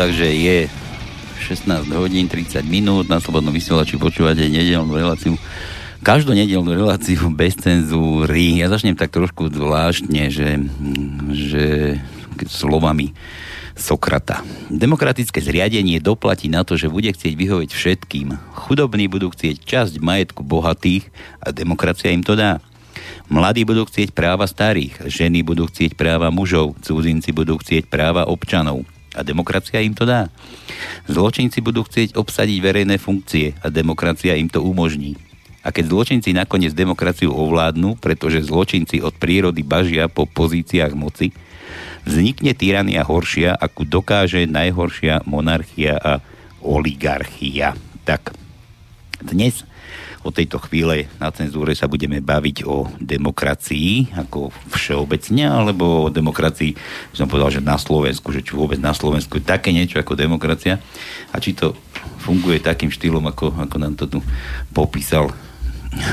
Takže 0.00 0.32
je 0.32 0.64
16 1.44 1.92
hodín 1.92 2.24
30 2.24 2.64
minút 2.64 3.12
na 3.12 3.20
Slobodnom 3.20 3.52
vysielači 3.52 4.00
počúvate 4.00 4.48
nedelnú 4.48 4.96
reláciu 4.96 5.36
každú 6.00 6.32
nedelnú 6.32 6.72
reláciu 6.72 7.28
bez 7.36 7.60
cenzúry. 7.60 8.64
Ja 8.64 8.72
začnem 8.72 8.96
tak 8.96 9.12
trošku 9.12 9.52
zvláštne, 9.52 10.32
že, 10.32 10.56
že 11.36 11.64
slovami 12.48 13.12
Sokrata. 13.76 14.40
Demokratické 14.72 15.44
zriadenie 15.44 16.00
doplatí 16.00 16.48
na 16.48 16.64
to, 16.64 16.80
že 16.80 16.88
bude 16.88 17.12
chcieť 17.12 17.36
vyhovieť 17.36 17.70
všetkým. 17.76 18.40
Chudobní 18.56 19.04
budú 19.04 19.28
chcieť 19.28 19.60
časť 19.60 20.00
majetku 20.00 20.40
bohatých 20.40 21.12
a 21.44 21.52
demokracia 21.52 22.08
im 22.08 22.24
to 22.24 22.40
dá. 22.40 22.64
Mladí 23.28 23.68
budú 23.68 23.84
chcieť 23.84 24.16
práva 24.16 24.48
starých, 24.48 25.12
ženy 25.12 25.44
budú 25.44 25.68
chcieť 25.68 25.92
práva 25.92 26.32
mužov, 26.32 26.80
cudzinci 26.80 27.36
budú 27.36 27.60
chcieť 27.60 27.84
práva 27.84 28.24
občanov 28.24 28.88
a 29.14 29.20
demokracia 29.26 29.82
im 29.82 29.94
to 29.94 30.06
dá. 30.06 30.30
Zločinci 31.10 31.58
budú 31.60 31.82
chcieť 31.82 32.14
obsadiť 32.14 32.58
verejné 32.62 32.96
funkcie 33.02 33.58
a 33.60 33.68
demokracia 33.68 34.38
im 34.38 34.46
to 34.46 34.62
umožní. 34.62 35.18
A 35.60 35.68
keď 35.74 35.92
zločinci 35.92 36.32
nakoniec 36.32 36.72
demokraciu 36.72 37.36
ovládnu, 37.36 38.00
pretože 38.00 38.48
zločinci 38.48 39.04
od 39.04 39.12
prírody 39.12 39.60
bažia 39.60 40.08
po 40.08 40.24
pozíciách 40.24 40.96
moci, 40.96 41.36
vznikne 42.08 42.56
tyrania 42.56 43.04
horšia, 43.04 43.60
ako 43.60 43.84
dokáže 43.84 44.48
najhoršia 44.48 45.28
monarchia 45.28 46.00
a 46.00 46.12
oligarchia. 46.64 47.76
Tak, 48.08 48.32
dnes 49.20 49.68
od 50.20 50.36
tejto 50.36 50.60
chvíle 50.60 51.08
na 51.16 51.32
cenzúre 51.32 51.72
sa 51.72 51.88
budeme 51.88 52.20
baviť 52.20 52.68
o 52.68 52.84
demokracii 53.00 54.12
ako 54.20 54.52
všeobecne, 54.68 55.48
alebo 55.48 56.08
o 56.08 56.12
demokracii, 56.12 56.76
som 57.16 57.24
povedal, 57.24 57.56
že 57.56 57.64
na 57.64 57.80
Slovensku, 57.80 58.28
že 58.28 58.44
či 58.44 58.52
vôbec 58.52 58.76
na 58.76 58.92
Slovensku 58.92 59.40
je 59.40 59.48
také 59.48 59.72
niečo 59.72 59.96
ako 59.96 60.20
demokracia 60.20 60.76
a 61.32 61.36
či 61.40 61.56
to 61.56 61.72
funguje 62.20 62.60
takým 62.60 62.92
štýlom, 62.92 63.24
ako, 63.32 63.56
ako 63.56 63.76
nám 63.80 63.96
to 63.96 64.04
tu 64.12 64.20
popísal 64.76 65.32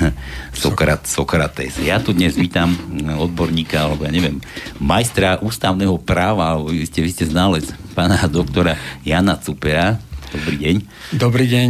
Sokrat, 0.63 1.05
Sokrates. 1.05 1.77
Ja 1.83 2.01
tu 2.01 2.15
dnes 2.15 2.33
vítam 2.33 2.73
odborníka, 3.19 3.85
alebo 3.85 4.07
ja 4.07 4.11
neviem, 4.11 4.41
majstra 4.81 5.37
ústavného 5.43 5.99
práva, 6.01 6.55
alebo 6.55 6.73
vy 6.73 6.87
ste, 6.87 7.03
vy 7.03 7.11
ste 7.13 7.25
znalec, 7.29 7.67
pána 7.93 8.23
doktora 8.25 8.79
Jana 9.05 9.37
Cupera. 9.37 9.99
Dobrý 10.33 10.57
deň. 10.57 10.75
Dobrý 11.13 11.45
deň. 11.45 11.69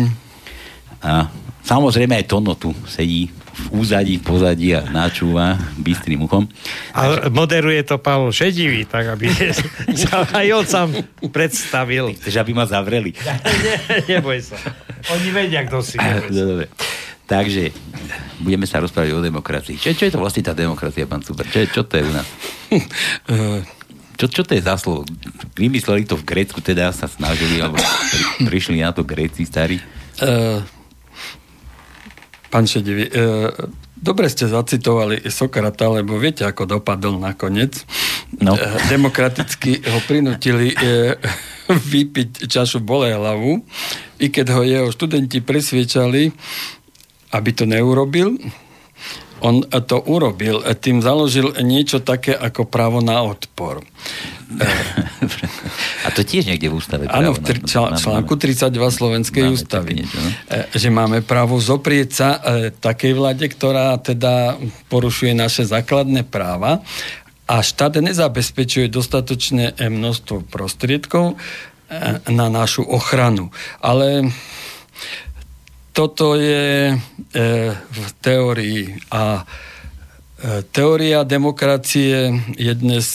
A 1.04 1.30
Samozrejme 1.68 2.16
aj 2.16 2.26
Tono 2.32 2.56
tu 2.56 2.72
sedí 2.88 3.28
v 3.58 3.84
úzadí, 3.84 4.22
pozadí 4.24 4.72
a 4.72 4.88
načúva 4.88 5.60
bystrým 5.82 6.24
uchom. 6.24 6.48
A 6.96 7.28
moderuje 7.28 7.82
to 7.84 8.00
Pavel 8.00 8.32
Šedivý, 8.32 8.88
tak 8.88 9.12
aby 9.18 9.28
sa 10.08 10.24
aj 10.24 10.48
on 10.54 10.66
sám 10.66 10.90
predstavil. 11.28 12.16
Chceš, 12.16 12.40
aby 12.40 12.56
ma 12.56 12.64
zavreli? 12.70 13.12
Nie, 13.66 13.78
neboj 14.18 14.40
sa. 14.48 14.56
Oni 15.12 15.28
vedia, 15.34 15.68
kto 15.68 15.84
si. 15.84 16.00
Dobre. 16.32 16.72
Takže 17.28 17.76
budeme 18.40 18.64
sa 18.64 18.80
rozprávať 18.80 19.12
o 19.12 19.20
demokracii. 19.20 19.76
Čo, 19.76 19.92
čo 19.92 20.08
je 20.08 20.14
to 20.16 20.24
vlastne 20.24 20.48
tá 20.48 20.56
demokracia, 20.56 21.04
pán 21.04 21.20
Super? 21.20 21.44
Čo, 21.52 21.68
čo 21.68 21.82
to 21.84 22.00
je 22.00 22.04
u 22.08 22.12
nás? 22.16 22.28
Čo, 24.18 24.26
čo 24.34 24.42
to 24.42 24.58
je 24.58 24.66
za 24.66 24.82
slovo? 24.82 25.06
Vymysleli 25.54 26.02
to 26.02 26.18
v 26.18 26.26
Grécku, 26.26 26.58
teda 26.58 26.90
sa 26.90 27.06
snažili, 27.06 27.62
alebo 27.62 27.78
pri, 27.78 28.50
prišli 28.50 28.82
na 28.82 28.90
to 28.90 29.06
Gréci 29.06 29.46
starí? 29.46 29.78
Uh, 30.18 30.58
Pán 32.48 32.64
Šedivi, 32.64 33.06
e, 33.08 33.12
dobre 33.92 34.32
ste 34.32 34.48
zacitovali 34.48 35.28
Sokrata, 35.28 35.92
lebo 35.92 36.16
viete, 36.16 36.48
ako 36.48 36.80
dopadol 36.80 37.20
nakoniec. 37.20 37.84
No. 38.40 38.56
E, 38.56 38.64
demokraticky 38.88 39.84
ho 39.84 40.00
prinútili 40.08 40.72
e, 40.72 40.78
vypiť 41.92 42.48
čašu 42.48 42.80
hlavu, 42.84 43.60
i 44.24 44.28
keď 44.32 44.46
ho 44.56 44.62
jeho 44.64 44.90
študenti 44.90 45.44
presviečali, 45.44 46.32
aby 47.36 47.50
to 47.52 47.68
neurobil, 47.68 48.40
on 49.44 49.62
to 49.86 50.02
urobil, 50.02 50.66
tým 50.82 51.04
založil 51.04 51.54
niečo 51.62 52.02
také 52.02 52.34
ako 52.34 52.66
právo 52.66 53.06
na 53.06 53.22
odpor. 53.22 53.86
A 56.06 56.12
to 56.16 56.24
tiež 56.24 56.48
niekde 56.48 56.72
v 56.72 56.80
ústave. 56.80 57.04
Áno, 57.12 57.36
v 57.36 57.40
tr- 57.44 57.64
článku 57.68 58.40
32 58.40 58.72
Slovenskej 58.72 59.44
máme 59.44 59.54
ústavy. 59.54 59.92
Niečo, 60.04 60.18
no? 60.24 60.30
E, 60.48 60.60
že 60.72 60.88
máme 60.88 61.20
právo 61.20 61.60
zoprieť 61.60 62.10
sa 62.10 62.30
e, 62.40 62.40
takej 62.72 63.14
vláde, 63.18 63.46
ktorá 63.52 64.00
teda 64.00 64.56
porušuje 64.88 65.36
naše 65.36 65.68
základné 65.68 66.24
práva 66.24 66.80
a 67.48 67.60
štát 67.60 68.00
nezabezpečuje 68.00 68.88
dostatočné 68.88 69.76
e, 69.76 69.92
množstvo 69.92 70.48
prostriedkov 70.48 71.36
na 72.28 72.52
našu 72.52 72.84
ochranu. 72.84 73.48
Ale 73.80 74.28
toto 75.96 76.36
je 76.36 76.92
v 77.80 78.08
teórii 78.20 79.00
a 79.08 79.48
teória 80.76 81.24
demokracie 81.24 82.44
je 82.60 82.74
dnes 82.76 83.08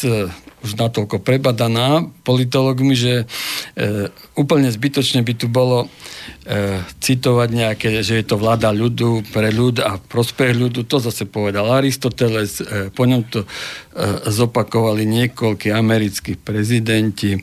už 0.62 0.78
natoľko 0.78 1.18
prebadaná 1.18 2.06
politologmi, 2.22 2.94
že 2.94 3.26
e, 3.74 4.08
úplne 4.38 4.70
zbytočne 4.70 5.26
by 5.26 5.34
tu 5.34 5.50
bolo 5.50 5.86
e, 5.86 6.78
citovať 7.02 7.48
nejaké, 7.50 7.88
že 8.06 8.22
je 8.22 8.26
to 8.26 8.38
vláda 8.38 8.70
ľudu 8.70 9.26
pre 9.34 9.50
ľud 9.50 9.82
a 9.82 9.98
prospech 9.98 10.54
ľudu. 10.54 10.86
To 10.86 11.02
zase 11.02 11.26
povedal 11.26 11.66
Aristoteles, 11.66 12.62
e, 12.62 12.88
po 12.94 13.04
ňom 13.04 13.22
to 13.26 13.42
e, 13.42 13.48
zopakovali 14.30 15.02
niekoľkí 15.02 15.74
americkí 15.74 16.38
prezidenti. 16.38 17.36
E, 17.36 17.40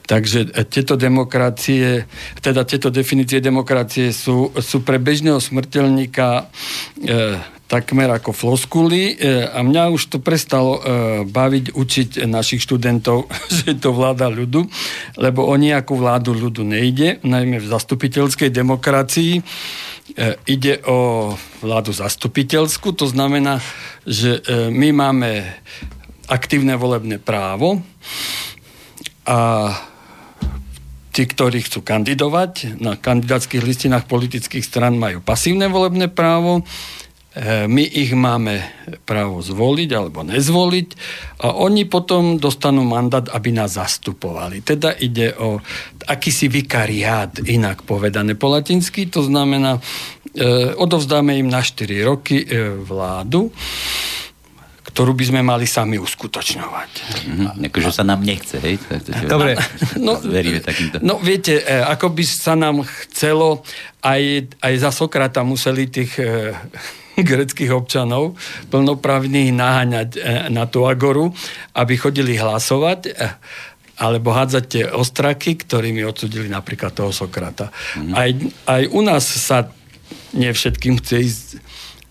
takže 0.00 0.50
e, 0.50 0.64
tieto 0.64 0.96
demokracie, 0.96 2.08
teda 2.40 2.64
tieto 2.64 2.88
definície 2.88 3.44
demokracie 3.44 4.08
sú, 4.08 4.48
sú 4.56 4.80
pre 4.80 4.96
bežného 4.96 5.36
smrteľníka 5.36 6.28
e, 6.42 7.54
takmer 7.66 8.06
ako 8.14 8.30
floskuly 8.30 9.18
e, 9.18 9.42
a 9.42 9.58
mňa 9.62 9.90
už 9.90 10.02
to 10.06 10.18
prestalo 10.22 10.78
e, 10.78 10.80
baviť 11.26 11.74
učiť 11.74 12.08
našich 12.30 12.62
študentov, 12.62 13.26
že 13.58 13.74
to 13.78 13.90
vláda 13.90 14.30
ľudu, 14.30 14.66
lebo 15.18 15.46
o 15.46 15.54
nejakú 15.58 15.98
vládu 15.98 16.30
ľudu 16.34 16.62
nejde, 16.62 17.18
najmä 17.26 17.58
v 17.58 17.66
zastupiteľskej 17.66 18.54
demokracii. 18.54 19.32
E, 19.38 19.42
ide 20.46 20.78
o 20.86 21.34
vládu 21.58 21.90
zastupiteľskú, 21.90 22.94
to 22.94 23.10
znamená, 23.10 23.58
že 24.06 24.38
my 24.70 24.94
máme 24.94 25.42
aktívne 26.30 26.78
volebné 26.78 27.18
právo 27.18 27.82
a 29.26 29.70
tí, 31.10 31.26
ktorí 31.26 31.66
chcú 31.66 31.82
kandidovať 31.82 32.78
na 32.78 32.94
kandidátskych 32.94 33.64
listinách 33.64 34.06
politických 34.06 34.62
stran 34.62 34.94
majú 34.94 35.18
pasívne 35.18 35.66
volebné 35.66 36.06
právo 36.06 36.62
my 37.68 37.84
ich 37.84 38.16
máme 38.16 38.64
právo 39.04 39.44
zvoliť 39.44 39.90
alebo 39.92 40.24
nezvoliť 40.24 40.88
a 41.44 41.52
oni 41.52 41.84
potom 41.84 42.40
dostanú 42.40 42.80
mandát, 42.80 43.28
aby 43.28 43.52
nás 43.52 43.76
zastupovali. 43.76 44.64
Teda 44.64 44.96
ide 44.96 45.36
o 45.36 45.60
akýsi 46.08 46.48
vikariát, 46.48 47.44
inak 47.44 47.84
povedané 47.84 48.40
po 48.40 48.48
latinsky, 48.48 49.12
to 49.12 49.20
znamená, 49.20 49.76
e, 50.32 50.72
odovzdáme 50.80 51.36
im 51.36 51.52
na 51.52 51.60
4 51.60 52.08
roky 52.08 52.40
e, 52.40 52.72
vládu, 52.72 53.52
ktorú 54.96 55.12
by 55.12 55.24
sme 55.28 55.40
mali 55.44 55.68
sami 55.68 56.00
uskutočňovať. 56.00 56.92
Mm-hmm. 56.96 57.68
Akože 57.68 57.90
sa 57.92 58.00
nám 58.00 58.24
nechce, 58.24 58.56
hej? 58.64 58.80
Dobre. 59.28 59.60
No, 60.00 60.16
no 61.04 61.14
viete, 61.20 61.60
e, 61.60 61.84
ako 61.84 62.16
by 62.16 62.24
sa 62.24 62.56
nám 62.56 62.80
chcelo, 63.04 63.60
aj, 64.00 64.56
aj 64.64 64.74
za 64.80 64.88
Sokrata 64.88 65.44
museli 65.44 65.84
tých 65.92 66.16
e, 66.16 66.56
greckých 67.30 67.72
občanov 67.72 68.36
plnoprávnych 68.68 69.52
naháňať 69.52 70.10
e, 70.16 70.20
na 70.52 70.68
tú 70.68 70.84
agoru, 70.84 71.32
aby 71.72 71.94
chodili 71.96 72.36
hlasovať 72.36 73.00
e, 73.08 73.10
alebo 73.96 74.36
hádzať 74.36 74.64
tie 74.68 74.84
ostraky, 74.92 75.56
ktorými 75.56 76.04
odsudili 76.04 76.52
napríklad 76.52 76.92
toho 76.92 77.16
Sokrata. 77.16 77.72
Mm-hmm. 77.72 78.12
Aj, 78.12 78.30
aj 78.68 78.82
u 78.92 79.00
nás 79.00 79.24
sa 79.24 79.72
nie 80.36 80.52
všetkým 80.52 81.00
chce 81.00 81.16
ísť 81.24 81.48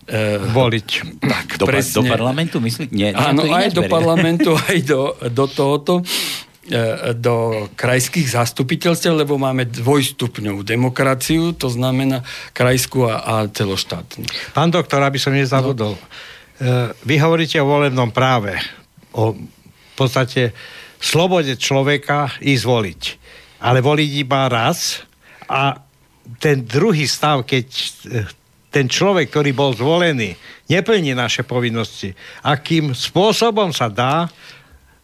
Uh, 0.06 0.38
voliť. 0.54 1.18
Tak, 1.18 1.58
do, 1.58 1.66
presne. 1.66 1.98
do 1.98 2.02
parlamentu, 2.06 2.62
myslíte? 2.62 2.94
Nie, 2.94 3.10
Áno, 3.10 3.42
aj 3.50 3.74
do 3.74 3.90
parlamentu, 3.90 4.54
aj 4.54 4.78
do, 4.86 5.18
do 5.34 5.50
tohoto. 5.50 6.06
E, 6.66 7.14
do 7.14 7.70
krajských 7.78 8.26
zastupiteľstiev, 8.26 9.14
lebo 9.14 9.38
máme 9.38 9.70
dvojstupňovú 9.70 10.66
demokraciu, 10.66 11.54
to 11.54 11.70
znamená 11.70 12.26
krajskú 12.50 13.06
a, 13.06 13.22
a 13.22 13.34
celoštátnu. 13.46 14.26
Pán 14.50 14.74
doktor, 14.74 14.98
aby 15.06 15.14
som 15.14 15.30
nezabudol, 15.30 15.94
no. 15.94 16.04
vy 17.06 17.14
hovoríte 17.22 17.62
o 17.62 17.70
volebnom 17.70 18.10
práve, 18.10 18.58
o 19.14 19.36
v 19.36 19.94
podstate 19.94 20.52
slobode 20.98 21.54
človeka 21.54 22.34
ísť 22.42 22.64
voliť. 22.66 23.02
Ale 23.62 23.78
voliť 23.78 24.10
iba 24.20 24.50
raz 24.50 25.06
a 25.46 25.78
ten 26.42 26.66
druhý 26.66 27.06
stav, 27.06 27.46
keď 27.46 27.66
e, 27.70 27.86
ten 28.74 28.90
človek, 28.90 29.30
ktorý 29.30 29.54
bol 29.54 29.70
zvolený, 29.72 30.36
neplní 30.68 31.14
naše 31.14 31.46
povinnosti, 31.46 32.12
akým 32.42 32.92
spôsobom 32.92 33.70
sa 33.70 33.86
dá 33.86 34.26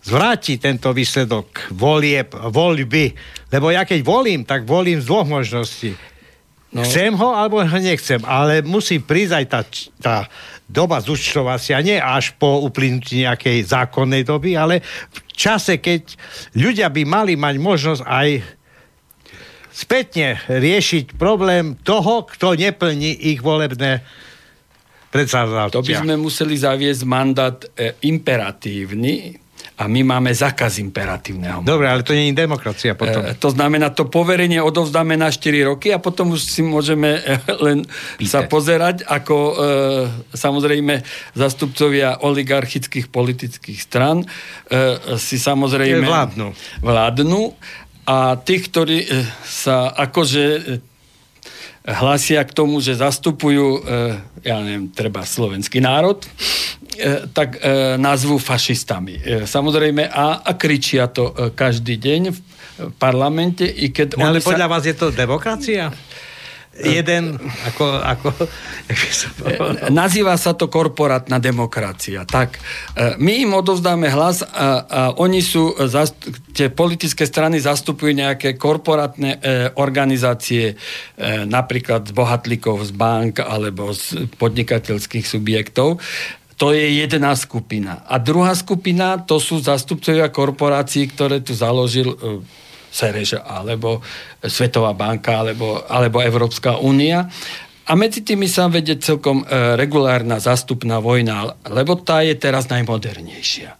zvráti 0.03 0.59
tento 0.59 0.91
výsledok 0.91 1.73
volieb, 1.73 2.35
voľby. 2.35 3.15
Lebo 3.55 3.71
ja 3.71 3.87
keď 3.87 4.01
volím, 4.03 4.43
tak 4.43 4.67
volím 4.67 4.99
z 4.99 5.07
dvoch 5.07 5.27
možností. 5.27 5.95
No. 6.73 6.83
Chcem 6.83 7.13
ho, 7.15 7.37
alebo 7.37 7.61
ho 7.61 7.79
nechcem. 7.79 8.19
Ale 8.25 8.65
musí 8.65 8.99
prísť 8.99 9.35
aj 9.37 9.47
tá, 9.47 9.61
tá 10.01 10.17
doba 10.65 10.99
zúčtovacia, 11.05 11.85
nie 11.85 12.01
až 12.01 12.33
po 12.41 12.65
uplynutí 12.65 13.29
nejakej 13.29 13.69
zákonnej 13.69 14.25
doby, 14.25 14.57
ale 14.57 14.81
v 15.13 15.21
čase, 15.37 15.77
keď 15.79 16.17
ľudia 16.57 16.89
by 16.89 17.03
mali 17.05 17.37
mať 17.37 17.55
možnosť 17.61 18.03
aj 18.09 18.29
spätne 19.69 20.41
riešiť 20.49 21.21
problém 21.21 21.77
toho, 21.77 22.25
kto 22.25 22.57
neplní 22.57 23.37
ich 23.37 23.45
volebné 23.45 24.01
predsavzatia. 25.13 25.77
To 25.77 25.85
by 25.85 25.97
sme 26.09 26.17
museli 26.17 26.57
zaviesť 26.57 27.03
mandát 27.05 27.57
e, 27.77 28.01
imperatívny, 28.09 29.42
a 29.83 29.91
my 29.91 30.07
máme 30.07 30.31
zákaz 30.31 30.79
imperatívneho. 30.79 31.67
Dobre, 31.67 31.91
ale 31.91 32.07
to 32.07 32.15
nie 32.15 32.31
je 32.31 32.39
demokracia 32.39 32.95
potom. 32.95 33.27
E, 33.27 33.35
to 33.35 33.51
znamená, 33.51 33.91
to 33.91 34.07
poverenie 34.07 34.63
odovzdáme 34.63 35.19
na 35.19 35.35
4 35.35 35.75
roky 35.75 35.91
a 35.91 35.99
potom 35.99 36.31
už 36.39 36.47
si 36.47 36.63
môžeme 36.63 37.19
e, 37.19 37.21
len 37.67 37.83
Pýtať. 38.17 38.31
sa 38.31 38.41
pozerať, 38.47 39.03
ako 39.03 39.37
e, 39.37 39.55
samozrejme 40.31 41.03
zastupcovia 41.35 42.23
oligarchických 42.23 43.11
politických 43.11 43.79
stran 43.83 44.23
e, 44.23 44.27
si 45.19 45.43
samozrejme 45.43 46.07
vládnu. 46.07 46.49
vládnu 46.79 47.43
a 48.07 48.39
tých, 48.39 48.71
ktorí 48.71 48.99
e, 49.03 49.09
sa 49.43 49.91
akože 49.91 50.45
hlasia 51.83 52.43
k 52.47 52.55
tomu, 52.55 52.79
že 52.79 52.95
zastupujú, 52.95 53.83
ja 54.47 54.57
neviem, 54.63 54.87
treba 54.95 55.27
slovenský 55.27 55.83
národ, 55.83 56.23
E, 56.93 57.27
tak 57.33 57.57
e, 57.57 57.97
nazvu 57.97 58.37
fašistami. 58.37 59.17
E, 59.17 59.49
samozrejme, 59.49 60.13
a, 60.13 60.45
a 60.45 60.53
kričia 60.53 61.09
to 61.09 61.33
každý 61.57 61.97
deň 61.97 62.23
v 62.29 62.39
parlamente, 63.01 63.65
i 63.65 63.89
keď... 63.89 64.21
No, 64.21 64.29
ale 64.29 64.45
podľa 64.45 64.69
sa... 64.69 64.73
vás 64.77 64.83
je 64.85 64.97
to 64.97 65.09
demokracia? 65.09 65.89
Jeden, 66.73 67.37
ako, 67.69 67.85
ako 68.01 68.29
Nazýva 69.93 70.37
sa 70.41 70.57
to 70.57 70.73
korporátna 70.73 71.37
demokracia. 71.37 72.25
Tak, 72.25 72.57
my 73.21 73.33
im 73.45 73.53
odovzdáme 73.53 74.09
hlas 74.09 74.41
a, 74.41 74.49
a 74.49 75.01
oni 75.21 75.45
sú, 75.45 75.77
tie 76.57 76.73
politické 76.73 77.29
strany 77.29 77.61
zastupujú 77.61 78.13
nejaké 78.17 78.57
korporátne 78.57 79.37
organizácie, 79.77 80.77
napríklad 81.49 82.09
z 82.09 82.13
bohatlíkov 82.13 82.89
z 82.89 82.93
bank 82.97 83.45
alebo 83.45 83.93
z 83.93 84.29
podnikateľských 84.37 85.29
subjektov. 85.29 86.01
To 86.61 86.71
je 86.71 87.03
jedna 87.03 87.35
skupina. 87.35 88.07
A 88.07 88.23
druhá 88.23 88.55
skupina, 88.55 89.19
to 89.19 89.43
sú 89.43 89.59
zastupcovia 89.59 90.31
korporácií, 90.31 91.11
ktoré 91.11 91.43
tu 91.43 91.59
založil 91.59 92.15
Sereš, 92.93 93.41
alebo 93.41 94.05
Svetová 94.45 94.93
banka, 94.93 95.41
alebo, 95.41 95.81
alebo 95.89 96.21
Európska 96.21 96.77
únia. 96.77 97.25
A 97.83 97.99
medzi 97.99 98.23
tými 98.23 98.47
sa 98.47 98.71
vedie 98.71 98.95
celkom 99.03 99.43
e, 99.43 99.75
regulárna 99.75 100.39
zastupná 100.39 101.03
vojna, 101.03 101.59
lebo 101.67 101.99
tá 101.99 102.23
je 102.23 102.39
teraz 102.39 102.71
najmodernejšia. 102.71 103.71
E, 103.75 103.77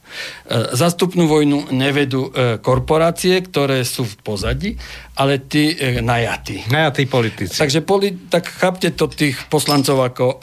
zastupnú 0.75 1.31
vojnu 1.31 1.71
nevedú 1.71 2.27
e, 2.27 2.59
korporácie, 2.59 3.39
ktoré 3.47 3.87
sú 3.87 4.03
v 4.03 4.15
pozadí, 4.27 4.71
ale 5.15 5.39
tí 5.47 5.79
najatí. 6.03 6.67
Najatí 6.67 7.07
politici. 7.07 7.55
Takže 7.55 7.87
poli, 7.87 8.27
tak 8.27 8.51
chápte 8.51 8.91
to 8.91 9.07
tých 9.07 9.39
poslancov 9.47 10.03
ako... 10.03 10.25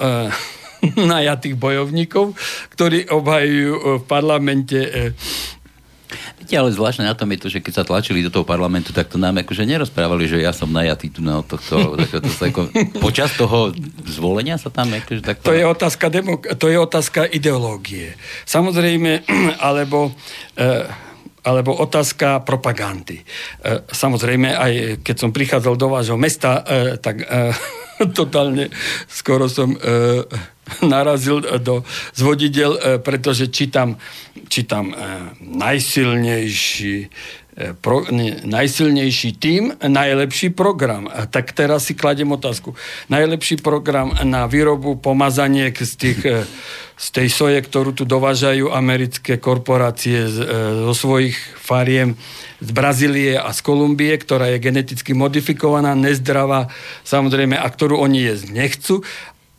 Najatých 0.80 1.60
bojovníkov, 1.60 2.40
ktorí 2.72 3.12
obhajujú 3.12 4.00
v 4.00 4.04
parlamente 4.08 4.80
Viete, 6.50 6.66
ale 6.66 6.74
zvláštne 6.74 7.06
na 7.06 7.14
tom 7.14 7.30
je 7.30 7.46
to, 7.46 7.48
že 7.54 7.62
keď 7.62 7.74
sa 7.78 7.86
tlačili 7.86 8.26
do 8.26 8.34
toho 8.34 8.42
parlamentu, 8.42 8.90
tak 8.90 9.06
to 9.06 9.22
nám 9.22 9.38
akože 9.38 9.70
nerozprávali, 9.70 10.26
že 10.26 10.42
ja 10.42 10.50
som 10.50 10.66
najatý 10.66 11.14
tu 11.14 11.22
na 11.22 11.46
tohto, 11.46 11.94
to, 11.94 12.26
sa 12.26 12.50
ako, 12.50 12.74
počas 13.06 13.38
toho 13.38 13.70
zvolenia 14.10 14.58
sa 14.58 14.74
tam 14.74 14.90
akože 14.90 15.22
tak... 15.22 15.46
To 15.46 15.54
je 15.54 15.62
otázka, 15.62 16.10
demok- 16.10 16.50
to 16.58 16.66
je 16.66 16.82
otázka 16.82 17.30
ideológie. 17.30 18.18
Samozrejme, 18.50 19.30
alebo... 19.70 20.10
E, 20.58 21.09
alebo 21.44 21.76
otázka 21.76 22.44
propagandy. 22.44 23.22
E, 23.22 23.24
samozrejme, 23.88 24.50
aj 24.56 24.74
keď 25.04 25.16
som 25.16 25.36
prichádzal 25.36 25.76
do 25.80 25.88
vášho 25.90 26.18
mesta, 26.20 26.64
e, 26.64 26.98
tak 27.00 27.24
e, 27.24 27.54
totálne 28.20 28.72
skoro 29.12 29.52
som 29.52 29.76
narazil 30.80 31.44
do 31.60 31.84
zvodidel, 32.16 33.02
pretože 33.04 33.52
čítam, 33.52 34.00
čítam 34.48 34.96
najsilnejší 35.44 37.12
pro, 37.82 38.08
ne, 38.12 38.40
najsilnejší 38.44 39.30
tým, 39.36 39.76
najlepší 39.80 40.56
program. 40.56 41.12
A 41.12 41.28
tak 41.28 41.52
teraz 41.52 41.88
si 41.90 41.94
kladem 41.94 42.32
otázku. 42.32 42.76
Najlepší 43.12 43.60
program 43.60 44.16
na 44.24 44.48
výrobu 44.48 44.96
pomazaniek 44.96 45.76
z, 45.76 45.94
tých, 45.96 46.20
z 46.96 47.08
tej 47.12 47.28
soje, 47.28 47.60
ktorú 47.60 47.92
tu 47.92 48.08
dovážajú 48.08 48.72
americké 48.72 49.36
korporácie 49.36 50.28
z, 50.28 50.38
zo 50.88 50.94
svojich 50.96 51.36
fariem 51.60 52.16
z 52.60 52.70
Brazílie 52.76 53.40
a 53.40 53.56
z 53.56 53.60
Kolumbie, 53.64 54.12
ktorá 54.20 54.52
je 54.52 54.60
geneticky 54.60 55.16
modifikovaná, 55.16 55.96
nezdravá, 55.96 56.68
samozrejme, 57.08 57.56
a 57.56 57.68
ktorú 57.68 58.04
oni 58.04 58.20
jesť 58.28 58.46
nechcú 58.52 58.96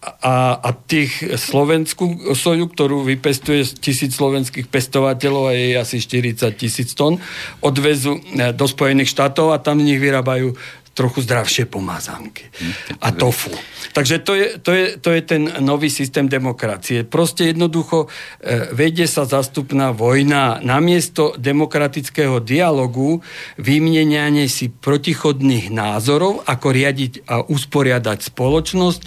a, 0.00 0.56
a 0.56 0.70
tých 0.72 1.12
slovenskú 1.36 2.32
soju, 2.32 2.72
ktorú 2.72 3.04
vypestuje 3.04 3.68
tisíc 3.84 4.16
slovenských 4.16 4.72
pestovateľov 4.72 5.52
a 5.52 5.52
je 5.52 5.76
asi 5.76 6.00
40 6.00 6.56
tisíc 6.56 6.96
tón, 6.96 7.20
odvezú 7.60 8.16
e, 8.16 8.48
do 8.56 8.64
Spojených 8.64 9.12
štátov 9.12 9.52
a 9.52 9.60
tam 9.60 9.76
z 9.76 9.92
nich 9.92 10.00
vyrábajú 10.00 10.56
trochu 10.94 11.22
zdravšie 11.22 11.70
pomazánky. 11.70 12.50
Hm, 12.50 12.72
a 13.00 13.08
tofu. 13.14 13.54
Takže 13.94 14.22
to 14.22 14.32
je, 14.34 14.46
to, 14.58 14.70
je, 14.74 14.86
to 14.98 15.08
je 15.10 15.20
ten 15.22 15.42
nový 15.62 15.90
systém 15.90 16.26
demokracie. 16.28 17.06
Proste 17.06 17.50
jednoducho 17.50 18.06
e, 18.06 18.70
vedie 18.74 19.06
sa 19.06 19.26
zastupná 19.26 19.90
vojna. 19.90 20.58
Namiesto 20.60 21.34
demokratického 21.38 22.42
dialogu 22.42 23.22
vymienianie 23.58 24.46
si 24.50 24.70
protichodných 24.70 25.70
názorov, 25.70 26.42
ako 26.46 26.66
riadiť 26.70 27.12
a 27.26 27.42
usporiadať 27.46 28.18
spoločnosť, 28.30 29.00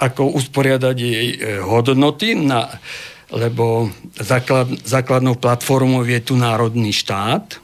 ako 0.00 0.36
usporiadať 0.36 0.96
jej 0.96 1.28
e, 1.32 1.38
hodnoty 1.60 2.36
na 2.36 2.68
lebo 3.26 3.90
základ, 4.14 4.70
základnou 4.86 5.34
platformou 5.34 6.06
je 6.06 6.20
tu 6.22 6.38
národný 6.38 6.94
štát, 6.94 7.58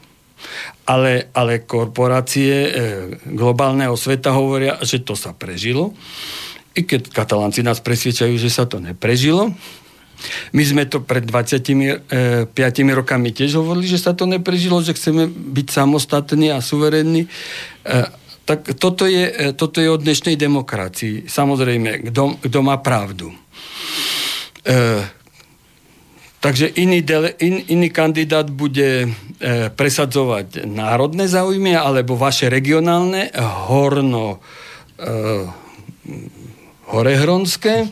ale, 0.83 1.31
ale 1.31 1.63
korporácie 1.63 2.53
e, 2.53 2.71
globálneho 3.31 3.95
sveta 3.95 4.35
hovoria, 4.35 4.79
že 4.83 4.99
to 5.03 5.15
sa 5.15 5.31
prežilo. 5.31 5.95
I 6.73 6.83
keď 6.83 7.13
katalánci 7.13 7.63
nás 7.63 7.79
presviečajú, 7.79 8.35
že 8.35 8.49
sa 8.51 8.67
to 8.67 8.81
neprežilo. 8.83 9.53
My 10.55 10.63
sme 10.63 10.83
to 10.87 11.03
pred 11.03 11.23
25 11.27 12.07
e, 12.55 12.93
rokami 12.95 13.29
tiež 13.35 13.59
hovorili, 13.59 13.87
že 13.87 13.99
sa 13.99 14.15
to 14.15 14.23
neprežilo, 14.27 14.79
že 14.79 14.95
chceme 14.95 15.27
byť 15.27 15.67
samostatní 15.71 16.51
a 16.51 16.63
suverénni. 16.63 17.27
E, 17.27 17.29
tak 18.43 18.75
toto 18.75 19.07
je, 19.07 19.23
e, 19.27 19.51
toto 19.55 19.79
je 19.79 19.87
od 19.91 20.03
dnešnej 20.03 20.35
demokracii. 20.35 21.27
Samozrejme, 21.27 22.11
kto 22.43 22.59
má 22.63 22.79
pravdu. 22.79 23.31
Takže 26.43 26.75
iný, 26.75 26.99
dele, 27.07 27.31
in, 27.39 27.63
iný 27.71 27.87
kandidát 27.87 28.51
bude 28.51 29.07
e, 29.07 29.09
presadzovať 29.71 30.67
národné 30.67 31.31
záujmy 31.31 31.71
alebo 31.71 32.19
vaše 32.19 32.51
regionálne, 32.51 33.31
horno 33.71 34.43
e, 34.99 35.07
horehronské. 36.91 37.87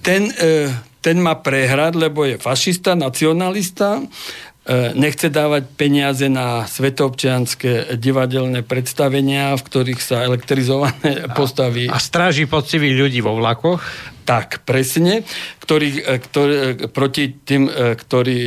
Ten, 0.00 0.32
e, 0.32 0.72
ten 1.04 1.20
má 1.20 1.36
prehrať, 1.36 2.00
lebo 2.00 2.24
je 2.24 2.40
fašista, 2.40 2.96
nacionalista, 2.96 4.00
e, 4.00 4.96
nechce 4.96 5.28
dávať 5.28 5.68
peniaze 5.76 6.32
na 6.32 6.64
svetoobčianské 6.64 8.00
divadelné 8.00 8.64
predstavenia, 8.64 9.52
v 9.52 9.62
ktorých 9.68 10.00
sa 10.00 10.24
elektrizované 10.24 11.28
postaví. 11.36 11.92
A, 11.92 11.96
a 11.96 11.98
stráži 12.00 12.48
poctivých 12.48 12.94
ľudí 13.04 13.20
vo 13.20 13.36
vlakoch? 13.36 13.84
Tak, 14.24 14.64
presne, 14.64 15.20
ktorí, 15.60 16.00
e, 16.00 16.16
ktorí, 16.16 16.54
e, 16.56 16.72
proti 16.88 17.36
tým, 17.44 17.68
e, 17.68 17.92
ktorí 17.92 18.40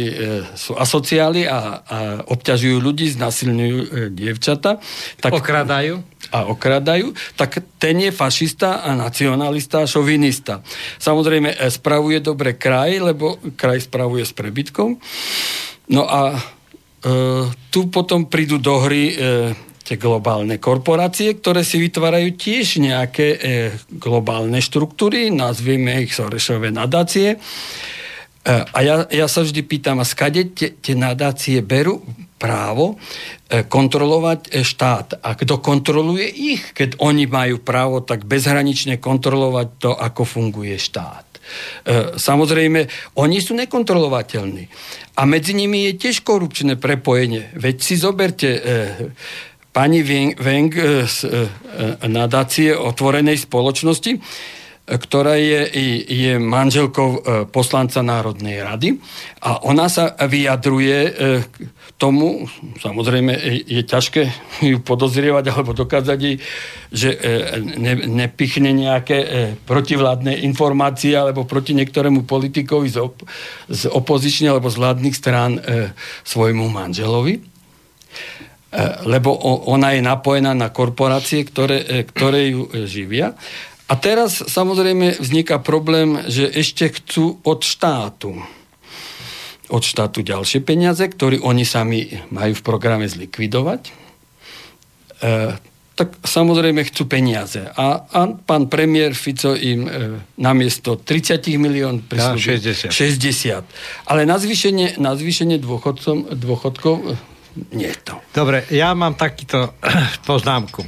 sú 0.57 0.73
asociáli 0.73 1.45
a, 1.45 1.85
a 1.85 1.97
obťažujú 2.25 2.77
ľudí, 2.81 3.13
znasilňujú 3.13 4.09
dievčata. 4.13 4.81
Tak, 5.21 5.31
okradajú? 5.37 6.01
A 6.33 6.49
okradajú, 6.49 7.13
tak 7.37 7.61
ten 7.77 8.03
je 8.03 8.11
fašista 8.11 8.83
a 8.83 8.97
nacionalista 8.97 9.85
a 9.85 9.89
šovinista. 9.89 10.65
Samozrejme, 10.97 11.55
spravuje 11.71 12.19
dobre 12.19 12.57
kraj, 12.57 12.99
lebo 12.99 13.37
kraj 13.55 13.85
spravuje 13.85 14.25
s 14.25 14.33
prebytkom. 14.33 14.97
No 15.87 16.03
a 16.03 16.35
e, 16.35 16.39
tu 17.71 17.87
potom 17.87 18.27
prídu 18.27 18.59
do 18.59 18.75
hry 18.83 19.03
e, 19.11 19.15
tie 19.87 19.95
globálne 19.95 20.59
korporácie, 20.59 21.39
ktoré 21.39 21.63
si 21.63 21.79
vytvárajú 21.79 22.35
tiež 22.35 22.83
nejaké 22.83 23.27
e, 23.31 23.37
globálne 23.95 24.59
štruktúry, 24.59 25.31
nazvime 25.31 26.03
ich 26.03 26.11
Sorešové 26.11 26.75
nadácie. 26.75 27.39
E, 27.39 27.39
a 28.51 28.79
ja, 28.83 29.07
ja 29.07 29.27
sa 29.31 29.47
vždy 29.47 29.63
pýtam, 29.63 30.03
a 30.03 30.05
skade 30.07 30.51
tie 30.55 30.95
nadácie 30.95 31.63
berú 31.63 32.03
právo 32.35 32.95
e, 33.47 33.63
kontrolovať 33.63 34.51
e, 34.51 34.63
štát. 34.67 35.23
A 35.23 35.39
kto 35.39 35.59
kontroluje 35.59 36.27
ich, 36.27 36.75
keď 36.75 36.99
oni 36.99 37.27
majú 37.27 37.63
právo 37.63 38.03
tak 38.03 38.23
bezhranične 38.23 38.99
kontrolovať 38.99 39.67
to, 39.79 39.91
ako 39.95 40.23
funguje 40.27 40.75
štát. 40.75 41.27
Samozrejme, 42.19 42.91
oni 43.23 43.39
sú 43.39 43.55
nekontrolovateľní. 43.55 44.67
A 45.15 45.23
medzi 45.23 45.55
nimi 45.55 45.87
je 45.87 45.95
tiež 45.95 46.27
korupčné 46.27 46.75
prepojenie. 46.75 47.55
Veď 47.55 47.75
si 47.79 47.95
zoberte 47.95 48.59
pani 49.77 50.01
Weng 50.33 50.73
z 51.05 51.29
nadácie 52.09 52.73
otvorenej 52.73 53.45
spoločnosti, 53.45 54.17
ktorá 54.87 55.35
je, 55.35 55.67
je 56.07 56.33
manželkou 56.39 57.09
e, 57.11 57.19
poslanca 57.51 57.99
Národnej 57.99 58.63
rady. 58.63 58.95
A 59.43 59.59
ona 59.67 59.91
sa 59.91 60.15
vyjadruje 60.15 60.97
e, 61.03 61.11
tomu, 61.99 62.47
samozrejme 62.79 63.35
je 63.67 63.83
ťažké 63.83 64.31
ju 64.71 64.79
podozrievať 64.79 65.45
alebo 65.51 65.75
dokázať 65.75 66.19
jej, 66.23 66.39
že 66.87 67.09
e, 67.11 67.19
ne, 67.75 67.93
nepichne 68.07 68.71
nejaké 68.71 69.59
protivládne 69.67 70.39
informácie 70.47 71.19
alebo 71.19 71.43
proti 71.43 71.75
niektorému 71.75 72.23
politikovi 72.23 72.87
z, 72.87 72.97
op- 73.03 73.27
z 73.67 73.91
opozičných 73.91 74.55
alebo 74.55 74.71
z 74.71 74.79
vládnych 74.79 75.15
strán 75.19 75.59
svojmu 76.23 76.71
manželovi 76.71 77.56
lebo 79.07 79.31
ona 79.71 79.95
je 79.95 80.03
napojená 80.03 80.51
na 80.51 80.67
korporácie, 80.67 81.47
ktoré, 81.47 82.03
ktoré 82.03 82.51
ju 82.51 82.67
živia. 82.83 83.33
A 83.87 83.95
teraz 83.95 84.43
samozrejme 84.43 85.23
vzniká 85.23 85.63
problém, 85.63 86.19
že 86.27 86.51
ešte 86.51 86.91
chcú 86.91 87.39
od 87.47 87.63
štátu 87.63 88.35
od 89.67 89.83
štátu 89.83 90.23
ďalšie 90.23 90.63
peniaze, 90.63 91.03
ktoré 91.03 91.43
oni 91.43 91.67
sami 91.67 92.07
majú 92.31 92.55
v 92.55 92.63
programe 92.63 93.03
zlikvidovať. 93.03 93.81
E, 93.87 93.91
tak 95.97 96.09
samozrejme 96.23 96.87
chcú 96.87 97.09
peniaze. 97.09 97.67
A, 97.75 98.05
a 98.07 98.21
pán 98.31 98.71
premiér 98.71 99.11
Fico 99.11 99.57
im 99.57 99.81
e, 99.83 99.91
namiesto 100.39 100.95
30 100.95 101.41
milión 101.59 102.05
prislúbil 102.05 102.63
60. 102.63 102.95
60. 102.95 104.07
Ale 104.07 104.23
na 104.23 104.39
zvýšenie, 104.39 105.01
na 105.03 105.19
zvýšenie 105.19 105.59
dôchodcom, 105.59 106.31
dôchodkov 106.31 106.95
e, 107.03 107.05
nie 107.73 107.93
to. 108.05 108.19
Dobre, 108.31 108.65
ja 108.69 108.93
mám 108.93 109.17
takýto 109.17 109.73
poznámku. 110.29 110.85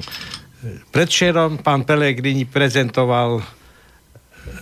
Predšerom 0.91 1.63
pán 1.63 1.87
Pelegrini 1.87 2.43
prezentoval 2.43 3.39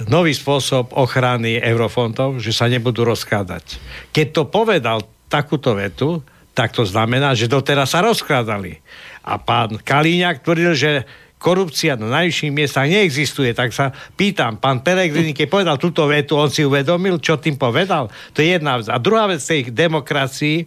nový 0.05 0.33
spôsob 0.35 0.93
ochrany 0.93 1.57
eurofondov, 1.57 2.37
že 2.37 2.53
sa 2.53 2.69
nebudú 2.69 3.01
rozkladať. 3.07 3.81
Keď 4.13 4.27
to 4.29 4.43
povedal 4.45 5.01
takúto 5.25 5.73
vetu, 5.73 6.21
tak 6.53 6.73
to 6.73 6.85
znamená, 6.85 7.33
že 7.33 7.49
doteraz 7.49 7.93
sa 7.93 8.01
rozkladali. 8.05 8.77
A 9.25 9.37
pán 9.41 9.81
Kalíňak 9.81 10.41
tvrdil, 10.45 10.73
že 10.73 10.91
korupcia 11.37 11.93
na 11.97 12.09
najvyšších 12.21 12.53
miestach 12.53 12.89
neexistuje, 12.89 13.53
tak 13.53 13.69
sa 13.69 13.93
pýtam, 14.17 14.57
pán 14.57 14.81
Pelegrini, 14.81 15.37
keď 15.37 15.47
povedal 15.49 15.77
túto 15.77 16.09
vetu, 16.09 16.33
on 16.33 16.49
si 16.49 16.65
uvedomil, 16.65 17.21
čo 17.21 17.37
tým 17.37 17.61
povedal? 17.61 18.09
To 18.33 18.41
je 18.41 18.57
jedna 18.57 18.81
vec. 18.81 18.89
A 18.89 18.97
druhá 18.97 19.29
vec 19.29 19.41
tej 19.41 19.69
demokracii, 19.69 20.65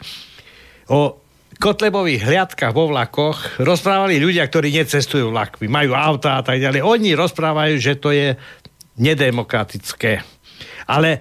o 0.91 1.20
Kotlebových 1.61 2.25
hliadkách 2.25 2.73
vo 2.73 2.88
vlakoch 2.88 3.61
rozprávali 3.61 4.17
ľudia, 4.17 4.49
ktorí 4.49 4.73
necestujú 4.81 5.29
vlakmi, 5.29 5.69
majú 5.69 5.93
auta 5.93 6.40
a 6.40 6.43
tak 6.43 6.57
ďalej. 6.57 6.81
Oni 6.81 7.12
rozprávajú, 7.12 7.76
že 7.76 8.00
to 8.00 8.17
je 8.17 8.33
nedemokratické. 8.97 10.25
Ale 10.88 11.21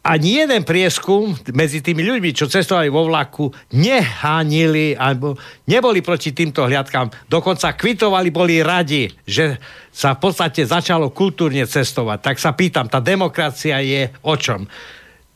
ani 0.00 0.40
jeden 0.40 0.64
prieskum 0.64 1.36
medzi 1.52 1.84
tými 1.84 2.00
ľuďmi, 2.00 2.32
čo 2.32 2.48
cestovali 2.48 2.88
vo 2.88 3.12
vlaku, 3.12 3.52
nehánili 3.76 4.96
alebo 4.96 5.36
neboli 5.68 6.00
proti 6.00 6.32
týmto 6.32 6.64
hliadkám. 6.64 7.28
Dokonca 7.28 7.76
kvitovali, 7.76 8.32
boli 8.32 8.64
radi, 8.64 9.04
že 9.28 9.60
sa 9.92 10.16
v 10.16 10.24
podstate 10.24 10.64
začalo 10.64 11.12
kultúrne 11.12 11.68
cestovať. 11.68 12.24
Tak 12.24 12.36
sa 12.40 12.56
pýtam, 12.56 12.88
tá 12.88 13.04
demokracia 13.04 13.84
je 13.84 14.08
o 14.24 14.32
čom? 14.32 14.64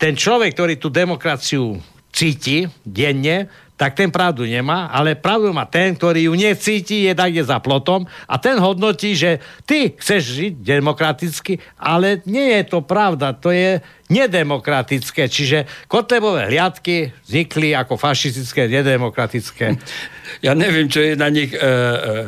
Ten 0.01 0.17
človek, 0.17 0.57
ktorý 0.57 0.81
tú 0.81 0.89
demokraciu 0.89 1.77
cíti 2.09 2.65
denne, 2.81 3.53
tak 3.77 3.99
ten 3.99 4.13
pravdu 4.13 4.47
nemá, 4.47 4.87
ale 4.93 5.19
pravdu 5.19 5.51
má 5.51 5.67
ten, 5.67 5.97
ktorý 5.97 6.31
ju 6.31 6.35
necíti, 6.39 7.09
je 7.09 7.13
tak 7.17 7.35
za 7.43 7.59
plotom 7.59 8.07
a 8.29 8.39
ten 8.39 8.55
hodnotí, 8.61 9.17
že 9.19 9.43
ty 9.67 9.91
chceš 9.99 10.23
žiť 10.39 10.53
demokraticky, 10.63 11.59
ale 11.81 12.23
nie 12.29 12.53
je 12.61 12.63
to 12.69 12.79
pravda, 12.85 13.35
to 13.35 13.51
je 13.51 13.83
nedemokratické. 14.13 15.27
Čiže 15.27 15.89
Kotlebové 15.89 16.53
hliadky 16.53 17.11
vznikli 17.25 17.73
ako 17.73 17.97
fašistické, 17.97 18.69
nedemokratické. 18.69 19.75
Ja 20.41 20.57
neviem, 20.57 20.89
čo 20.89 21.05
je 21.05 21.13
na 21.19 21.29
nich 21.29 21.53
e, 21.53 21.59
e, 21.59 21.67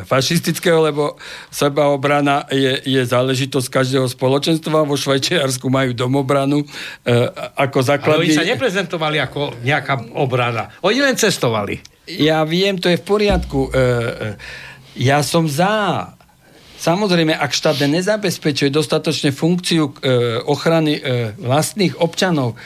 fašistického, 0.05 0.85
lebo 0.85 1.17
sebaobrana 1.49 2.45
je, 2.53 2.85
je 2.85 3.03
záležitosť 3.07 3.69
každého 3.73 4.07
spoločenstva. 4.11 4.85
Vo 4.85 4.99
Švajčiarsku 4.99 5.73
majú 5.73 5.97
domobranu 5.97 6.61
e, 6.61 6.67
ako 7.57 7.79
základný... 7.81 8.29
Ale 8.29 8.35
oni 8.35 8.37
sa 8.37 8.45
neprezentovali 8.45 9.17
ako 9.23 9.65
nejaká 9.65 10.13
obrana. 10.13 10.75
Oni 10.85 11.01
len 11.01 11.17
cestovali. 11.17 11.81
Ja 12.05 12.45
viem, 12.45 12.77
to 12.77 12.93
je 12.93 13.01
v 13.01 13.05
poriadku. 13.09 13.71
E, 13.71 13.71
e, 13.73 13.83
ja 15.01 15.25
som 15.25 15.49
za 15.49 16.13
Samozrejme, 16.85 17.33
ak 17.33 17.57
štát 17.57 17.81
nezabezpečuje 17.89 18.69
dostatočne 18.69 19.33
funkciu 19.33 19.89
e, 19.89 19.93
ochrany 20.45 21.01
e, 21.01 21.33
vlastných 21.41 21.97
občanov, 21.97 22.61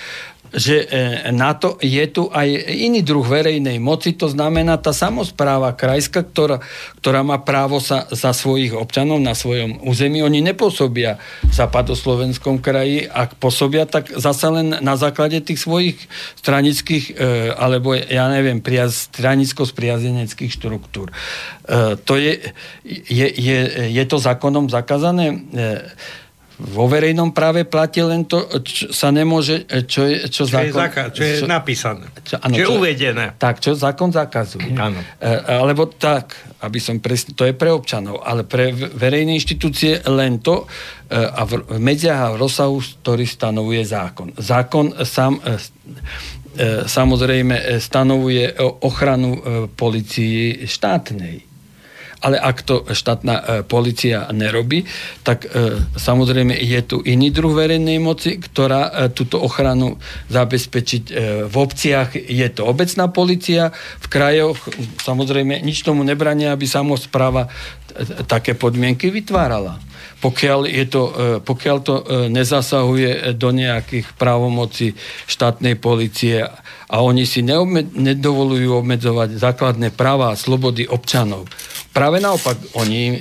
že 0.53 0.85
e, 0.85 0.87
na 1.35 1.53
to 1.53 1.77
je 1.81 2.05
tu 2.09 2.29
aj 2.33 2.49
iný 2.69 3.05
druh 3.05 3.25
verejnej 3.25 3.77
moci, 3.81 4.17
to 4.17 4.31
znamená 4.31 4.81
tá 4.81 4.97
samozpráva 4.97 5.77
krajská, 5.77 6.25
ktorá, 6.25 6.65
ktorá 7.01 7.21
má 7.21 7.41
právo 7.41 7.81
sa 7.83 8.09
za 8.09 8.33
svojich 8.33 8.73
občanov 8.73 9.21
na 9.21 9.37
svojom 9.37 9.85
území. 9.85 10.25
Oni 10.25 10.41
nepôsobia 10.41 11.21
v 11.45 11.53
západoslovenskom 11.53 12.61
kraji, 12.65 13.05
ak 13.09 13.37
pôsobia, 13.37 13.85
tak 13.85 14.13
zasa 14.15 14.49
len 14.49 14.81
na 14.81 14.95
základe 14.97 15.41
tých 15.45 15.61
svojich 15.61 15.97
stranických, 16.41 17.05
e, 17.13 17.53
alebo 17.53 17.93
ja 17.97 18.29
neviem, 18.33 18.65
priaz, 18.65 19.13
stranicko-spriazeneckých 19.13 20.53
štruktúr. 20.53 21.13
E, 21.13 21.99
to 22.01 22.17
je, 22.17 22.41
je, 22.89 23.27
je, 23.29 23.59
je 23.93 24.05
to 24.09 24.17
zákonom 24.17 24.73
zakázané? 24.73 25.45
Vo 26.59 26.91
verejnom 26.91 27.31
práve 27.31 27.63
platí 27.63 28.03
len 28.03 28.27
to, 28.27 28.43
čo 28.67 28.91
sa 28.91 29.15
nemôže, 29.15 29.63
čo 29.87 30.03
je, 30.03 30.27
čo, 30.27 30.43
čo 30.43 30.51
zákon... 30.51 30.67
Je 30.67 30.75
zaka- 30.75 31.11
čo 31.15 31.23
je 31.23 31.35
čo, 31.39 31.47
napísané. 31.47 32.05
Čo, 32.27 32.35
ano, 32.43 32.55
čo 32.59 32.63
je 32.63 32.69
uvedené. 32.75 33.25
Tak, 33.39 33.63
čo 33.63 33.79
zákon 33.79 34.11
zakazuje. 34.11 34.75
Áno. 34.75 34.99
E, 35.23 35.31
alebo 35.47 35.87
tak, 35.87 36.35
aby 36.59 36.83
som 36.83 36.99
presne, 36.99 37.39
to 37.39 37.47
je 37.47 37.55
pre 37.55 37.71
občanov, 37.71 38.27
ale 38.27 38.43
pre 38.43 38.75
verejné 38.75 39.39
inštitúcie 39.39 40.03
len 40.11 40.43
to 40.43 40.67
e, 40.67 41.15
a 41.15 41.47
v, 41.47 41.63
v 41.63 41.79
medziach 41.79 42.21
a 42.27 42.33
v 42.35 42.41
rozsahu, 42.43 42.83
ktorý 43.07 43.23
stanovuje 43.23 43.87
zákon. 43.87 44.35
Zákon 44.35 44.99
sám 45.07 45.39
e, 45.39 45.63
samozrejme 46.91 47.79
stanovuje 47.79 48.59
ochranu 48.83 49.39
policii 49.79 50.67
štátnej 50.67 51.48
ale 52.19 52.37
ak 52.39 52.67
to 52.67 52.77
štátna 52.91 53.35
e, 53.35 53.43
policia 53.63 54.27
nerobí, 54.35 54.83
tak 55.23 55.47
e, 55.47 55.79
samozrejme 55.95 56.55
je 56.59 56.81
tu 56.83 56.97
iný 57.07 57.31
druh 57.31 57.55
verejnej 57.55 58.03
moci, 58.03 58.43
ktorá 58.43 58.91
e, 58.91 58.93
túto 59.15 59.39
ochranu 59.39 60.03
zabezpečiť 60.31 61.05
v 61.47 61.55
obciach. 61.55 62.19
Je 62.19 62.49
to 62.51 62.67
obecná 62.67 63.07
policia, 63.09 63.71
v 64.03 64.07
krajoch 64.11 64.59
samozrejme 65.03 65.63
nič 65.63 65.87
tomu 65.87 66.03
nebrania, 66.03 66.55
aby 66.55 66.67
samozpráva 66.67 67.51
také 68.29 68.55
podmienky 68.55 69.11
vytvárala 69.11 69.89
pokiaľ, 70.19 70.67
je 70.67 70.87
to, 70.91 71.03
e, 71.07 71.13
pokiaľ 71.39 71.77
to 71.83 71.95
e, 71.95 72.05
nezasahuje 72.27 73.39
do 73.39 73.55
nejakých 73.55 74.19
právomocí 74.19 74.99
štátnej 75.31 75.79
policie 75.79 76.43
a 76.89 76.97
oni 77.05 77.23
si 77.23 77.47
neobme- 77.47 77.87
nedovolujú 77.95 78.83
obmedzovať 78.83 79.39
základné 79.39 79.95
práva 79.95 80.35
a 80.35 80.41
slobody 80.41 80.91
občanov. 80.91 81.47
Práve 81.95 82.19
naopak, 82.19 82.59
oni 82.75 83.03
e, 83.15 83.17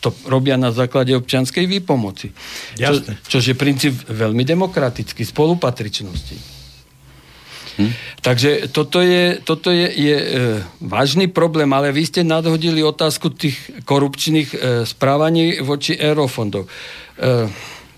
to 0.00 0.12
robia 0.28 0.60
na 0.60 0.68
základe 0.68 1.16
občianskej 1.16 1.64
výpomoci. 1.64 2.28
Čo, 2.76 3.00
čož 3.32 3.44
je 3.52 3.56
princíp 3.56 3.96
veľmi 4.04 4.44
demokratický, 4.44 5.24
spolupatričnosti. 5.24 6.55
Hm? 7.76 7.92
Takže 8.24 8.50
toto 8.72 9.04
je, 9.04 9.38
toto 9.44 9.68
je, 9.68 9.86
je 9.92 10.16
e, 10.16 10.28
vážny 10.80 11.28
problém, 11.28 11.68
ale 11.72 11.92
vy 11.92 12.08
ste 12.08 12.22
nadhodili 12.24 12.80
otázku 12.80 13.30
tých 13.36 13.56
korupčných 13.84 14.48
e, 14.52 14.56
správaní 14.88 15.60
voči 15.60 15.92
eurofondov. 15.92 16.64
E, 16.64 16.70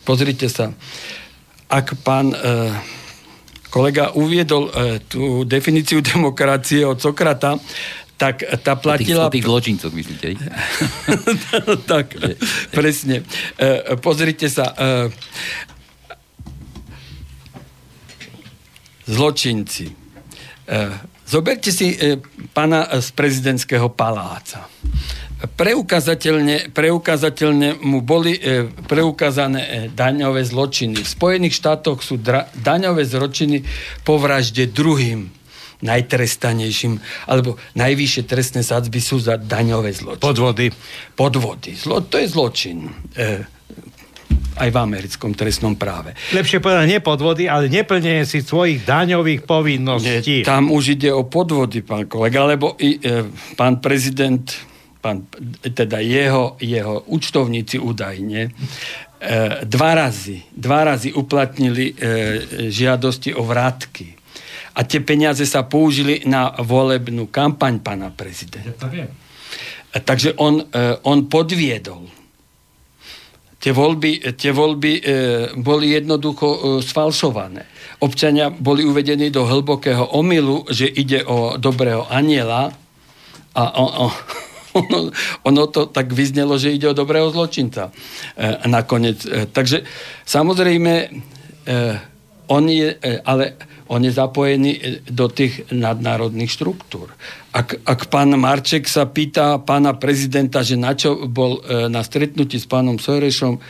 pozrite 0.03 0.51
sa, 0.51 0.75
ak 1.71 2.03
pán 2.03 2.35
e, 2.35 2.37
kolega 3.71 4.17
uviedol 4.19 4.69
e, 4.69 4.99
tú 5.07 5.45
definíciu 5.47 6.03
demokracie 6.03 6.83
od 6.83 6.99
Sokrata, 6.99 7.55
tak 8.19 8.43
tá 8.67 8.75
platila... 8.75 9.31
O 9.31 9.31
tých, 9.31 9.31
o 9.31 9.35
tých 9.39 9.47
zločincoch, 9.47 9.93
myslíte? 9.95 10.35
tak, 11.93 12.19
presne. 12.75 13.23
E, 13.55 13.95
pozrite 14.03 14.51
sa. 14.51 14.75
E, 14.75 14.87
zločinci. 19.09 19.89
Zoberte 21.25 21.73
si 21.73 21.97
pána 22.53 22.85
z 23.01 23.09
prezidentského 23.17 23.89
paláca 23.89 24.69
preukazateľne, 25.47 26.75
preukazateľne 26.75 27.79
mu 27.79 28.03
boli 28.03 28.35
e, 28.35 28.67
preukázané 28.67 29.63
e, 29.63 29.71
daňové 29.95 30.43
zločiny. 30.43 30.99
V 30.99 31.09
Spojených 31.09 31.55
štátoch 31.55 32.03
sú 32.03 32.19
dra, 32.19 32.51
daňové 32.59 33.07
zločiny 33.07 33.63
po 34.03 34.19
vražde 34.19 34.67
druhým 34.75 35.31
najtrestanejším, 35.79 36.99
alebo 37.31 37.55
najvyššie 37.79 38.23
trestné 38.27 38.67
sadzby 38.67 38.99
sú 38.99 39.23
za 39.23 39.39
daňové 39.39 39.95
zločiny. 39.95 40.27
Podvody. 40.27 40.67
Podvody. 41.15 41.79
Zlo, 41.79 42.03
to 42.03 42.19
je 42.19 42.27
zločin. 42.27 42.91
E, 43.15 43.47
aj 44.57 44.69
v 44.73 44.79
americkom 44.79 45.37
trestnom 45.37 45.77
práve. 45.77 46.17
Lepšie 46.33 46.63
povedať, 46.63 46.87
nie 46.89 47.01
podvody, 47.05 47.45
ale 47.51 47.69
neplnenie 47.69 48.25
si 48.25 48.41
svojich 48.41 48.87
daňových 48.89 49.45
povinností. 49.45 50.43
Nie, 50.43 50.49
tam 50.49 50.73
už 50.73 50.97
ide 50.97 51.11
o 51.13 51.29
podvody, 51.29 51.85
pán 51.85 52.09
kolega, 52.09 52.49
lebo 52.49 52.79
i, 52.81 52.97
e, 53.03 53.29
pán 53.59 53.83
prezident 53.85 54.47
pán, 55.01 55.27
teda 55.63 56.03
jeho, 56.03 56.59
jeho 56.61 57.07
účtovníci 57.07 57.79
údajne, 57.79 58.41
e, 58.45 58.51
dva 59.65 59.91
razy, 59.95 60.43
dva 60.53 60.85
razy 60.85 61.15
uplatnili 61.15 61.87
e, 61.91 61.95
žiadosti 62.69 63.35
o 63.35 63.47
vrátky. 63.47 64.19
A 64.79 64.87
tie 64.87 65.03
peniaze 65.03 65.43
sa 65.43 65.67
použili 65.67 66.23
na 66.27 66.55
volebnú 66.63 67.27
kampaň 67.31 67.83
pána 67.83 68.15
prezidenta. 68.15 68.91
Ja 68.91 69.07
e, 69.95 69.99
Takže 70.03 70.37
on, 70.39 70.63
e, 70.69 70.99
on 71.07 71.27
podviedol. 71.31 72.18
Tie 73.59 73.75
voľby, 73.75 74.39
tie 74.39 74.55
voľby 74.55 74.93
e, 74.95 75.03
boli 75.59 75.91
jednoducho 75.91 76.47
e, 76.47 76.59
sfalšované. 76.79 77.67
Občania 77.99 78.55
boli 78.55 78.87
uvedení 78.87 79.35
do 79.35 79.43
hlbokého 79.43 80.15
omylu, 80.15 80.63
že 80.71 80.87
ide 80.87 81.27
o 81.27 81.59
dobrého 81.59 82.07
aniela 82.07 82.71
a 83.59 83.63
on, 83.75 83.91
on, 84.07 84.13
ono, 84.79 84.99
ono 85.43 85.63
to 85.75 85.91
tak 85.91 86.15
vyznelo, 86.15 86.55
že 86.55 86.71
ide 86.71 86.87
o 86.87 86.95
dobrého 86.95 87.35
zločinca 87.35 87.91
e, 87.91 88.63
nakoniec. 88.71 89.27
E, 89.27 89.51
takže 89.51 89.83
samozrejme, 90.23 90.95
e, 91.03 91.07
on 92.47 92.65
je, 92.71 92.95
e, 92.95 93.19
ale 93.27 93.59
on 93.89 94.05
je 94.05 94.13
zapojený 94.13 94.73
e, 94.77 94.81
do 95.09 95.27
tých 95.33 95.65
nadnárodných 95.73 96.53
štruktúr. 96.53 97.13
Ak, 97.53 97.81
ak 97.85 98.13
pán 98.13 98.37
Marček 98.37 98.85
sa 98.85 99.09
pýta 99.09 99.59
pána 99.59 99.97
prezidenta, 99.97 100.61
že 100.61 100.77
na 100.77 100.93
čo 100.93 101.27
bol 101.27 101.65
e, 101.65 101.89
na 101.89 102.05
stretnutí 102.05 102.61
s 102.61 102.69
pánom 102.69 103.01
Sojrešom 103.01 103.57
e, 103.57 103.61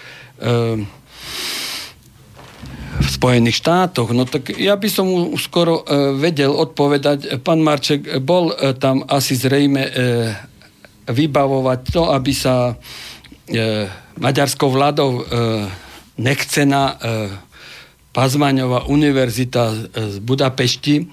v 2.99 3.09
Spojených 3.09 3.62
štátoch, 3.62 4.11
no 4.11 4.27
tak 4.27 4.59
ja 4.59 4.75
by 4.75 4.88
som 4.90 5.07
mu 5.07 5.38
skoro 5.38 5.87
e, 5.87 6.19
vedel 6.19 6.51
odpovedať. 6.51 7.38
Pán 7.47 7.62
Marček 7.62 8.19
bol 8.19 8.51
e, 8.51 8.75
tam 8.75 9.07
asi 9.07 9.38
zrejme 9.38 9.83
e, 9.87 9.92
vybavovať 11.09 11.81
to, 11.95 12.03
aby 12.11 12.33
sa 12.35 12.75
e, 13.49 13.87
maďarskou 14.19 14.69
vládou 14.69 15.11
e, 15.14 15.23
nechcená 16.19 16.83
e, 16.92 16.97
Pazmaňová 18.18 18.90
univerzita 18.90 19.94
z 19.94 20.16
Budapešti 20.18 21.07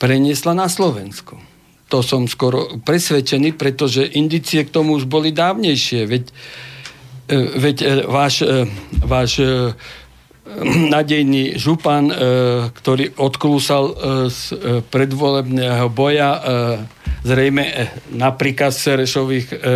preniesla 0.00 0.56
na 0.56 0.64
Slovensko. 0.64 1.36
To 1.92 2.00
som 2.00 2.24
skoro 2.24 2.80
presvedčený, 2.80 3.52
pretože 3.52 4.08
indície 4.16 4.64
k 4.64 4.72
tomu 4.72 4.96
už 4.96 5.04
boli 5.04 5.28
dávnejšie. 5.28 6.08
Veď, 6.08 6.24
e, 7.28 7.36
veď 7.52 7.76
e, 7.84 7.86
váš, 8.08 8.48
e, 8.48 8.64
váš 9.04 9.44
nadejný 10.96 11.60
župan, 11.60 12.08
ktorý 12.72 13.12
odklúsal 13.20 13.84
z 14.32 14.40
predvolebného 14.88 15.92
boja 15.92 16.40
zrejme 17.28 17.92
na 18.14 18.30
príkaz 18.32 18.78
Serešových 18.78 19.46
e, 19.52 19.56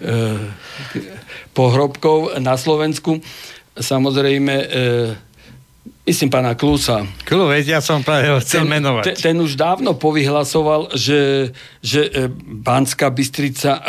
e, 0.00 0.18
pohrobkov 1.50 2.38
na 2.38 2.54
Slovensku. 2.54 3.18
Samozrejme, 3.80 4.54
e, 4.54 4.66
myslím 6.04 6.28
pána 6.28 6.52
Klusa. 6.54 7.02
Kluveď, 7.24 7.76
ja 7.76 7.80
som 7.80 8.04
práve 8.04 8.28
ho 8.30 8.38
chcel 8.44 8.68
ten, 8.68 8.70
menovať. 8.78 9.04
Ten, 9.10 9.16
ten 9.16 9.36
už 9.40 9.56
dávno 9.56 9.96
povyhlasoval, 9.96 10.92
že, 10.92 11.52
že 11.80 12.28
Banská 12.44 13.08
Bystrica 13.08 13.80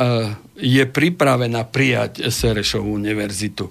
je 0.56 0.84
pripravená 0.86 1.66
prijať 1.68 2.30
Serešovú 2.30 2.94
univerzitu. 2.94 3.68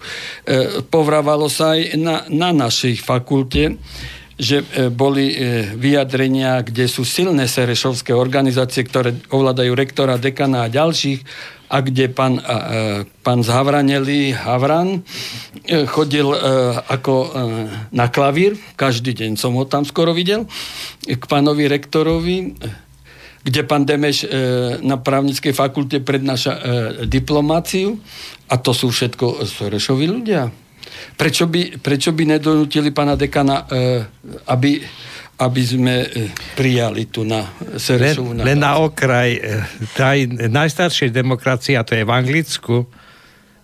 Povrávalo 0.90 1.46
sa 1.46 1.78
aj 1.78 1.94
na, 1.94 2.26
na 2.26 2.50
našej 2.50 2.98
fakulte, 3.00 3.78
že 4.40 4.64
e, 4.64 4.88
boli 4.88 5.36
e, 5.36 5.68
vyjadrenia, 5.76 6.64
kde 6.64 6.88
sú 6.88 7.04
silné 7.04 7.44
serešovské 7.44 8.16
organizácie, 8.16 8.80
ktoré 8.88 9.12
ovládajú 9.28 9.76
rektora, 9.76 10.16
dekana 10.16 10.64
a 10.64 10.72
ďalších, 10.72 11.20
a 11.70 11.76
kde 11.86 12.10
pán, 12.10 12.42
pán 13.22 13.46
Zhavraneli 13.46 14.34
Havran 14.34 15.06
e, 15.62 15.86
chodil 15.86 16.26
ako 16.90 17.14
na 17.94 18.10
klavír, 18.10 18.58
každý 18.74 19.14
deň 19.14 19.38
som 19.38 19.54
ho 19.54 19.62
tam 19.70 19.86
skoro 19.86 20.10
videl, 20.10 20.50
k 21.06 21.24
pánovi 21.30 21.70
rektorovi, 21.70 22.58
kde 23.46 23.60
pán 23.64 23.86
Demeš 23.86 24.26
na 24.84 25.00
právnickej 25.00 25.54
fakulte 25.56 26.02
prednáša 26.04 26.52
diplomáciu. 27.08 27.96
A 28.50 28.58
to 28.58 28.74
sú 28.74 28.90
všetko 28.90 29.46
Serešovi 29.46 30.06
ľudia. 30.10 30.50
Prečo 31.16 31.46
by, 31.46 31.78
prečo 31.78 32.10
by 32.10 32.36
nedonútili 32.36 32.90
pána 32.90 33.14
dekana, 33.14 33.66
e, 33.68 34.02
aby, 34.50 34.80
aby 35.40 35.62
sme 35.64 35.94
e, 36.04 36.28
prijali 36.52 37.08
tu 37.08 37.24
na 37.24 37.48
Serešovu 37.80 38.36
len, 38.36 38.44
len 38.44 38.58
na 38.60 38.76
okraj, 38.76 39.30
e, 39.32 39.40
tá 39.96 40.12
najstaršia 40.52 41.08
demokracia, 41.08 41.80
to 41.80 41.96
je 41.96 42.04
v 42.04 42.12
Anglicku, 42.12 42.84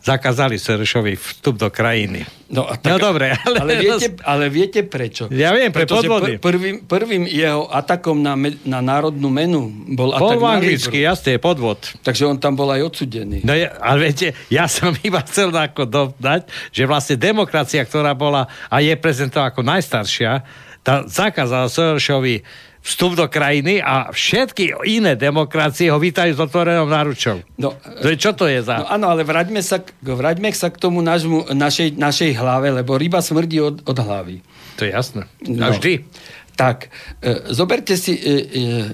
zakázali 0.06 0.54
Serešovi 0.56 1.18
vstup 1.18 1.58
do 1.58 1.66
krajiny. 1.66 2.22
No, 2.46 2.70
tak, 2.78 2.94
no 2.94 2.96
dobre, 3.10 3.34
ale... 3.44 3.58
Ale 3.58 3.72
viete, 3.82 4.06
ale 4.22 4.44
viete 4.46 4.80
prečo? 4.86 5.26
Ja 5.34 5.50
viem, 5.50 5.74
pre 5.74 5.82
Pretože 5.82 6.06
podvody. 6.06 6.38
Pr- 6.38 6.42
prvým, 6.46 6.76
prvým 6.86 7.22
jeho 7.26 7.66
atakom 7.66 8.22
na, 8.22 8.38
me, 8.38 8.54
na 8.62 8.78
národnú 8.78 9.26
menu 9.26 9.66
bol, 9.98 10.14
bol 10.14 10.30
atak 10.30 10.38
v 10.38 10.46
anglicky, 10.46 10.96
jasne, 11.02 11.36
je 11.36 11.40
podvod. 11.42 11.82
Takže 12.06 12.22
on 12.22 12.38
tam 12.38 12.54
bol 12.54 12.70
aj 12.70 12.86
odsudený. 12.86 13.42
No 13.42 13.50
ja, 13.50 13.74
ale 13.82 14.08
viete, 14.08 14.30
ja 14.46 14.70
som 14.70 14.94
iba 15.08 15.18
chcel 15.26 15.50
ako 15.50 15.82
dodať, 15.84 16.46
že 16.70 16.86
vlastne 16.86 17.18
demokracia, 17.18 17.82
ktorá 17.82 18.14
bola 18.14 18.46
a 18.70 18.78
je 18.78 18.94
prezentovaná 18.94 19.50
ako 19.50 19.66
najstaršia, 19.66 20.64
tá 20.86 21.02
zakázala 21.10 21.66
Serešovi 21.66 22.46
vstup 22.86 23.18
do 23.18 23.26
krajiny 23.26 23.82
a 23.82 24.14
všetky 24.14 24.86
iné 24.86 25.18
demokracie 25.18 25.90
ho 25.90 25.98
vítajú 25.98 26.38
s 26.38 26.40
otvorenou 26.40 26.86
náručou. 26.86 27.42
No, 27.58 27.74
to 27.74 28.14
je, 28.14 28.14
čo 28.14 28.30
to 28.30 28.46
je 28.46 28.62
za... 28.62 28.78
No 28.78 28.86
áno, 28.86 29.10
ale 29.10 29.26
vráťme 29.26 29.58
sa, 29.58 29.82
vráťme 29.98 30.54
sa 30.54 30.70
k 30.70 30.78
tomu 30.78 31.02
nášmu, 31.02 31.50
našej, 31.50 31.98
našej 31.98 32.38
hlave, 32.38 32.70
lebo 32.70 32.94
ryba 32.94 33.18
smrdí 33.18 33.58
od, 33.58 33.82
od 33.82 33.98
hlavy. 33.98 34.38
To 34.78 34.86
je 34.86 34.94
jasné. 34.94 35.26
No, 35.42 35.74
vždy. 35.74 36.06
Tak, 36.54 36.86
e, 37.18 37.50
zoberte 37.50 37.98
si, 37.98 38.14
e, 38.14 38.22
e, 38.22 38.32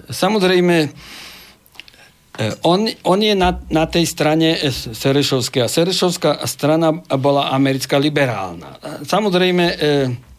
samozrejme, 0.08 0.76
e, 0.80 0.88
on, 2.64 2.88
on 3.04 3.20
je 3.20 3.36
na, 3.36 3.60
na 3.68 3.84
tej 3.84 4.08
strane 4.08 4.56
Serešovskej 4.72 5.60
a 5.60 5.68
Serešovská 5.68 6.40
strana 6.48 6.96
bola 7.20 7.52
americká 7.52 8.00
liberálna. 8.00 8.80
Samozrejme, 9.04 9.64
e, 9.68 10.31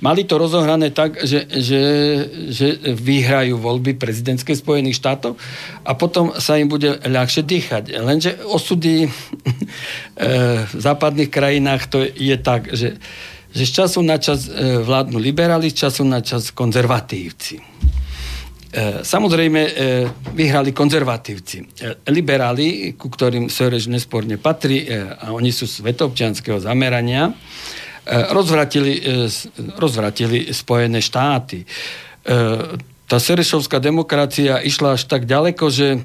Mali 0.00 0.24
to 0.24 0.40
rozohrané 0.40 0.90
tak, 0.90 1.20
že, 1.24 1.46
že, 1.48 1.82
že 2.48 2.68
vyhrajú 2.90 3.60
voľby 3.60 3.96
prezidentské 3.96 4.56
Spojených 4.56 4.96
štátov 4.96 5.36
a 5.84 5.92
potom 5.96 6.32
sa 6.36 6.56
im 6.56 6.68
bude 6.68 7.00
ľahšie 7.04 7.44
dýchať. 7.44 7.84
Lenže 8.00 8.40
osudy 8.48 9.04
e, 9.06 9.10
v 10.64 10.80
západných 10.80 11.30
krajinách 11.30 11.82
to 11.92 11.98
je 12.02 12.36
tak, 12.40 12.72
že, 12.72 12.96
že 13.52 13.62
z 13.68 13.72
času 13.84 14.00
na 14.00 14.16
čas 14.16 14.48
e, 14.48 14.80
vládnu 14.80 15.20
liberáli, 15.20 15.68
z 15.68 15.86
času 15.86 16.02
na 16.08 16.24
čas 16.24 16.48
konzervatívci. 16.50 17.60
E, 17.60 17.62
samozrejme, 19.04 19.60
vyhrali 20.32 20.70
konzervatívci. 20.72 21.56
Liberáli, 22.08 22.96
ku 22.96 23.12
ktorým 23.12 23.52
Sorež 23.52 23.86
nesporne 23.92 24.40
patrí, 24.40 24.88
a 24.92 25.30
oni 25.36 25.52
sú 25.52 25.68
svetobčianského 25.68 26.56
zamerania, 26.56 27.36
rozvratili, 28.10 28.94
e, 28.98 29.26
rozvratili 29.78 30.50
Spojené 30.50 30.98
štáty. 30.98 31.62
E, 31.62 31.66
tá 33.06 33.16
serešovská 33.18 33.78
demokracia 33.78 34.62
išla 34.62 34.94
až 34.98 35.06
tak 35.06 35.26
ďaleko, 35.26 35.64
že 35.70 36.02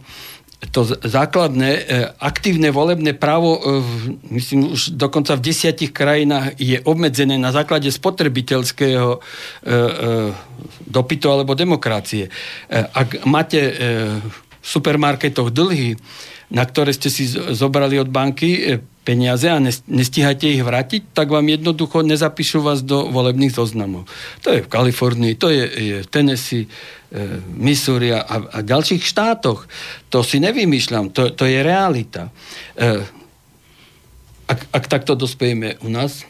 to 0.74 0.88
základné 0.88 1.86
aktívne 2.18 2.74
volebné 2.74 3.14
právo, 3.14 3.62
myslím, 4.34 4.74
už 4.74 4.98
dokonca 4.98 5.38
v 5.38 5.46
desiatich 5.54 5.94
krajinách 5.94 6.58
je 6.58 6.82
obmedzené 6.82 7.38
na 7.38 7.54
základe 7.54 7.86
spotrebiteľského 7.94 9.22
dopytu 10.90 11.26
alebo 11.30 11.54
demokracie. 11.54 12.34
Ak 12.72 13.28
máte 13.30 13.62
v 14.42 14.66
supermarketoch 14.66 15.54
dlhy, 15.54 16.02
na 16.50 16.64
ktoré 16.66 16.98
ste 16.98 17.14
si 17.14 17.30
zobrali 17.30 18.02
od 18.02 18.10
banky, 18.10 18.82
peniaze 19.06 19.46
a 19.54 19.62
nestíhate 19.86 20.50
ich 20.50 20.66
vrátiť, 20.66 21.14
tak 21.14 21.30
vám 21.30 21.46
jednoducho 21.46 22.02
nezapíšu 22.02 22.66
vás 22.66 22.82
do 22.82 23.06
volebných 23.14 23.54
zoznamov. 23.54 24.10
To 24.42 24.50
je 24.50 24.66
v 24.66 24.72
Kalifornii, 24.72 25.38
to 25.38 25.54
je, 25.54 25.66
je 25.70 25.98
v 26.02 26.08
Tennessee, 26.10 26.66
e, 26.66 26.70
Missouri 27.54 28.10
a, 28.10 28.26
a 28.26 28.60
ďalších 28.66 29.06
štátoch. 29.06 29.70
To 30.10 30.26
si 30.26 30.42
nevymýšľam, 30.42 31.14
to, 31.14 31.30
to 31.38 31.46
je 31.46 31.62
realita. 31.62 32.34
E, 32.74 33.06
ak, 34.50 34.60
ak 34.74 34.84
takto 34.90 35.14
dospejeme 35.14 35.78
u 35.86 35.90
nás, 35.94 36.26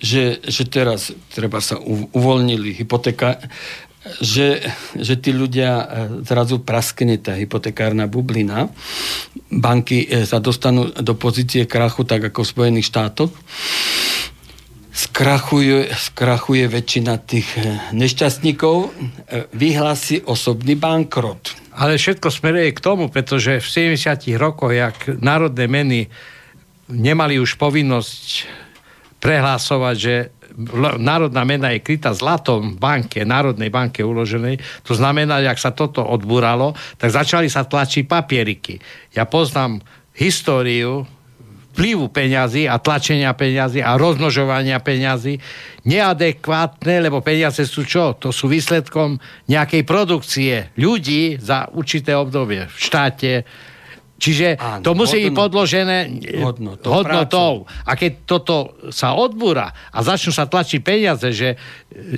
že, 0.00 0.40
že 0.48 0.64
teraz 0.64 1.12
treba 1.28 1.60
sa 1.60 1.76
uvoľnili 2.16 2.72
hypotéka, 2.72 3.36
že, 4.00 4.64
že 4.96 5.14
tí 5.20 5.30
ľudia 5.36 5.72
e, 5.76 5.84
zrazu 6.24 6.64
praskne 6.64 7.20
tá 7.20 7.36
hypotekárna 7.36 8.08
bublina, 8.08 8.72
banky 9.52 10.08
e, 10.08 10.24
sa 10.24 10.40
dostanú 10.40 10.88
do 10.88 11.12
pozície 11.12 11.68
krachu, 11.68 12.08
tak 12.08 12.32
ako 12.32 12.40
v 12.40 12.52
Spojených 12.52 12.88
štátoch, 12.88 13.32
skrachuje, 14.88 15.92
skrachuje 15.92 16.64
väčšina 16.64 17.20
tých 17.20 17.48
e, 17.60 17.76
nešťastníkov, 17.92 18.88
vyhlási 19.52 20.24
osobný 20.24 20.80
bankrot. 20.80 21.52
Ale 21.76 22.00
všetko 22.00 22.32
smeruje 22.32 22.72
k 22.72 22.80
tomu, 22.80 23.12
pretože 23.12 23.60
v 23.60 23.68
70 23.94 24.32
rokoch, 24.40 24.72
jak 24.72 24.96
národné 25.20 25.68
meny 25.68 26.00
nemali 26.88 27.36
už 27.36 27.60
povinnosť 27.60 28.48
prehlásovať, 29.20 29.96
že 29.96 30.14
národná 31.00 31.42
mena 31.48 31.72
je 31.72 31.80
krytá 31.80 32.12
zlatom 32.12 32.76
banke, 32.76 33.24
národnej 33.24 33.72
banke 33.72 34.04
uloženej, 34.04 34.60
to 34.84 34.92
znamená, 34.92 35.40
ak 35.40 35.58
sa 35.58 35.72
toto 35.72 36.04
odbúralo, 36.04 36.76
tak 37.00 37.10
začali 37.10 37.48
sa 37.48 37.64
tlačiť 37.64 38.04
papieriky. 38.04 38.76
Ja 39.16 39.24
poznám 39.24 39.80
históriu 40.12 41.08
vplyvu 41.70 42.10
peňazí 42.10 42.66
a 42.66 42.76
tlačenia 42.82 43.30
peňazí 43.32 43.80
a 43.80 43.94
rozmnožovania 43.94 44.82
peňazí 44.82 45.38
neadekvátne, 45.86 47.00
lebo 47.00 47.22
peniaze 47.24 47.62
sú 47.64 47.86
čo? 47.86 48.12
To 48.20 48.34
sú 48.34 48.50
výsledkom 48.50 49.16
nejakej 49.48 49.82
produkcie 49.86 50.74
ľudí 50.76 51.38
za 51.40 51.70
určité 51.72 52.18
obdobie 52.18 52.68
v 52.68 52.76
štáte, 52.76 53.32
Čiže 54.20 54.60
Áno, 54.60 54.84
to 54.84 54.92
musí 54.92 55.24
byť 55.24 55.32
podložené 55.32 55.98
hodnotou. 56.44 56.92
hodnotou. 56.92 57.52
A 57.88 57.96
keď 57.96 58.28
toto 58.28 58.76
sa 58.92 59.16
odbúra 59.16 59.72
a 59.88 59.98
začnú 60.04 60.28
sa 60.28 60.44
tlačiť 60.44 60.80
peniaze, 60.84 61.24
že 61.32 61.56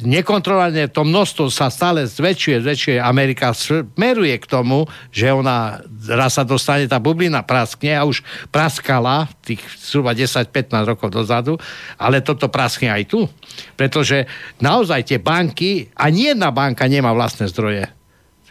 nekontrolované 0.03 0.91
to 0.91 1.07
množstvo 1.07 1.47
sa 1.47 1.71
stále 1.71 2.03
zväčšuje, 2.03 2.67
zväčšuje, 2.67 2.97
Amerika 2.99 3.55
smeruje 3.55 4.35
k 4.35 4.47
tomu, 4.51 4.91
že 5.15 5.31
ona 5.31 5.79
raz 6.11 6.35
sa 6.35 6.43
dostane, 6.43 6.91
tá 6.91 6.99
bublina 6.99 7.47
praskne 7.47 7.95
a 7.95 8.03
už 8.03 8.27
praskala 8.51 9.31
tých 9.47 9.63
zhruba 9.79 10.11
10-15 10.11 10.83
rokov 10.83 11.15
dozadu, 11.15 11.55
ale 12.03 12.19
toto 12.19 12.51
praskne 12.51 12.91
aj 12.91 13.03
tu. 13.07 13.31
Pretože 13.79 14.27
naozaj 14.59 15.07
tie 15.07 15.19
banky, 15.23 15.87
ani 15.95 16.35
jedna 16.35 16.51
banka 16.51 16.83
nemá 16.91 17.15
vlastné 17.15 17.47
zdroje 17.47 18.02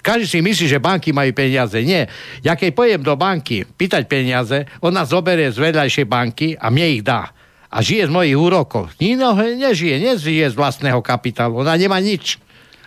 každý 0.01 0.25
si 0.27 0.39
myslí, 0.41 0.65
že 0.67 0.81
banky 0.81 1.13
majú 1.13 1.31
peniaze. 1.31 1.77
Nie. 1.85 2.09
Ja 2.41 2.57
keď 2.57 2.69
pojem 2.73 3.01
do 3.05 3.13
banky 3.13 3.63
pýtať 3.65 4.09
peniaze, 4.09 4.65
ona 4.81 5.05
zoberie 5.05 5.53
z 5.53 5.61
vedľajšej 5.61 6.05
banky 6.09 6.47
a 6.57 6.73
mne 6.73 6.87
ich 6.99 7.03
dá. 7.05 7.29
A 7.71 7.79
žije 7.79 8.09
z 8.09 8.11
mojich 8.11 8.35
úrokov. 8.35 8.91
Nino 8.99 9.31
nežije, 9.37 10.01
nežije 10.01 10.51
z 10.51 10.55
vlastného 10.59 10.99
kapitálu. 10.99 11.63
Ona 11.63 11.79
nemá 11.79 12.03
nič. 12.03 12.35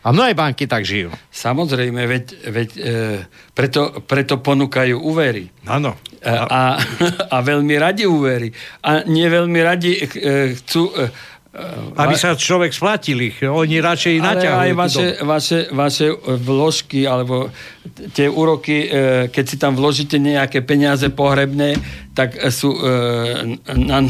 A 0.05 0.13
mnohé 0.13 0.37
banky 0.37 0.69
tak 0.69 0.85
žijú. 0.85 1.09
Samozrejme, 1.33 2.05
veď, 2.05 2.25
veď 2.53 2.71
e, 2.77 2.81
preto, 3.57 4.05
preto 4.05 4.37
ponúkajú 4.37 5.01
úvery. 5.01 5.49
Áno. 5.65 5.97
E, 6.21 6.29
a, 6.29 6.77
a 7.35 7.37
veľmi 7.41 7.73
radi 7.81 8.05
úvery. 8.05 8.53
A 8.85 9.09
nie 9.09 9.25
veľmi 9.25 9.61
radi 9.65 9.97
e, 9.97 10.05
chcú... 10.61 10.93
E, 10.93 11.33
aby 11.95 12.15
sa 12.19 12.35
človek 12.35 12.75
splatil 12.75 13.31
ich. 13.31 13.39
Oni 13.47 13.79
radšej 13.79 14.15
naťahujú. 14.19 14.59
Ale 14.59 14.67
aj 14.67 14.73
vaše, 14.75 15.07
vaše, 15.23 15.59
vaše 15.71 16.07
vložky, 16.43 17.07
alebo 17.07 17.55
tie 18.11 18.27
úroky, 18.27 18.77
e, 18.85 18.89
keď 19.31 19.45
si 19.47 19.57
tam 19.57 19.79
vložíte 19.79 20.19
nejaké 20.19 20.67
peniaze 20.67 21.07
pohrebné, 21.15 21.79
tak 22.11 22.35
sú 22.51 22.75
e, 22.75 22.81
na 23.79 24.03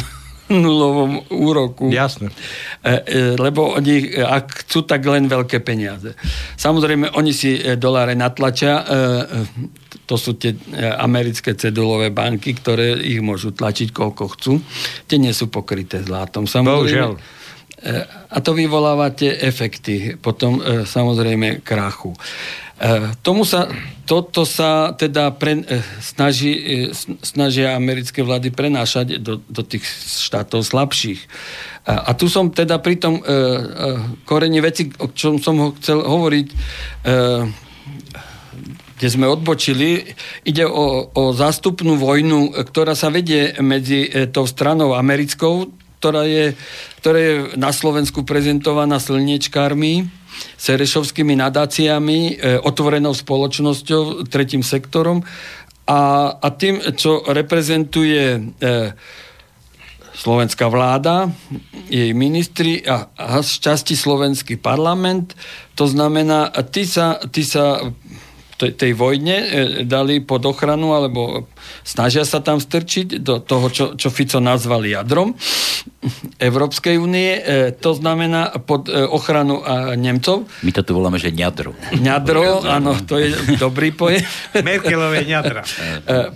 nulovom 0.49 1.21
úroku. 1.29 1.93
Jasne. 1.93 2.33
E, 2.81 3.37
lebo 3.37 3.77
oni, 3.77 4.17
ak 4.17 4.65
chcú, 4.65 4.89
tak 4.89 5.05
len 5.05 5.29
veľké 5.29 5.61
peniaze. 5.61 6.17
Samozrejme, 6.57 7.13
oni 7.13 7.33
si 7.37 7.61
doláre 7.77 8.17
natlačia, 8.17 8.85
to 10.05 10.21
sú 10.21 10.37
tie 10.37 10.53
americké 11.01 11.57
cedulové 11.57 12.13
banky, 12.13 12.53
ktoré 12.53 13.01
ich 13.01 13.25
môžu 13.25 13.57
tlačiť 13.57 13.89
koľko 13.91 14.25
chcú. 14.37 14.53
Tie 15.09 15.17
nie 15.17 15.33
sú 15.33 15.49
pokryté 15.49 16.05
zlatom. 16.05 16.45
Samozrejme, 16.45 17.17
Bohužiaľ. 17.17 17.43
A 18.31 18.41
to 18.41 18.57
vyvoláva 18.57 19.13
tie 19.13 19.29
efekty, 19.45 20.17
potom 20.17 20.57
e, 20.57 20.89
samozrejme 20.89 21.61
krachu. 21.61 22.17
E, 22.17 22.19
tomu 23.21 23.45
sa, 23.45 23.69
toto 24.09 24.49
sa 24.49 24.97
teda 24.97 25.29
pre, 25.37 25.61
e, 25.61 25.85
snaží, 26.01 26.89
snažia 27.21 27.77
americké 27.77 28.25
vlády 28.25 28.57
prenášať 28.57 29.21
do, 29.21 29.37
do 29.37 29.61
tých 29.61 29.85
štátov 30.25 30.65
slabších. 30.65 31.21
A 31.85 32.17
tu 32.17 32.33
som 32.33 32.49
teda 32.49 32.81
pri 32.81 32.97
tom 32.97 33.21
koreni 34.25 34.65
veci, 34.65 34.89
o 35.05 35.13
čom 35.13 35.37
som 35.37 35.61
ho 35.61 35.69
chcel 35.77 36.01
hovoriť, 36.01 36.49
kde 38.95 39.09
sme 39.11 39.27
odbočili, 39.27 40.15
ide 40.47 40.65
o, 40.65 41.11
o 41.11 41.23
zástupnú 41.35 41.99
vojnu, 41.99 42.55
ktorá 42.55 42.95
sa 42.95 43.11
vedie 43.11 43.55
medzi 43.59 44.07
tou 44.31 44.47
stranou 44.47 44.95
americkou, 44.95 45.71
ktorá 46.05 46.29
je, 46.29 46.53
ktorá 47.01 47.19
je 47.19 47.35
na 47.57 47.73
Slovensku 47.73 48.29
prezentovaná 48.29 49.01
slniečkármi, 49.01 50.05
serešovskými 50.61 51.33
nadáciami, 51.33 52.19
e, 52.21 52.33
otvorenou 52.61 53.17
spoločnosťou, 53.17 54.29
tretím 54.29 54.61
sektorom 54.61 55.25
a, 55.89 56.29
a 56.37 56.49
tým, 56.53 56.81
čo 56.93 57.25
reprezentuje 57.25 58.37
e, 58.37 58.41
slovenská 60.15 60.69
vláda, 60.69 61.33
jej 61.89 62.13
ministri 62.13 62.85
a, 62.85 63.09
a 63.17 63.41
z 63.41 63.65
časti 63.65 63.97
slovenský 63.97 64.61
parlament. 64.61 65.33
To 65.75 65.89
znamená, 65.91 66.53
ty 66.71 66.87
sa, 66.87 67.17
ty 67.33 67.43
sa 67.43 67.81
tej 68.59 68.95
vojne 68.95 69.37
e, 69.37 69.47
dali 69.83 70.23
pod 70.23 70.47
ochranu, 70.47 70.95
alebo 70.95 71.51
snažia 71.83 72.23
sa 72.23 72.39
tam 72.39 72.63
strčiť 72.63 73.19
do 73.19 73.43
toho, 73.43 73.67
čo, 73.71 73.85
čo 73.99 74.09
Fico 74.15 74.39
nazval 74.39 74.87
jadrom 74.87 75.35
Európskej 76.39 76.95
únie. 76.97 77.35
E, 77.35 77.75
to 77.75 77.99
znamená 77.99 78.55
pod 78.63 78.87
e, 78.87 79.03
ochranu 79.03 79.61
Nemcov. 79.99 80.47
My 80.63 80.71
to 80.71 80.87
tu 80.87 80.95
voláme, 80.95 81.19
že 81.19 81.35
ňadro. 81.35 81.75
Ňadro, 81.99 82.63
áno, 82.63 82.95
to 83.03 83.19
je 83.19 83.35
dobrý 83.59 83.91
pojem. 83.91 84.23
Merkelovej 84.55 85.25
ňadra. 85.27 85.63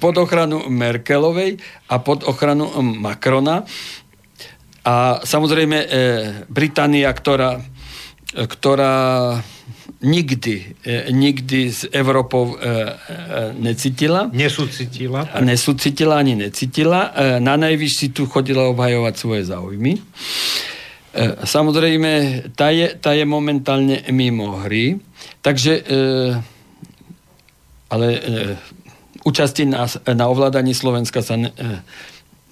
pod 0.02 0.14
ochranu 0.18 0.66
Merkelovej 0.66 1.62
a 1.86 1.94
pod 2.02 2.26
ochranu 2.26 2.68
Macrona. 2.82 3.62
A 4.88 5.20
samozrejme 5.20 5.78
Británia, 6.48 7.12
ktorá, 7.12 7.60
ktorá 8.32 8.96
nikdy, 9.98 10.78
e, 10.86 11.10
nikdy 11.10 11.60
s 11.74 11.82
Európou 11.90 12.54
e, 12.54 12.62
e, 12.62 12.84
necítila. 13.58 14.30
Nesúcitila. 14.30 15.26
Nesúcitila 15.42 16.22
ani 16.22 16.38
necítila. 16.38 17.10
Na 17.42 17.58
najvyš 17.58 17.92
si 17.98 18.06
tu 18.14 18.30
chodila 18.30 18.70
obhajovať 18.70 19.14
svoje 19.18 19.42
záujmy. 19.46 19.98
Samozrejme, 21.42 22.12
tá 22.54 22.70
je, 22.70 22.94
tá 22.94 23.10
je 23.10 23.26
momentálne 23.26 24.06
mimo 24.14 24.54
hry. 24.62 25.02
Takže, 25.42 25.82
ale 27.90 28.06
účasti 29.26 29.66
na, 29.66 29.88
na 30.14 30.26
ovládaní 30.30 30.76
Slovenska 30.78 31.24
sa 31.24 31.34
ne, 31.34 31.50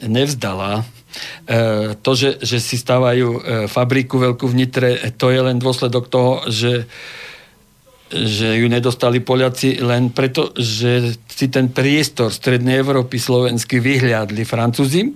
nevzdala. 0.03 0.83
To, 2.03 2.11
že, 2.17 2.43
že 2.43 2.59
si 2.59 2.75
stávajú 2.81 3.45
fabriku 3.71 4.19
veľkú 4.19 4.51
v 4.51 4.57
Nitre, 4.59 4.91
to 5.15 5.31
je 5.31 5.41
len 5.47 5.63
dôsledok 5.63 6.11
toho, 6.11 6.43
že 6.51 6.91
že 8.07 8.63
ju 8.63 8.67
nedostali 8.71 9.19
Poliaci 9.19 9.83
len 9.83 10.15
preto, 10.15 10.55
že 10.55 11.19
si 11.27 11.51
ten 11.51 11.69
priestor 11.69 12.31
Strednej 12.31 12.79
Európy 12.79 13.19
slovensky 13.19 13.83
vyhľadli 13.83 14.47
Francúzi, 14.47 15.11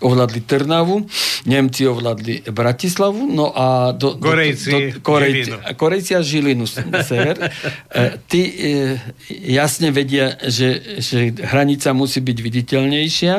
ovládli 0.00 0.40
Trnavu, 0.42 1.04
Nemci 1.46 1.84
ovládli 1.86 2.48
Bratislavu, 2.48 3.28
no 3.28 3.52
a 3.52 3.92
do, 3.92 4.16
Korejci, 4.16 4.70
do, 4.72 4.78
do, 4.80 5.00
Korejci, 5.04 5.52
Žilinu. 5.52 5.56
Korejci 5.76 6.12
a 6.16 6.20
Žilinu, 6.24 6.64
sever. 7.04 7.36
E, 7.92 8.16
tí 8.24 8.42
e, 8.48 8.96
jasne 9.28 9.92
vedia, 9.92 10.40
že, 10.48 11.00
že 11.04 11.28
hranica 11.44 11.92
musí 11.92 12.24
byť 12.24 12.38
viditeľnejšia 12.40 13.34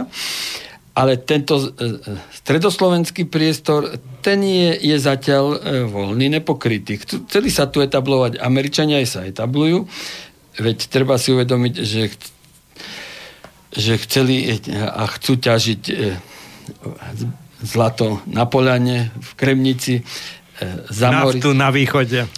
ale 0.93 1.17
tento 1.17 1.57
e, 1.57 1.65
e, 1.65 1.67
stredoslovenský 2.37 3.25
priestor, 3.25 3.97
ten 4.21 4.45
je, 4.45 4.77
je 4.77 4.97
zatiaľ 5.01 5.45
e, 5.57 5.89
voľný, 5.89 6.37
nepokrytý. 6.37 7.01
Chceli 7.01 7.49
sa 7.49 7.65
tu 7.65 7.81
etablovať, 7.81 8.37
Američania 8.37 9.01
aj 9.01 9.07
sa 9.09 9.21
etablujú, 9.25 9.89
veď 10.61 10.77
treba 10.93 11.17
si 11.17 11.33
uvedomiť, 11.33 11.75
že 11.81 12.03
že 13.73 13.97
chceli 14.05 14.53
a 14.69 15.09
chcú 15.17 15.33
ťažiť 15.33 15.81
zlato 17.65 18.21
na 18.29 18.45
Poľane, 18.45 19.09
v 19.17 19.31
Kremnici, 19.33 20.05
za 20.93 21.09
Naftu 21.09 21.57
na 21.57 21.73
východe. 21.73 22.29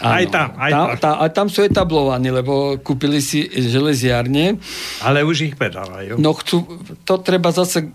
Áno, 0.00 0.16
aj 0.16 0.24
tam, 0.32 0.48
aj 0.56 0.72
tam. 0.72 0.86
Tá, 0.96 1.10
aj 1.20 1.30
tam 1.36 1.46
sú 1.52 1.60
etablovaní, 1.60 2.32
lebo 2.32 2.80
kúpili 2.80 3.20
si 3.20 3.44
železiarne. 3.48 4.56
Ale 5.04 5.24
už 5.28 5.52
ich 5.52 5.54
predávajú. 5.60 6.16
No 6.16 6.32
chcú, 6.32 6.64
to 7.04 7.20
treba 7.20 7.52
zase 7.52 7.92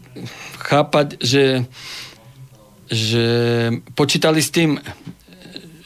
chápať, 0.62 1.18
že, 1.18 1.66
že 2.86 3.26
počítali 3.98 4.42
s 4.42 4.54
tým, 4.54 4.78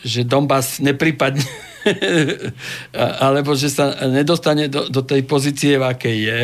že 0.04 0.28
Donbass 0.28 0.84
nepripadne 0.84 1.44
alebo 3.24 3.56
že 3.56 3.72
sa 3.72 3.96
nedostane 4.08 4.68
do, 4.68 4.92
do 4.92 5.02
tej 5.04 5.24
pozície, 5.24 5.80
v 5.80 5.88
akej 5.88 6.18
je 6.20 6.42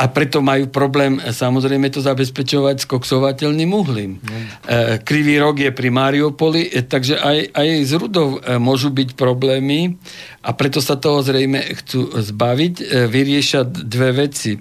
a 0.00 0.08
preto 0.08 0.40
majú 0.40 0.72
problém 0.72 1.20
samozrejme 1.20 1.92
to 1.92 2.00
zabezpečovať 2.00 2.76
s 2.80 2.88
koksovateľným 2.88 3.68
uhlím. 3.68 4.16
Mm. 4.16 5.04
Krivý 5.04 5.36
rok 5.36 5.60
je 5.60 5.68
pri 5.68 5.92
Mariupoli, 5.92 6.72
e, 6.72 6.80
takže 6.80 7.20
aj, 7.20 7.52
aj 7.52 7.68
z 7.84 7.92
rudov 8.00 8.40
e, 8.40 8.56
môžu 8.56 8.88
byť 8.88 9.12
problémy 9.12 10.00
a 10.40 10.56
preto 10.56 10.80
sa 10.80 10.96
toho 10.96 11.20
zrejme 11.20 11.60
chcú 11.84 12.16
zbaviť. 12.16 12.74
Vyriešať 13.12 13.66
dve 13.84 14.10
veci. 14.24 14.56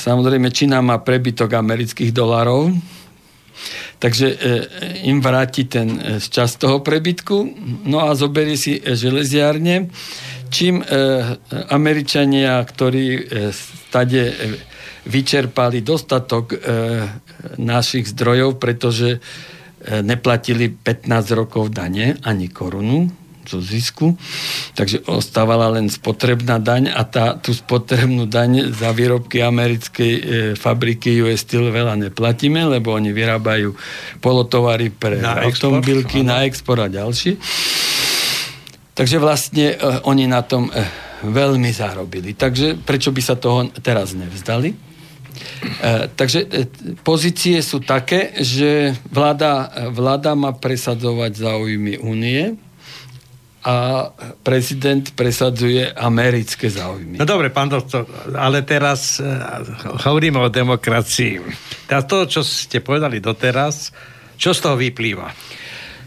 Samozrejme, 0.00 0.48
Čína 0.48 0.80
má 0.80 0.96
prebytok 0.96 1.52
amerických 1.52 2.08
dolarov, 2.08 2.72
takže 3.98 4.26
im 5.02 5.18
vráti 5.20 5.66
ten 5.66 5.98
čas 6.18 6.56
toho 6.56 6.80
prebytku, 6.80 7.36
no 7.84 8.06
a 8.06 8.14
zoberie 8.14 8.56
si 8.56 8.78
železiárne 8.78 9.90
čím 10.50 10.80
e, 10.80 10.84
Američania, 11.68 12.60
ktorí 12.64 13.06
e, 13.14 13.20
stade 13.52 14.22
e, 14.28 14.34
vyčerpali 15.08 15.80
dostatok 15.80 16.44
e, 16.52 16.56
našich 17.60 18.08
zdrojov, 18.12 18.56
pretože 18.60 19.16
e, 19.16 19.18
neplatili 20.02 20.72
15 20.72 21.38
rokov 21.38 21.72
dane 21.72 22.16
ani 22.24 22.48
korunu 22.48 23.08
zo 23.48 23.64
zisku, 23.64 24.12
takže 24.76 25.00
ostávala 25.08 25.72
len 25.72 25.88
spotrebná 25.88 26.60
daň 26.60 26.92
a 26.92 27.02
tá, 27.08 27.34
tú 27.40 27.56
spotrebnú 27.56 28.28
daň 28.28 28.68
za 28.70 28.92
výrobky 28.92 29.40
americkej 29.40 30.12
e, 30.12 30.22
fabriky 30.52 31.24
US 31.24 31.48
Steel 31.48 31.72
veľa 31.72 31.96
neplatíme, 31.96 32.68
lebo 32.68 32.92
oni 32.92 33.16
vyrábajú 33.16 33.72
polotovary 34.20 34.92
pre 34.92 35.24
automobilky 35.24 36.20
na 36.20 36.44
export 36.44 36.84
a 36.84 36.92
ďalšie. 36.92 37.40
Takže 38.98 39.22
vlastne 39.22 39.78
uh, 39.78 40.02
oni 40.10 40.26
na 40.26 40.42
tom 40.42 40.66
uh, 40.66 40.74
veľmi 41.22 41.70
zarobili. 41.70 42.34
Takže 42.34 42.82
prečo 42.82 43.14
by 43.14 43.22
sa 43.22 43.38
toho 43.38 43.70
teraz 43.78 44.10
nevzdali? 44.10 44.74
Uh, 44.74 46.10
takže 46.18 46.42
uh, 46.42 46.66
pozície 47.06 47.62
sú 47.62 47.78
také, 47.78 48.34
že 48.42 48.98
vláda, 49.06 49.70
vláda 49.94 50.34
má 50.34 50.50
presadzovať 50.50 51.30
záujmy 51.38 52.02
únie 52.02 52.58
a 53.58 54.06
prezident 54.46 55.02
presadzuje 55.18 55.90
americké 55.92 56.70
záujmy. 56.70 57.18
No 57.18 57.26
dobre, 57.26 57.50
pán 57.50 57.66
doktor, 57.66 58.06
ale 58.38 58.62
teraz 58.62 59.18
uh, 59.18 59.62
hovoríme 60.06 60.38
o 60.38 60.46
demokracii. 60.46 61.42
Teraz 61.90 62.04
to, 62.06 62.24
čo 62.30 62.46
ste 62.46 62.78
povedali 62.78 63.18
doteraz, 63.18 63.90
čo 64.38 64.54
z 64.54 64.60
toho 64.62 64.78
vyplýva? 64.78 65.34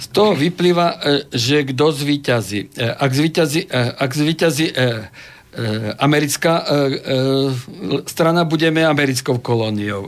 Z 0.01 0.07
toho 0.15 0.33
vyplýva, 0.33 0.87
e, 0.87 0.97
že 1.29 1.61
kto 1.67 1.93
zvíťazí. 1.93 2.73
E, 2.73 2.89
ak 2.89 3.11
zvíťazí, 3.11 3.61
ak 3.99 4.11
zvíťazí 4.15 4.67
americká 5.99 6.63
strana, 8.07 8.47
budeme 8.47 8.87
americkou 8.87 9.43
kolóniou. 9.43 10.07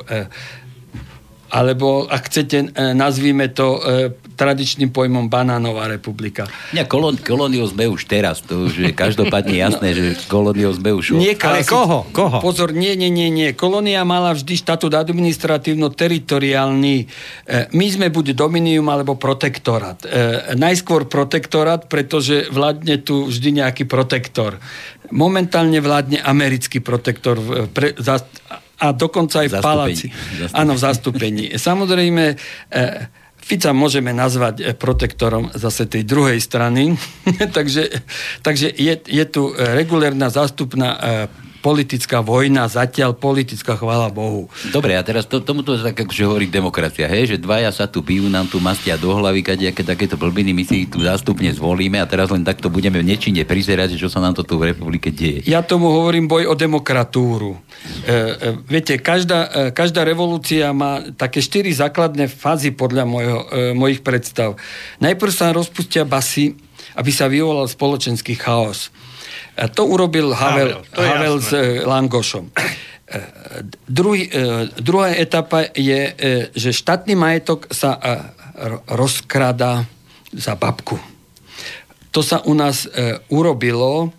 Alebo, 1.54 2.10
ak 2.10 2.34
chcete, 2.34 2.74
nazvíme 2.98 3.54
to 3.54 3.78
tradičným 4.34 4.90
pojmom 4.90 5.30
banánová 5.30 5.86
republika. 5.86 6.50
Nie, 6.74 6.90
kolón, 6.90 7.22
kolóniou 7.22 7.70
sme 7.70 7.86
už 7.86 8.10
teraz, 8.10 8.42
to 8.42 8.66
už 8.66 8.74
je 8.82 8.92
každopádne 8.92 9.54
jasné, 9.54 9.94
no, 9.94 9.98
že 10.02 10.18
kolóniou 10.26 10.74
sme 10.74 10.90
už... 10.98 11.14
Nie, 11.14 11.38
ale 11.38 11.62
koho? 11.62 12.10
koho? 12.10 12.42
Pozor, 12.42 12.74
nie, 12.74 12.98
nie, 12.98 13.14
nie, 13.14 13.30
nie. 13.30 13.54
Kolónia 13.54 14.02
mala 14.02 14.34
vždy 14.34 14.58
štatút 14.58 14.98
administratívno-teritoriálny. 14.98 16.96
E, 16.98 17.06
my 17.78 17.86
sme 17.94 18.10
buď 18.10 18.34
dominium 18.34 18.90
alebo 18.90 19.14
protektorát. 19.14 20.02
E, 20.02 20.58
najskôr 20.58 21.06
protektorát, 21.06 21.86
pretože 21.86 22.50
vládne 22.50 22.98
tu 23.06 23.30
vždy 23.30 23.62
nejaký 23.62 23.86
protektor. 23.86 24.58
Momentálne 25.14 25.78
vládne 25.78 26.26
americký 26.26 26.82
protektor 26.82 27.38
pre, 27.70 27.94
za, 28.02 28.26
a 28.84 28.92
dokonca 28.92 29.48
aj 29.48 29.50
v 29.50 29.56
paláci. 29.64 30.08
Áno, 30.52 30.76
v 30.76 30.80
zastúpení. 30.84 31.56
Samozrejme, 31.72 32.24
e, 32.28 32.36
Fica 33.44 33.76
môžeme 33.76 34.16
nazvať 34.16 34.56
eh, 34.64 34.72
protektorom 34.72 35.52
zase 35.52 35.84
tej 35.92 36.08
druhej 36.08 36.40
strany. 36.40 36.96
takže 37.58 37.92
takže 38.40 38.72
je, 38.72 39.04
je 39.04 39.26
tu 39.28 39.52
regulérna 39.52 40.32
zástupná 40.32 40.96
eh, 40.96 41.28
politická 41.64 42.20
vojna, 42.20 42.68
zatiaľ 42.68 43.16
politická, 43.16 43.80
chvála 43.80 44.12
Bohu. 44.12 44.52
Dobre, 44.76 45.00
a 45.00 45.02
teraz 45.02 45.24
to, 45.24 45.40
tomuto 45.40 45.80
tak 45.80 45.96
akože 45.96 46.28
hovorí 46.28 46.52
demokracia, 46.52 47.08
hej, 47.08 47.34
že 47.34 47.38
dvaja 47.40 47.72
sa 47.72 47.88
tu 47.88 48.04
bijú, 48.04 48.28
nám 48.28 48.52
tu 48.52 48.60
mastia 48.60 49.00
do 49.00 49.16
hlavy, 49.16 49.40
aké 49.72 49.88
takéto 49.88 50.20
blbiny, 50.20 50.52
my 50.52 50.64
si 50.68 50.84
tu 50.84 51.00
zástupne 51.00 51.48
zvolíme 51.56 52.04
a 52.04 52.06
teraz 52.06 52.28
len 52.28 52.44
takto 52.44 52.68
budeme 52.68 53.00
v 53.00 53.16
nečine 53.16 53.48
prizerať, 53.48 53.96
čo 53.96 54.12
sa 54.12 54.20
nám 54.20 54.36
to 54.36 54.44
tu 54.44 54.60
v 54.60 54.76
republike 54.76 55.08
deje. 55.08 55.48
Ja 55.48 55.64
tomu 55.64 55.88
hovorím 55.88 56.28
boj 56.28 56.52
o 56.52 56.56
demokratúru. 56.60 57.56
E, 57.56 58.12
e, 58.12 58.60
viete, 58.68 59.00
každá, 59.00 59.48
e, 59.48 59.72
každá 59.72 60.04
revolúcia 60.04 60.76
má 60.76 61.00
také 61.16 61.40
štyri 61.40 61.72
základné 61.72 62.28
fázy 62.28 62.76
podľa 62.76 63.08
mojho, 63.08 63.40
e, 63.48 63.72
mojich 63.72 64.04
predstav. 64.04 64.60
Najprv 65.00 65.32
sa 65.32 65.56
rozpustia 65.56 66.04
basy, 66.04 66.60
aby 67.00 67.12
sa 67.16 67.32
vyvolal 67.32 67.72
spoločenský 67.72 68.36
chaos. 68.36 68.92
A 69.54 69.70
to 69.70 69.86
urobil 69.86 70.34
Havel, 70.34 70.82
Havel, 70.98 70.98
Havel 70.98 71.36
s 71.38 71.54
e, 71.54 71.86
Langošom. 71.86 72.50
E, 72.50 72.58
druhý, 73.86 74.26
e, 74.26 74.66
druhá 74.82 75.14
etapa 75.14 75.70
je, 75.78 76.02
že 76.58 76.74
štátny 76.74 77.14
majetok 77.14 77.70
sa 77.70 77.98
rozkrada 78.90 79.86
za 80.34 80.58
babku. 80.58 80.98
To 82.14 82.22
sa 82.22 82.42
u 82.46 82.54
nás 82.54 82.86
urobilo 83.30 84.14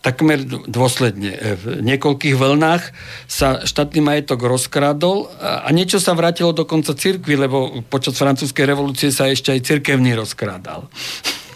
takmer 0.00 0.40
dôsledne. 0.48 1.36
V 1.60 1.64
niekoľkých 1.84 2.32
vlnách 2.32 2.84
sa 3.28 3.60
štátny 3.60 4.00
majetok 4.00 4.48
rozkradol 4.48 5.28
a 5.36 5.68
niečo 5.68 6.00
sa 6.00 6.16
vrátilo 6.16 6.56
dokonca 6.56 6.96
cirkvi, 6.96 7.36
lebo 7.36 7.84
počas 7.92 8.16
francúzskej 8.16 8.64
revolúcie 8.64 9.12
sa 9.12 9.28
ešte 9.28 9.52
aj 9.52 9.60
cirkevný 9.60 10.16
rozkrádal. 10.16 10.88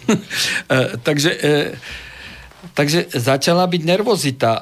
Takže 1.09 1.31
Takže 2.73 3.13
začala 3.13 3.69
byť 3.69 3.83
nervozita, 3.85 4.53
e, 4.57 4.61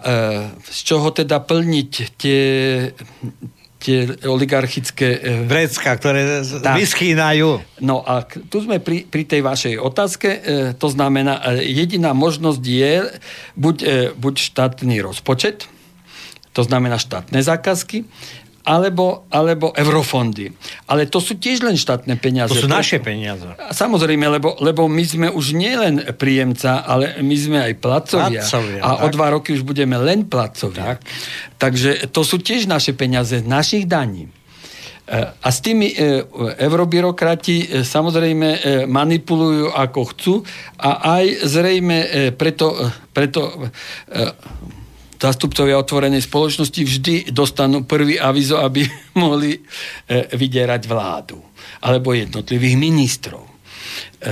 z 0.66 0.80
čoho 0.82 1.14
teda 1.14 1.38
plniť 1.38 1.92
tie, 2.18 2.42
tie 3.78 3.98
oligarchické... 4.26 5.08
E, 5.22 5.46
Vrecka, 5.46 5.94
ktoré 5.94 6.42
tak. 6.42 6.82
vyschýnajú. 6.82 7.80
No 7.86 8.02
a 8.02 8.26
tu 8.26 8.58
sme 8.58 8.82
pri, 8.82 9.06
pri 9.06 9.22
tej 9.22 9.46
vašej 9.46 9.74
otázke. 9.78 10.28
E, 10.28 10.40
to 10.74 10.90
znamená, 10.90 11.38
jediná 11.62 12.10
možnosť 12.10 12.62
je 12.66 12.94
buď, 13.54 13.76
buď 14.18 14.34
štátny 14.42 14.98
rozpočet, 14.98 15.70
to 16.52 16.62
znamená 16.66 17.00
štátne 17.00 17.40
zákazky, 17.40 18.04
alebo, 18.62 19.26
alebo 19.26 19.74
eurofondy. 19.74 20.54
Ale 20.86 21.10
to 21.10 21.18
sú 21.18 21.34
tiež 21.34 21.66
len 21.66 21.74
štátne 21.74 22.14
peniaze. 22.18 22.54
To 22.54 22.66
sú 22.66 22.70
naše 22.70 23.02
peniaze. 23.02 23.42
Samozrejme, 23.58 24.22
lebo, 24.38 24.54
lebo 24.62 24.86
my 24.86 25.02
sme 25.02 25.28
už 25.34 25.58
nie 25.58 25.74
len 25.74 25.98
príjemca, 26.14 26.86
ale 26.86 27.18
my 27.18 27.36
sme 27.36 27.58
aj 27.58 27.72
placovia. 27.82 28.42
placovia 28.42 28.80
a 28.82 28.90
tak. 28.98 29.02
o 29.02 29.06
dva 29.10 29.26
roky 29.34 29.50
už 29.58 29.66
budeme 29.66 29.98
len 29.98 30.30
placovia. 30.30 30.94
Tak. 30.94 30.98
Takže 31.58 31.90
to 32.14 32.22
sú 32.22 32.38
tiež 32.38 32.70
naše 32.70 32.94
peniaze, 32.94 33.42
našich 33.42 33.90
daní. 33.90 34.30
E, 34.30 34.30
a 35.26 35.48
s 35.50 35.58
tými 35.58 35.90
e, 35.90 36.22
eurobyrokrati 36.62 37.56
e, 37.58 37.66
samozrejme 37.82 38.48
manipulujú 38.86 39.74
ako 39.74 40.00
chcú 40.14 40.34
a 40.78 41.18
aj 41.18 41.50
zrejme 41.50 41.98
preto, 42.38 42.78
preto 43.10 43.70
zástupcovia 45.22 45.78
otvorenej 45.78 46.26
spoločnosti 46.26 46.82
vždy 46.82 47.14
dostanú 47.30 47.86
prvý 47.86 48.18
avizo, 48.18 48.58
aby 48.58 48.82
mohli 49.22 49.54
e, 49.54 49.60
vydierať 50.34 50.82
vládu 50.90 51.38
alebo 51.86 52.10
jednotlivých 52.10 52.76
ministrov. 52.78 53.44
E, 53.46 53.50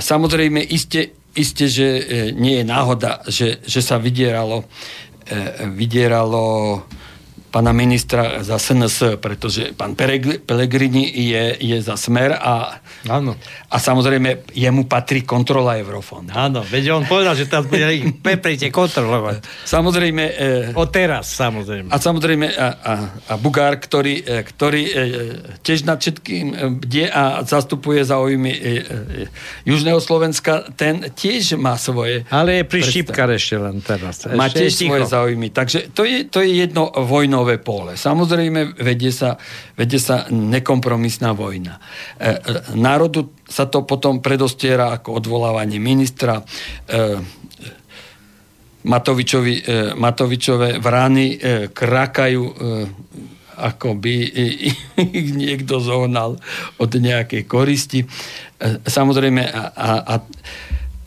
samozrejme, 0.03 0.59
iste, 0.59 1.31
iste 1.39 1.71
že 1.71 1.87
e, 1.87 2.03
nie 2.35 2.59
je 2.59 2.65
náhoda, 2.67 3.23
že, 3.31 3.63
že 3.63 3.79
sa 3.79 4.03
vydieralo, 4.03 4.67
vydieralo 5.79 6.83
pána 7.51 7.75
ministra 7.75 8.47
za 8.47 8.63
SNS, 8.63 9.19
pretože 9.19 9.75
pán 9.75 9.99
Pelegrini 9.99 11.11
je, 11.11 11.59
je 11.59 11.79
za 11.83 11.99
smer 11.99 12.39
a, 12.39 12.79
Áno. 13.11 13.35
a 13.67 13.77
samozrejme 13.77 14.55
jemu 14.55 14.87
patrí 14.87 15.27
kontrola 15.27 15.75
Eurofondu. 15.75 16.31
Áno, 16.31 16.63
veď 16.63 16.95
on 16.95 17.05
povedal, 17.11 17.35
že 17.35 17.51
teraz 17.51 17.67
bude 17.67 17.83
ich 17.99 18.07
Peprite 18.23 18.71
kontrolovať. 18.71 19.43
Samozrejme... 19.67 20.25
E, 20.31 20.47
o 20.79 20.87
teraz, 20.87 21.35
samozrejme. 21.35 21.91
A 21.91 21.97
samozrejme 21.99 22.47
a, 22.55 22.69
a, 22.79 22.93
a 23.31 23.35
Bugár, 23.35 23.83
ktorý, 23.83 24.23
e, 24.23 24.47
ktorý 24.47 24.83
e, 24.87 24.93
tiež 25.67 25.91
nad 25.91 25.99
všetkým 25.99 26.47
e, 26.55 26.57
bdie 26.79 27.11
a 27.11 27.43
zastupuje 27.43 28.07
záujmy 28.07 28.53
e, 28.55 28.59
e, 28.59 28.71
Južného 29.67 29.99
Slovenska, 29.99 30.71
ten 30.79 31.11
tiež 31.11 31.59
má 31.59 31.75
svoje... 31.75 32.23
Ale 32.31 32.63
je 32.63 32.65
pri 32.71 32.81
Šípkar 32.87 33.29
ešte 33.35 33.59
len 33.59 33.83
teraz. 33.83 34.31
Má 34.31 34.47
tiež 34.47 34.71
svoje 34.71 35.11
záujmy. 35.11 35.51
Takže 35.51 35.91
to 35.91 36.07
je, 36.07 36.23
to 36.31 36.47
je 36.47 36.63
jedno 36.63 36.95
vojno 36.95 37.40
minové 37.41 37.57
pole. 37.57 37.97
Samozrejme, 37.97 38.77
vedie 38.77 39.09
sa, 39.09 39.41
vedie 39.73 39.97
sa 39.97 40.29
nekompromisná 40.29 41.33
vojna. 41.33 41.81
E, 42.21 42.37
e, 42.37 42.77
národu 42.77 43.33
sa 43.49 43.65
to 43.65 43.89
potom 43.89 44.21
predostiera 44.21 44.93
ako 44.93 45.25
odvolávanie 45.25 45.81
ministra. 45.81 46.45
E, 46.85 47.17
Matovičovi, 48.85 49.55
e, 49.57 49.63
Matovičové 49.97 50.85
vrany 50.85 51.33
e, 51.33 51.73
krakajú 51.73 52.43
e, 52.45 52.55
ako 53.57 53.97
by 53.97 54.15
ich 55.01 55.31
niekto 55.33 55.81
zohnal 55.81 56.37
od 56.77 56.91
nejakej 56.93 57.49
koristi. 57.49 58.05
E, 58.05 58.07
samozrejme, 58.85 59.49
a, 59.49 59.63
a, 59.73 59.89
a 60.05 60.15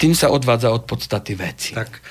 tým 0.01 0.17
sa 0.17 0.33
odvádza 0.33 0.73
od 0.73 0.89
podstaty 0.89 1.37
veci. 1.37 1.77
Tak 1.77 2.01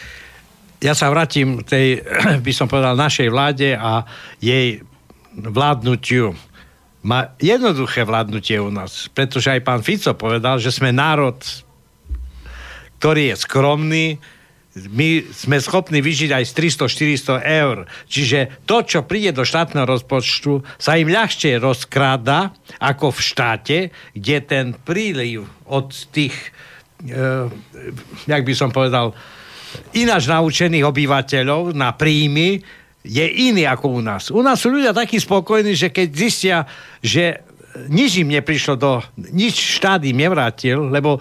ja 0.83 0.99
sa 0.99 1.09
vrátim 1.09 1.63
tej, 1.63 2.03
by 2.47 2.53
som 2.53 2.67
povedal, 2.67 2.99
našej 2.99 3.31
vláde 3.31 3.79
a 3.79 4.03
jej 4.43 4.83
vládnutiu. 5.33 6.35
Má 7.03 7.35
jednoduché 7.39 8.07
vládnutie 8.07 8.59
u 8.59 8.71
nás, 8.71 9.11
pretože 9.11 9.51
aj 9.51 9.63
pán 9.63 9.83
Fico 9.83 10.15
povedal, 10.15 10.59
že 10.59 10.75
sme 10.75 10.95
národ, 10.95 11.39
ktorý 12.99 13.35
je 13.35 13.37
skromný, 13.43 14.07
my 14.73 15.29
sme 15.29 15.61
schopní 15.61 16.01
vyžiť 16.01 16.33
aj 16.33 16.45
z 16.49 16.53
300-400 16.81 17.45
eur. 17.45 17.85
Čiže 18.09 18.65
to, 18.65 18.81
čo 18.81 19.05
príde 19.05 19.37
do 19.37 19.45
štátneho 19.45 19.85
rozpočtu, 19.85 20.65
sa 20.81 20.97
im 20.97 21.13
ľahšie 21.13 21.61
rozkráda 21.61 22.57
ako 22.81 23.13
v 23.13 23.21
štáte, 23.21 23.79
kde 24.17 24.37
ten 24.41 24.67
príliv 24.73 25.45
od 25.69 25.93
tých, 26.09 26.33
e, 27.05 27.53
jak 28.25 28.43
by 28.49 28.55
som 28.57 28.73
povedal, 28.73 29.13
ináč 29.97 30.29
naučených 30.29 30.85
obyvateľov 30.87 31.77
na 31.77 31.93
príjmy 31.93 32.63
je 33.03 33.27
iný 33.27 33.67
ako 33.67 33.99
u 33.99 34.01
nás. 34.01 34.31
U 34.31 34.41
nás 34.41 34.63
sú 34.63 34.71
ľudia 34.71 34.95
takí 34.95 35.19
spokojní, 35.19 35.75
že 35.75 35.91
keď 35.91 36.09
zistia, 36.15 36.57
že 37.03 37.43
nič 37.91 38.23
im 38.23 38.31
neprišlo 38.31 38.75
do... 38.79 39.03
Nič 39.17 39.81
štát 39.81 40.05
im 40.07 40.23
nevrátil, 40.23 40.93
lebo 40.93 41.19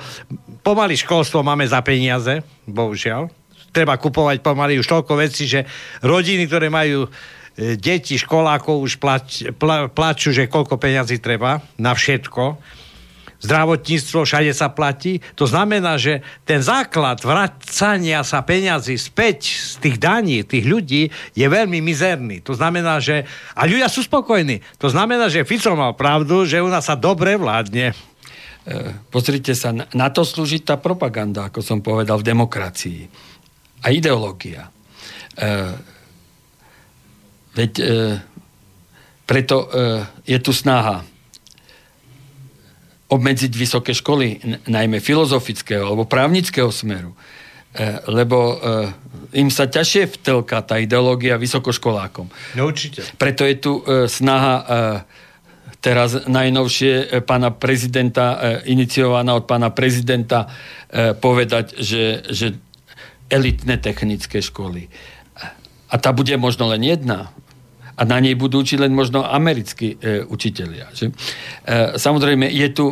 pomaly 0.62 1.00
školstvo 1.00 1.42
máme 1.42 1.66
za 1.66 1.82
peniaze, 1.82 2.44
bohužiaľ. 2.68 3.32
Treba 3.72 3.96
kupovať 3.96 4.44
pomaly 4.44 4.78
už 4.78 4.88
toľko 4.88 5.14
vecí, 5.16 5.48
že 5.48 5.64
rodiny, 6.04 6.44
ktoré 6.46 6.68
majú 6.68 7.08
e, 7.08 7.80
deti, 7.80 8.20
školákov 8.20 8.84
už 8.84 9.00
plač, 9.00 9.48
pla, 9.56 9.88
plačú, 9.88 10.36
že 10.36 10.52
koľko 10.52 10.76
peňazí 10.76 11.24
treba 11.24 11.64
na 11.80 11.96
všetko 11.96 12.60
zdravotníctvo, 13.42 14.22
všade 14.22 14.54
sa 14.54 14.70
platí. 14.70 15.20
To 15.34 15.50
znamená, 15.50 15.98
že 15.98 16.22
ten 16.46 16.62
základ 16.62 17.18
vracania 17.26 18.22
sa 18.22 18.46
peňazí 18.46 18.96
späť 19.02 19.50
z 19.50 19.74
tých 19.82 19.98
daní, 19.98 20.46
tých 20.46 20.66
ľudí, 20.70 21.10
je 21.34 21.48
veľmi 21.50 21.82
mizerný. 21.82 22.46
To 22.46 22.54
znamená, 22.54 23.02
že... 23.02 23.26
A 23.58 23.66
ľudia 23.66 23.90
sú 23.90 24.06
spokojní. 24.06 24.62
To 24.78 24.94
znamená, 24.94 25.28
že 25.28 25.46
Fico 25.46 25.74
mal 25.74 25.98
pravdu, 25.98 26.46
že 26.46 26.62
u 26.62 26.70
nás 26.70 26.86
sa 26.86 26.94
dobre 26.94 27.34
vládne. 27.34 27.92
E, 27.92 27.96
pozrite 29.10 29.58
sa, 29.58 29.74
na 29.74 30.08
to 30.14 30.22
slúži 30.22 30.62
tá 30.62 30.78
propaganda, 30.78 31.50
ako 31.50 31.66
som 31.66 31.82
povedal, 31.82 32.22
v 32.22 32.30
demokracii. 32.30 33.02
A 33.82 33.90
ideológia. 33.90 34.70
E, 35.34 35.50
veď 37.58 37.72
e, 37.82 37.84
preto 39.26 39.72
je 40.28 40.36
tu 40.44 40.52
snaha 40.52 41.08
obmedziť 43.12 43.52
vysoké 43.52 43.91
školy, 43.91 44.39
najmä 44.71 45.04
filozofického 45.04 45.84
alebo 45.84 46.08
právnického 46.08 46.71
smeru. 46.71 47.12
E, 47.71 48.04
lebo 48.08 48.38
e, 48.39 48.56
im 49.39 49.52
sa 49.52 49.67
ťažšie 49.67 50.19
vtelka 50.19 50.63
tá 50.63 50.80
ideológia 50.80 51.36
vysokoškolákom. 51.36 52.28
No 52.56 52.67
určite. 52.67 53.04
Preto 53.19 53.43
je 53.43 53.56
tu 53.60 53.71
e, 53.84 54.08
snaha 54.08 54.56
teraz 55.82 56.30
najnovšie 56.30 57.26
pána 57.26 57.50
prezidenta, 57.50 58.38
iniciovaná 58.69 59.34
od 59.34 59.50
pána 59.50 59.74
prezidenta, 59.74 60.45
povedať, 61.17 61.74
že, 61.82 62.21
že 62.30 62.54
elitné 63.34 63.82
technické 63.82 64.45
školy. 64.45 64.93
A 65.89 65.97
tá 65.97 66.13
bude 66.13 66.38
možno 66.38 66.69
len 66.69 66.86
jedna 66.86 67.34
a 68.02 68.06
na 68.10 68.18
nej 68.18 68.34
budú 68.34 68.66
učiť 68.66 68.82
len 68.82 68.98
možno 68.98 69.22
americkí 69.22 70.02
e, 70.02 70.26
učitelia. 70.26 70.90
Že? 70.90 71.06
E, 71.06 71.14
samozrejme, 72.02 72.50
je 72.50 72.68
tu, 72.74 72.86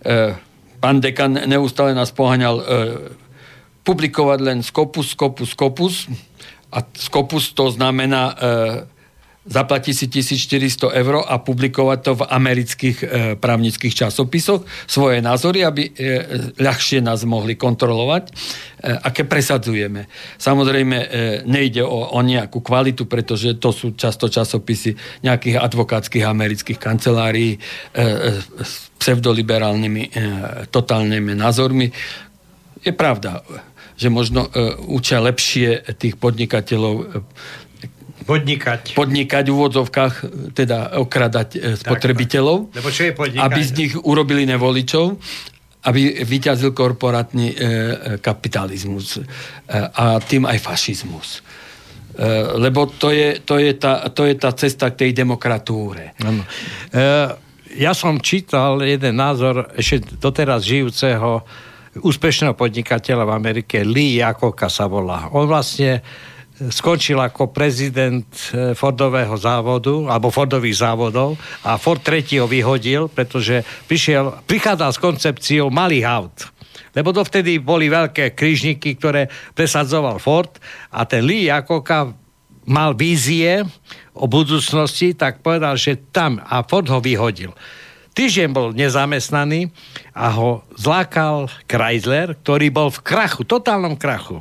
e, 0.00 0.32
pán 0.80 1.04
dekan 1.04 1.44
neustále 1.44 1.92
nás 1.92 2.08
poháňal 2.16 2.56
e, 2.56 2.64
publikovať 3.84 4.38
len 4.40 4.58
skopus, 4.64 5.12
skopus, 5.12 5.52
skopus 5.52 6.08
a 6.72 6.80
skopus 6.96 7.52
to 7.52 7.68
znamená 7.68 8.32
e, 8.32 8.34
zaplatí 9.44 9.92
si 9.92 10.08
1400 10.08 10.88
eur 10.96 11.20
a 11.24 11.36
publikovať 11.36 11.98
to 12.00 12.12
v 12.16 12.22
amerických 12.24 12.98
e, 13.00 13.06
právnických 13.36 13.94
časopisoch, 13.94 14.64
svoje 14.88 15.20
názory, 15.20 15.64
aby 15.64 15.82
e, 15.84 15.90
ľahšie 16.56 17.04
nás 17.04 17.28
mohli 17.28 17.54
kontrolovať, 17.54 18.24
e, 18.28 18.32
aké 19.04 19.28
presadzujeme. 19.28 20.08
Samozrejme, 20.40 20.96
e, 20.96 21.06
nejde 21.44 21.84
o, 21.84 22.16
o 22.16 22.20
nejakú 22.24 22.64
kvalitu, 22.64 23.04
pretože 23.04 23.60
to 23.60 23.68
sú 23.70 23.92
často 23.92 24.32
časopisy 24.32 24.96
nejakých 25.20 25.60
advokátskych 25.60 26.24
amerických 26.24 26.80
kancelárií 26.80 27.56
e, 27.56 27.58
e, 27.60 28.40
s 28.64 28.88
pseudoliberálnymi 28.96 30.02
e, 30.08 30.10
totálnymi 30.72 31.36
názormi. 31.36 31.92
Je 32.80 32.92
pravda, 32.96 33.44
že 33.94 34.08
možno 34.10 34.48
e, 34.48 34.74
učia 34.90 35.22
lepšie 35.22 35.94
tých 36.00 36.18
podnikateľov 36.18 36.94
e, 36.96 37.04
Podnikať. 38.24 38.96
Podnikať 38.96 39.44
v 39.48 39.52
úvodzovkách, 39.52 40.14
teda 40.56 40.96
okradať 40.96 41.48
e, 41.54 41.58
spotrebiteľov. 41.76 42.72
Tak, 42.72 42.76
Lebo 42.80 42.88
čo 42.88 43.02
je 43.04 43.12
podnikať? 43.12 43.44
Aby 43.44 43.60
z 43.60 43.72
nich 43.76 43.92
urobili 44.00 44.48
nevoličov, 44.48 45.20
aby 45.84 46.24
vyťazil 46.24 46.72
korporátny 46.72 47.46
e, 47.52 47.54
e, 47.54 47.62
kapitalizmus 48.24 49.20
e, 49.20 49.22
a 49.76 50.16
tým 50.24 50.48
aj 50.48 50.58
fašizmus. 50.64 51.28
E, 52.16 52.22
lebo 52.56 52.88
to 52.88 53.12
je, 53.12 53.44
to, 53.44 53.60
je 53.60 53.76
tá, 53.76 54.08
to 54.08 54.24
je 54.24 54.34
tá 54.40 54.50
cesta 54.56 54.88
k 54.94 55.04
tej 55.04 55.10
demokratúre. 55.12 56.16
Ano. 56.24 56.48
E, 56.88 56.98
ja 57.74 57.92
som 57.92 58.22
čítal 58.22 58.80
jeden 58.86 59.18
názor 59.18 59.68
ešte 59.74 60.16
doteraz 60.16 60.62
žijúceho 60.62 61.42
úspešného 62.00 62.58
podnikateľa 62.58 63.22
v 63.26 63.34
Amerike, 63.34 63.86
Lee 63.86 64.18
Jakoka 64.18 64.66
sa 64.66 64.90
volá. 64.90 65.30
On 65.30 65.46
vlastne 65.46 66.02
skončil 66.54 67.18
ako 67.18 67.50
prezident 67.50 68.26
e, 68.54 68.78
Fordového 68.78 69.34
závodu, 69.34 70.06
alebo 70.06 70.30
Fordových 70.30 70.86
závodov 70.86 71.34
a 71.66 71.74
Ford 71.74 71.98
III 71.98 72.46
ho 72.46 72.46
vyhodil, 72.46 73.10
pretože 73.10 73.66
prišiel, 73.90 74.46
prichádzal 74.46 74.90
s 74.94 75.02
koncepciou 75.02 75.66
malých 75.74 76.06
aut. 76.06 76.36
Lebo 76.94 77.10
dovtedy 77.10 77.58
boli 77.58 77.90
veľké 77.90 78.38
krížniky, 78.38 78.94
ktoré 78.94 79.26
presadzoval 79.58 80.22
Ford 80.22 80.54
a 80.94 81.02
ten 81.02 81.26
Lee 81.26 81.50
Jakoka 81.50 82.14
mal 82.70 82.94
vízie 82.94 83.66
o 84.14 84.30
budúcnosti, 84.30 85.18
tak 85.18 85.42
povedal, 85.42 85.74
že 85.74 85.98
tam 86.14 86.38
a 86.38 86.62
Ford 86.62 86.86
ho 86.86 87.02
vyhodil. 87.02 87.50
Týždeň 88.14 88.48
bol 88.54 88.70
nezamestnaný 88.70 89.74
a 90.14 90.30
ho 90.38 90.62
zlákal 90.78 91.50
Chrysler, 91.66 92.38
ktorý 92.46 92.70
bol 92.70 92.94
v 92.94 93.02
krachu, 93.02 93.42
totálnom 93.42 93.98
krachu 93.98 94.38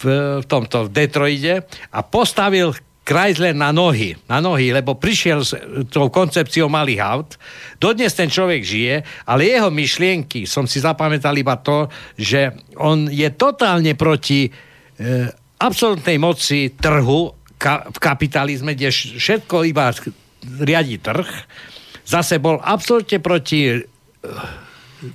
v, 0.00 0.40
tomto 0.44 0.86
v 0.86 0.92
Detroide 0.92 1.54
a 1.92 2.00
postavil 2.04 2.76
Chrysler 3.06 3.54
na 3.54 3.70
nohy, 3.70 4.18
na 4.26 4.42
nohy, 4.42 4.74
lebo 4.74 4.98
prišiel 4.98 5.46
s 5.46 5.54
tou 5.94 6.10
koncepciou 6.10 6.66
malých 6.66 7.00
aut. 7.06 7.30
Dodnes 7.78 8.10
ten 8.10 8.26
človek 8.26 8.66
žije, 8.66 9.06
ale 9.30 9.46
jeho 9.46 9.70
myšlienky, 9.70 10.42
som 10.42 10.66
si 10.66 10.82
zapamätal 10.82 11.38
iba 11.38 11.54
to, 11.62 11.86
že 12.18 12.50
on 12.74 13.06
je 13.06 13.30
totálne 13.38 13.94
proti 13.94 14.50
e, 14.50 14.50
absolútnej 15.62 16.18
moci 16.18 16.74
trhu 16.74 17.30
ka, 17.54 17.86
v 17.94 17.98
kapitalizme, 18.02 18.74
kde 18.74 18.90
všetko 18.90 19.62
iba 19.70 19.94
riadi 20.42 20.98
trh. 20.98 21.30
Zase 22.02 22.42
bol 22.42 22.58
absolútne 22.58 23.22
proti 23.22 23.70
e, 23.70 23.78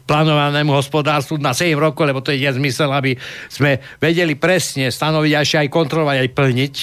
plánovanému 0.06 0.72
hospodárstvu 0.78 1.42
na 1.42 1.58
7 1.58 1.74
rokov, 1.78 2.06
lebo 2.06 2.22
to 2.22 2.34
je 2.34 2.44
nezmysel, 2.46 2.90
aby 2.94 3.18
sme 3.50 3.82
vedeli 3.98 4.38
presne 4.38 4.94
stanoviť 4.94 5.32
a 5.34 5.42
aj 5.42 5.70
kontrolovať, 5.70 6.18
aj 6.22 6.30
plniť 6.38 6.76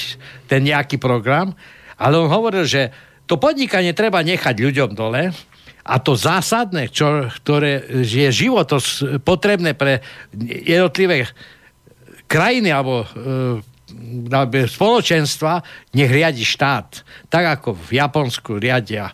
ten 0.50 0.60
nejaký 0.66 0.98
program. 0.98 1.54
Ale 1.98 2.18
on 2.18 2.30
hovoril, 2.30 2.66
že 2.66 2.90
to 3.28 3.38
podnikanie 3.38 3.94
treba 3.94 4.22
nechať 4.22 4.54
ľuďom 4.56 4.90
dole, 4.94 5.30
a 5.88 5.96
to 6.04 6.12
zásadné, 6.12 6.92
čo, 6.92 7.32
ktoré 7.40 8.04
je 8.04 8.28
životo 8.28 8.76
potrebné 9.24 9.72
pre 9.72 10.04
jednotlivé 10.36 11.24
krajiny 12.28 12.68
alebo 12.68 13.08
e, 13.08 14.68
spoločenstva, 14.68 15.64
nech 15.96 16.12
riadi 16.12 16.44
štát. 16.44 17.00
Tak 17.32 17.44
ako 17.58 17.68
v 17.72 18.04
Japonsku 18.04 18.60
riadia 18.60 19.08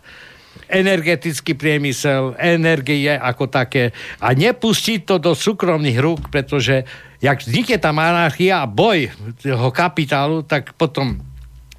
energetický 0.65 1.53
priemysel, 1.53 2.33
energie 2.39 3.13
ako 3.13 3.47
také 3.47 3.93
a 4.19 4.33
nepustiť 4.33 5.05
to 5.05 5.15
do 5.21 5.37
súkromných 5.37 5.99
rúk, 6.01 6.33
pretože 6.33 6.83
jak 7.21 7.41
vznikne 7.41 7.77
tam 7.77 8.01
anarchia 8.01 8.61
a 8.61 8.69
boj 8.69 9.13
toho 9.39 9.69
kapitálu, 9.69 10.45
tak 10.45 10.73
potom 10.77 11.21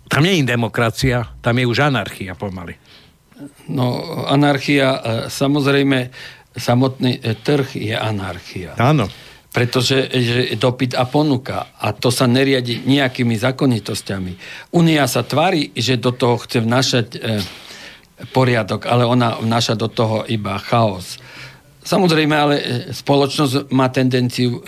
tam 0.06 0.22
nie 0.22 0.38
je 0.38 0.46
demokracia, 0.46 1.26
tam 1.42 1.58
je 1.58 1.66
už 1.66 1.90
anarchia 1.90 2.38
pomaly. 2.38 2.78
No, 3.68 4.00
anarchia, 4.30 4.88
e, 4.96 5.00
samozrejme, 5.28 6.08
samotný 6.56 7.20
e, 7.20 7.34
trh 7.36 7.68
je 7.76 7.92
anarchia. 7.92 8.78
Áno. 8.80 9.10
Pretože 9.52 10.08
že 10.12 10.40
dopyt 10.56 10.96
a 10.96 11.04
ponuka. 11.08 11.72
A 11.80 11.92
to 11.92 12.12
sa 12.12 12.28
neriadi 12.28 12.84
nejakými 12.84 13.36
zákonitosťami. 13.36 14.32
Únia 14.72 15.04
sa 15.08 15.24
tvári, 15.24 15.72
že 15.72 16.00
do 16.00 16.12
toho 16.12 16.40
chce 16.40 16.64
vnašať 16.64 17.06
e, 17.12 17.18
poriadok, 18.32 18.88
ale 18.88 19.04
ona 19.04 19.36
vnáša 19.36 19.76
do 19.76 19.88
toho 19.92 20.24
iba 20.28 20.56
chaos. 20.56 21.20
Samozrejme, 21.86 22.34
ale 22.34 22.54
e, 22.58 22.64
spoločnosť 22.90 23.70
má 23.70 23.86
tendenciu 23.92 24.58
e, 24.58 24.60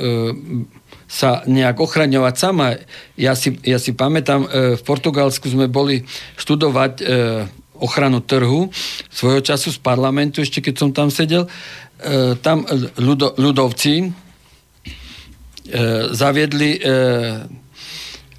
sa 1.09 1.43
nejak 1.49 1.81
ochraňovať 1.81 2.35
sama. 2.37 2.77
Ja 3.17 3.33
si, 3.33 3.57
ja 3.65 3.81
si 3.81 3.97
pamätám, 3.97 4.45
e, 4.45 4.49
v 4.79 4.83
Portugalsku 4.85 5.49
sme 5.49 5.67
boli 5.67 6.05
študovať 6.37 6.93
e, 7.01 7.05
ochranu 7.81 8.21
trhu 8.21 8.69
svojho 9.09 9.41
času 9.41 9.73
z 9.73 9.79
parlamentu, 9.81 10.45
ešte 10.45 10.61
keď 10.61 10.75
som 10.77 10.91
tam 10.93 11.09
sedel, 11.09 11.49
e, 11.99 12.37
tam 12.39 12.69
ľudo, 13.01 13.35
ľudovci 13.41 13.95
e, 14.05 14.09
zaviedli 16.13 16.71
e, 16.77 16.81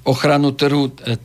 ochranu 0.04 0.52
trhu 0.56 0.88
e, 0.88 0.92
e, 0.92 1.18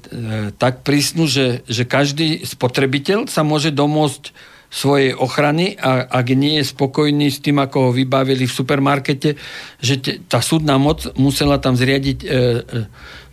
tak 0.55 0.83
prísnu, 0.83 1.27
že, 1.27 1.63
že 1.67 1.87
každý 1.87 2.43
spotrebiteľ 2.43 3.31
sa 3.31 3.45
môže 3.47 3.71
domôcť 3.71 4.35
svojej 4.75 5.15
ochrany 5.15 5.79
a 5.79 6.03
ak 6.03 6.27
nie 6.35 6.59
je 6.59 6.67
spokojný 6.67 7.31
s 7.31 7.39
tým, 7.39 7.63
ako 7.63 7.89
ho 7.89 7.91
vybavili 7.95 8.43
v 8.43 8.57
supermarkete, 8.59 9.39
že 9.79 9.95
te, 10.03 10.11
tá 10.19 10.43
súdna 10.43 10.75
moc 10.75 11.07
musela 11.15 11.61
tam 11.63 11.79
zriadiť 11.79 12.19
e, 12.19 12.27
e, 12.27 12.33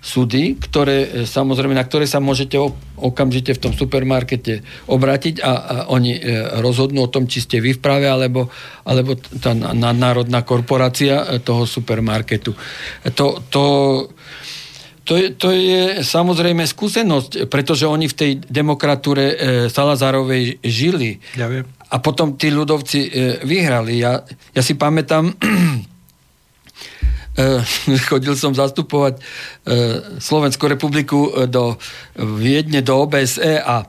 súdy, 0.03 0.59
ktoré, 0.59 0.99
e, 1.03 1.09
samozrejme, 1.31 1.79
na 1.79 1.87
ktoré 1.87 2.11
sa 2.11 2.19
môžete 2.19 2.59
okamžite 2.99 3.55
v 3.55 3.63
tom 3.63 3.71
supermarkete 3.71 4.67
obrátiť 4.91 5.39
a, 5.39 5.53
a 5.55 5.75
oni 5.95 6.19
e, 6.19 6.21
rozhodnú 6.59 7.07
o 7.07 7.13
tom, 7.13 7.31
či 7.31 7.39
ste 7.39 7.63
vy 7.63 7.79
v 7.79 7.83
práve, 7.83 8.11
alebo, 8.11 8.51
alebo 8.83 9.15
tá 9.15 9.55
nadnárodná 9.55 10.43
korporácia 10.43 11.23
e, 11.23 11.39
toho 11.39 11.71
supermarketu. 11.71 12.51
To, 13.15 13.39
to, 13.47 13.65
to 15.03 15.19
je, 15.19 15.27
to 15.35 15.51
je 15.51 16.05
samozrejme 16.07 16.63
skúsenosť, 16.63 17.51
pretože 17.51 17.91
oni 17.91 18.07
v 18.07 18.19
tej 18.19 18.33
demokratúre 18.47 19.25
e, 19.25 19.35
Salazárovej 19.67 20.63
žili. 20.63 21.19
Ja 21.35 21.51
viem. 21.51 21.67
A 21.93 21.99
potom 21.99 22.39
tí 22.39 22.49
ľudovci 22.49 23.01
e, 23.07 23.11
vyhrali. 23.43 23.99
Ja, 23.99 24.23
ja 24.55 24.63
si 24.63 24.79
pamätám, 24.79 25.35
Eh, 27.33 27.65
chodil 28.13 28.37
som 28.37 28.53
zastupovať 28.53 29.17
eh, 29.17 30.21
Slovenskú 30.21 30.69
republiku 30.69 31.33
eh, 31.33 31.49
do 31.49 31.81
Viedne, 32.13 32.85
do 32.85 33.09
OBSE 33.09 33.57
a 33.57 33.89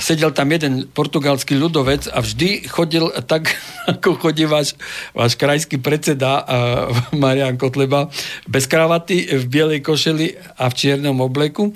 sedel 0.00 0.32
tam 0.32 0.48
jeden 0.52 0.88
portugalský 0.88 1.56
ľudovec 1.56 2.08
a 2.08 2.24
vždy 2.24 2.64
chodil 2.68 3.12
tak, 3.28 3.52
ako 3.92 4.16
chodí 4.16 4.48
váš, 4.48 4.74
váš 5.12 5.36
krajský 5.36 5.78
predseda 5.78 6.44
Marian 7.22 7.60
Kotleba, 7.60 8.08
bez 8.48 8.64
kravaty, 8.64 9.28
v 9.36 9.44
bielej 9.46 9.80
košeli 9.84 10.36
a 10.56 10.68
v 10.68 10.74
čiernom 10.74 11.20
obleku. 11.20 11.72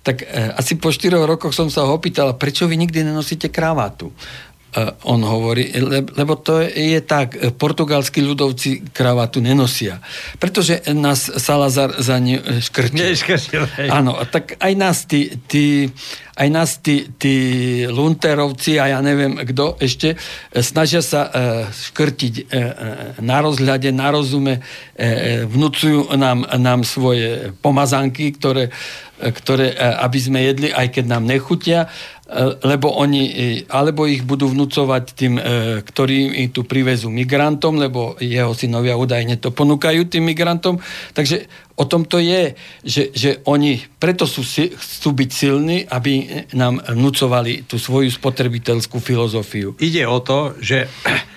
Tak 0.00 0.24
asi 0.56 0.80
po 0.80 0.88
4 0.88 1.12
rokoch 1.28 1.52
som 1.52 1.68
sa 1.68 1.84
ho 1.84 1.92
opýtal, 2.00 2.32
prečo 2.40 2.64
vy 2.64 2.80
nikdy 2.80 3.04
nenosíte 3.04 3.52
kravatu? 3.52 4.08
E, 4.70 4.86
on 5.02 5.18
hovorí, 5.26 5.74
lebo 6.14 6.38
to 6.38 6.62
je 6.62 7.02
tak, 7.02 7.34
portugalskí 7.58 8.22
ľudovci 8.22 8.94
kravatu 8.94 9.42
nenosia. 9.42 9.98
Pretože 10.38 10.86
nás 10.94 11.26
Salazar 11.26 11.98
za 11.98 12.22
ne 12.22 12.38
škrtil. 12.62 13.66
Áno, 13.90 14.14
tak 14.30 14.54
aj 14.62 14.72
nás 14.78 15.10
tí, 15.10 15.34
tí, 15.50 15.90
aj 16.38 16.48
nás 16.54 16.78
tí, 16.78 17.10
tí 17.18 17.34
lunterovci 17.90 18.78
a 18.78 18.94
ja 18.94 18.98
neviem 19.02 19.42
kto 19.42 19.74
ešte 19.82 20.14
snažia 20.54 21.02
sa 21.02 21.26
škrtiť 21.66 22.54
na 23.18 23.38
rozhľade, 23.42 23.90
na 23.90 24.14
rozume, 24.14 24.62
vnúcujú 25.50 26.14
nám, 26.14 26.46
nám 26.46 26.86
svoje 26.86 27.50
pomazanky, 27.58 28.30
ktoré, 28.38 28.70
ktoré 29.18 29.74
aby 29.78 30.18
sme 30.22 30.46
jedli, 30.46 30.70
aj 30.70 30.94
keď 30.94 31.04
nám 31.10 31.26
nechutia 31.26 31.90
lebo 32.62 32.94
oni, 32.94 33.22
e, 33.26 33.46
alebo 33.66 34.06
ich 34.06 34.22
budú 34.22 34.46
vnúcovať 34.54 35.04
tým, 35.18 35.34
e, 35.34 35.42
ktorí 35.82 36.46
tu 36.54 36.62
privezú 36.62 37.10
migrantom, 37.10 37.74
lebo 37.74 38.14
jeho 38.22 38.54
synovia 38.54 38.94
údajne 38.94 39.42
to 39.42 39.50
ponúkajú 39.50 40.06
tým 40.06 40.30
migrantom. 40.30 40.78
Takže 41.10 41.50
o 41.74 41.84
tom 41.90 42.06
to 42.06 42.22
je, 42.22 42.54
že, 42.86 43.10
že 43.10 43.30
oni 43.50 43.82
preto 43.98 44.30
sú, 44.30 44.46
chcú 44.46 45.10
byť 45.10 45.30
silní, 45.34 45.78
aby 45.90 46.46
nám 46.54 46.78
vnúcovali 46.86 47.66
tú 47.66 47.82
svoju 47.82 48.14
spotrebiteľskú 48.14 49.02
filozofiu. 49.02 49.74
Ide 49.82 50.06
o 50.06 50.22
to, 50.22 50.54
že 50.62 50.86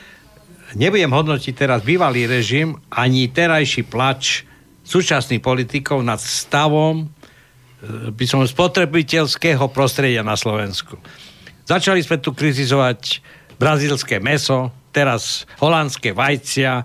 nebudem 0.82 1.10
hodnotiť 1.10 1.54
teraz 1.58 1.82
bývalý 1.82 2.30
režim 2.30 2.78
ani 2.94 3.34
terajší 3.34 3.90
plač 3.90 4.46
súčasných 4.86 5.42
politikov 5.42 6.06
nad 6.06 6.22
stavom 6.22 7.10
by 8.16 8.26
som 8.26 8.44
spotrebiteľského 8.44 9.68
prostredia 9.72 10.24
na 10.24 10.40
Slovensku. 10.40 10.96
Začali 11.64 12.04
sme 12.04 12.20
tu 12.20 12.36
kritizovať 12.36 13.20
brazílske 13.60 14.20
meso, 14.20 14.72
teraz 14.94 15.48
holandské 15.58 16.14
vajcia, 16.14 16.72
e, 16.80 16.84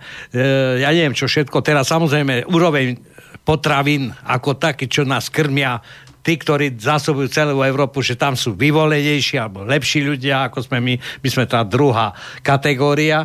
ja 0.82 0.88
neviem 0.90 1.14
čo 1.14 1.28
všetko, 1.28 1.60
teraz 1.60 1.92
samozrejme 1.92 2.48
úroveň 2.48 2.96
potravín 3.44 4.12
ako 4.24 4.56
taký, 4.56 4.88
čo 4.88 5.04
nás 5.04 5.28
krmia, 5.28 5.80
tí, 6.24 6.36
ktorí 6.36 6.76
zásobujú 6.76 7.28
celú 7.32 7.64
Európu, 7.64 8.04
že 8.04 8.18
tam 8.18 8.36
sú 8.36 8.52
vyvolenejší 8.52 9.40
alebo 9.40 9.64
lepší 9.64 10.04
ľudia, 10.04 10.48
ako 10.48 10.60
sme 10.60 10.78
my, 10.84 10.94
my 11.24 11.28
sme 11.28 11.44
tá 11.48 11.64
druhá 11.64 12.12
kategória. 12.44 13.24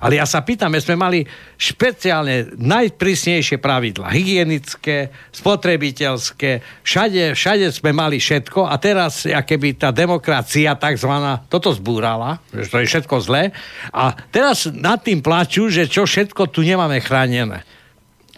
Ale 0.00 0.16
ja 0.16 0.24
sa 0.24 0.40
pýtam, 0.40 0.72
my 0.72 0.80
sme 0.80 0.96
mali 0.96 1.20
špeciálne 1.60 2.56
najprísnejšie 2.56 3.60
pravidla. 3.60 4.08
Hygienické, 4.08 5.12
spotrebiteľské, 5.28 6.64
všade, 6.80 7.36
všade 7.36 7.68
sme 7.68 7.92
mali 7.92 8.16
všetko 8.16 8.64
a 8.64 8.74
teraz, 8.80 9.28
keby 9.28 9.76
tá 9.76 9.92
demokracia 9.92 10.72
takzvaná 10.72 11.44
toto 11.52 11.76
zbúrala, 11.76 12.40
že 12.48 12.72
to 12.72 12.80
je 12.80 12.88
všetko 12.88 13.16
zlé 13.20 13.52
a 13.92 14.16
teraz 14.32 14.72
nad 14.72 15.04
tým 15.04 15.20
plačú, 15.20 15.68
že 15.68 15.84
čo 15.84 16.08
všetko 16.08 16.48
tu 16.48 16.64
nemáme 16.64 16.96
chránené. 17.04 17.60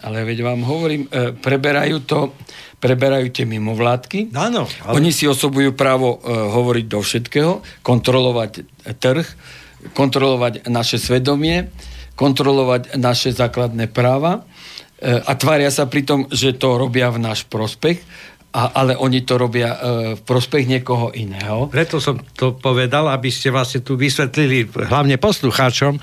Ale 0.03 0.27
veď 0.27 0.43
vám 0.43 0.67
hovorím, 0.67 1.07
e, 1.07 1.31
preberajú 1.31 2.03
to, 2.03 2.35
preberajú 2.83 3.31
tie 3.31 3.47
mimovládky. 3.47 4.35
Áno. 4.35 4.67
Ale... 4.83 4.99
Oni 4.99 5.15
si 5.15 5.23
osobujú 5.23 5.71
právo 5.71 6.19
e, 6.19 6.27
hovoriť 6.27 6.85
do 6.91 6.99
všetkého, 6.99 7.63
kontrolovať 7.79 8.67
trh, 8.99 9.27
kontrolovať 9.91 10.71
naše 10.71 10.95
svedomie, 10.95 11.67
kontrolovať 12.15 12.95
naše 12.95 13.35
základné 13.35 13.91
práva 13.91 14.47
e, 15.01 15.19
a 15.19 15.31
tvária 15.35 15.67
sa 15.67 15.89
pri 15.91 16.07
tom, 16.07 16.19
že 16.31 16.55
to 16.55 16.79
robia 16.79 17.11
v 17.11 17.19
náš 17.19 17.43
prospech, 17.49 17.99
a, 18.53 18.69
ale 18.79 18.93
oni 18.95 19.25
to 19.25 19.35
robia 19.35 19.69
e, 19.73 19.77
v 20.15 20.21
prospech 20.21 20.69
niekoho 20.69 21.11
iného. 21.11 21.67
Preto 21.67 21.97
som 21.97 22.21
to 22.37 22.53
povedal, 22.53 23.09
aby 23.09 23.33
ste 23.33 23.49
vlastne 23.49 23.81
tu 23.81 23.97
vysvetlili 23.97 24.69
hlavne 24.69 25.17
poslucháčom, 25.17 25.97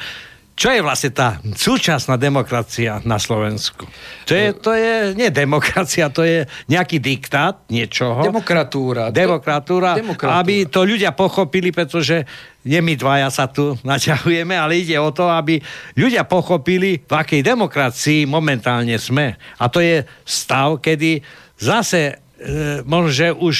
čo 0.61 0.69
je 0.69 0.85
vlastne 0.85 1.09
tá 1.09 1.41
súčasná 1.57 2.21
demokracia 2.21 3.01
na 3.09 3.17
Slovensku? 3.17 3.89
To 4.29 4.37
je, 4.37 4.53
to 4.53 4.77
je 4.77 5.17
nie 5.17 5.33
demokracia, 5.33 6.13
to 6.13 6.21
je 6.21 6.45
nejaký 6.69 7.01
diktát 7.01 7.65
niečoho. 7.73 8.21
Demokratúra. 8.21 9.09
Demokratúra, 9.09 9.97
Demokratúra. 9.97 10.37
aby 10.37 10.69
to 10.69 10.85
ľudia 10.85 11.17
pochopili, 11.17 11.73
pretože 11.73 12.29
nie 12.69 12.77
my 12.85 12.93
dvaja 12.93 13.33
sa 13.33 13.49
tu 13.49 13.73
naťahujeme, 13.89 14.53
ale 14.53 14.85
ide 14.85 15.01
o 15.01 15.09
to, 15.09 15.33
aby 15.33 15.57
ľudia 15.97 16.29
pochopili, 16.29 17.01
v 17.09 17.15
akej 17.17 17.41
demokracii 17.41 18.29
momentálne 18.29 19.01
sme. 19.01 19.41
A 19.57 19.65
to 19.73 19.81
je 19.81 20.05
stav, 20.29 20.77
kedy 20.85 21.25
zase 21.57 22.21
e, 22.37 22.85
možno, 22.85 23.09
že 23.09 23.33
už 23.33 23.57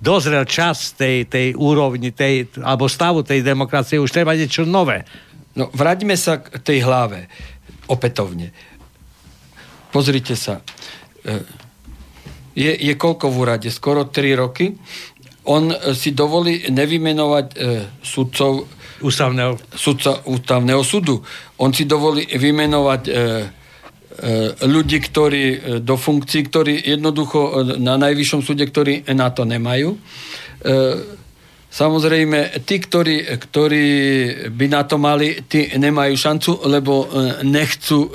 dozrel 0.00 0.48
čas 0.48 0.96
tej, 0.96 1.28
tej 1.28 1.54
úrovni, 1.60 2.08
tej, 2.10 2.48
alebo 2.58 2.88
stavu 2.88 3.20
tej 3.20 3.44
demokracie, 3.44 4.00
už 4.00 4.10
treba 4.10 4.32
niečo 4.32 4.64
nové. 4.64 5.04
No, 5.52 5.68
vráťme 5.72 6.16
sa 6.16 6.40
k 6.40 6.56
tej 6.60 6.84
hlave 6.84 7.28
opätovne. 7.84 8.52
Pozrite 9.92 10.32
sa. 10.32 10.64
E, 11.24 11.44
je, 12.56 12.72
je 12.72 12.94
koľko 12.96 13.28
v 13.28 13.36
úrade? 13.36 13.68
Skoro 13.68 14.08
3 14.08 14.32
roky 14.40 14.72
on 15.42 15.74
si 15.92 16.14
dovolí 16.14 16.70
nevymenovať 16.70 17.46
e, 17.50 17.56
sudcov 18.00 18.70
ústavného. 19.02 19.58
Sudca 19.74 20.22
ústavného 20.24 20.80
súdu. 20.86 21.18
On 21.58 21.74
si 21.74 21.82
dovolí 21.84 22.24
vymenovať 22.30 23.02
e, 23.04 23.12
ľudí, 24.68 25.02
ktorí 25.02 25.44
do 25.82 25.96
funkcií, 25.96 26.46
ktorí 26.46 26.84
jednoducho 26.84 27.64
na 27.80 27.96
najvyššom 27.96 28.44
súde, 28.44 28.68
ktorí 28.68 29.08
na 29.16 29.32
to 29.32 29.48
nemajú. 29.48 29.96
Samozrejme, 31.72 32.60
tí, 32.68 32.76
ktorí, 32.84 33.32
ktorí 33.40 33.86
by 34.52 34.66
na 34.68 34.84
to 34.84 35.00
mali, 35.00 35.40
tí 35.48 35.72
nemajú 35.72 36.12
šancu, 36.12 36.68
lebo 36.68 37.08
nechcú 37.40 38.12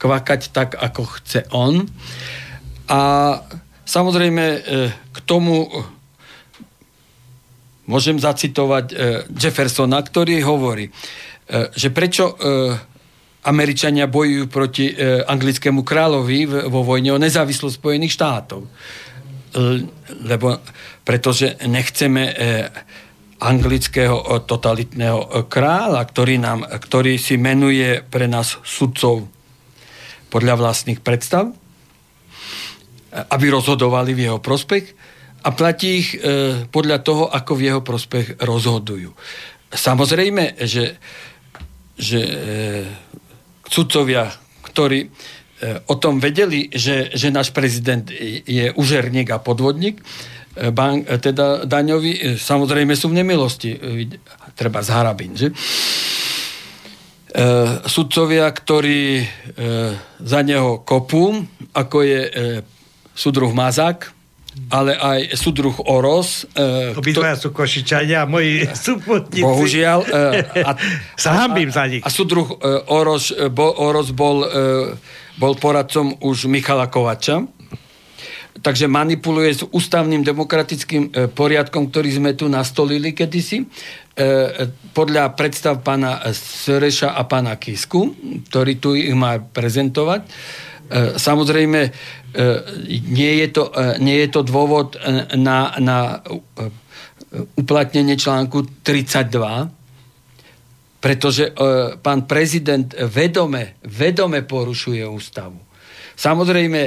kvakať 0.00 0.40
tak, 0.56 0.80
ako 0.80 1.02
chce 1.20 1.44
on. 1.52 1.84
A 2.88 3.00
samozrejme, 3.84 4.44
k 4.88 5.18
tomu 5.28 5.68
Môžem 7.82 8.14
zacitovať 8.14 8.86
e, 8.88 8.94
Jeffersona, 9.34 9.98
ktorý 9.98 10.38
hovorí, 10.46 10.86
e, 10.86 10.92
že 11.74 11.90
prečo 11.90 12.30
e, 12.30 12.34
Američania 13.42 14.06
bojujú 14.06 14.44
proti 14.46 14.94
e, 14.94 15.20
anglickému 15.26 15.82
kráľovi 15.82 16.70
vo 16.70 16.86
vojne 16.86 17.10
o 17.10 17.18
nezávislosť 17.18 17.82
Spojených 17.82 18.14
štátov. 18.14 18.60
E, 18.62 18.68
lebo 20.24 20.62
pretože 21.02 21.58
nechceme 21.66 22.22
e, 22.30 22.34
anglického 23.42 24.16
e, 24.22 24.26
totalitného 24.46 25.18
e, 25.18 25.28
kráľa, 25.50 26.02
ktorý, 26.06 26.34
nám, 26.38 26.66
ktorý 26.66 27.18
si 27.18 27.34
menuje 27.34 28.02
pre 28.06 28.30
nás 28.30 28.58
sudcov 28.62 29.26
podľa 30.30 30.54
vlastných 30.56 31.02
predstav, 31.04 31.52
aby 33.12 33.46
rozhodovali 33.52 34.16
v 34.16 34.24
jeho 34.30 34.40
prospech, 34.40 35.12
a 35.42 35.50
platí 35.50 36.06
ich 36.06 36.10
podľa 36.70 37.02
toho, 37.02 37.26
ako 37.26 37.58
v 37.58 37.66
jeho 37.66 37.82
prospech 37.82 38.46
rozhodujú. 38.46 39.10
Samozrejme, 39.74 40.54
že, 40.62 41.02
že 41.98 42.20
sudcovia, 43.66 44.30
ktorí 44.62 45.10
o 45.90 45.94
tom 45.98 46.22
vedeli, 46.22 46.70
že, 46.70 47.10
že 47.10 47.34
náš 47.34 47.50
prezident 47.50 48.06
je 48.46 48.70
užerník 48.70 49.34
a 49.34 49.42
podvodník, 49.42 49.98
bank, 50.70 51.08
e, 51.08 51.18
teda 51.18 51.64
daňový, 51.64 52.12
e, 52.12 52.20
samozrejme 52.36 52.92
sú 52.92 53.08
v 53.08 53.18
nemilosti. 53.24 53.70
E, 53.72 53.78
treba 54.52 54.84
z 54.84 54.88
Harabín, 54.92 55.32
že? 55.32 55.48
E, 55.48 55.54
sudcovia, 57.88 58.44
ktorí 58.52 59.24
e, 59.24 59.26
za 60.20 60.40
neho 60.44 60.84
kopú, 60.84 61.40
ako 61.72 61.96
je 62.04 62.20
e, 62.28 62.30
sudruh 63.16 63.48
Mazák, 63.52 64.12
ale 64.68 64.92
aj 65.00 65.32
súdruh 65.40 65.72
Oros. 65.88 66.44
E, 66.52 66.92
Obidvaja 66.92 67.40
sú 67.40 67.56
Košičania 67.56 68.24
a 68.24 68.26
moji 68.28 68.68
súputníci. 68.68 69.40
Bohužiaľ. 69.40 69.98
E, 70.04 70.12
a, 70.68 70.76
sa 71.16 71.30
hambím 71.44 71.72
za 71.72 71.88
nich. 71.88 72.04
A 72.04 72.12
súdruh 72.12 72.60
e, 72.60 72.84
Oros, 72.92 73.32
e, 73.32 73.48
bo, 73.48 73.72
Oros 73.80 74.12
bol, 74.12 74.44
e, 74.44 74.92
bol 75.40 75.56
poradcom 75.56 76.20
už 76.20 76.52
Michala 76.52 76.92
Kovača. 76.92 77.48
Takže 78.60 78.84
manipuluje 78.84 79.50
s 79.56 79.62
ústavným 79.64 80.20
demokratickým 80.20 81.02
e, 81.08 81.10
poriadkom, 81.32 81.88
ktorý 81.88 82.10
sme 82.12 82.36
tu 82.36 82.52
nastolili 82.52 83.16
kedysi. 83.16 83.64
E, 83.64 83.66
podľa 84.92 85.32
predstav 85.32 85.80
pána 85.80 86.20
Sereša 86.36 87.16
a 87.16 87.24
pána 87.24 87.56
Kisku, 87.56 88.12
ktorý 88.52 88.72
tu 88.76 88.92
ich 88.92 89.16
má 89.16 89.40
prezentovať. 89.40 90.20
E, 90.20 90.28
samozrejme, 91.16 91.80
E, 92.32 92.44
nie 93.12 93.44
je 93.44 93.48
to, 93.52 93.68
e, 93.76 94.00
nie 94.00 94.24
je 94.24 94.28
to 94.32 94.40
dôvod 94.40 94.96
e, 94.96 95.36
na, 95.36 95.76
na 95.76 96.24
uplatnenie 97.60 98.16
článku 98.16 98.80
32, 98.80 99.68
pretože 101.02 101.50
pán 101.98 102.30
prezident 102.30 102.94
vedome, 103.10 103.80
vedome 103.82 104.44
porušuje 104.46 105.02
ústavu. 105.02 105.58
Samozrejme, 106.14 106.80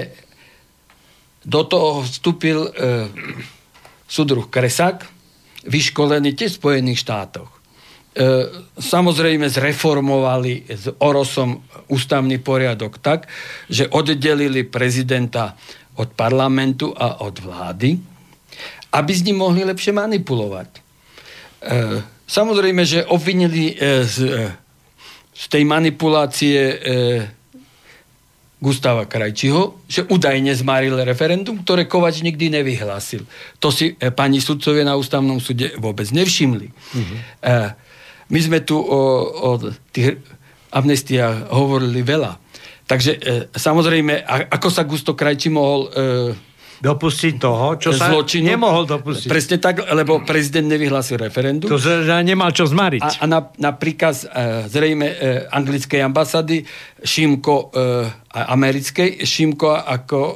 do 1.45 1.61
toho 1.63 2.01
vstúpil 2.01 2.73
súdruh 4.09 4.49
Kresak, 4.49 5.05
vyškolený 5.65 6.33
tiež 6.33 6.57
v 6.57 6.61
Spojených 6.61 7.05
štátoch. 7.05 7.49
Samozrejme 8.79 9.45
zreformovali 9.45 10.65
s 10.65 10.89
Orosom 10.97 11.61
ústavný 11.93 12.41
poriadok 12.41 12.97
tak, 12.97 13.29
že 13.69 13.85
oddelili 13.91 14.65
prezidenta 14.65 15.53
od 15.95 16.11
parlamentu 16.15 16.91
a 16.91 17.23
od 17.23 17.35
vlády, 17.39 17.95
aby 18.95 19.11
s 19.11 19.25
ním 19.27 19.43
mohli 19.43 19.67
lepšie 19.67 19.91
manipulovať. 19.91 20.69
E, 20.71 20.79
samozrejme, 22.27 22.83
že 22.87 23.07
obvinili 23.07 23.75
e, 23.75 24.03
z, 24.07 24.17
e, 24.23 24.47
z 25.35 25.43
tej 25.51 25.63
manipulácie 25.67 26.59
e, 26.59 26.75
Gustava 28.65 29.05
Krajčiho, 29.05 29.85
že 29.85 30.09
údajne 30.09 30.49
zmaril 30.57 30.97
referendum, 31.05 31.61
ktoré 31.61 31.85
Kovač 31.85 32.25
nikdy 32.25 32.49
nevyhlásil. 32.49 33.21
To 33.61 33.69
si 33.69 33.93
e, 33.93 34.09
pani 34.09 34.41
sudcovia 34.41 34.81
na 34.81 34.97
ústavnom 34.97 35.37
súde 35.37 35.77
vôbec 35.77 36.09
nevšimli. 36.09 36.73
Mm-hmm. 36.73 37.17
E, 37.45 37.53
my 38.33 38.39
sme 38.41 38.65
tu 38.65 38.81
o, 38.81 39.01
o 39.29 39.49
tých 39.93 40.17
amnestia 40.73 41.45
hovorili 41.53 42.01
veľa. 42.01 42.41
Takže 42.89 43.11
e, 43.13 43.19
samozrejme, 43.53 44.25
a, 44.25 44.49
ako 44.57 44.67
sa 44.73 44.81
Gusto 44.89 45.13
Krajči 45.13 45.53
mohol 45.53 45.85
e, 45.85 45.89
dopustiť 46.81 47.33
toho, 47.39 47.79
čo 47.79 47.95
sa 47.95 48.11
zločinu. 48.11 48.51
nemohol 48.51 48.83
dopustiť. 48.87 49.29
Presne 49.31 49.57
tak, 49.61 49.85
lebo 49.91 50.23
prezident 50.23 50.67
nevyhlásil 50.67 51.15
referendum. 51.19 51.71
To 51.71 51.79
sa 51.79 52.01
nemal 52.23 52.51
čo 52.51 52.67
zmariť. 52.67 53.01
A, 53.03 53.09
a 53.21 53.25
na, 53.25 53.39
na 53.55 53.71
príkaz 53.71 54.27
e, 54.27 54.65
zrejme 54.67 55.07
e, 55.07 55.15
anglickej 55.47 56.01
ambasady 56.03 56.67
Šimko 57.05 57.55
e, 57.71 57.79
americkej, 58.35 59.23
Šimko 59.23 59.71
ako 59.79 60.19
e, 60.19 60.33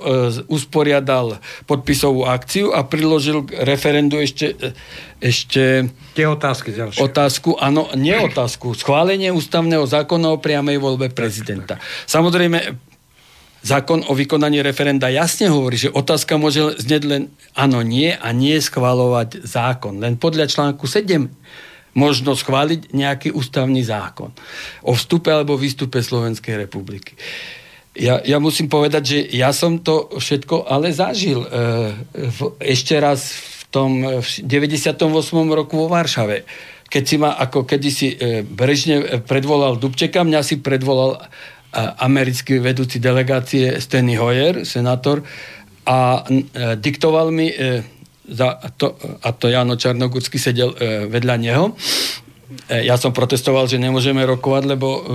usporiadal 0.48 1.42
podpisovú 1.68 2.24
akciu 2.24 2.72
a 2.72 2.88
priložil 2.88 3.44
k 3.44 3.60
referendu 3.68 4.20
ešte 4.20 4.56
e, 4.56 4.72
ešte 5.20 5.92
Tie 6.16 6.24
otázky 6.24 6.72
ďalšie. 6.72 7.04
Otázku, 7.04 7.60
áno, 7.60 7.92
nie 8.00 8.16
otázku. 8.16 8.72
Schválenie 8.72 9.36
ústavného 9.36 9.84
zákona 9.84 10.32
o 10.32 10.40
priamej 10.40 10.80
voľbe 10.80 11.12
prezidenta. 11.12 11.76
Tak, 11.76 11.84
tak. 11.84 12.08
Samozrejme, 12.08 12.58
zákon 13.64 14.07
o 14.07 14.14
vykonaní 14.16 14.64
referenda 14.64 15.12
jasne 15.12 15.51
hovorí, 15.51 15.76
že 15.76 15.91
otázka 15.91 16.39
môže 16.39 16.80
znieť 16.80 17.03
len 17.05 17.24
áno, 17.55 17.84
nie 17.84 18.16
a 18.16 18.32
nie 18.32 18.55
schvalovať 18.60 19.43
zákon. 19.43 19.99
Len 19.99 20.16
podľa 20.16 20.47
článku 20.47 20.88
7 20.88 21.28
možno 21.97 22.38
schváliť 22.38 22.93
nejaký 22.93 23.30
ústavný 23.34 23.82
zákon 23.82 24.32
o 24.86 24.93
vstupe 24.93 25.34
alebo 25.34 25.57
výstupe 25.57 25.99
Slovenskej 25.99 26.70
republiky. 26.70 27.18
Ja, 27.97 28.22
ja 28.24 28.38
musím 28.39 28.72
povedať, 28.72 29.03
že 29.03 29.20
ja 29.36 29.51
som 29.51 29.82
to 29.82 30.07
všetko 30.16 30.70
ale 30.70 30.93
zažil. 30.95 31.43
E, 31.43 31.49
v, 32.14 32.39
ešte 32.62 32.95
raz 32.95 33.36
v 33.36 33.62
tom 33.74 33.91
v 34.24 34.28
98. 34.45 35.03
roku 35.51 35.76
vo 35.76 35.91
Varšave. 35.91 36.47
Keď 36.88 37.03
si 37.03 37.16
ma 37.20 37.36
ako 37.36 37.68
kedysi 37.68 38.07
e, 38.16 38.41
Brežne 38.45 39.20
predvolal 39.26 39.76
Dubčeka, 39.76 40.24
mňa 40.24 40.41
si 40.45 40.62
predvolal 40.64 41.20
americký 41.78 42.57
vedúci 42.57 42.97
delegácie 42.97 43.78
Steny 43.78 44.17
Hoyer, 44.17 44.65
senátor, 44.65 45.22
a 45.86 46.22
e, 46.26 46.41
diktoval 46.78 47.34
mi, 47.34 47.49
e, 47.49 47.82
za 48.30 48.61
to, 48.78 48.93
a 49.26 49.34
to 49.34 49.49
Jano 49.49 49.74
Čarnogórsky 49.74 50.38
sedel 50.38 50.74
e, 50.78 51.09
vedľa 51.09 51.36
neho, 51.41 51.74
ja 52.70 52.97
som 52.97 53.13
protestoval, 53.13 53.70
že 53.70 53.78
nemôžeme 53.78 54.26
rokovať, 54.26 54.74
lebo 54.74 55.05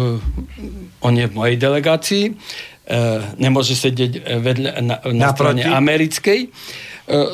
on 1.03 1.15
je 1.19 1.27
v 1.27 1.35
mojej 1.35 1.59
delegácii, 1.59 2.25
nemôže 3.43 3.75
sedieť 3.75 4.39
vedľa, 4.39 4.71
na, 4.79 4.97
na 5.11 5.35
strane 5.35 5.67
americkej. 5.67 6.55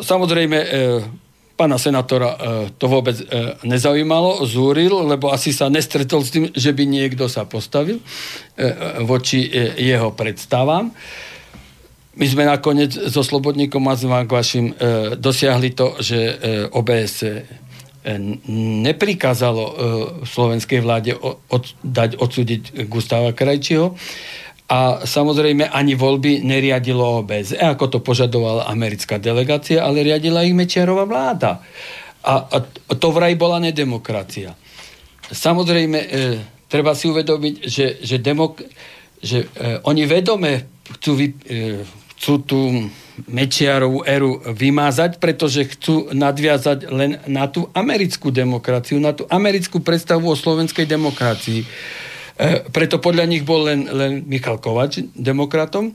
Samozrejme, 0.00 0.56
Pána 1.60 1.76
senátora 1.76 2.30
e, 2.32 2.36
to 2.80 2.88
vôbec 2.88 3.20
e, 3.20 3.24
nezaujímalo, 3.68 4.48
zúril, 4.48 5.04
lebo 5.04 5.28
asi 5.28 5.52
sa 5.52 5.68
nestretol 5.68 6.24
s 6.24 6.32
tým, 6.32 6.48
že 6.56 6.72
by 6.72 6.88
niekto 6.88 7.28
sa 7.28 7.44
postavil 7.44 8.00
e, 8.00 8.04
voči 9.04 9.44
jeho 9.76 10.08
predstavám. 10.16 10.88
My 12.16 12.26
sme 12.32 12.48
nakoniec 12.48 12.96
so 12.96 13.20
Slobodníkom 13.20 13.84
vašim 14.24 14.72
dosiahli 15.20 15.76
to, 15.76 16.00
že 16.00 16.18
OBS 16.72 17.28
neprikázalo 18.88 19.64
slovenskej 20.26 20.80
vláde 20.80 21.14
dať 21.84 22.10
odsúdiť 22.18 22.88
Gustava 22.90 23.30
Krajčího, 23.36 23.94
a 24.70 25.02
samozrejme 25.02 25.66
ani 25.66 25.98
voľby 25.98 26.46
neriadilo 26.46 27.26
OBS, 27.26 27.58
ako 27.58 27.90
to 27.90 27.98
požadovala 27.98 28.70
americká 28.70 29.18
delegácia, 29.18 29.82
ale 29.82 30.06
riadila 30.06 30.46
ich 30.46 30.54
Mečiarová 30.54 31.10
vláda. 31.10 31.58
A, 32.22 32.46
a 32.46 32.56
to 32.94 33.08
vraj 33.10 33.34
bola 33.34 33.58
nedemokracia. 33.58 34.54
Samozrejme, 35.26 35.98
e, 35.98 36.08
treba 36.70 36.94
si 36.94 37.10
uvedomiť, 37.10 37.54
že, 37.66 37.86
že, 37.98 38.22
demok- 38.22 38.62
že 39.18 39.50
e, 39.50 39.82
oni 39.82 40.06
vedome 40.06 40.70
chcú, 40.98 41.18
vy, 41.18 41.26
e, 41.50 41.82
chcú 42.14 42.34
tú 42.46 42.60
Mečiarovú 43.26 44.06
éru 44.06 44.38
vymázať, 44.38 45.18
pretože 45.18 45.66
chcú 45.76 46.14
nadviazať 46.14 46.88
len 46.88 47.18
na 47.26 47.50
tú 47.50 47.66
americkú 47.74 48.30
demokraciu, 48.30 49.02
na 49.02 49.12
tú 49.12 49.26
americkú 49.26 49.82
predstavu 49.82 50.30
o 50.30 50.38
slovenskej 50.38 50.86
demokracii. 50.86 51.66
E, 52.40 52.64
preto 52.72 52.96
podľa 52.96 53.28
nich 53.28 53.44
bol 53.44 53.68
len, 53.68 53.84
len 53.84 54.24
Michal 54.24 54.56
Kovač 54.56 55.04
demokratom, 55.12 55.92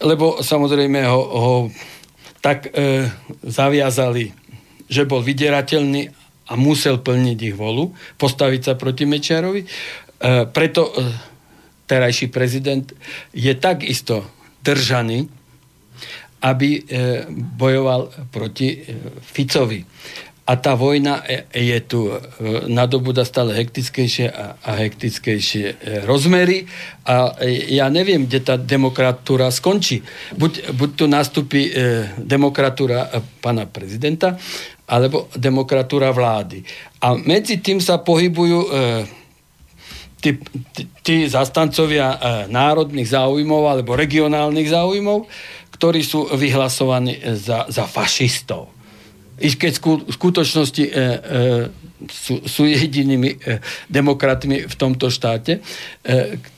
lebo 0.00 0.40
samozrejme 0.40 1.04
ho, 1.04 1.20
ho 1.20 1.54
tak 2.40 2.72
e, 2.72 3.04
zaviazali, 3.44 4.32
že 4.88 5.04
bol 5.04 5.20
vydierateľný 5.20 6.08
a 6.48 6.56
musel 6.56 7.04
plniť 7.04 7.38
ich 7.52 7.52
volu, 7.52 7.92
postaviť 8.16 8.60
sa 8.64 8.72
proti 8.80 9.04
Mečiarovi. 9.04 9.60
E, 9.60 9.68
preto 10.48 10.88
e, 10.88 11.04
terajší 11.84 12.32
prezident 12.32 12.88
je 13.36 13.52
takisto 13.52 14.24
držaný 14.64 15.28
aby 16.38 16.68
e, 16.78 16.80
bojoval 17.58 18.30
proti 18.30 18.78
e, 18.78 18.78
Ficovi. 19.18 19.82
A 20.48 20.56
tá 20.56 20.72
vojna 20.72 21.20
e, 21.28 21.44
je 21.52 21.78
tu 21.84 22.08
nadobúda 22.72 23.28
stále 23.28 23.52
hektickejšie 23.52 24.32
a 24.64 24.70
hektickejšie 24.80 25.76
rozmery 26.08 26.64
a 27.04 27.36
ja 27.68 27.92
neviem, 27.92 28.24
kde 28.24 28.40
tá 28.40 28.56
demokratúra 28.56 29.52
skončí. 29.52 30.00
Buď, 30.32 30.72
buď 30.72 30.90
tu 30.96 31.04
nastúpi 31.04 31.68
demokratúra 32.16 33.12
pana 33.44 33.68
prezidenta, 33.68 34.40
alebo 34.88 35.28
demokratúra 35.36 36.08
vlády. 36.16 36.64
A 37.04 37.12
medzi 37.12 37.60
tým 37.60 37.76
sa 37.76 38.00
pohybujú 38.00 38.72
tí, 40.20 40.30
tí, 40.72 40.82
tí 41.04 41.14
zastancovia 41.28 42.16
národných 42.48 43.12
záujmov 43.12 43.68
alebo 43.68 43.94
regionálnych 43.94 44.68
záujmov, 44.72 45.28
ktorí 45.76 46.00
sú 46.02 46.32
vyhlasovaní 46.32 47.20
za, 47.36 47.68
za 47.68 47.84
fašistov. 47.86 48.77
I 49.38 49.48
keď 49.54 49.72
v 49.78 50.12
skutočnosti 50.12 50.84
e, 50.84 50.90
e, 50.90 51.06
sú, 52.10 52.42
sú 52.42 52.62
jedinými 52.66 53.30
e, 53.38 53.62
demokratmi 53.86 54.66
v 54.66 54.74
tomto 54.74 55.10
štáte, 55.10 55.58
e, 55.58 55.60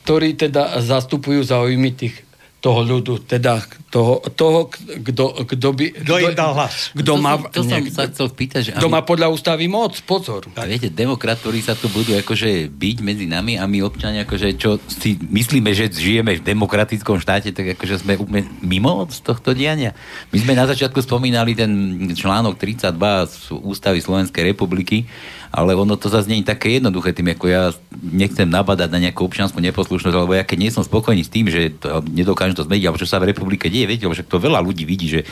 ktorí 0.05 0.37
teda 0.37 0.81
zastupujú 0.81 1.45
záujmy 1.45 1.93
tých 1.93 2.15
toho 2.61 2.85
ľudu, 2.85 3.25
teda 3.25 3.57
toho, 3.89 4.21
toho 4.37 4.69
kto, 5.01 5.49
kto 5.49 5.67
by... 5.73 5.85
Kto 6.05 6.15
im 6.21 6.37
dal 6.37 6.53
hlas. 6.53 6.93
Kto 6.93 7.17
má, 7.17 7.41
to 7.49 7.65
som 7.65 7.81
sa 7.89 8.05
chcel 8.05 8.29
spýtať, 8.29 8.61
že... 8.61 8.71
Kto 8.77 8.87
má 8.87 9.01
podľa 9.01 9.33
ústavy 9.33 9.65
moc, 9.65 9.97
pozor. 10.05 10.45
A 10.53 10.69
viete, 10.69 10.93
demokratori 10.93 11.57
sa 11.65 11.73
tu 11.73 11.89
budú 11.89 12.13
akože 12.13 12.69
byť 12.69 12.97
medzi 13.01 13.25
nami 13.25 13.57
a 13.57 13.65
my 13.65 13.81
občania, 13.81 14.29
akože 14.29 14.61
čo 14.61 14.77
si 14.85 15.17
myslíme, 15.17 15.73
že 15.73 15.89
žijeme 15.89 16.37
v 16.37 16.45
demokratickom 16.45 17.17
štáte, 17.17 17.49
tak 17.49 17.73
akože 17.73 18.05
sme 18.05 18.21
úplne 18.21 18.45
mimo 18.61 19.09
z 19.09 19.19
tohto 19.25 19.57
diania. 19.57 19.97
My 20.29 20.37
sme 20.37 20.53
na 20.53 20.69
začiatku 20.69 21.01
spomínali 21.01 21.57
ten 21.57 21.73
článok 22.13 22.61
32 22.61 22.93
z 23.25 23.35
ústavy 23.57 23.99
Slovenskej 24.05 24.53
republiky, 24.53 25.09
ale 25.51 25.75
ono 25.75 25.99
to 25.99 26.07
zase 26.07 26.31
nie 26.31 26.39
je 26.39 26.47
také 26.47 26.79
jednoduché 26.79 27.11
tým, 27.11 27.35
ako 27.35 27.45
ja 27.51 27.75
nechcem 27.99 28.47
nabadať 28.47 28.87
na 28.87 29.03
nejakú 29.03 29.27
občianskú 29.27 29.59
neposlušnosť, 29.59 30.15
alebo 30.15 30.31
ja 30.31 30.47
keď 30.47 30.57
nie 30.57 30.71
som 30.71 30.79
spokojný 30.79 31.27
s 31.27 31.33
tým, 31.33 31.51
že 31.51 31.75
to, 31.75 31.99
nedokážem 32.07 32.55
to 32.55 32.63
zmeniť, 32.63 32.87
alebo 32.87 33.01
čo 33.03 33.11
sa 33.11 33.19
v 33.19 33.35
republike 33.35 33.67
deje, 33.67 33.83
viete, 33.83 34.07
lebo 34.07 34.15
však 34.15 34.31
to 34.31 34.39
veľa 34.39 34.63
ľudí 34.63 34.87
vidí, 34.87 35.11
že 35.11 35.27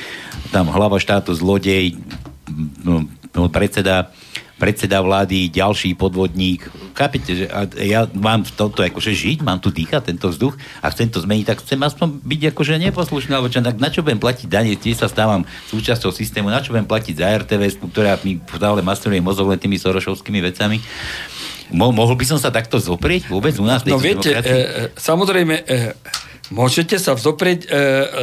tam 0.52 0.68
hlava 0.68 1.00
štátu, 1.00 1.32
zlodej, 1.32 1.96
no, 2.84 3.08
no, 3.32 3.48
predseda 3.48 4.12
predseda 4.60 5.00
vlády, 5.00 5.48
ďalší 5.48 5.96
podvodník. 5.96 6.68
Chápete, 6.92 7.32
že 7.32 7.46
ja 7.80 8.06
mám 8.12 8.44
v 8.44 8.52
tomto 8.52 8.84
akože 8.84 9.16
žiť, 9.16 9.38
mám 9.40 9.64
tu 9.64 9.72
dýchať 9.72 10.12
tento 10.12 10.28
vzduch 10.28 10.60
a 10.84 10.92
chcem 10.92 11.08
to 11.08 11.24
zmeniť, 11.24 11.46
tak 11.48 11.64
chcem 11.64 11.80
aspoň 11.80 12.20
byť 12.20 12.42
akože 12.52 12.76
neposlušný, 12.92 13.32
alebo 13.32 13.48
čo, 13.48 13.64
tak 13.64 13.80
na 13.80 13.88
čo 13.88 14.04
budem 14.04 14.20
platiť 14.20 14.48
dane, 14.52 14.76
tiež 14.76 15.00
sa 15.00 15.08
stávam 15.08 15.48
súčasťou 15.72 16.12
systému, 16.12 16.52
na 16.52 16.60
čo 16.60 16.76
budem 16.76 16.86
platiť 16.86 17.16
za 17.16 17.26
RTVS, 17.40 17.80
ktorá 17.80 18.20
mi 18.28 18.36
stále 18.52 18.84
masteruje 18.84 19.24
mozog 19.24 19.56
len 19.56 19.58
tými 19.58 19.80
sorošovskými 19.80 20.44
vecami. 20.44 20.84
Mo- 21.72 21.94
mohol 21.94 22.18
by 22.18 22.26
som 22.26 22.40
sa 22.42 22.50
takto 22.50 22.82
zoprieť 22.82 23.30
vôbec 23.30 23.54
u 23.62 23.66
nás? 23.66 23.86
No 23.86 24.02
viete, 24.02 24.34
e, 24.34 24.42
e, 24.42 24.56
samozrejme, 24.98 25.56
e, 25.64 25.94
Môžete 26.50 26.98
sa 26.98 27.14
vzoprieť 27.14 27.66
e, 27.66 27.68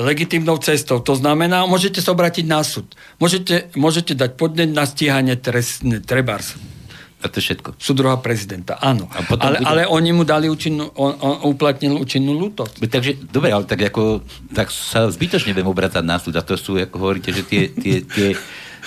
legitimnou 0.02 0.58
cestou. 0.58 0.98
To 0.98 1.14
znamená, 1.14 1.62
môžete 1.66 2.02
sa 2.02 2.10
obrátiť 2.10 2.42
na 2.42 2.66
súd. 2.66 2.90
Môžete, 3.22 3.70
môžete 3.78 4.18
dať 4.18 4.34
podneť 4.34 4.70
na 4.74 4.82
stíhanie 4.82 5.38
trestné, 5.38 6.02
trebárs. 6.02 6.58
A 7.22 7.32
to 7.32 7.40
je 7.40 7.48
všetko. 7.50 7.80
Súdruha 7.80 8.20
prezidenta, 8.20 8.76
áno. 8.76 9.08
A 9.14 9.24
potom 9.24 9.40
ale, 9.40 9.62
bude... 9.62 9.66
ale 9.66 9.82
oni 9.88 10.10
mu 10.12 10.22
dali 10.26 10.52
účinnú, 10.52 10.92
on, 11.00 11.16
on 11.22 11.36
uplatnil 11.48 11.96
účinnú 11.96 12.36
lútosť. 12.36 12.82
Takže, 12.82 13.30
dobre, 13.30 13.54
ale 13.54 13.64
tak, 13.64 13.88
ako, 13.88 14.20
tak 14.52 14.68
sa 14.68 15.08
zbytočne 15.08 15.56
viem 15.56 15.66
obracať 15.66 16.04
na 16.04 16.20
súd. 16.20 16.36
A 16.36 16.44
to 16.44 16.58
sú, 16.60 16.76
ako 16.76 16.98
hovoríte, 16.98 17.32
že 17.32 17.42
tie, 17.46 17.72
tie, 17.72 18.04
tie 18.04 18.36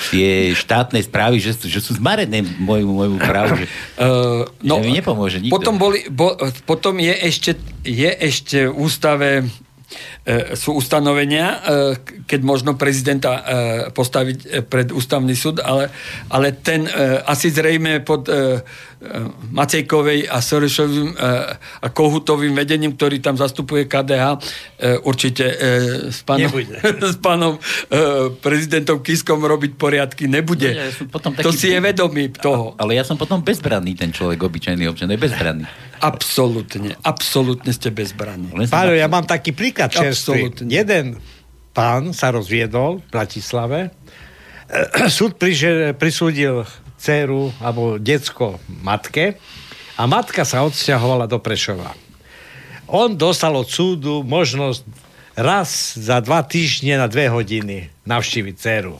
tie 0.07 0.55
štátne 0.55 1.03
správy, 1.03 1.43
že, 1.43 1.59
že 1.67 1.83
sú 1.83 1.99
zmarené 1.99 2.39
môjmu, 2.41 2.91
môjmu 2.95 3.17
právu, 3.19 3.59
že, 3.59 3.65
uh, 3.99 4.47
no, 4.63 4.79
že 4.79 4.87
mi 4.87 4.95
nepomôže 4.95 5.43
nikto. 5.43 5.53
Potom, 5.59 5.75
boli, 5.75 6.07
bo, 6.07 6.39
potom 6.63 6.95
je, 7.03 7.11
ešte, 7.11 7.59
je 7.83 8.07
ešte 8.07 8.71
v 8.71 8.73
ústave 8.79 9.29
sú 10.53 10.77
ustanovenia, 10.77 11.47
e, 11.47 11.57
keď 12.27 12.41
možno 12.45 12.77
prezidenta 12.77 13.31
e, 13.33 13.41
postaviť 13.89 14.67
pred 14.69 14.93
ústavný 14.93 15.33
súd, 15.33 15.63
ale, 15.63 15.89
ale 16.29 16.53
ten 16.53 16.85
asi 17.25 17.49
zrejme 17.49 18.01
pod 18.05 18.27
Macejkovej 19.55 20.27
a 20.27 20.43
Sorešovým 20.43 21.15
a 21.55 21.87
Kohutovým 21.87 22.51
vedením, 22.51 22.99
ktorý 22.99 23.23
tam 23.23 23.39
zastupuje 23.39 23.87
KDH, 23.87 24.25
určite 25.07 25.45
s 26.11 26.19
pánom, 26.27 26.51
s 27.15 27.17
pánom 27.23 27.55
prezidentom 28.43 28.99
Kiskom 28.99 29.39
robiť 29.39 29.71
poriadky 29.79 30.27
nebude. 30.27 30.75
Ja 30.75 30.91
potom 31.07 31.31
taký... 31.31 31.47
To 31.47 31.55
si 31.55 31.71
je 31.71 31.79
vedomý 31.79 32.35
toho. 32.35 32.75
Ale 32.75 32.99
ja 32.99 33.07
som 33.07 33.15
potom 33.15 33.39
bezbranný, 33.39 33.95
ten 33.95 34.11
človek, 34.11 34.39
obyčajný 34.43 34.83
občan, 34.91 35.09
je 35.09 35.19
bezbranný. 35.19 35.65
Absolutne, 35.99 36.95
absolútne 37.03 37.71
ste 37.75 37.91
bezbranní. 37.91 38.51
Páľo, 38.71 38.95
ja 38.95 39.07
mám 39.11 39.27
taký 39.27 39.51
príklad 39.51 39.91
čerstvý. 39.91 40.51
Jeden 40.67 41.19
pán 41.75 42.11
sa 42.15 42.31
rozviedol 42.31 43.03
v 43.03 43.07
Bratislave, 43.11 43.79
súd 45.17 45.39
prisúdil 45.97 46.65
dceru 46.99 47.49
alebo 47.63 47.95
decko 47.95 48.59
matke 48.83 49.39
a 49.95 50.03
matka 50.05 50.43
sa 50.43 50.67
odsťahovala 50.67 51.25
do 51.25 51.39
Prešova. 51.39 51.95
On 52.89 53.13
dostal 53.13 53.53
od 53.53 53.69
súdu 53.69 54.25
možnosť 54.25 54.81
raz 55.39 55.95
za 55.95 56.19
dva 56.19 56.43
týždne 56.43 56.99
na 56.99 57.07
dve 57.07 57.31
hodiny 57.31 57.87
navštíviť 58.03 58.55
dceru. 58.57 58.97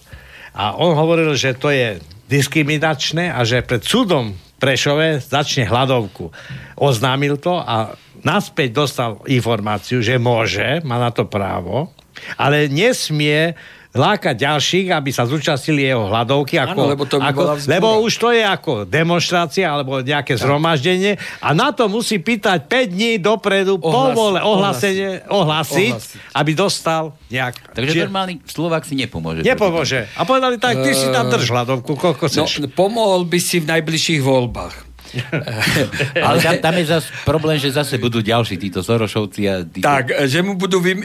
A 0.56 0.78
on 0.78 0.96
hovoril, 0.96 1.36
že 1.36 1.58
to 1.58 1.74
je 1.74 2.00
diskriminačné 2.30 3.34
a 3.34 3.42
že 3.44 3.66
pred 3.66 3.82
súdom 3.82 4.38
Prešove 4.60 5.24
začne 5.24 5.64
hladovku. 5.66 6.30
Oznámil 6.76 7.40
to 7.40 7.58
a 7.58 7.96
naspäť 8.22 8.70
dostal 8.76 9.24
informáciu, 9.26 10.04
že 10.04 10.20
môže, 10.20 10.84
má 10.84 11.00
na 11.00 11.10
to 11.10 11.24
právo, 11.24 11.96
ale 12.36 12.68
nesmie 12.68 13.56
lákať 13.90 14.46
ďalších, 14.46 14.94
aby 14.94 15.10
sa 15.10 15.26
zúčastnili 15.26 15.90
jeho 15.90 16.06
hladovky. 16.06 16.62
Ako, 16.62 16.78
ano, 16.78 16.92
lebo, 16.94 17.04
to 17.10 17.18
by 17.18 17.34
ako, 17.34 17.42
lebo 17.66 17.88
už 18.06 18.14
to 18.22 18.30
je 18.30 18.46
ako 18.46 18.74
demonstrácia 18.86 19.66
alebo 19.66 20.06
nejaké 20.06 20.38
tak. 20.38 20.46
zhromaždenie 20.46 21.18
a 21.42 21.58
na 21.58 21.74
to 21.74 21.90
musí 21.90 22.22
pýtať 22.22 22.70
5 22.70 22.94
dní 22.94 23.12
dopredu 23.18 23.82
Ohlas, 23.82 24.14
povole, 24.14 24.40
ohlasenie, 24.46 25.26
ohlasiť, 25.26 25.94
ohlasiť, 25.98 26.38
aby 26.38 26.52
dostal 26.54 27.18
nejak... 27.34 27.74
Takže 27.74 27.94
Čiže... 27.98 28.06
normálny 28.06 28.36
Slovák 28.46 28.86
si 28.86 28.94
nepomôže. 28.94 29.42
Nepomôže. 29.42 30.06
A 30.14 30.22
povedali 30.22 30.62
tak, 30.62 30.86
ty 30.86 30.94
uh, 30.94 30.98
si 30.98 31.10
tam 31.10 31.26
drž 31.34 31.50
hladovku, 31.50 31.98
koľko 31.98 32.30
no, 32.30 32.30
chceš. 32.30 32.62
No, 32.62 32.70
pomohol 32.70 33.26
by 33.26 33.40
si 33.42 33.58
v 33.58 33.74
najbližších 33.74 34.22
voľbách. 34.22 34.86
Ale 36.30 36.38
tam, 36.38 36.56
tam 36.62 36.74
je 36.78 36.86
zase 36.86 37.10
problém, 37.26 37.58
že 37.58 37.74
zase 37.74 37.98
budú 37.98 38.22
ďalší 38.22 38.62
títo 38.62 38.86
Sorošovci 38.86 39.42
a 39.50 39.66
títo... 39.66 39.82
Tak, 39.82 40.30
že 40.30 40.46
mu 40.46 40.54
budú 40.54 40.78
vym 40.78 41.02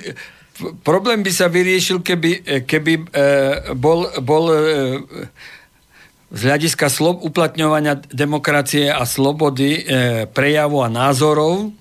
problém 0.86 1.22
by 1.22 1.32
sa 1.34 1.50
vyriešil, 1.50 2.00
keby, 2.00 2.62
keby 2.68 2.92
e, 2.94 3.04
bol, 3.74 4.06
bol 4.22 4.44
e, 4.50 4.58
z 6.34 6.40
hľadiska 6.50 6.86
slob, 6.90 7.22
uplatňovania 7.22 7.98
demokracie 8.10 8.90
a 8.90 9.02
slobody 9.06 9.78
e, 9.78 9.82
prejavu 10.30 10.82
a 10.82 10.88
názorov 10.90 11.74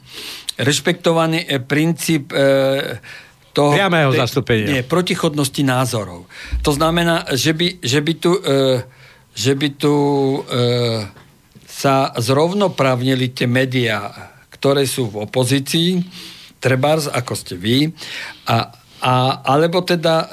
rešpektovaný 0.58 1.46
e, 1.46 1.58
princíp 1.62 2.30
e, 2.34 3.02
toho... 3.54 3.74
Priamého 3.78 4.14
zastúpenia. 4.14 4.82
Nie, 4.82 4.82
protichodnosti 4.86 5.62
názorov. 5.62 6.26
To 6.66 6.72
znamená, 6.74 7.30
že 7.38 7.54
by, 7.54 7.82
že 7.82 8.00
by 8.02 8.14
tu, 8.18 8.32
e, 8.42 8.82
že 9.34 9.54
by 9.54 9.70
tu 9.78 9.94
e, 9.94 10.40
sa 11.70 12.14
zrovnoprávnili 12.18 13.34
tie 13.34 13.46
médiá, 13.50 14.10
ktoré 14.54 14.86
sú 14.90 15.10
v 15.10 15.26
opozícii, 15.26 16.02
trebárs, 16.64 17.12
ako 17.12 17.34
ste 17.36 17.60
vy, 17.60 17.92
a, 18.48 18.72
a, 19.04 19.14
alebo 19.44 19.84
teda 19.84 20.16
e, 20.24 20.28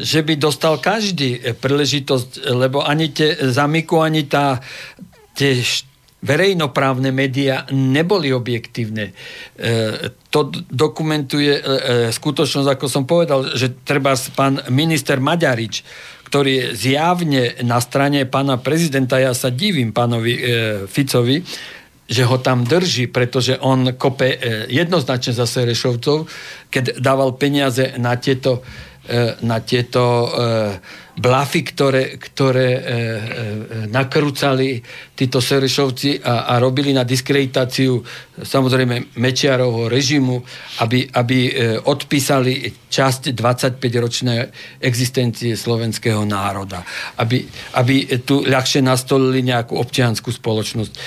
že 0.00 0.24
by 0.24 0.40
dostal 0.40 0.80
každý 0.80 1.36
e, 1.36 1.52
príležitosť, 1.52 2.48
lebo 2.56 2.80
ani 2.80 3.12
tie 3.12 3.36
zamiku, 3.52 4.00
ani 4.00 4.24
tá, 4.24 4.64
tie 5.36 5.60
verejnoprávne 6.24 7.12
médiá 7.12 7.68
neboli 7.68 8.32
objektívne. 8.32 9.12
E, 9.12 10.08
to 10.32 10.48
dokumentuje 10.72 11.52
e, 11.52 11.62
skutočnosť, 12.08 12.68
ako 12.72 12.86
som 12.88 13.04
povedal, 13.04 13.52
že 13.52 13.76
treba 13.84 14.16
pán 14.32 14.64
minister 14.72 15.20
Maďarič, 15.20 15.84
ktorý 16.32 16.50
je 16.50 16.66
zjavne 16.74 17.60
na 17.60 17.78
strane 17.78 18.24
pána 18.24 18.56
prezidenta, 18.56 19.20
ja 19.20 19.36
sa 19.36 19.52
divím 19.52 19.92
pánovi 19.92 20.32
e, 20.32 20.40
Ficovi, 20.88 21.44
že 22.04 22.24
ho 22.24 22.36
tam 22.38 22.64
drží, 22.64 23.08
pretože 23.08 23.56
on 23.58 23.96
kope 23.96 24.36
e, 24.36 24.38
jednoznačne 24.68 25.32
za 25.32 25.48
Serešovcov, 25.48 26.28
keď 26.68 27.00
dával 27.00 27.32
peniaze 27.40 27.96
na 27.96 28.20
tieto, 28.20 28.60
e, 29.08 29.40
na 29.40 29.64
tieto 29.64 30.02
e, 30.04 30.28
blafy, 31.14 31.62
ktoré, 31.62 32.18
ktoré 32.18 32.68
e, 32.74 32.80
e, 32.80 32.86
nakrúcali 33.86 34.82
títo 35.14 35.38
Serešovci 35.38 36.18
a, 36.18 36.50
a 36.50 36.58
robili 36.58 36.90
na 36.90 37.06
diskreditáciu 37.06 38.02
samozrejme 38.42 39.14
Mečiarovho 39.22 39.86
režimu, 39.86 40.42
aby, 40.82 41.06
aby 41.06 41.38
e, 41.46 41.52
odpísali 41.78 42.66
časť 42.90 43.30
25-ročnej 43.30 44.38
existencie 44.82 45.54
slovenského 45.54 46.26
národa. 46.26 46.82
Aby, 47.22 47.46
aby 47.78 48.18
tu 48.26 48.42
ľahšie 48.42 48.82
nastolili 48.82 49.46
nejakú 49.46 49.78
občianskú 49.78 50.34
spoločnosť. 50.34 50.92
E, 50.94 50.98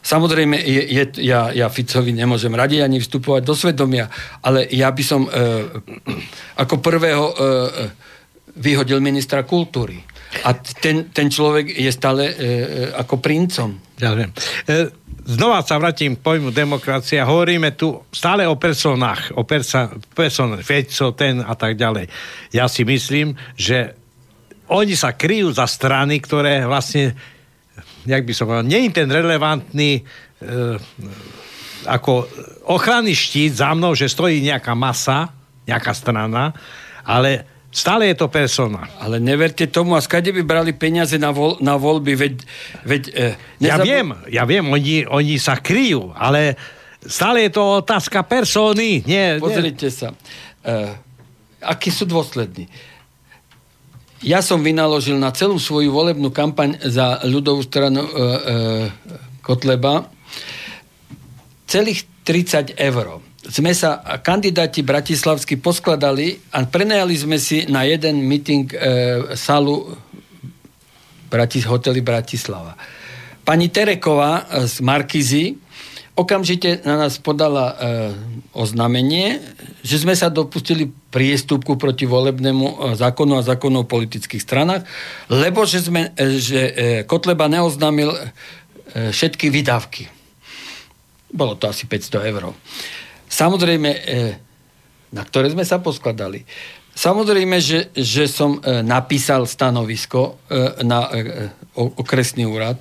samozrejme, 0.00 0.56
je, 0.56 0.82
je, 0.96 1.04
ja, 1.28 1.52
ja 1.52 1.68
Ficovi 1.68 2.16
nemôžem 2.16 2.52
radiť 2.56 2.80
ani 2.80 3.04
vstupovať 3.04 3.42
do 3.44 3.52
svedomia, 3.52 4.08
ale 4.40 4.64
ja 4.72 4.88
by 4.88 5.04
som 5.04 5.28
e, 5.28 5.30
ako 6.56 6.80
prvého 6.80 7.24
e, 7.28 7.34
vyhodil 8.56 9.00
ministra 9.04 9.44
kultúry. 9.44 10.00
A 10.44 10.52
ten, 10.56 11.12
ten 11.12 11.28
človek 11.32 11.70
je 11.70 11.90
stále 11.92 12.28
e, 12.28 12.34
e, 12.34 12.46
ako 12.92 13.20
princom. 13.22 13.76
Ja 13.96 14.12
viem. 14.12 14.32
E, 14.68 14.92
znova 15.24 15.64
sa 15.64 15.80
vrátim 15.80 16.16
k 16.16 16.24
pojmu 16.24 16.52
demokracia. 16.52 17.28
Hovoríme 17.28 17.72
tu 17.78 18.04
stále 18.12 18.44
o 18.44 18.58
personách, 18.58 19.32
o 19.36 19.46
persa, 19.48 19.92
personách, 20.12 20.66
Feco, 20.66 21.16
ten 21.16 21.40
a 21.40 21.54
tak 21.56 21.78
ďalej. 21.78 22.10
Ja 22.52 22.68
si 22.68 22.84
myslím, 22.84 23.36
že 23.56 23.96
oni 24.66 24.98
sa 24.98 25.14
kryjú 25.14 25.54
za 25.54 25.64
strany, 25.70 26.18
ktoré 26.18 26.66
vlastne, 26.66 27.14
jak 28.02 28.26
by 28.26 28.32
som 28.34 28.50
povedal, 28.50 28.66
nie 28.66 28.90
je 28.90 28.98
ten 28.98 29.08
relevantný 29.08 29.90
e, 29.98 30.02
ako 31.86 32.26
ochranný 32.66 33.14
štít 33.14 33.62
za 33.62 33.70
mnou, 33.72 33.94
že 33.94 34.10
stojí 34.10 34.42
nejaká 34.42 34.74
masa, 34.74 35.30
nejaká 35.70 35.94
strana, 35.94 36.50
ale 37.06 37.55
Stále 37.76 38.08
je 38.08 38.16
to 38.16 38.32
persona. 38.32 38.88
Ale 38.96 39.20
neverte 39.20 39.68
tomu, 39.68 39.92
a 39.92 40.00
skade 40.00 40.32
by 40.32 40.40
brali 40.40 40.72
peniaze 40.72 41.20
na, 41.20 41.28
vol, 41.28 41.60
na 41.60 41.76
voľby, 41.76 42.16
veď... 42.16 42.34
veď 42.88 43.02
eh, 43.12 43.36
nezab... 43.60 43.68
Ja 43.68 43.76
viem, 43.84 44.08
ja 44.32 44.42
viem, 44.48 44.64
oni, 44.64 45.04
oni 45.04 45.36
sa 45.36 45.60
kryjú, 45.60 46.08
ale 46.16 46.56
stále 47.04 47.44
je 47.44 47.52
to 47.52 47.84
otázka 47.84 48.24
persony. 48.24 49.04
Nie, 49.04 49.36
Pozrite 49.36 49.92
nie. 49.92 49.92
sa. 49.92 50.16
Eh, 50.64 50.96
akí 51.60 51.92
sú 51.92 52.08
dôslední? 52.08 52.64
Ja 54.24 54.40
som 54.40 54.64
vynaložil 54.64 55.20
na 55.20 55.28
celú 55.36 55.60
svoju 55.60 55.92
volebnú 55.92 56.32
kampaň 56.32 56.80
za 56.80 57.20
ľudovú 57.28 57.60
stranu 57.60 58.08
eh, 58.08 58.08
eh, 58.08 58.86
Kotleba 59.44 60.08
celých 61.68 62.08
30 62.24 62.72
eur 62.80 63.20
sme 63.46 63.70
sa 63.72 64.02
kandidáti 64.18 64.82
bratislavsky 64.82 65.54
poskladali 65.58 66.34
a 66.50 66.66
prenajali 66.66 67.14
sme 67.14 67.38
si 67.38 67.62
na 67.70 67.86
jeden 67.86 68.26
meeting 68.26 68.66
e, 68.74 68.76
salu 69.38 69.94
Bratis, 71.26 71.66
hotely 71.66 72.02
Bratislava. 72.02 72.74
Pani 73.46 73.70
Tereková 73.70 74.46
e, 74.50 74.66
z 74.66 74.82
Markizy 74.82 75.44
okamžite 76.18 76.82
na 76.82 77.06
nás 77.06 77.22
podala 77.22 77.70
e, 77.70 77.74
oznámenie, 78.56 79.38
že 79.84 80.02
sme 80.02 80.16
sa 80.18 80.32
dopustili 80.32 80.90
priestupku 81.14 81.78
proti 81.78 82.08
volebnému 82.08 82.66
e, 82.66 82.74
zákonu 82.98 83.38
a 83.38 83.46
zákonu 83.46 83.84
o 83.84 83.90
politických 83.90 84.42
stranách, 84.42 84.82
lebo 85.30 85.62
že, 85.68 85.86
sme, 85.86 86.10
e, 86.18 86.40
že 86.42 86.60
e, 86.60 86.72
Kotleba 87.06 87.46
neoznámil 87.46 88.10
e, 88.10 88.18
všetky 89.14 89.52
vydávky. 89.54 90.10
Bolo 91.30 91.54
to 91.54 91.68
asi 91.68 91.84
500 91.84 92.32
eur. 92.32 92.56
Samozrejme, 93.26 93.90
e, 93.90 94.00
na 95.12 95.22
ktoré 95.22 95.50
sme 95.50 95.66
sa 95.66 95.82
poskladali. 95.82 96.46
Samozrejme, 96.96 97.56
že, 97.60 97.92
že 97.92 98.24
som 98.30 98.58
e, 98.58 98.80
napísal 98.80 99.44
stanovisko 99.44 100.40
e, 100.48 100.84
na 100.86 101.10
okresný 101.76 102.48
úrad, 102.48 102.80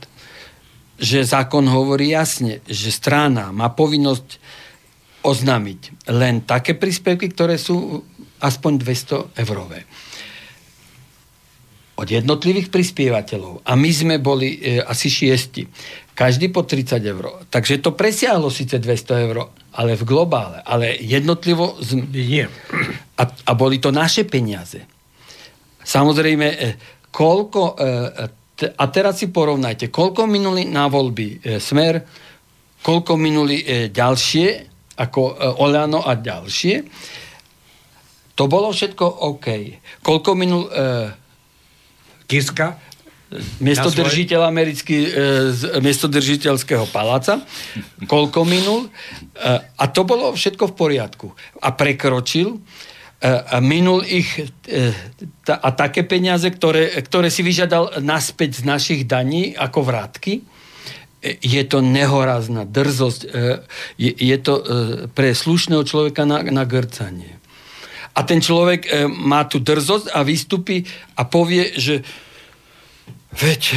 že 0.96 1.28
zákon 1.28 1.68
hovorí 1.68 2.16
jasne, 2.16 2.64
že 2.64 2.88
strana 2.94 3.52
má 3.52 3.68
povinnosť 3.76 4.40
oznámiť 5.26 6.08
len 6.14 6.46
také 6.48 6.78
príspevky, 6.78 7.34
ktoré 7.34 7.60
sú 7.60 8.06
aspoň 8.40 8.72
200 8.80 9.42
eurové 9.42 9.84
od 11.96 12.08
jednotlivých 12.12 12.68
prispievateľov. 12.70 13.64
A 13.64 13.72
my 13.80 13.90
sme 13.92 14.16
boli 14.20 14.60
e, 14.60 14.84
asi 14.84 15.08
šiesti. 15.08 15.64
Každý 16.12 16.52
po 16.52 16.68
30 16.68 17.00
eur. 17.00 17.48
Takže 17.48 17.80
to 17.80 17.96
presiahlo 17.96 18.52
síce 18.52 18.76
200 18.76 19.26
eur, 19.32 19.48
ale 19.76 20.00
v 20.00 20.08
globále. 20.08 20.64
Ale 20.64 20.96
jednotlivo... 20.96 21.76
Z... 21.84 22.00
Nie. 22.00 22.48
A, 23.20 23.24
a 23.28 23.52
boli 23.54 23.84
to 23.84 23.92
naše 23.92 24.24
peniaze. 24.24 24.88
Samozrejme, 25.84 26.48
e, 26.48 26.58
koľko... 27.12 27.62
E, 27.76 28.44
a 28.56 28.86
teraz 28.88 29.20
si 29.20 29.28
porovnajte, 29.36 29.92
koľko 29.92 30.32
minuli 30.32 30.64
na 30.64 30.88
voľby 30.88 31.28
e, 31.28 31.60
Smer, 31.60 32.00
koľko 32.80 33.20
minuli 33.20 33.90
ďalšie, 33.92 34.48
ako 34.96 35.22
Olano 35.60 36.06
a 36.06 36.16
ďalšie. 36.16 36.76
To 38.38 38.46
bolo 38.46 38.72
všetko 38.72 39.06
OK. 39.36 39.48
Koľko 40.06 40.30
minul... 40.38 40.70
Kiska? 42.30 42.78
Miesto 43.60 43.90
držiteľ 43.92 44.42
americký, 44.48 44.98
e, 45.08 45.80
miesto 45.84 46.08
držiteľského 46.08 46.88
paláca, 46.90 47.44
koľko 48.08 48.48
minul. 48.48 48.88
E, 48.88 48.90
a 49.62 49.84
to 49.92 50.08
bolo 50.08 50.32
všetko 50.32 50.72
v 50.72 50.78
poriadku. 50.78 51.28
A 51.64 51.76
prekročil 51.76 52.56
e, 52.56 52.60
a 53.28 53.58
minul 53.60 54.04
ich 54.06 54.28
a 55.48 55.70
také 55.74 56.04
peniaze, 56.04 56.48
ktoré, 56.48 56.92
ktoré 57.04 57.28
si 57.32 57.42
vyžiadal 57.44 58.04
naspäť 58.04 58.62
z 58.62 58.68
našich 58.68 59.02
daní 59.08 59.56
ako 59.56 59.86
vrátky. 59.86 60.34
Je 61.26 61.64
to 61.66 61.82
nehorázna 61.82 62.70
drzosť. 62.70 63.22
Je, 63.98 64.38
to 64.46 64.54
pre 65.18 65.34
slušného 65.34 65.82
človeka 65.82 66.22
na, 66.22 66.46
na 66.46 66.70
grcanie. 66.70 67.42
A 68.14 68.22
ten 68.22 68.46
človek 68.46 69.10
má 69.10 69.42
tu 69.50 69.58
drzosť 69.58 70.14
a 70.14 70.22
vystupí 70.22 70.86
a 71.18 71.26
povie, 71.26 71.74
že 71.82 72.06
veď 73.36 73.76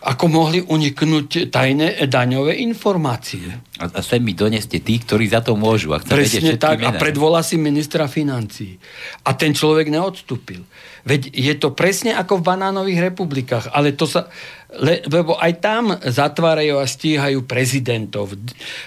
ako 0.00 0.32
mohli 0.32 0.64
uniknúť 0.64 1.52
tajné 1.52 2.08
daňové 2.08 2.56
informácie. 2.64 3.52
A, 3.76 3.84
a 3.92 4.00
sem 4.00 4.24
mi 4.24 4.32
doneste 4.32 4.80
tí, 4.80 4.96
ktorí 4.96 5.28
za 5.28 5.44
to 5.44 5.60
môžu. 5.60 5.92
A 5.92 6.00
Presne 6.00 6.56
tak. 6.56 6.80
Mená. 6.80 6.96
A 6.96 7.00
predvolá 7.00 7.44
si 7.44 7.60
ministra 7.60 8.08
financí. 8.08 8.80
A 9.28 9.36
ten 9.36 9.52
človek 9.52 9.92
neodstúpil. 9.92 10.64
Veď 11.04 11.36
je 11.36 11.54
to 11.60 11.76
presne 11.76 12.16
ako 12.16 12.40
v 12.40 12.46
banánových 12.48 13.12
republikách. 13.12 13.76
Ale 13.76 13.92
to 13.92 14.08
sa... 14.08 14.32
Le, 14.70 15.02
lebo 15.04 15.34
aj 15.34 15.52
tam 15.58 15.98
zatvárajú 15.98 16.78
a 16.78 16.86
stíhajú 16.86 17.44
prezidentov. 17.44 18.38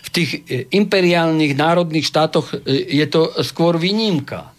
V 0.02 0.10
tých 0.10 0.42
e, 0.48 0.66
imperiálnych 0.72 1.54
národných 1.54 2.08
štátoch 2.08 2.58
e, 2.58 2.88
je 2.90 3.06
to 3.06 3.36
skôr 3.46 3.78
výnimka. 3.78 4.50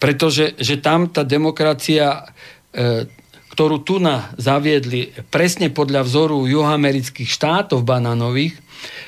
Pretože 0.00 0.56
že 0.56 0.78
tam 0.78 1.10
tá 1.10 1.26
demokracia 1.26 2.30
e, 2.70 3.19
ktorú 3.50 3.82
tu 3.82 3.98
na 3.98 4.30
zaviedli 4.38 5.10
presne 5.28 5.68
podľa 5.74 6.06
vzoru 6.06 6.46
juhoamerických 6.46 7.26
štátov 7.26 7.82
banánových. 7.82 8.54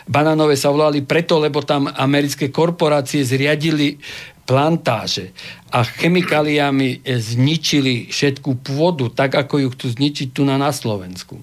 Banánové 0.05 0.59
sa 0.59 0.74
volali 0.74 1.01
preto, 1.07 1.38
lebo 1.38 1.62
tam 1.62 1.88
americké 1.88 2.51
korporácie 2.51 3.22
zriadili 3.22 3.97
plantáže 4.43 5.30
a 5.70 5.86
chemikáliami 5.86 7.07
zničili 7.07 8.11
všetku 8.11 8.61
pôdu, 8.61 9.09
tak 9.14 9.38
ako 9.38 9.62
ju 9.62 9.68
chcú 9.72 9.86
zničiť 9.95 10.28
tu 10.34 10.43
na, 10.43 10.59
na 10.59 10.74
Slovensku. 10.74 11.38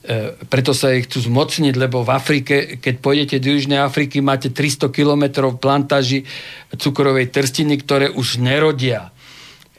E, 0.00 0.36
preto 0.48 0.76
sa 0.76 0.92
ich 0.92 1.08
chcú 1.08 1.28
zmocniť, 1.32 1.74
lebo 1.80 2.04
v 2.04 2.10
Afrike, 2.12 2.56
keď 2.76 2.94
pôjdete 3.00 3.36
do 3.40 3.56
Južnej 3.56 3.80
Afriky, 3.80 4.20
máte 4.20 4.52
300 4.52 4.92
kilometrov 4.92 5.60
plantáži 5.60 6.28
cukrovej 6.76 7.32
trstiny, 7.32 7.80
ktoré 7.80 8.12
už 8.12 8.40
nerodia. 8.40 9.12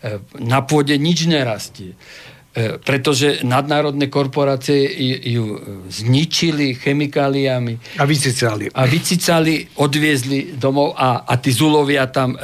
E, 0.02 0.22
na 0.42 0.66
pôde 0.66 0.98
nič 0.98 1.30
nerastie. 1.30 1.94
E, 2.52 2.76
pretože 2.84 3.48
nadnárodné 3.48 4.12
korporácie 4.12 4.84
ju 5.24 5.56
zničili 5.88 6.76
chemikáliami. 6.76 7.80
A 7.96 8.04
vycicali. 8.04 8.68
A 8.76 8.84
vycicali, 8.84 9.72
odviezli 9.80 10.60
domov 10.60 10.92
a, 11.00 11.24
a 11.24 11.40
tí 11.40 11.48
Zulovia 11.56 12.12
tam 12.12 12.36
e, 12.36 12.40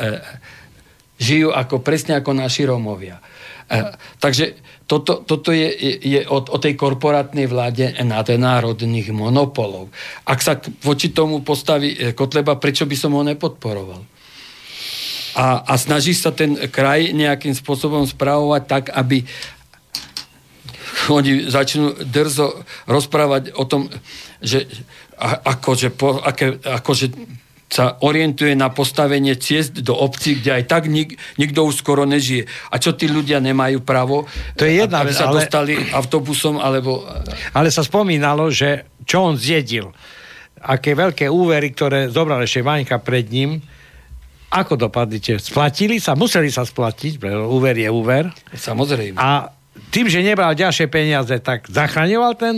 žijú 1.20 1.52
ako, 1.52 1.84
presne 1.84 2.16
ako 2.24 2.32
naši 2.40 2.64
Rómovia. 2.64 3.20
E, 3.68 4.00
takže 4.16 4.56
toto, 4.88 5.28
toto 5.28 5.52
je, 5.52 5.76
je 6.00 6.24
o, 6.24 6.40
o 6.40 6.56
tej 6.56 6.80
korporátnej 6.80 7.52
vláde 7.52 7.92
nadnárodných 8.00 9.12
monopolov. 9.12 9.92
Ak 10.24 10.40
sa 10.40 10.56
voči 10.88 11.12
tomu 11.12 11.44
postaví 11.44 11.92
e, 11.92 12.16
Kotleba, 12.16 12.56
prečo 12.56 12.88
by 12.88 12.96
som 12.96 13.12
ho 13.12 13.28
nepodporoval? 13.28 14.08
A, 15.38 15.68
a 15.68 15.74
snaží 15.76 16.16
sa 16.16 16.32
ten 16.32 16.56
kraj 16.72 17.12
nejakým 17.12 17.54
spôsobom 17.54 18.08
správovať 18.08 18.64
tak, 18.66 18.84
aby 18.96 19.28
oni 21.18 21.50
začnú 21.50 21.94
drzo 22.08 22.66
rozprávať 22.90 23.54
o 23.54 23.64
tom, 23.70 23.90
že 24.42 24.66
akože, 25.22 25.94
po, 25.98 26.22
aké, 26.22 26.58
akože 26.62 27.14
sa 27.68 28.00
orientuje 28.00 28.56
na 28.56 28.72
postavenie 28.72 29.36
ciest 29.36 29.84
do 29.84 29.92
obcí, 29.92 30.40
kde 30.40 30.56
aj 30.56 30.64
tak 30.72 30.88
nik, 30.88 31.20
nikto 31.36 31.68
už 31.68 31.84
skoro 31.84 32.08
nežije. 32.08 32.48
A 32.72 32.80
čo 32.80 32.96
tí 32.96 33.12
ľudia 33.12 33.44
nemajú 33.44 33.84
právo, 33.84 34.24
to 34.56 34.64
je 34.64 34.80
jedna 34.80 35.04
aby 35.04 35.12
sa 35.12 35.28
ale... 35.28 35.44
dostali 35.44 35.76
autobusom, 35.92 36.64
alebo... 36.64 37.04
Ale 37.52 37.68
sa 37.68 37.84
spomínalo, 37.84 38.48
že 38.48 38.88
čo 39.04 39.28
on 39.28 39.36
zjedil, 39.36 39.92
aké 40.64 40.96
veľké 40.96 41.28
úvery, 41.28 41.76
ktoré 41.76 42.08
zobral 42.08 42.40
ešte 42.40 42.64
Vaňka 42.64 43.04
pred 43.04 43.28
ním, 43.28 43.60
ako 44.48 44.88
dopadnite? 44.88 45.44
Splatili 45.44 46.00
sa? 46.00 46.16
Museli 46.16 46.48
sa 46.48 46.64
splatiť, 46.64 47.20
úver 47.52 47.76
je 47.76 47.92
úver. 47.92 48.32
Samozrejme. 48.56 49.20
A 49.20 49.52
tým, 49.94 50.10
že 50.10 50.26
nebral 50.26 50.58
ďalšie 50.58 50.88
peniaze, 50.92 51.34
tak 51.42 51.70
zachraňoval 51.70 52.34
ten 52.38 52.56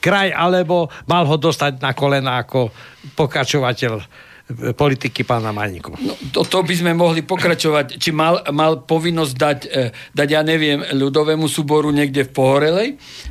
kraj, 0.00 0.32
alebo 0.32 0.88
mal 1.04 1.28
ho 1.28 1.36
dostať 1.36 1.78
na 1.84 1.92
kolena 1.92 2.40
ako 2.40 2.72
pokračovateľ 3.14 4.28
politiky 4.74 5.22
pána 5.22 5.54
Majniku. 5.54 5.94
No, 6.02 6.14
to, 6.34 6.42
to 6.42 6.58
by 6.66 6.74
sme 6.74 6.90
mohli 6.90 7.22
pokračovať. 7.22 8.02
Či 8.02 8.10
mal, 8.10 8.42
mal 8.50 8.82
povinnosť 8.82 9.34
dať, 9.38 9.58
e, 9.70 9.94
dať, 10.10 10.28
ja 10.28 10.42
neviem, 10.42 10.82
ľudovému 10.90 11.46
súboru 11.46 11.94
niekde 11.94 12.26
v 12.26 12.34
Pohorelej, 12.34 12.88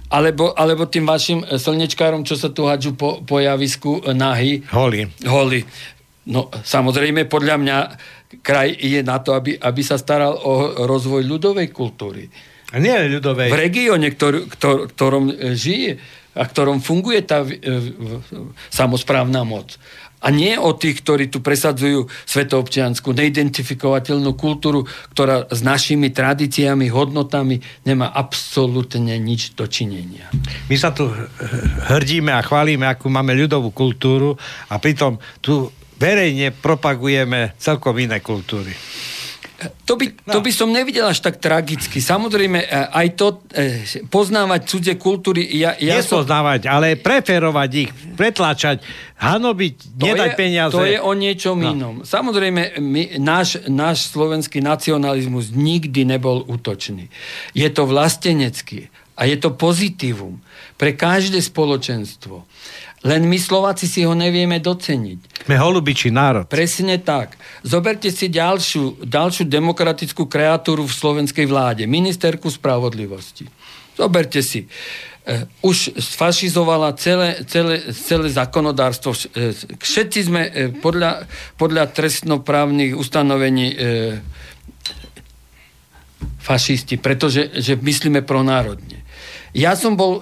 alebo, 0.08 0.56
alebo 0.56 0.88
tým 0.88 1.04
vašim 1.04 1.44
slnečkárom, 1.44 2.24
čo 2.24 2.40
sa 2.40 2.48
tu 2.48 2.64
hadžu 2.64 2.96
po, 2.96 3.20
po 3.28 3.44
javisku 3.44 4.00
nahy. 4.16 4.64
Holi. 4.72 5.12
Holi. 5.28 5.60
No, 6.30 6.48
samozrejme, 6.48 7.28
podľa 7.28 7.56
mňa 7.58 7.78
kraj 8.46 8.78
je 8.78 9.02
na 9.02 9.20
to, 9.20 9.34
aby, 9.34 9.58
aby 9.58 9.82
sa 9.82 9.98
staral 9.98 10.38
o 10.40 10.86
rozvoj 10.86 11.26
ľudovej 11.26 11.74
kultúry. 11.74 12.30
Nie 12.78 13.10
ľudovej. 13.10 13.50
V 13.50 13.58
regióne, 13.58 14.14
ktor, 14.14 14.46
ktor, 14.46 14.78
ktorom 14.94 15.34
e, 15.34 15.58
žije 15.58 15.98
a 16.38 16.46
ktorom 16.46 16.86
funguje 16.86 17.26
tá 17.26 17.42
e, 17.42 17.58
samozprávna 18.70 19.42
moc 19.42 19.82
a 20.20 20.28
nie 20.30 20.60
o 20.60 20.76
tých, 20.76 21.00
ktorí 21.00 21.32
tu 21.32 21.40
presadzujú 21.40 22.12
svetoobčiansku, 22.28 23.16
neidentifikovateľnú 23.16 24.36
kultúru, 24.36 24.84
ktorá 25.16 25.48
s 25.48 25.64
našimi 25.64 26.12
tradíciami, 26.12 26.92
hodnotami 26.92 27.64
nemá 27.88 28.12
absolútne 28.12 29.16
nič 29.16 29.56
dočinenia. 29.56 30.28
My 30.68 30.76
sa 30.76 30.92
tu 30.92 31.08
hrdíme 31.88 32.36
a 32.36 32.44
chválime, 32.44 32.84
akú 32.84 33.08
máme 33.08 33.32
ľudovú 33.32 33.72
kultúru 33.72 34.36
a 34.68 34.76
pritom 34.76 35.16
tu 35.40 35.72
verejne 35.96 36.52
propagujeme 36.52 37.56
celkom 37.56 37.96
iné 38.00 38.20
kultúry. 38.20 38.76
To 39.60 40.00
by, 40.00 40.06
no. 40.24 40.34
to 40.36 40.40
by 40.40 40.52
som 40.56 40.72
nevidel 40.72 41.04
až 41.12 41.20
tak 41.20 41.44
tragicky. 41.44 42.00
Samozrejme, 42.00 42.64
e, 42.64 42.68
aj 42.70 43.08
to 43.20 43.44
e, 43.52 43.84
poznávať 44.08 44.62
cudzie 44.64 44.96
kultúry... 44.96 45.44
Ja, 45.52 45.76
ja 45.76 46.00
Nespoznávať, 46.00 46.70
som... 46.70 46.80
ale 46.80 46.96
preferovať 46.96 47.70
ich, 47.76 47.92
pretláčať, 48.16 48.80
hanobiť, 49.20 50.00
to 50.00 50.06
nedať 50.08 50.32
je, 50.32 50.38
peniaze. 50.40 50.72
To 50.72 50.88
je 50.88 50.96
o 50.96 51.12
niečom 51.12 51.60
no. 51.60 51.72
inom. 51.76 51.96
Samozrejme, 52.08 52.80
my, 52.80 53.20
náš, 53.20 53.60
náš 53.68 54.08
slovenský 54.16 54.64
nacionalizmus 54.64 55.52
nikdy 55.52 56.08
nebol 56.08 56.48
útočný. 56.48 57.12
Je 57.52 57.68
to 57.68 57.84
vlastenecký 57.84 58.88
a 59.20 59.28
je 59.28 59.36
to 59.36 59.52
pozitívum 59.52 60.40
pre 60.80 60.96
každé 60.96 61.44
spoločenstvo. 61.44 62.48
Len 63.00 63.24
my 63.24 63.40
Slováci 63.40 63.88
si 63.88 64.04
ho 64.04 64.12
nevieme 64.12 64.60
doceniť. 64.60 65.48
Sme 65.48 65.56
holubičí 65.56 66.12
národ. 66.12 66.52
Presne 66.52 67.00
tak. 67.00 67.40
Zoberte 67.64 68.12
si 68.12 68.28
ďalšiu, 68.28 69.08
ďalšiu 69.08 69.48
demokratickú 69.48 70.28
kreatúru 70.28 70.84
v 70.84 70.92
slovenskej 70.92 71.48
vláde. 71.48 71.88
Ministerku 71.88 72.52
spravodlivosti. 72.52 73.48
Zoberte 73.96 74.44
si. 74.44 74.68
Uh, 75.24 75.48
už 75.64 75.96
sfašizovala 75.96 76.92
celé, 77.00 77.40
celé, 77.48 77.88
celé 77.96 78.28
zákonodárstvo. 78.36 79.16
Uh, 79.16 79.56
všetci 79.80 80.20
sme 80.28 80.42
uh, 80.44 80.52
podľa, 80.84 81.24
podľa 81.56 81.96
trestnoprávnych 81.96 83.00
ustanovení 83.00 83.80
fašisti, 86.44 87.00
pretože 87.00 87.48
že 87.64 87.80
myslíme 87.80 88.28
pronárodne. 88.28 89.06
Ja 89.56 89.78
som 89.80 89.96
bol 89.96 90.20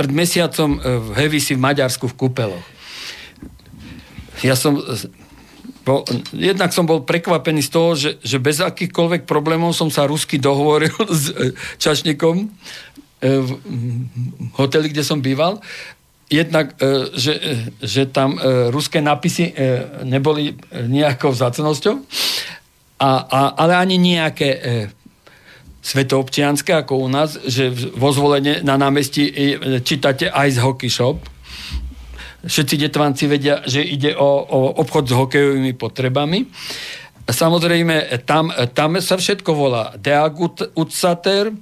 pred 0.00 0.16
mesiacom 0.16 0.80
e, 0.80 0.96
v 0.96 1.08
Hevisi 1.12 1.52
v 1.52 1.60
Maďarsku 1.60 2.08
v 2.08 2.16
Kúpeloch. 2.16 2.64
Ja 4.40 4.56
som 4.56 4.80
bol, 5.84 6.08
jednak 6.32 6.72
som 6.72 6.88
bol 6.88 7.04
prekvapený 7.04 7.60
z 7.60 7.70
toho, 7.70 7.92
že, 7.92 8.16
že 8.24 8.40
bez 8.40 8.64
akýchkoľvek 8.64 9.28
problémov 9.28 9.76
som 9.76 9.92
sa 9.92 10.08
rusky 10.08 10.40
dohovoril 10.40 10.96
s 11.12 11.28
e, 11.36 11.52
čašníkom 11.76 12.36
e, 12.40 12.46
v 13.20 13.50
hoteli, 14.56 14.88
kde 14.88 15.04
som 15.04 15.20
býval. 15.20 15.60
Jednak, 16.30 16.78
že, 17.18 17.66
že 17.82 18.06
tam 18.06 18.38
ruské 18.70 19.02
nápisy 19.02 19.50
neboli 20.06 20.54
nejakou 20.70 21.34
vzácnosťou, 21.34 22.06
a, 23.02 23.10
a, 23.26 23.40
ale 23.58 23.74
ani 23.74 23.98
nejaké 23.98 24.48
svetoobčianské 25.80 26.76
ako 26.76 27.00
u 27.00 27.08
nás, 27.08 27.40
že 27.48 27.72
vo 27.72 28.12
zvolenie 28.12 28.60
na 28.60 28.76
námestí 28.76 29.32
čítate 29.80 30.28
z 30.28 30.58
Hockey 30.60 30.92
Shop. 30.92 31.16
Všetci 32.40 32.88
detvanci 32.88 33.28
vedia, 33.28 33.60
že 33.68 33.84
ide 33.84 34.16
o, 34.16 34.28
o 34.44 34.58
obchod 34.80 35.08
s 35.08 35.12
hokejovými 35.12 35.76
potrebami. 35.76 36.48
Samozrejme, 37.28 38.24
tam, 38.24 38.48
tam 38.72 38.96
sa 39.00 39.20
všetko 39.20 39.50
volá 39.52 39.92
Deag 40.00 40.40
Utsater, 40.72 41.52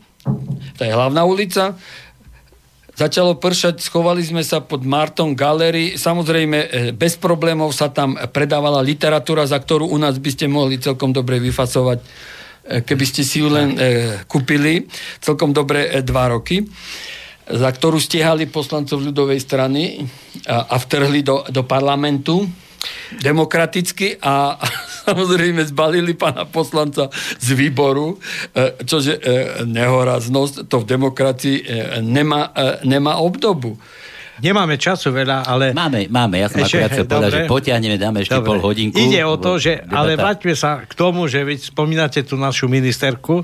to 0.79 0.81
je 0.83 0.93
hlavná 0.93 1.23
ulica, 1.27 1.79
Začalo 2.99 3.39
pršať, 3.39 3.79
schovali 3.79 4.27
sme 4.27 4.43
sa 4.43 4.59
pod 4.59 4.83
Marton 4.83 5.31
Gallery. 5.31 5.95
Samozrejme, 5.95 6.59
e, 6.59 6.69
bez 6.91 7.15
problémov 7.15 7.71
sa 7.71 7.87
tam 7.95 8.19
predávala 8.35 8.83
literatúra, 8.83 9.47
za 9.47 9.55
ktorú 9.55 9.87
u 9.87 9.95
nás 10.03 10.19
by 10.19 10.31
ste 10.35 10.51
mohli 10.51 10.83
celkom 10.83 11.15
dobre 11.15 11.39
vyfasovať 11.39 12.03
E, 12.03 12.11
keby 12.69 13.05
ste 13.09 13.23
si 13.25 13.41
ju 13.41 13.49
len 13.49 13.75
e, 13.75 14.23
kúpili 14.29 14.85
celkom 15.25 15.57
dobre 15.57 15.89
e, 15.89 16.05
dva 16.05 16.29
roky, 16.37 16.61
za 17.49 17.73
ktorú 17.73 17.97
stiehali 17.97 18.45
poslancov 18.45 19.01
ľudovej 19.01 19.41
strany 19.41 20.05
a, 20.45 20.69
a 20.69 20.77
vtrhli 20.77 21.25
do, 21.25 21.49
do 21.49 21.65
parlamentu 21.65 22.45
demokraticky 23.25 24.21
a, 24.21 24.61
a 24.61 24.67
samozrejme 25.09 25.65
zbalili 25.65 26.13
pána 26.13 26.45
poslanca 26.45 27.09
z 27.41 27.49
výboru, 27.57 28.21
e, 28.53 28.85
čože 28.85 29.17
nehoraznosť 29.65 30.69
to 30.69 30.85
v 30.85 30.89
demokracii 30.89 31.57
nemá, 32.05 32.53
nemá 32.85 33.17
obdobu. 33.17 33.81
Nemáme 34.39 34.79
času 34.79 35.11
veľa, 35.11 35.45
ale... 35.47 35.75
Máme, 35.75 36.07
máme. 36.07 36.39
Ja 36.39 36.47
som 36.47 36.63
ešte, 36.63 36.79
akurát 36.79 36.95
sa 36.95 37.05
povedal, 37.05 37.31
že 37.31 37.41
potiahneme, 37.51 37.97
dáme 37.99 38.23
ešte 38.23 38.39
dobre. 38.39 38.49
pol 38.55 38.59
hodinku. 38.63 38.95
Ide 38.95 39.21
o 39.27 39.35
to, 39.35 39.59
že... 39.59 39.83
Debata. 39.83 39.99
Ale 39.99 40.11
vráťme 40.15 40.55
sa 40.55 40.71
k 40.87 40.93
tomu, 40.95 41.27
že 41.27 41.43
vy 41.43 41.59
spomínate 41.59 42.23
tú 42.23 42.39
našu 42.39 42.71
ministerku. 42.71 43.43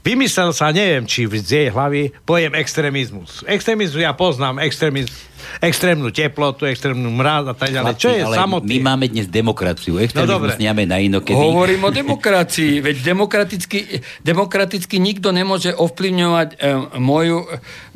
Vymyslel 0.00 0.50
sa, 0.56 0.72
neviem, 0.72 1.04
či 1.04 1.28
z 1.28 1.50
jej 1.50 1.68
hlavy, 1.68 2.12
pojem 2.24 2.56
extrémizmus. 2.56 3.44
Extrémizmus 3.44 4.00
ja 4.00 4.16
poznám, 4.16 4.60
extrémizmus 4.64 5.30
extrémnu 5.60 6.14
teplotu, 6.14 6.68
extrémnu 6.68 7.10
mráz 7.10 7.50
a 7.50 7.54
tak 7.56 7.74
ďalej. 7.74 7.92
Čo 7.98 8.10
je 8.12 8.22
samotný? 8.24 8.70
My 8.78 8.94
máme 8.94 9.06
dnes 9.10 9.26
demokraciu. 9.26 9.98
Extrémizmus 9.98 10.56
no, 10.56 10.60
nemáme 10.60 10.84
na 10.86 10.98
inokedy. 11.02 11.36
Hovorím 11.36 11.88
o 11.88 11.90
demokracii. 11.90 12.80
Veď 12.84 12.96
demokraticky, 13.02 13.78
demokraticky 14.22 14.96
nikto 15.02 15.34
nemôže 15.34 15.74
ovplyvňovať 15.74 16.48
e, 16.54 16.56
moju, 17.00 17.38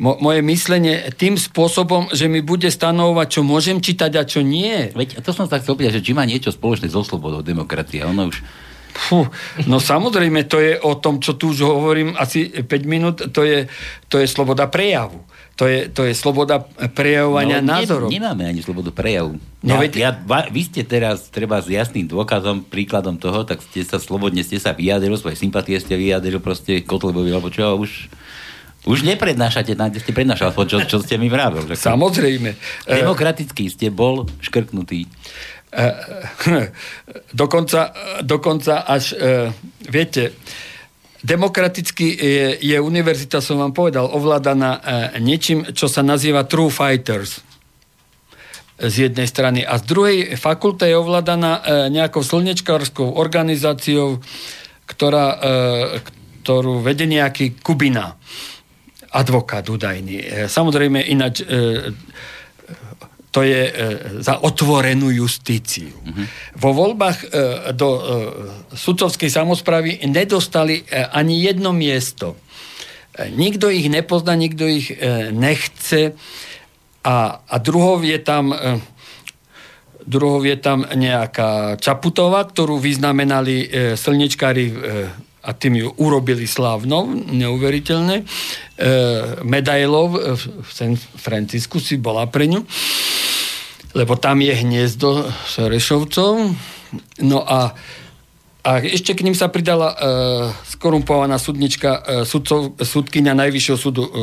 mo, 0.01 0.13
moje 0.19 0.41
myslenie 0.43 1.15
tým 1.15 1.39
spôsobom, 1.39 2.11
že 2.11 2.27
mi 2.27 2.43
bude 2.43 2.69
stanovovať, 2.69 3.27
čo 3.29 3.41
môžem 3.47 3.79
čítať 3.79 4.13
a 4.19 4.23
čo 4.27 4.41
nie. 4.43 4.91
Veď 4.93 5.23
to 5.23 5.31
som 5.31 5.47
sa 5.47 5.61
chcel 5.61 5.79
opýtať, 5.79 6.01
že 6.01 6.05
či 6.11 6.13
má 6.17 6.27
niečo 6.27 6.51
spoločné 6.51 6.91
so 6.91 7.07
slobodou 7.07 7.45
demokracia. 7.45 8.09
Ono 8.09 8.33
už 8.33 8.43
Fú, 8.95 9.27
no 9.67 9.83
samozrejme, 9.83 10.47
to 10.47 10.63
je 10.63 10.79
o 10.79 10.95
tom, 10.95 11.19
čo 11.19 11.35
tu 11.35 11.51
už 11.51 11.67
hovorím 11.67 12.15
asi 12.15 12.47
5 12.47 12.71
minút, 12.87 13.17
to 13.35 13.43
je, 13.43 13.67
to 14.07 14.23
je 14.23 14.27
sloboda 14.31 14.71
prejavu. 14.71 15.19
To 15.55 15.71
je, 15.71 15.87
to 15.87 16.03
je 16.03 16.19
sloboda 16.19 16.67
prejavovania 16.99 17.63
no, 17.63 17.79
názorov. 17.79 18.11
Ne, 18.11 18.19
nemáme 18.19 18.43
ani 18.43 18.59
slobodu 18.59 18.91
prejavu. 18.91 19.39
No, 19.63 19.79
ja, 19.79 19.79
veď... 19.79 19.91
ja, 19.95 20.11
vy 20.51 20.63
ste 20.67 20.83
teraz 20.83 21.31
treba 21.31 21.63
s 21.63 21.71
jasným 21.71 22.11
dôkazom, 22.11 22.67
príkladom 22.67 23.19
toho, 23.23 23.47
tak 23.47 23.63
ste 23.63 23.87
sa 23.87 24.03
slobodne 24.03 24.43
ste 24.43 24.59
sa 24.59 24.75
vyjadrili, 24.75 25.15
svoje 25.15 25.39
sympatie 25.39 25.79
ste 25.79 25.95
vyjadrili 25.95 26.43
proste 26.43 26.83
Kotlebovi, 26.83 27.31
alebo 27.31 27.55
čo, 27.55 27.79
už 27.79 28.11
už 28.85 29.01
neprednášate 29.01 29.73
tam, 29.81 29.89
kde 29.89 30.01
ste 30.05 30.13
prednášali, 30.13 30.53
čo, 30.69 30.77
čo 30.85 31.01
ste 31.01 31.17
mi 31.17 31.33
vravil. 31.33 31.65
Samozrejme. 31.65 32.53
Demokraticky 32.85 33.73
ste 33.73 33.89
bol 33.89 34.29
škrknutý. 34.45 35.09
dokonca, 37.35 37.81
dokonca 38.23 38.87
až, 38.87 39.19
viete, 39.83 40.39
demokraticky 41.25 42.07
je, 42.15 42.49
je 42.63 42.77
univerzita, 42.79 43.43
som 43.43 43.59
vám 43.59 43.75
povedal, 43.75 44.07
ovládaná 44.07 44.79
niečím, 45.19 45.67
čo 45.75 45.91
sa 45.91 46.07
nazýva 46.07 46.47
True 46.47 46.71
Fighters 46.71 47.43
z 48.79 49.11
jednej 49.11 49.27
strany. 49.27 49.63
A 49.67 49.79
z 49.79 49.85
druhej 49.87 50.19
fakulta 50.39 50.87
je 50.87 50.99
ovládaná 50.99 51.63
nejakou 51.91 52.23
slnečkárskou 52.27 53.19
organizáciou, 53.19 54.19
ktorá, 54.85 55.39
ktorú 56.43 56.83
vede 56.83 57.07
nejaký 57.07 57.63
Kubina, 57.63 58.19
advokát 59.15 59.63
údajný. 59.71 60.51
Samozrejme, 60.51 61.07
ináč 61.07 61.47
to 63.35 63.43
je 63.43 63.63
e, 63.67 63.73
za 64.23 64.39
otvorenú 64.39 65.11
justíciu. 65.11 65.91
Mm-hmm. 65.91 66.27
Vo 66.55 66.71
voľbách 66.71 67.19
e, 67.19 67.27
do 67.75 67.89
e, 67.91 68.01
sudcovskej 68.79 69.27
samozprávy 69.27 70.07
nedostali 70.07 70.87
ani 71.11 71.43
jedno 71.43 71.75
miesto. 71.75 72.39
Nikto 73.19 73.75
ich 73.75 73.91
nepozná, 73.91 74.35
nikto 74.35 74.67
ich 74.67 74.91
nechce 75.31 76.19
a, 77.07 77.17
a 77.47 77.57
druhov 77.63 78.03
je 78.03 78.19
tam 78.19 78.51
druhov 80.03 80.43
je 80.43 80.59
tam 80.59 80.83
nejaká 80.83 81.79
Čaputová, 81.79 82.43
ktorú 82.43 82.83
vyznamenali 82.83 83.71
slnečkári 83.95 84.67
a 85.45 85.53
tým 85.53 85.77
ju 85.77 85.89
urobili 86.01 86.49
slávnou, 86.49 87.13
neuveriteľne. 87.29 88.17
E, 88.21 88.25
medailov 89.45 90.17
v 90.41 90.71
San 90.73 90.97
Francisku 90.97 91.77
si 91.79 92.01
bola 92.01 92.25
pre 92.27 92.49
ňu 92.49 92.65
lebo 93.95 94.19
tam 94.19 94.43
je 94.43 94.55
hniezdo 94.55 95.31
Serešovcov. 95.47 96.51
No 97.23 97.39
a, 97.47 97.73
a 98.67 98.71
ešte 98.83 99.15
k 99.15 99.23
ním 99.23 99.39
sa 99.39 99.47
pridala 99.49 99.95
e, 99.95 99.97
skorumpovaná 100.67 101.39
súdnička, 101.39 101.91
e, 102.03 102.27
sudcov, 102.27 102.75
súdkynia 102.83 103.39
Najvyššieho 103.39 103.79
súdu, 103.79 104.03
e, 104.03 104.11
e, 104.11 104.23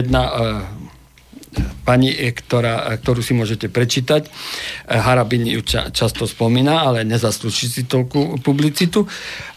jedna 0.00 0.22
e, 0.24 0.32
pani, 1.84 2.10
e, 2.12 2.32
ktorá, 2.32 2.96
ktorú 2.98 3.20
si 3.20 3.36
môžete 3.36 3.68
prečítať. 3.68 4.26
E, 4.26 4.30
Harabin 4.96 5.44
ju 5.44 5.60
ča, 5.62 5.92
často 5.92 6.24
spomína, 6.24 6.84
ale 6.84 7.04
nezaslúši 7.04 7.66
si 7.68 7.82
toľkú 7.84 8.40
publicitu. 8.40 9.04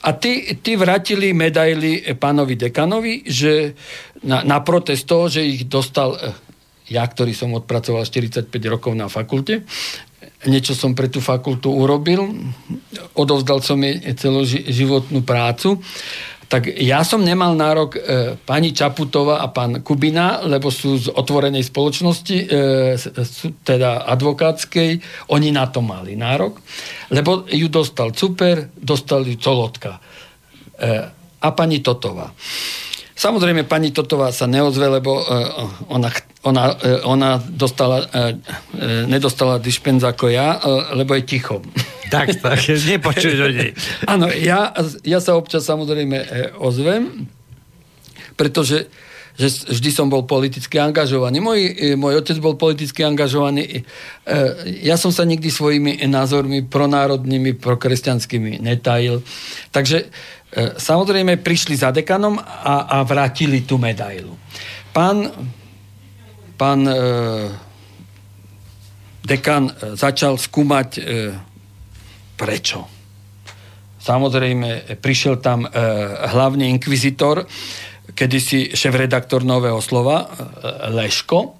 A 0.03 0.13
tí, 0.13 0.59
tí 0.59 0.75
vrátili 0.75 1.31
medaily 1.31 2.15
pánovi 2.19 2.55
dekanovi, 2.59 3.25
že 3.25 3.73
na, 4.23 4.43
na 4.43 4.59
protest 4.61 5.07
toho, 5.07 5.31
že 5.31 5.45
ich 5.45 5.65
dostal 5.65 6.15
e, 6.15 6.45
ja, 6.91 7.01
ktorý 7.01 7.33
som 7.33 7.53
odpracoval 7.57 8.05
45 8.05 8.51
rokov 8.69 8.93
na 8.93 9.09
fakulte, 9.09 9.65
niečo 10.45 10.77
som 10.77 10.93
pre 10.93 11.09
tú 11.09 11.17
fakultu 11.17 11.73
urobil, 11.73 12.29
odovzdal 13.17 13.65
som 13.65 13.81
jej 13.81 13.97
celoživotnú 14.13 15.25
prácu, 15.25 15.81
tak 16.45 16.69
ja 16.77 17.01
som 17.01 17.25
nemal 17.25 17.57
nárok 17.57 17.97
e, 17.97 17.99
pani 18.37 18.69
Čaputová 18.69 19.41
a 19.41 19.49
pán 19.49 19.81
Kubina, 19.81 20.45
lebo 20.45 20.69
sú 20.69 20.97
z 21.01 21.09
otvorenej 21.09 21.65
spoločnosti, 21.65 22.37
e, 22.37 22.47
teda 23.65 24.05
advokátskej, 24.05 25.01
oni 25.33 25.49
na 25.49 25.65
to 25.67 25.81
mali 25.81 26.13
nárok, 26.13 26.61
lebo 27.09 27.49
ju 27.49 27.67
dostal 27.67 28.13
Cuper, 28.13 28.69
dostal 28.77 29.25
ju 29.25 29.35
Colotka 29.41 29.97
e, 29.97 30.01
a 31.41 31.49
pani 31.51 31.81
Totová. 31.81 32.29
Samozrejme, 33.15 33.63
pani 33.63 33.95
Totová 33.95 34.35
sa 34.35 34.43
neozve, 34.43 34.91
lebo 34.91 35.23
uh, 35.23 35.87
ona, 35.87 36.11
ona, 36.43 36.75
uh, 36.75 37.07
ona 37.07 37.39
dostala, 37.39 38.03
uh, 38.03 38.35
nedostala 39.07 39.55
dišpenz 39.55 40.03
ako 40.03 40.27
ja, 40.27 40.59
lebo 40.91 41.15
je 41.15 41.23
ticho. 41.23 41.63
Tak, 42.05 42.37
tak, 42.37 42.61
nepočuješ 42.69 43.39
o 43.41 43.49
nej. 43.49 43.73
Áno, 44.13 44.29
ja, 44.29 44.77
ja 45.01 45.17
sa 45.17 45.33
občas 45.33 45.65
samozrejme 45.65 46.53
ozvem, 46.61 47.25
pretože 48.37 48.85
že 49.35 49.51
vždy 49.67 49.89
som 49.91 50.07
bol 50.07 50.23
politicky 50.23 50.79
angažovaný. 50.79 51.43
Môj, 51.43 51.59
môj 51.99 52.23
otec 52.23 52.37
bol 52.39 52.55
politicky 52.55 53.03
angažovaný. 53.03 53.83
Ja 54.79 54.95
som 54.95 55.11
sa 55.11 55.27
nikdy 55.27 55.51
svojimi 55.51 56.07
názormi 56.07 56.63
pronárodnými, 56.63 57.57
prokresťanskými 57.59 58.63
netajil. 58.63 59.25
Takže 59.75 60.07
E, 60.44 60.44
samozrejme 60.79 61.43
prišli 61.43 61.75
za 61.75 61.91
dekanom 61.91 62.39
a, 62.39 62.87
a 62.87 62.97
vrátili 63.03 63.67
tú 63.67 63.75
medailu. 63.75 64.39
Pán, 64.95 65.27
pán 66.55 66.87
e, 66.87 66.95
dekan 69.27 69.67
e, 69.67 69.73
začal 69.99 70.39
skúmať 70.39 70.89
e, 70.95 71.01
prečo. 72.39 72.87
Samozrejme, 73.99 74.95
prišiel 75.03 75.43
tam 75.43 75.67
e, 75.67 75.69
hlavný 76.31 76.71
inkvizitor, 76.71 77.43
kedysi 78.15 78.71
šéf-redaktor 78.71 79.43
Nového 79.43 79.83
slova, 79.83 80.23
e, 80.23 80.27
Leško, 80.95 81.59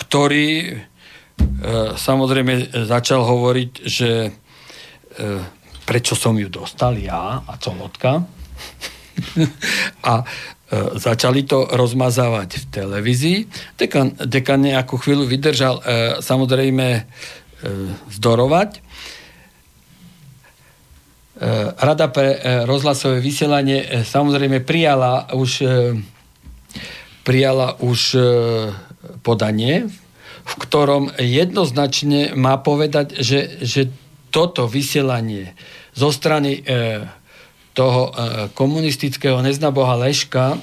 ktorý 0.00 0.48
e, 0.64 0.68
samozrejme 1.98 2.86
začal 2.88 3.28
hovoriť, 3.28 3.70
že 3.84 4.10
e, 4.24 4.30
prečo 5.88 6.12
som 6.12 6.36
ju 6.36 6.52
dostal 6.52 7.00
ja 7.00 7.40
a 7.40 7.52
Colotka. 7.56 8.20
a 10.12 10.20
e, 10.20 10.24
začali 11.00 11.48
to 11.48 11.64
rozmazávať 11.64 12.50
v 12.60 12.64
televízii. 12.68 13.38
Dekan, 13.80 14.12
dekan 14.20 14.60
nejakú 14.60 15.00
chvíľu 15.00 15.24
vydržal 15.24 15.80
e, 15.80 15.82
samozrejme 16.20 16.86
e, 16.92 17.02
zdorovať. 18.12 18.84
Rada 21.78 22.10
pre 22.10 22.34
rozhlasové 22.66 23.22
vysielanie 23.22 24.02
samozrejme 24.02 24.58
prijala 24.58 25.30
už, 25.38 25.62
prijala 27.22 27.78
už 27.78 28.18
podanie, 29.22 29.86
v 30.42 30.54
ktorom 30.58 31.14
jednoznačne 31.14 32.34
má 32.34 32.58
povedať, 32.58 33.22
že, 33.22 33.62
že 33.62 33.86
toto 34.34 34.66
vysielanie 34.66 35.54
zo 35.98 36.14
strany 36.14 36.62
e, 36.62 37.02
toho 37.74 38.02
e, 38.06 38.12
komunistického 38.54 39.42
neznaboha 39.42 39.98
Leška 39.98 40.54
e, 40.54 40.58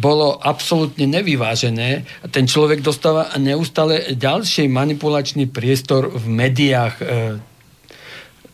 bolo 0.00 0.40
absolútne 0.40 1.04
nevyvážené. 1.04 2.08
Ten 2.32 2.48
človek 2.48 2.80
dostáva 2.80 3.36
neustále 3.36 4.16
ďalší 4.16 4.72
manipulačný 4.72 5.52
priestor 5.52 6.08
v 6.08 6.24
médiách 6.24 6.96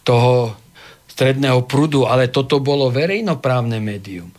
toho 0.02 0.58
stredného 1.06 1.62
prúdu, 1.68 2.08
ale 2.08 2.32
toto 2.32 2.58
bolo 2.58 2.90
verejnoprávne 2.90 3.78
médium. 3.78 4.32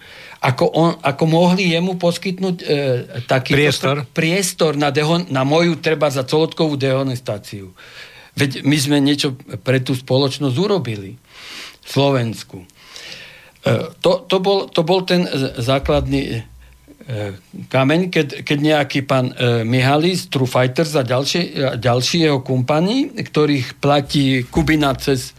Ako, 0.43 0.65
on, 0.75 0.91
ako 0.99 1.23
mohli 1.23 1.71
jemu 1.71 1.95
poskytnúť 1.95 2.55
e, 2.59 2.65
taký 3.23 3.55
priestor, 3.55 4.03
priestor 4.11 4.75
na, 4.75 4.91
deho, 4.91 5.23
na 5.31 5.47
moju 5.47 5.79
treba 5.79 6.11
za 6.11 6.27
colotkovú 6.27 6.75
dehonestáciu. 6.75 7.71
Veď 8.35 8.65
my 8.67 8.75
sme 8.75 8.97
niečo 8.99 9.39
pre 9.63 9.79
tú 9.79 9.95
spoločnosť 9.95 10.55
urobili. 10.59 11.15
Slovensku. 11.83 12.63
E, 12.63 12.67
to, 13.99 14.23
to, 14.27 14.37
bol, 14.39 14.67
to 14.71 14.81
bol 14.83 15.03
ten 15.03 15.27
základný 15.59 16.39
e, 16.39 16.39
kameň, 17.67 18.01
keď, 18.11 18.27
keď 18.43 18.57
nejaký 18.59 18.99
pán 19.07 19.31
e, 19.31 19.63
Mihalis, 19.67 20.27
True 20.27 20.47
Fighters 20.47 20.95
a 20.95 21.03
ďalšie, 21.03 21.75
ďalší 21.79 22.27
jeho 22.27 22.39
kumpani, 22.43 23.11
ktorých 23.15 23.79
platí 23.79 24.43
Kubina 24.47 24.95
cez 24.95 25.35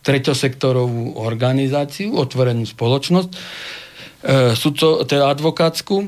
treťosektorovú 0.00 1.20
organizáciu, 1.20 2.16
otvorenú 2.16 2.64
spoločnosť, 2.64 3.30
sudco, 4.52 5.00
teda 5.08 5.32
advokátsku, 5.32 5.96
e, 5.96 6.06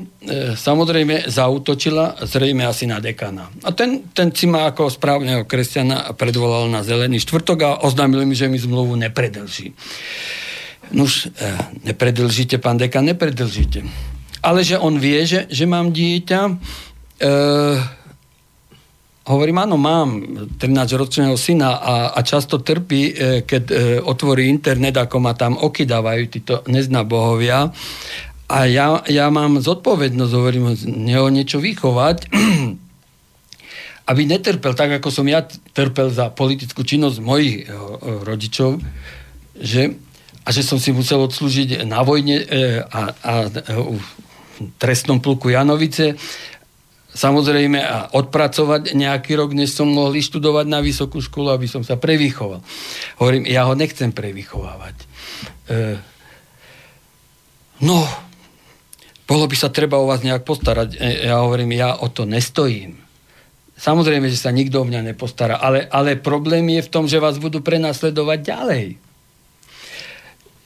samozrejme 0.53 1.25
zautočila 1.25 2.21
zrejme 2.21 2.61
asi 2.61 2.85
na 2.85 3.01
dekana. 3.01 3.49
A 3.65 3.73
ten, 3.73 4.05
ten 4.13 4.29
si 4.29 4.45
ma 4.45 4.69
ako 4.69 4.93
správneho 4.93 5.49
kresťana 5.49 6.13
predvolal 6.13 6.69
na 6.69 6.85
zelený 6.85 7.17
štvrtok 7.25 7.59
a 7.65 7.69
oznámil 7.81 8.21
mi, 8.29 8.37
že 8.37 8.45
mi 8.45 8.61
zmluvu 8.61 8.93
nepredlží. 9.01 9.73
Nuž, 10.93 11.25
e, 11.25 11.57
nepredlžíte, 11.89 12.61
pán 12.61 12.77
dekan, 12.77 13.01
nepredlžíte. 13.01 13.81
Ale 14.45 14.61
že 14.61 14.77
on 14.77 15.01
vie, 15.01 15.25
že, 15.25 15.49
že 15.49 15.65
mám 15.65 15.89
dieťa, 15.89 16.41
e, 16.45 16.53
Hovorím, 19.23 19.63
áno, 19.63 19.79
mám 19.79 20.19
13-ročného 20.59 21.39
syna 21.39 21.79
a, 21.79 21.95
a 22.11 22.19
často 22.27 22.59
trpí, 22.59 23.01
e, 23.07 23.13
keď 23.47 23.63
e, 23.71 23.75
otvorí 24.03 24.51
internet, 24.51 24.99
ako 24.99 25.15
ma 25.23 25.31
tam 25.31 25.55
okydávajú 25.55 26.23
títo 26.27 26.59
neznabohovia. 26.67 27.71
A 28.51 28.57
ja, 28.67 28.99
ja 29.07 29.31
mám 29.31 29.63
zodpovednosť, 29.63 30.33
hovorím, 30.35 30.75
neho 31.07 31.31
niečo 31.31 31.63
vychovať, 31.63 32.27
aby 34.11 34.21
netrpel 34.27 34.75
tak, 34.75 34.99
ako 34.99 35.07
som 35.07 35.23
ja 35.23 35.47
trpel 35.71 36.11
za 36.11 36.27
politickú 36.27 36.83
činnosť 36.83 37.23
mojich 37.23 37.63
e, 37.63 37.71
rodičov, 38.27 38.83
že, 39.55 39.95
a 40.43 40.51
že 40.51 40.67
som 40.67 40.83
si 40.83 40.91
musel 40.91 41.23
odslúžiť 41.23 41.87
na 41.87 42.03
vojne 42.03 42.43
a, 42.91 43.15
a, 43.23 43.33
a 43.47 43.71
v 43.87 44.03
trestnom 44.83 45.23
pluku 45.23 45.55
Janovice 45.55 46.19
samozrejme 47.13 47.79
a 47.79 47.97
odpracovať 48.17 48.97
nejaký 48.97 49.37
rok, 49.37 49.53
než 49.53 49.77
som 49.77 49.87
mohol 49.87 50.17
študovať 50.17 50.65
na 50.65 50.81
vysokú 50.81 51.21
školu, 51.21 51.53
aby 51.53 51.69
som 51.69 51.85
sa 51.85 51.95
prevychoval. 51.95 52.65
Hovorím, 53.21 53.45
ja 53.45 53.69
ho 53.69 53.77
nechcem 53.77 54.09
prevychovávať. 54.09 54.95
E, 55.69 55.77
no, 57.85 58.03
bolo 59.29 59.45
by 59.45 59.55
sa 59.55 59.69
treba 59.69 60.01
o 60.01 60.09
vás 60.09 60.25
nejak 60.25 60.41
postarať. 60.41 60.97
E, 60.97 61.29
ja 61.29 61.45
hovorím, 61.45 61.77
ja 61.77 62.01
o 62.01 62.09
to 62.09 62.25
nestojím. 62.25 62.97
Samozrejme, 63.77 64.29
že 64.29 64.41
sa 64.41 64.53
nikto 64.53 64.81
o 64.81 64.87
mňa 64.87 65.13
nepostará, 65.13 65.57
ale, 65.61 65.85
ale 65.89 66.17
problém 66.17 66.65
je 66.77 66.85
v 66.85 66.91
tom, 66.93 67.05
že 67.05 67.21
vás 67.21 67.37
budú 67.41 67.61
prenasledovať 67.61 68.39
ďalej. 68.41 68.85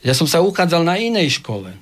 Ja 0.06 0.14
som 0.14 0.30
sa 0.30 0.38
uchádzal 0.44 0.86
na 0.86 0.94
inej 0.96 1.42
škole. 1.42 1.74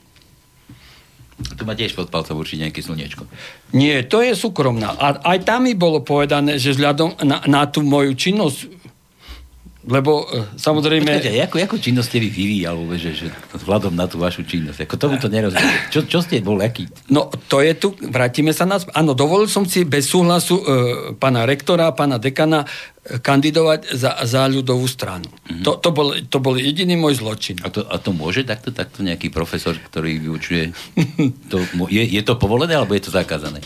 Tu 1.36 1.68
ma 1.68 1.76
tiež 1.76 1.92
pod 1.92 2.08
palcom 2.08 2.40
určite 2.40 2.64
nejaké 2.64 2.80
slniečko. 2.80 3.28
Nie, 3.76 4.08
to 4.08 4.24
je 4.24 4.32
súkromná. 4.32 4.96
A 4.96 5.20
aj 5.36 5.44
tam 5.44 5.68
mi 5.68 5.76
bolo 5.76 6.00
povedané, 6.00 6.56
že 6.56 6.72
vzhľadom 6.72 7.20
na, 7.28 7.44
na 7.44 7.68
tú 7.68 7.84
moju 7.84 8.16
činnosť 8.16 8.75
lebo 9.86 10.26
e, 10.26 10.58
samozrejme... 10.58 11.06
Počkajte, 11.06 11.46
ako, 11.46 11.56
ako 11.62 11.76
činnosť 11.78 12.08
ste 12.10 12.18
vy 12.18 12.28
vyvíjali, 12.34 12.82
že, 12.98 13.10
že 13.14 13.26
vzhľadom 13.54 13.94
na 13.94 14.10
tú 14.10 14.18
vašu 14.18 14.42
činnosť? 14.42 14.82
Ako 14.82 14.98
tomu 14.98 15.14
to 15.22 15.30
nerozumiem. 15.30 15.78
Čo, 15.94 16.02
čo 16.10 16.18
ste 16.18 16.42
bol, 16.42 16.58
aký? 16.58 16.90
No, 17.06 17.30
to 17.46 17.62
je 17.62 17.72
tu, 17.78 17.94
vrátime 17.94 18.50
sa 18.50 18.66
nás. 18.66 18.82
Áno, 18.90 19.14
dovolil 19.14 19.46
som 19.46 19.62
si 19.62 19.86
bez 19.86 20.10
súhlasu 20.10 20.58
e, 20.58 20.64
pána 21.14 21.46
rektora, 21.46 21.94
pána 21.94 22.18
dekana 22.18 22.66
e, 22.66 23.22
kandidovať 23.22 23.94
za, 23.94 24.18
za 24.26 24.42
ľudovú 24.50 24.90
stranu. 24.90 25.30
Mm-hmm. 25.30 25.62
To, 25.62 25.78
to, 25.78 25.90
bol, 25.94 26.08
to 26.18 26.38
bol 26.42 26.58
jediný 26.58 26.98
môj 26.98 27.22
zločin. 27.22 27.62
A 27.62 27.70
to, 27.70 27.86
a 27.86 27.96
to 28.02 28.10
môže 28.10 28.42
takto, 28.42 28.74
takto 28.74 29.06
nejaký 29.06 29.30
profesor, 29.30 29.78
ktorý 29.78 30.18
vyučuje? 30.18 30.74
to, 31.52 31.62
je, 31.94 32.02
je 32.02 32.22
to 32.26 32.34
povolené, 32.34 32.74
alebo 32.74 32.98
je 32.98 33.06
to 33.06 33.14
zakázané? 33.14 33.62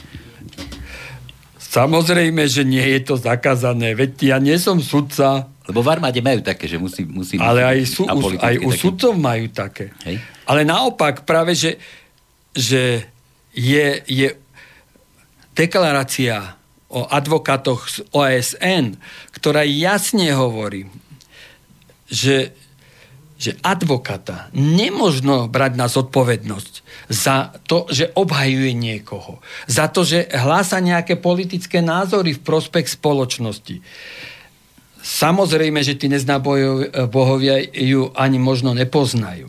Samozrejme, 1.70 2.50
že 2.50 2.66
nie 2.66 2.82
je 2.82 3.00
to 3.06 3.14
zakázané. 3.14 3.94
Veď 3.94 4.34
ja 4.34 4.36
nie 4.42 4.58
som 4.58 4.82
sudca, 4.82 5.46
lebo 5.70 5.86
v 5.86 5.90
armáde 5.94 6.18
majú 6.18 6.42
také, 6.42 6.66
že 6.66 6.82
musí... 6.82 7.06
musí 7.06 7.38
ale 7.38 7.62
aj, 7.62 7.78
sú, 7.86 8.02
aj 8.10 8.58
u 8.58 8.74
také. 8.74 8.80
sudcov 8.82 9.14
majú 9.14 9.46
také. 9.54 9.94
Hej. 10.02 10.18
Ale 10.50 10.66
naopak 10.66 11.22
práve, 11.22 11.54
že, 11.54 11.78
že 12.50 13.06
je, 13.54 14.02
je 14.02 14.34
deklarácia 15.54 16.58
o 16.90 17.06
advokátoch 17.06 17.86
z 17.86 17.98
OSN, 18.10 18.98
ktorá 19.30 19.62
jasne 19.62 20.34
hovorí, 20.34 20.90
že, 22.10 22.50
že 23.40 23.56
advokáta 23.64 24.52
nemožno 24.52 25.48
brať 25.48 25.72
na 25.80 25.88
zodpovednosť 25.88 26.74
za 27.08 27.56
to, 27.64 27.88
že 27.88 28.12
obhajuje 28.12 28.76
niekoho, 28.76 29.40
za 29.64 29.88
to, 29.88 30.04
že 30.04 30.28
hlása 30.28 30.76
nejaké 30.84 31.16
politické 31.16 31.80
názory 31.80 32.36
v 32.36 32.44
prospech 32.44 33.00
spoločnosti. 33.00 33.80
Samozrejme, 35.00 35.80
že 35.80 35.96
tí 35.96 36.12
bohovia 37.08 37.64
ju 37.64 38.12
ani 38.12 38.36
možno 38.36 38.76
nepoznajú. 38.76 39.48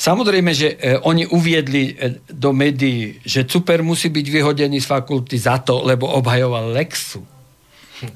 Samozrejme, 0.00 0.56
že 0.56 0.80
e, 0.80 0.96
oni 1.04 1.28
uviedli 1.28 1.92
e, 1.92 2.24
do 2.32 2.56
médií, 2.56 3.20
že 3.20 3.44
Cuper 3.44 3.84
musí 3.84 4.08
byť 4.08 4.26
vyhodený 4.32 4.80
z 4.80 4.88
fakulty 4.88 5.36
za 5.36 5.60
to, 5.60 5.84
lebo 5.84 6.08
obhajoval 6.08 6.72
Lexu. 6.72 7.20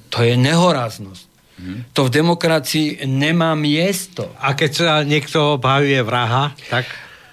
To 0.09 0.24
je 0.24 0.32
nehoráznosť. 0.32 1.34
Hmm. 1.55 1.87
To 1.95 2.11
v 2.11 2.15
demokracii 2.19 3.07
nemá 3.07 3.55
miesto. 3.55 4.27
A 4.43 4.59
keď 4.59 4.71
sa 4.75 4.91
niekto 5.07 5.55
obhajuje 5.55 6.03
vraha, 6.03 6.51
tak 6.67 6.87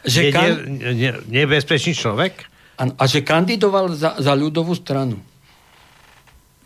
že 0.06 0.30
je 0.30 0.32
kan... 0.34 0.58
ne, 0.66 0.94
ne, 0.94 1.12
nebezpečný 1.30 1.94
človek? 1.94 2.46
A, 2.82 2.90
a 2.90 3.04
že 3.06 3.22
kandidoval 3.22 3.94
za, 3.94 4.18
za 4.18 4.34
ľudovú 4.34 4.74
stranu. 4.74 5.22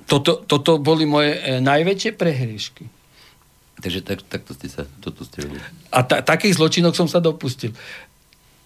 Toto, 0.08 0.45
toto 0.45 0.78
boli 0.80 1.03
moje 1.03 1.36
e, 1.36 1.60
najväčšie 1.60 2.12
prehriešky. 2.16 2.84
Takže 3.82 3.99
tak, 4.06 4.20
takto 4.24 4.56
ste 4.56 4.72
sa 4.72 4.88
toto 5.03 5.28
ste. 5.28 5.43
A 5.91 5.99
ta, 6.08 6.24
takých 6.24 6.56
zločinok 6.56 6.95
som 6.95 7.12
sa 7.12 7.20
dopustil. 7.20 7.76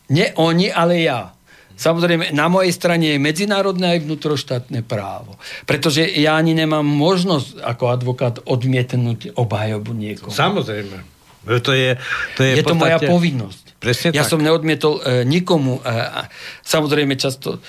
Nie 0.09 0.33
oni, 0.37 0.69
ale 0.69 1.01
ja. 1.01 1.33
Samozrejme, 1.79 2.35
na 2.35 2.51
mojej 2.51 2.75
strane 2.75 3.15
je 3.15 3.23
medzinárodné 3.23 3.95
aj 3.95 3.99
vnútroštátne 4.03 4.83
právo. 4.83 5.39
Pretože 5.63 6.03
ja 6.03 6.35
ani 6.35 6.51
nemám 6.51 6.83
možnosť 6.83 7.63
ako 7.63 7.83
advokát 7.87 8.35
odmietnúť 8.43 9.39
obhajobu 9.39 9.95
niekoho. 9.95 10.35
Samozrejme. 10.35 11.07
To 11.47 11.71
je, 11.71 11.95
to 12.35 12.41
je, 12.43 12.59
je 12.59 12.65
to 12.67 12.75
moja 12.75 12.99
povinnosť. 12.99 13.79
Presne 13.79 14.11
ja 14.11 14.27
tak. 14.27 14.31
som 14.35 14.43
neodmietol 14.43 14.99
e, 14.99 15.23
nikomu. 15.23 15.79
E, 15.79 16.27
samozrejme, 16.67 17.15
často 17.15 17.63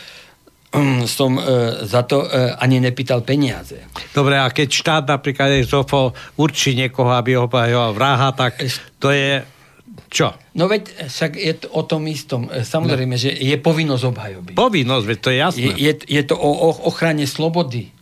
Mm, 0.71 1.03
som 1.11 1.35
e, 1.35 1.43
za 1.83 2.07
to 2.07 2.31
e, 2.31 2.55
ani 2.55 2.79
nepýtal 2.79 3.27
peniaze. 3.27 3.91
Dobre, 4.15 4.39
a 4.39 4.47
keď 4.55 4.69
štát 4.71 5.03
napríklad 5.03 5.67
Zofo 5.67 6.15
určí 6.39 6.79
niekoho, 6.79 7.11
aby 7.11 7.35
ho 7.35 7.51
vraha, 7.91 8.31
tak 8.31 8.63
to 9.03 9.11
je 9.11 9.43
čo? 10.09 10.33
No 10.57 10.71
veď 10.71 11.11
však 11.11 11.33
je 11.37 11.55
to 11.61 11.67
o 11.75 11.83
tom 11.85 12.09
istom. 12.09 12.49
E, 12.49 12.65
samozrejme, 12.65 13.15
no. 13.15 13.21
že 13.21 13.31
je 13.35 13.57
povinnosť 13.61 14.05
obhajoby. 14.09 14.53
Povinnosť, 14.57 15.05
veď 15.05 15.19
to 15.21 15.29
je 15.29 15.39
jasné. 15.39 15.61
Je, 15.61 15.73
je, 15.77 15.93
je 16.09 16.23
to 16.25 16.35
o, 16.39 16.51
o 16.51 16.69
ochrane 16.89 17.29
slobody. 17.29 17.93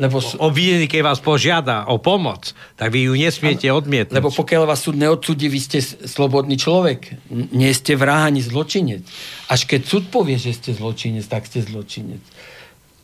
Lebo... 0.00 0.18
Obvinený, 0.40 0.88
keď 0.88 1.00
vás 1.04 1.20
požiada 1.20 1.84
o 1.86 2.00
pomoc, 2.00 2.56
tak 2.80 2.90
vy 2.90 3.06
ju 3.06 3.14
nesmiete 3.14 3.68
odmietnúť. 3.68 4.16
Lebo 4.16 4.32
pokiaľ 4.32 4.64
vás 4.64 4.80
súd 4.80 4.96
neodsúdi, 4.96 5.52
vy 5.52 5.60
ste 5.60 5.78
slobodný 5.84 6.56
človek. 6.56 7.28
Nie 7.52 7.76
ste 7.76 7.94
vrah 7.94 8.24
ani 8.24 8.40
zločinec. 8.40 9.04
Až 9.52 9.68
keď 9.68 9.80
súd 9.84 10.04
povie, 10.08 10.40
že 10.40 10.56
ste 10.56 10.72
zločinec, 10.72 11.28
tak 11.28 11.44
ste 11.44 11.60
zločinec. 11.60 12.24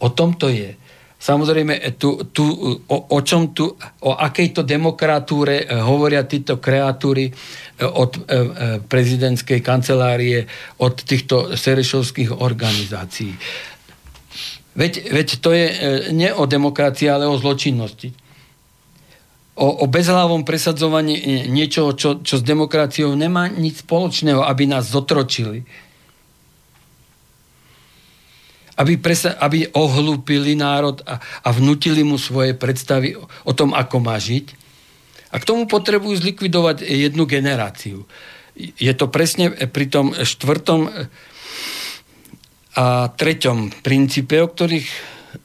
O 0.00 0.08
tom 0.08 0.34
to 0.34 0.48
je. 0.48 0.74
Samozrejme, 1.18 1.98
tu, 1.98 2.30
tu, 2.30 2.46
o, 2.86 2.96
o 3.10 3.18
čom 3.26 3.50
tu, 3.50 3.74
o 4.06 4.10
akejto 4.14 4.62
demokratúre 4.62 5.66
e, 5.66 5.74
hovoria 5.82 6.22
títo 6.22 6.62
kreatúry 6.62 7.26
e, 7.26 7.32
od 7.82 8.10
e, 8.14 8.20
prezidentskej 8.86 9.58
kancelárie, 9.58 10.46
od 10.78 10.94
týchto 11.02 11.58
serešovských 11.58 12.38
organizácií. 12.38 13.34
Veď, 14.78 15.10
veď 15.10 15.28
to 15.42 15.50
je 15.50 15.66
nie 16.14 16.30
o 16.30 16.46
demokracii, 16.46 17.10
ale 17.10 17.26
o 17.26 17.34
zločinnosti. 17.34 18.14
O, 19.58 19.82
o 19.82 19.90
bezhlavom 19.90 20.46
presadzovaní 20.46 21.18
niečoho, 21.50 21.98
čo, 21.98 22.22
čo 22.22 22.38
s 22.38 22.46
demokraciou 22.46 23.10
nemá 23.18 23.50
nič 23.50 23.82
spoločného, 23.82 24.46
aby 24.46 24.70
nás 24.70 24.86
zotročili. 24.86 25.66
Aby, 28.78 28.94
presa, 29.02 29.34
aby 29.42 29.66
ohlúpili 29.74 30.54
národ 30.54 31.02
a, 31.02 31.18
a 31.18 31.48
vnutili 31.50 32.06
mu 32.06 32.14
svoje 32.14 32.55
predstavy 32.55 33.18
o, 33.18 33.26
o 33.26 33.52
tom, 33.52 33.74
ako 33.74 33.98
má 33.98 34.14
žiť. 34.14 34.55
A 35.34 35.42
k 35.42 35.44
tomu 35.44 35.66
potrebujú 35.66 36.14
zlikvidovať 36.22 36.86
jednu 36.86 37.26
generáciu. 37.26 38.06
Je 38.59 38.90
to 38.94 39.10
presne 39.10 39.50
pri 39.50 39.86
tom 39.90 40.14
štvrtom 40.14 40.88
a 42.78 43.10
treťom 43.10 43.82
princípe, 43.82 44.38
o 44.38 44.46
ktorých, 44.46 44.88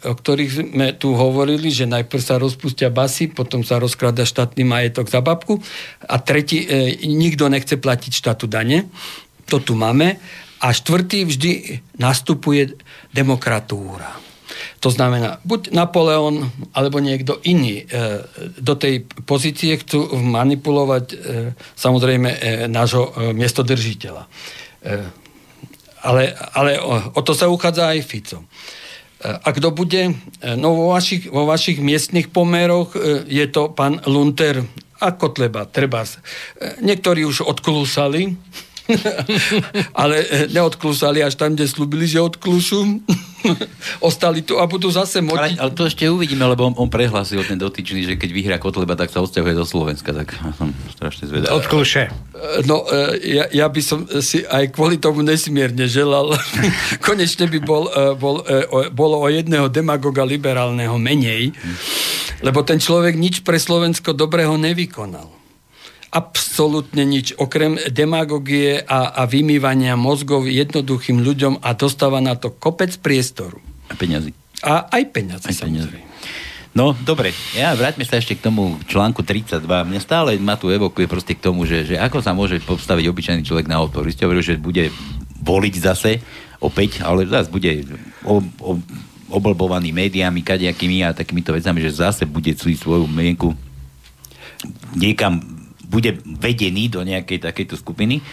o 0.05 0.14
ktorých 0.14 0.51
sme 0.53 0.93
tu 0.93 1.18
hovorili, 1.18 1.73
že 1.73 1.89
najprv 1.89 2.22
sa 2.22 2.38
rozpustia 2.38 2.93
basy, 2.93 3.26
potom 3.34 3.65
sa 3.65 3.81
rozkrada 3.81 4.22
štátny 4.22 4.61
majetok 4.61 5.10
za 5.10 5.26
babku 5.26 5.57
a 6.05 6.22
tretí, 6.22 6.61
e, 6.69 6.93
nikto 7.10 7.49
nechce 7.49 7.81
platiť 7.81 8.11
štátu 8.14 8.45
dane. 8.45 8.85
To 9.49 9.57
tu 9.57 9.73
máme. 9.73 10.22
A 10.64 10.72
štvrtý 10.72 11.27
vždy 11.27 11.52
nastupuje 11.99 12.80
demokratúra. 13.11 14.23
To 14.80 14.91
znamená, 14.91 15.40
buď 15.44 15.72
Napoleon 15.72 16.52
alebo 16.76 16.99
niekto 16.99 17.40
iný 17.44 17.84
e, 17.84 18.23
do 18.60 18.76
tej 18.76 19.07
pozície 19.27 19.80
chcú 19.80 20.11
manipulovať 20.15 21.06
e, 21.11 21.15
samozrejme 21.76 22.30
e, 22.31 22.38
nášho 22.68 23.11
e, 23.11 23.11
miestodržiteľa. 23.31 24.23
E, 24.23 24.30
ale, 26.03 26.35
ale 26.35 26.72
o, 26.84 27.15
o 27.15 27.22
to 27.23 27.31
sa 27.31 27.48
uchádza 27.48 27.95
aj 27.95 27.99
Fico. 28.03 28.40
E, 28.44 28.45
a 29.23 29.49
kto 29.56 29.72
bude? 29.72 30.11
E, 30.11 30.14
no 30.60 30.76
vo 30.76 30.85
vašich, 30.91 31.31
vo 31.31 31.48
vašich 31.48 31.80
miestnych 31.80 32.27
pomeroch 32.27 32.91
e, 32.95 33.23
je 33.23 33.45
to 33.48 33.72
pán 33.72 34.03
Lunter 34.03 34.68
a 34.99 35.15
Kotleba, 35.15 35.68
treba. 35.68 36.07
Niektorí 36.80 37.27
už 37.27 37.44
odklúsali, 37.44 38.35
ale 40.03 40.15
eh, 40.27 40.45
neodklúsali 40.51 41.23
až 41.23 41.39
tam, 41.39 41.55
kde 41.55 41.65
slúbili, 41.68 42.03
že 42.03 42.19
odklúšu. 42.19 43.03
Ostali 44.07 44.43
tu 44.43 44.60
a 44.60 44.68
budú 44.68 44.88
zase 44.88 45.19
motiť. 45.19 45.60
Ale, 45.60 45.68
ale 45.68 45.72
to 45.76 45.88
ešte 45.88 46.07
uvidíme, 46.07 46.43
lebo 46.47 46.72
on, 46.72 46.76
on 46.80 46.88
prehlásil 46.88 47.43
ten 47.43 47.60
dotyčný, 47.60 48.07
že 48.07 48.14
keď 48.15 48.30
vyhrá 48.31 48.55
Kotleba, 48.60 48.95
tak 48.95 49.11
sa 49.11 49.19
odsťahuje 49.23 49.55
do 49.55 49.65
Slovenska. 49.68 50.15
Tak 50.15 50.35
som 50.55 50.72
strašne 50.95 51.27
zvedavý. 51.27 51.51
Odklúše. 51.51 52.11
Eh, 52.11 52.64
no, 52.68 52.88
eh, 52.88 53.39
ja, 53.39 53.45
ja 53.51 53.68
by 53.68 53.81
som 53.84 54.07
si 54.19 54.43
aj 54.43 54.76
kvôli 54.76 54.99
tomu 54.99 55.23
nesmierne 55.23 55.88
želal. 55.88 56.35
Konečne 57.07 57.47
by 57.47 57.60
bol, 57.64 57.88
bol, 58.19 58.43
bolo 58.91 59.15
o 59.23 59.27
jedného 59.31 59.68
demagoga 59.72 60.23
liberálneho 60.27 60.95
menej, 60.99 61.55
lebo 62.43 62.64
ten 62.64 62.80
človek 62.80 63.15
nič 63.15 63.43
pre 63.43 63.55
Slovensko 63.60 64.11
dobrého 64.11 64.55
nevykonal 64.60 65.43
absolútne 66.14 67.02
nič, 67.10 67.34
okrem 67.41 67.81
demagogie 67.90 68.77
a, 68.85 69.18
a 69.18 69.26
vymývania 69.26 69.98
mozgov 69.98 70.45
jednoduchým 70.45 71.26
ľuďom 71.26 71.65
a 71.65 71.73
dostáva 71.73 72.22
na 72.22 72.38
to 72.38 72.53
kopec 72.53 72.94
priestoru. 73.02 73.57
A 73.90 73.98
peňazí. 73.98 74.38
A 74.61 74.85
aj 74.94 75.03
peniaze, 75.10 75.49
aj 75.49 75.65
samozrejme. 75.65 76.14
No, 76.73 76.98
dobre, 76.98 77.34
ja 77.53 77.77
vráťme 77.77 78.02
sa 78.02 78.18
ešte 78.18 78.34
k 78.34 78.49
tomu 78.49 78.81
článku 78.90 79.22
32. 79.22 79.61
Mne 79.65 80.02
stále 80.02 80.41
ma 80.41 80.57
tu 80.57 80.73
evokuje 80.73 81.06
proste 81.06 81.38
k 81.38 81.44
tomu, 81.45 81.69
že, 81.69 81.85
že 81.85 81.95
ako 82.02 82.18
sa 82.22 82.34
môže 82.34 82.57
postaviť 82.65 83.06
obyčajný 83.14 83.45
človek 83.45 83.69
na 83.69 83.77
odpor. 83.77 84.02
Vy 84.02 84.18
ste 84.18 84.26
hovorili, 84.26 84.45
že 84.45 84.57
bude 84.57 84.90
voliť 85.45 85.73
zase 85.77 86.18
opäť, 86.57 87.06
ale 87.06 87.30
zase 87.30 87.53
bude 87.53 87.85
o, 88.26 88.41
o, 88.41 88.72
oblbovaný 89.30 89.94
médiami, 89.94 90.41
kadejakými 90.41 91.06
a 91.06 91.14
takýmito 91.14 91.53
vecami, 91.53 91.77
že 91.85 92.02
zase 92.02 92.26
bude 92.26 92.57
svoju 92.57 93.06
mienku 93.06 93.53
niekam 94.95 95.52
bude 95.94 96.18
vedený 96.26 96.90
do 96.90 97.06
nejakej 97.06 97.45
takejto 97.45 97.78
skupiny 97.78 98.26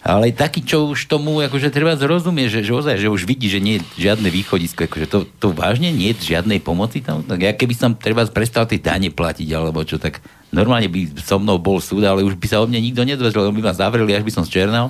ale 0.00 0.32
taký, 0.32 0.64
čo 0.64 0.88
už 0.88 1.12
tomu 1.12 1.44
akože 1.44 1.68
treba 1.68 1.92
zrozumie, 1.92 2.48
že, 2.48 2.64
že, 2.64 2.72
ozaj, 2.72 2.96
že 2.96 3.12
už 3.12 3.28
vidí, 3.28 3.52
že 3.52 3.60
nie 3.60 3.76
je 3.76 4.08
žiadne 4.08 4.32
východisko, 4.32 4.88
akože 4.88 5.06
to, 5.12 5.28
to 5.36 5.52
vážne 5.52 5.92
nie 5.92 6.16
je 6.16 6.32
žiadnej 6.32 6.56
pomoci 6.64 7.04
tam. 7.04 7.20
Tak 7.20 7.36
ja 7.36 7.52
keby 7.52 7.74
som 7.76 7.92
treba 7.92 8.24
prestal 8.24 8.64
tie 8.64 8.80
dane 8.80 9.12
platiť, 9.12 9.48
alebo 9.52 9.84
čo, 9.84 10.00
tak 10.00 10.24
normálne 10.56 10.88
by 10.88 11.20
so 11.20 11.36
mnou 11.36 11.60
bol 11.60 11.84
súd, 11.84 12.08
ale 12.08 12.24
už 12.24 12.40
by 12.40 12.46
sa 12.48 12.64
o 12.64 12.66
mne 12.66 12.80
nikto 12.80 13.04
nedozvedel, 13.04 13.52
by 13.52 13.60
ma 13.60 13.76
zavreli, 13.76 14.16
až 14.16 14.24
by 14.24 14.32
som 14.32 14.48
zčernal. 14.48 14.88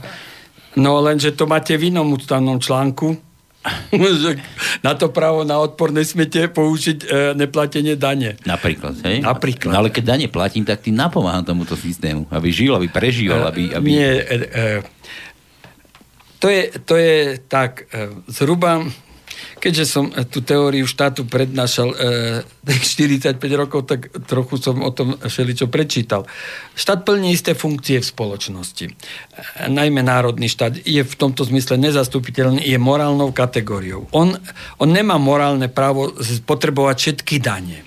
No 0.78 1.02
lenže 1.02 1.34
to 1.34 1.50
máte 1.50 1.74
v 1.74 1.90
inom 1.90 2.14
ústavnom 2.14 2.62
článku, 2.62 3.18
na 4.86 4.96
to 4.96 5.12
právo 5.12 5.44
na 5.44 5.60
odpor 5.60 5.92
nesmiete 5.92 6.48
použiť 6.48 6.98
e, 7.04 7.06
neplatenie 7.36 7.92
dane. 7.92 8.40
Napríklad, 8.48 8.96
hej? 9.04 9.20
Napríklad. 9.20 9.72
No, 9.76 9.84
ale 9.84 9.92
keď 9.92 10.16
dane 10.16 10.26
platím, 10.32 10.64
tak 10.64 10.80
tým 10.80 10.96
napomáham 10.96 11.44
tomuto 11.44 11.76
systému, 11.76 12.24
aby 12.32 12.48
žil, 12.48 12.72
aby 12.72 12.88
prežíval, 12.88 13.44
aby... 13.52 13.76
aby... 13.76 13.86
Nie, 13.86 14.24
e, 14.24 14.36
e, 14.48 14.64
to, 16.40 16.48
je, 16.48 16.62
to 16.88 16.94
je 16.96 17.36
tak, 17.52 17.84
e, 17.92 18.08
zhruba 18.32 18.80
keďže 19.60 19.84
som 19.84 20.08
eh, 20.10 20.24
tú 20.24 20.40
teóriu 20.40 20.88
štátu 20.88 21.28
prednášal 21.28 21.88
e, 21.92 21.96
eh, 22.66 22.80
45 23.36 23.36
rokov, 23.54 23.86
tak 23.86 24.08
trochu 24.24 24.56
som 24.56 24.80
o 24.80 24.90
tom 24.90 25.20
všeličo 25.20 25.68
prečítal. 25.68 26.24
Štát 26.74 27.04
plní 27.04 27.36
isté 27.36 27.52
funkcie 27.52 28.00
v 28.00 28.06
spoločnosti. 28.06 28.86
E, 28.88 28.92
najmä 29.68 30.00
národný 30.00 30.48
štát 30.48 30.80
je 30.80 31.04
v 31.04 31.14
tomto 31.14 31.44
zmysle 31.44 31.76
nezastupiteľný, 31.76 32.64
je 32.64 32.78
morálnou 32.80 33.30
kategóriou. 33.30 34.08
On, 34.16 34.32
on 34.80 34.88
nemá 34.88 35.20
morálne 35.20 35.68
právo 35.68 36.16
potrebovať 36.48 36.96
všetky 36.98 37.36
dane. 37.38 37.84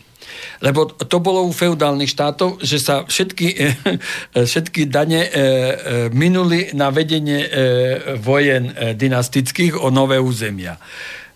Lebo 0.63 0.87
to 0.87 1.19
bolo 1.19 1.43
u 1.43 1.51
feudálnych 1.51 2.07
štátov, 2.07 2.63
že 2.63 2.79
sa 2.79 3.03
všetky, 3.03 3.47
všetky 4.51 4.87
dane 4.87 5.27
minuli 6.15 6.71
na 6.71 6.87
vedenie 6.87 7.43
vojen 8.23 8.71
dynastických 8.95 9.75
o 9.75 9.91
nové 9.91 10.23
územia. 10.23 10.79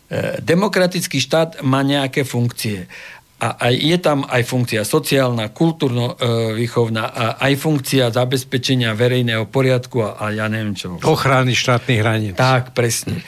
E, 0.08 0.40
demokratický 0.40 1.20
štát 1.20 1.62
má 1.68 1.84
nejaké 1.84 2.24
funkcie. 2.24 2.88
A 3.38 3.70
aj, 3.70 3.74
je 3.78 3.98
tam 4.02 4.26
aj 4.26 4.42
funkcia 4.50 4.82
sociálna, 4.82 5.54
kultúrno-výchovná, 5.54 7.04
a 7.06 7.26
aj 7.38 7.54
funkcia 7.62 8.10
zabezpečenia 8.10 8.98
verejného 8.98 9.46
poriadku 9.46 10.02
a, 10.02 10.18
a 10.18 10.26
ja 10.34 10.50
neviem 10.50 10.74
čo. 10.74 10.98
Ochrany 10.98 11.54
štátnych 11.54 12.02
hraníc. 12.02 12.34
Tak, 12.34 12.74
presne. 12.74 13.22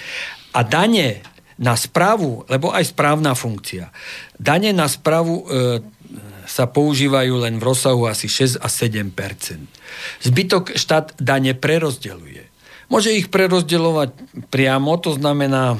A 0.49 0.65
dane 0.65 1.21
na 1.61 1.77
správu, 1.77 2.47
lebo 2.49 2.73
aj 2.73 2.95
správna 2.95 3.37
funkcia, 3.37 3.93
dane 4.39 4.73
na 4.73 4.89
správu 4.89 5.45
e, 5.45 5.83
sa 6.49 6.65
používajú 6.65 7.45
len 7.45 7.61
v 7.61 7.67
rozsahu 7.69 8.09
asi 8.09 8.25
6 8.25 8.57
a 8.57 8.67
7% 8.71 9.13
Zbytok 10.25 10.73
štát 10.73 11.13
dane 11.21 11.53
prerozdeluje. 11.53 12.49
Môže 12.89 13.13
ich 13.13 13.29
prerozdeľovať 13.29 14.09
priamo, 14.49 14.97
to 14.97 15.13
znamená 15.13 15.77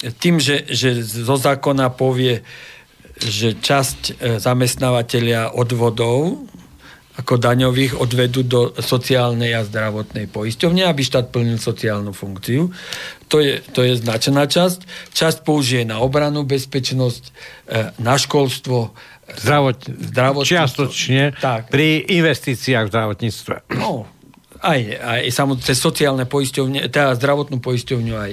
tým, 0.00 0.40
že, 0.40 0.64
že 0.68 1.04
zo 1.04 1.36
zákona 1.36 1.92
povie, 1.92 2.40
že 3.20 3.52
časť 3.52 4.00
e, 4.00 4.12
zamestnávateľia 4.40 5.52
odvodov 5.52 6.48
ako 7.20 7.36
daňových 7.36 8.00
odvedú 8.00 8.40
do 8.40 8.72
sociálnej 8.80 9.52
a 9.52 9.60
zdravotnej 9.60 10.24
poisťovne, 10.32 10.88
aby 10.88 11.04
štát 11.04 11.28
plnil 11.28 11.60
sociálnu 11.60 12.16
funkciu. 12.16 12.72
To 13.28 13.44
je, 13.44 13.60
to 13.60 13.84
je 13.84 14.00
značená 14.00 14.48
časť. 14.48 15.12
Časť 15.12 15.44
použije 15.44 15.84
na 15.84 16.00
obranu, 16.00 16.48
bezpečnosť, 16.48 17.24
e, 17.68 17.92
na 18.00 18.16
školstvo, 18.16 18.96
Zdravot, 19.30 19.78
čiastočne 20.42 21.38
tak. 21.38 21.70
pri 21.70 22.02
investíciách 22.02 22.90
v 22.90 22.90
zdravotníctve. 22.90 23.54
No, 23.78 24.10
aj, 24.60 24.80
aj 25.00 25.20
samozrejme 25.32 25.64
cez 25.64 25.76
sociálne 25.80 26.24
poisťovne, 26.28 26.92
teda 26.92 27.16
zdravotnú 27.16 27.64
poisťovňu 27.64 28.14
aj, 28.16 28.32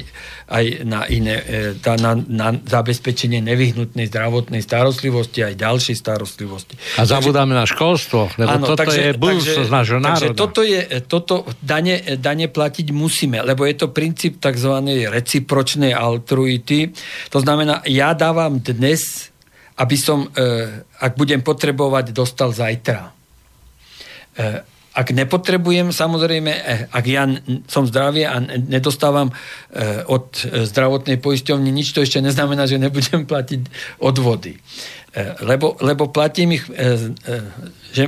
aj 0.52 0.66
na 0.84 1.08
iné, 1.08 1.36
e, 1.40 1.56
tá 1.80 1.95
na, 1.95 2.20
na 2.20 2.52
zabezpečenie 2.52 3.40
nevyhnutnej 3.40 4.12
zdravotnej 4.12 4.60
starostlivosti 4.60 5.48
aj 5.48 5.56
ďalšej 5.56 5.95
starostlivosti. 5.95 6.76
A 6.99 7.08
zabudáme 7.08 7.56
na 7.56 7.64
školstvo, 7.64 8.32
lebo 8.36 8.52
áno, 8.60 8.66
toto 8.68 8.84
takže, 8.84 8.99
je 8.99 9.12
budúcnosť 9.16 9.72
nášho 9.72 9.99
národa. 10.04 10.12
Takže 10.20 10.30
toto, 10.36 10.62
je, 10.68 10.82
toto 11.08 11.36
dane, 11.64 12.20
dane 12.20 12.52
platiť 12.52 12.88
musíme, 12.91 13.40
lebo 13.41 13.64
je 13.64 13.76
to 13.80 13.88
princíp 13.95 14.44
tzv. 14.44 14.74
recipročnej 15.08 15.95
altruity. 15.95 16.91
To 17.32 17.40
znamená, 17.40 17.88
ja 17.88 18.12
dávam 18.12 18.60
dnes, 18.60 19.32
aby 19.80 19.95
som, 19.95 20.28
e, 20.36 20.84
ak 20.99 21.16
budem 21.16 21.40
potrebovať, 21.40 22.12
dostal 22.12 22.52
zajtra. 22.52 23.16
E, 24.98 25.02
ak 25.02 25.14
nepotrebujem, 25.14 25.94
samozrejme, 25.94 26.52
eh, 26.52 26.82
ak 26.90 27.06
ja 27.06 27.30
som 27.69 27.86
zdravý 27.86 28.26
a 28.26 28.41
nedostávam 28.41 29.30
eh, 29.30 30.02
od 30.10 30.34
eh, 30.41 30.65
zdravotnej 30.65 31.22
poisťovny 31.22 31.69
nič, 31.69 31.94
to 31.94 32.02
ešte 32.02 32.18
neznamená, 32.18 32.65
že 32.65 32.82
nebudem 32.82 33.24
platiť 33.32 33.61
odvody. 34.02 34.57
Lebo, 35.41 35.74
lebo 35.82 36.14
platím 36.14 36.61
ich, 36.61 36.69
že, 37.90 38.03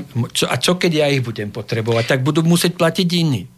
a 0.45 0.55
čo 0.61 0.77
keď 0.77 0.91
ja 0.93 1.07
ich 1.09 1.25
budem 1.25 1.49
potrebovať, 1.49 2.05
tak 2.05 2.19
budú 2.21 2.45
musieť 2.45 2.77
platiť 2.77 3.07
iní. 3.17 3.49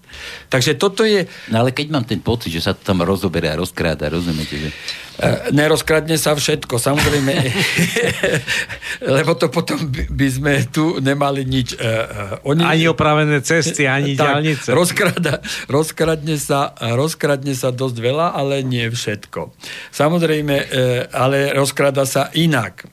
Takže 0.48 0.80
toto 0.80 1.04
je... 1.04 1.28
No 1.52 1.60
ale 1.60 1.76
keď 1.76 1.88
mám 1.92 2.08
ten 2.08 2.24
pocit, 2.24 2.48
že 2.48 2.64
sa 2.64 2.72
to 2.72 2.80
tam 2.80 3.04
rozoberie 3.04 3.52
a 3.52 3.60
rozkráda, 3.60 4.08
rozumiete, 4.08 4.56
že... 4.56 4.70
E, 5.22 5.54
nerozkradne 5.54 6.18
sa 6.18 6.34
všetko, 6.34 6.82
samozrejme. 6.82 7.34
lebo 9.22 9.38
to 9.38 9.54
potom 9.54 9.78
by 9.94 10.28
sme 10.34 10.66
tu 10.66 10.98
nemali 10.98 11.46
nič. 11.46 11.78
E, 11.78 11.86
e, 11.86 12.42
oni... 12.42 12.66
Ani 12.66 12.86
opravené 12.90 13.38
cesty, 13.46 13.86
ani 13.86 14.16
tak, 14.18 14.42
diálnice. 14.42 14.74
Rozkrada, 14.74 15.46
rozkradne, 15.70 16.42
sa, 16.42 16.74
rozkradne 16.74 17.54
sa 17.54 17.70
dosť 17.70 17.98
veľa, 18.02 18.34
ale 18.34 18.66
nie 18.66 18.90
všetko. 18.90 19.54
Samozrejme, 19.94 20.56
ale 21.14 21.54
rozkrada 21.54 22.10
sa 22.10 22.34
inak. 22.34 22.90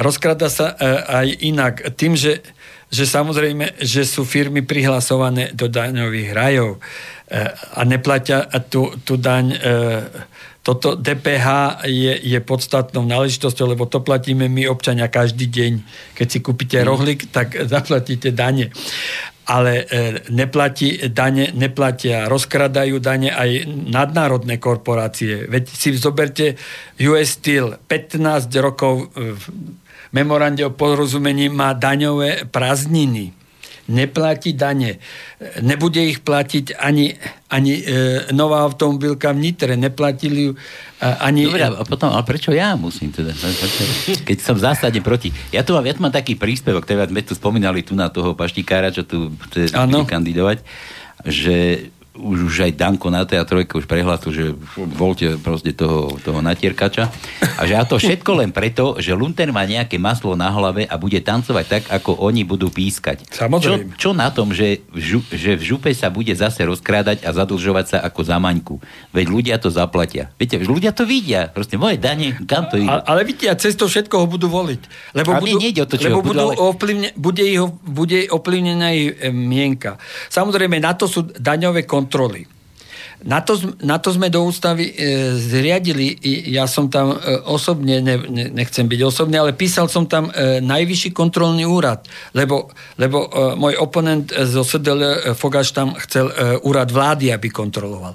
Rozkrada 0.00 0.48
sa 0.48 0.72
aj 1.04 1.28
inak 1.44 1.74
tým, 2.00 2.16
že 2.16 2.40
že 2.88 3.04
samozrejme, 3.04 3.84
že 3.84 4.08
sú 4.08 4.24
firmy 4.24 4.64
prihlasované 4.64 5.52
do 5.52 5.68
daňových 5.68 6.32
rajov 6.32 6.80
a 7.76 7.84
neplatia 7.84 8.48
tú, 8.72 8.96
tú 9.04 9.20
daň. 9.20 9.60
Toto 10.68 11.00
DPH 11.00 11.80
je, 11.88 12.12
je 12.12 12.38
podstatnou 12.44 13.00
náležitosťou, 13.08 13.72
lebo 13.72 13.88
to 13.88 14.04
platíme 14.04 14.52
my 14.52 14.68
občania 14.68 15.08
každý 15.08 15.48
deň. 15.48 15.72
Keď 16.12 16.26
si 16.28 16.38
kúpite 16.44 16.76
mm. 16.76 16.84
rohlik, 16.84 17.32
tak 17.32 17.56
zaplatíte 17.72 18.36
dane. 18.36 18.68
Ale 19.48 19.88
e, 19.88 20.28
neplatí 20.28 21.08
dane, 21.08 21.56
neplatia, 21.56 22.28
rozkradajú 22.28 23.00
dane 23.00 23.32
aj 23.32 23.64
nadnárodné 23.64 24.60
korporácie. 24.60 25.48
Veď 25.48 25.72
si 25.72 25.96
zoberte 25.96 26.60
US 27.00 27.40
Steel, 27.40 27.80
15 27.88 28.52
rokov 28.60 29.08
memorande 30.12 30.68
o 30.68 30.76
porozumení 30.76 31.48
má 31.48 31.72
daňové 31.72 32.44
prázdniny. 32.44 33.37
Neplatí 33.88 34.52
dane. 34.52 35.00
Nebude 35.64 36.04
ich 36.04 36.20
platiť 36.20 36.76
ani, 36.76 37.16
ani 37.48 37.72
e, 37.80 38.28
nová 38.36 38.60
automobilka 38.68 39.32
v 39.32 39.48
Nitre. 39.48 39.80
Neplatili 39.80 40.48
ju 40.48 40.52
ani... 41.00 41.48
Dobre, 41.48 41.64
a 41.64 41.84
potom, 41.88 42.12
ale 42.12 42.24
prečo 42.28 42.52
ja 42.52 42.76
musím 42.76 43.10
teda? 43.10 43.32
Keď 44.28 44.38
som 44.44 44.54
v 44.54 44.62
zásade 44.62 45.00
proti. 45.00 45.32
Ja 45.50 45.64
tu 45.64 45.72
mám, 45.72 45.88
ja 45.88 45.96
tu 45.96 46.04
mám 46.04 46.12
taký 46.12 46.36
príspevok, 46.36 46.84
teda 46.84 47.08
sme 47.08 47.24
tu 47.24 47.32
spomínali 47.32 47.80
tu 47.80 47.96
na 47.96 48.12
toho 48.12 48.36
paštikára, 48.36 48.92
čo 48.92 49.08
tu 49.08 49.32
chce 49.48 49.72
kandidovať, 49.72 50.60
že 51.24 51.88
už, 52.18 52.50
už 52.50 52.54
aj 52.66 52.72
Danko 52.74 53.08
na 53.08 53.22
teatrojke 53.22 53.78
už 53.78 53.86
prehlasil, 53.86 54.30
že 54.34 54.44
voľte 54.76 55.38
proste 55.38 55.70
toho, 55.72 56.18
toho 56.18 56.42
natierkača. 56.42 57.06
A 57.56 57.62
že 57.64 57.78
a 57.78 57.86
to 57.86 57.96
všetko 57.96 58.42
len 58.42 58.50
preto, 58.50 58.98
že 58.98 59.14
Lunter 59.14 59.54
má 59.54 59.62
nejaké 59.62 59.96
maslo 59.96 60.34
na 60.34 60.50
hlave 60.50 60.84
a 60.90 60.94
bude 60.98 61.22
tancovať 61.22 61.64
tak, 61.70 61.82
ako 61.88 62.18
oni 62.18 62.42
budú 62.42 62.68
pískať. 62.68 63.22
Samozrejme. 63.30 63.94
Čo, 63.94 64.10
čo 64.10 64.18
na 64.18 64.28
tom, 64.34 64.50
že 64.50 64.82
v, 64.90 64.98
žu, 64.98 65.20
že 65.30 65.54
v 65.54 65.62
župe 65.62 65.90
sa 65.94 66.10
bude 66.10 66.34
zase 66.34 66.66
rozkrádať 66.66 67.22
a 67.22 67.30
zadlžovať 67.30 67.86
sa 67.86 67.98
ako 68.02 68.20
za 68.26 68.36
maňku? 68.42 68.76
Veď 69.14 69.26
ľudia 69.30 69.56
to 69.62 69.70
zaplatia. 69.70 70.34
Viete, 70.34 70.58
ľudia 70.58 70.90
to 70.90 71.06
vidia. 71.06 71.48
Proste 71.48 71.78
moje 71.78 72.02
dane, 72.02 72.34
kam 72.44 72.66
to 72.66 72.76
ide? 72.76 72.90
Ale, 72.90 73.02
ale 73.06 73.20
vidia, 73.22 73.54
cez 73.54 73.78
to 73.78 73.86
všetko 73.86 74.14
ho 74.22 74.26
budú 74.26 74.50
voliť. 74.50 75.14
Lebo 75.14 75.30
a 75.34 75.40
budú, 75.40 75.56
nejde 75.62 75.80
o 75.84 75.86
to, 75.86 75.94
lebo 75.96 76.20
budú, 76.20 76.50
ale... 76.50 76.54
ovplyvne, 76.58 77.08
bude, 77.14 77.44
jeho, 77.46 77.70
bude 77.86 78.26
ovplyvnená 78.26 78.90
aj 78.90 78.98
mienka. 79.30 80.02
Samozrejme, 80.28 80.82
na 80.82 80.98
to 80.98 81.06
sú 81.06 81.30
daňové 81.30 81.86
kontroly 81.86 82.07
kontroly. 82.08 82.48
na 83.18 83.42
to, 83.42 83.58
na 83.84 83.98
to 83.98 84.14
sme 84.14 84.30
do 84.30 84.46
ústavy 84.46 84.94
e, 84.94 85.34
zriadili, 85.36 86.16
ja 86.48 86.70
som 86.70 86.88
tam 86.88 87.12
e, 87.12 87.36
osobne, 87.50 88.00
ne, 88.00 88.16
ne, 88.16 88.46
nechcem 88.48 88.86
byť 88.86 89.00
osobne, 89.04 89.36
ale 89.42 89.52
písal 89.52 89.90
som 89.90 90.06
tam 90.08 90.30
e, 90.30 90.62
najvyšší 90.62 91.10
kontrolný 91.12 91.66
úrad, 91.66 92.06
lebo, 92.32 92.70
lebo 92.96 93.26
e, 93.26 93.58
môj 93.58 93.74
oponent 93.76 94.30
zo 94.30 94.62
SDL 94.62 95.00
e, 95.02 95.10
Fogaš 95.34 95.74
tam 95.74 95.98
chcel 95.98 96.30
e, 96.30 96.62
úrad 96.62 96.94
vlády, 96.94 97.34
aby 97.34 97.50
kontroloval. 97.50 98.14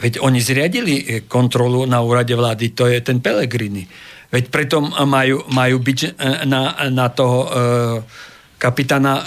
Veď 0.00 0.20
oni 0.20 0.38
zriadili 0.44 0.94
e, 1.00 1.04
kontrolu 1.24 1.88
na 1.88 2.04
úrade 2.04 2.36
vlády, 2.36 2.76
to 2.76 2.84
je 2.84 3.00
ten 3.00 3.24
Pelegrini. 3.24 3.88
Veď 4.30 4.44
preto 4.52 4.78
majú, 4.84 5.42
majú 5.48 5.76
byť 5.80 5.98
e, 6.04 6.08
na, 6.46 6.84
na 6.92 7.08
toho 7.08 7.38
e, 7.42 7.50
kapitána 8.60 9.14
e, 9.16 9.24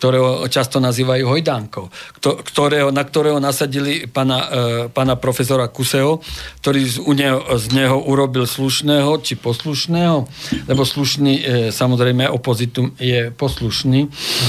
ktorého 0.00 0.48
často 0.48 0.80
nazývajú 0.80 1.28
Hojdánkou, 1.28 1.92
ktorého, 2.24 2.88
na 2.88 3.04
ktorého 3.04 3.36
nasadili 3.36 4.08
pana, 4.08 4.38
e, 4.48 4.48
pana 4.88 5.20
profesora 5.20 5.68
Kuseho, 5.68 6.24
ktorý 6.64 6.80
z, 6.88 6.96
u 7.04 7.12
neho, 7.12 7.44
z 7.60 7.76
neho 7.76 8.00
urobil 8.00 8.48
slušného 8.48 9.20
či 9.20 9.36
poslušného, 9.36 10.24
lebo 10.64 10.88
slušný, 10.88 11.34
e, 11.36 11.42
samozrejme, 11.68 12.24
opozitum 12.32 12.96
je 12.96 13.28
poslušný. 13.28 14.00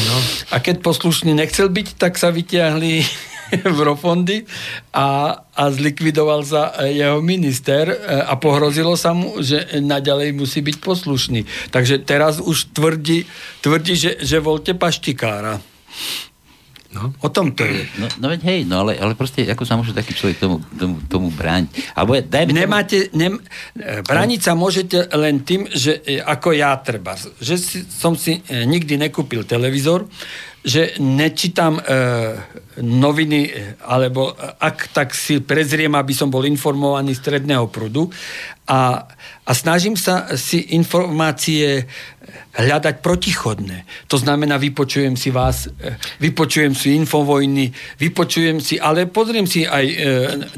No. 0.07 0.15
A 0.55 0.63
keď 0.63 0.79
poslušný 0.79 1.35
nechcel 1.35 1.67
byť, 1.67 1.99
tak 1.99 2.15
sa 2.15 2.31
vyťahli 2.31 3.03
eurofondy 3.69 4.43
a, 4.95 5.37
a 5.43 5.63
zlikvidoval 5.71 6.41
sa 6.43 6.75
jeho 6.87 7.19
minister 7.19 7.91
e, 7.91 7.95
a 8.21 8.33
pohrozilo 8.39 8.95
sa 8.95 9.11
mu, 9.11 9.39
že 9.43 9.67
naďalej 9.79 10.35
musí 10.35 10.59
byť 10.63 10.77
poslušný. 10.79 11.71
Takže 11.71 12.03
teraz 12.03 12.39
už 12.39 12.71
tvrdí, 12.75 13.27
tvrdí 13.63 13.93
že, 13.95 14.11
že 14.21 14.37
volte 14.39 14.73
paštikára. 14.75 15.61
No. 16.91 17.15
O 17.23 17.31
tom 17.31 17.55
to 17.55 17.63
je. 17.63 17.87
No, 17.95 18.11
no 18.19 18.27
veď 18.27 18.41
hej, 18.51 18.59
no 18.67 18.83
ale, 18.83 18.99
ale 18.99 19.15
proste 19.15 19.47
ako 19.47 19.63
sa 19.63 19.79
môže 19.79 19.95
taký 19.95 20.11
človek 20.11 20.43
tomu, 20.43 20.59
tomu, 20.75 20.99
tomu 21.07 21.27
brániť? 21.31 21.95
Alebo 21.95 22.19
dajme 22.19 22.51
Nemáte, 22.51 23.07
nem, 23.15 23.39
brániť 24.03 24.41
sa 24.43 24.59
môžete 24.59 25.07
len 25.15 25.39
tým, 25.47 25.71
že 25.71 26.03
e, 26.03 26.19
ako 26.19 26.51
ja 26.51 26.75
treba, 26.83 27.15
že 27.39 27.55
si, 27.55 27.87
som 27.87 28.11
si 28.19 28.43
e, 28.43 28.67
nikdy 28.67 28.99
nekúpil 28.99 29.47
televízor, 29.47 30.03
že 30.61 30.93
nečítam 31.01 31.77
e, 31.77 31.83
noviny, 32.85 33.49
alebo 33.81 34.29
ak 34.61 34.93
tak 34.93 35.09
si 35.17 35.41
prezriem, 35.41 35.93
aby 35.97 36.13
som 36.13 36.29
bol 36.29 36.45
informovaný 36.45 37.17
stredného 37.17 37.65
prúdu 37.73 38.13
a, 38.69 39.09
a 39.41 39.51
snažím 39.57 39.97
sa 39.97 40.37
si 40.37 40.77
informácie 40.77 41.89
hľadať 42.51 43.01
protichodné. 43.01 43.87
To 44.11 44.19
znamená, 44.19 44.59
vypočujem 44.59 45.17
si 45.17 45.31
vás, 45.31 45.71
e, 45.79 45.97
vypočujem 46.21 46.75
si 46.75 46.93
infovojny, 46.99 47.71
vypočujem 47.97 48.61
si, 48.61 48.77
ale 48.77 49.07
pozriem 49.07 49.47
si 49.47 49.65
aj 49.65 49.85
e, 49.87 49.95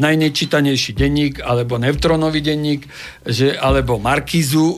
najnečítanejší 0.01 0.91
denník, 0.97 1.39
alebo 1.39 1.79
neutronový 1.79 2.41
denník, 2.41 2.89
že, 3.23 3.55
alebo 3.55 4.01
Markizu, 4.01 4.67
e, 4.67 4.75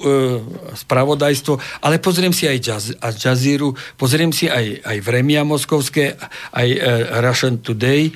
spravodajstvo, 0.76 1.53
ale 1.82 1.98
pozriem 1.98 2.36
si 2.36 2.45
aj 2.45 2.57
jazz, 2.62 2.86
Jazeeru, 3.02 3.74
pozriem 3.98 4.30
si 4.30 4.45
aj, 4.52 4.86
aj 4.86 4.98
Vremia 5.02 5.41
Moskovské, 5.48 6.20
aj 6.53 6.68
e, 6.70 6.80
Russian 7.24 7.64
Today. 7.64 8.12
E, 8.12 8.14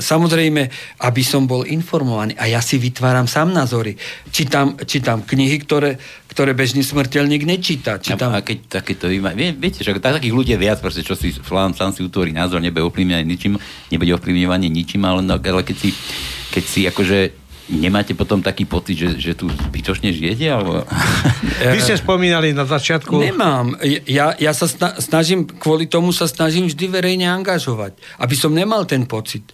samozrejme, 0.00 0.62
aby 1.04 1.22
som 1.26 1.44
bol 1.44 1.68
informovaný 1.68 2.38
a 2.40 2.48
ja 2.48 2.64
si 2.64 2.80
vytváram 2.80 3.28
sám 3.28 3.52
názory. 3.52 3.98
Čítam, 4.32 4.78
čítam 4.86 5.26
knihy, 5.26 5.56
ktoré 5.66 6.00
ktoré 6.34 6.50
bežný 6.50 6.82
smrteľník 6.82 7.46
nečíta. 7.46 8.02
Čítam... 8.02 8.34
A, 8.34 8.42
a 8.42 8.44
keď 8.44 8.82
takéto 8.82 9.06
vy, 9.06 9.22
vie, 9.38 9.54
viete, 9.54 9.86
že 9.86 9.94
takých 9.94 10.34
ľudí 10.34 10.50
je 10.52 10.60
viac, 10.60 10.82
proste, 10.82 11.06
čo 11.06 11.14
si 11.14 11.30
sám, 11.30 11.78
sám 11.78 11.94
si 11.94 12.02
utvorí 12.02 12.34
názor, 12.34 12.58
nebude 12.58 12.82
ovplyvňovaný 12.90 13.22
ničím, 13.22 13.54
nebude 13.94 14.10
ovplyvňovaný 14.18 14.66
ničím, 14.66 15.06
ale, 15.06 15.22
no, 15.22 15.38
ale 15.38 15.62
keď 15.62 15.76
si, 15.78 15.94
keď 16.50 16.64
si 16.66 16.80
akože 16.90 17.18
Nemáte 17.64 18.12
potom 18.12 18.44
taký 18.44 18.68
pocit, 18.68 18.92
že, 18.92 19.08
že 19.16 19.32
tu 19.32 19.48
zbytočne 19.48 20.12
žijete? 20.12 20.52
Alebo... 20.52 20.84
Vy 21.72 21.80
ste 21.80 21.96
spomínali 21.96 22.52
na 22.52 22.68
začiatku... 22.68 23.16
Nemám. 23.16 23.80
Ja, 24.04 24.36
ja 24.36 24.52
sa 24.52 24.68
snažím, 25.00 25.48
kvôli 25.48 25.88
tomu 25.88 26.12
sa 26.12 26.28
snažím 26.28 26.68
vždy 26.68 26.92
verejne 26.92 27.24
angažovať. 27.24 27.96
Aby 28.20 28.36
som 28.36 28.52
nemal 28.52 28.84
ten 28.84 29.08
pocit 29.08 29.48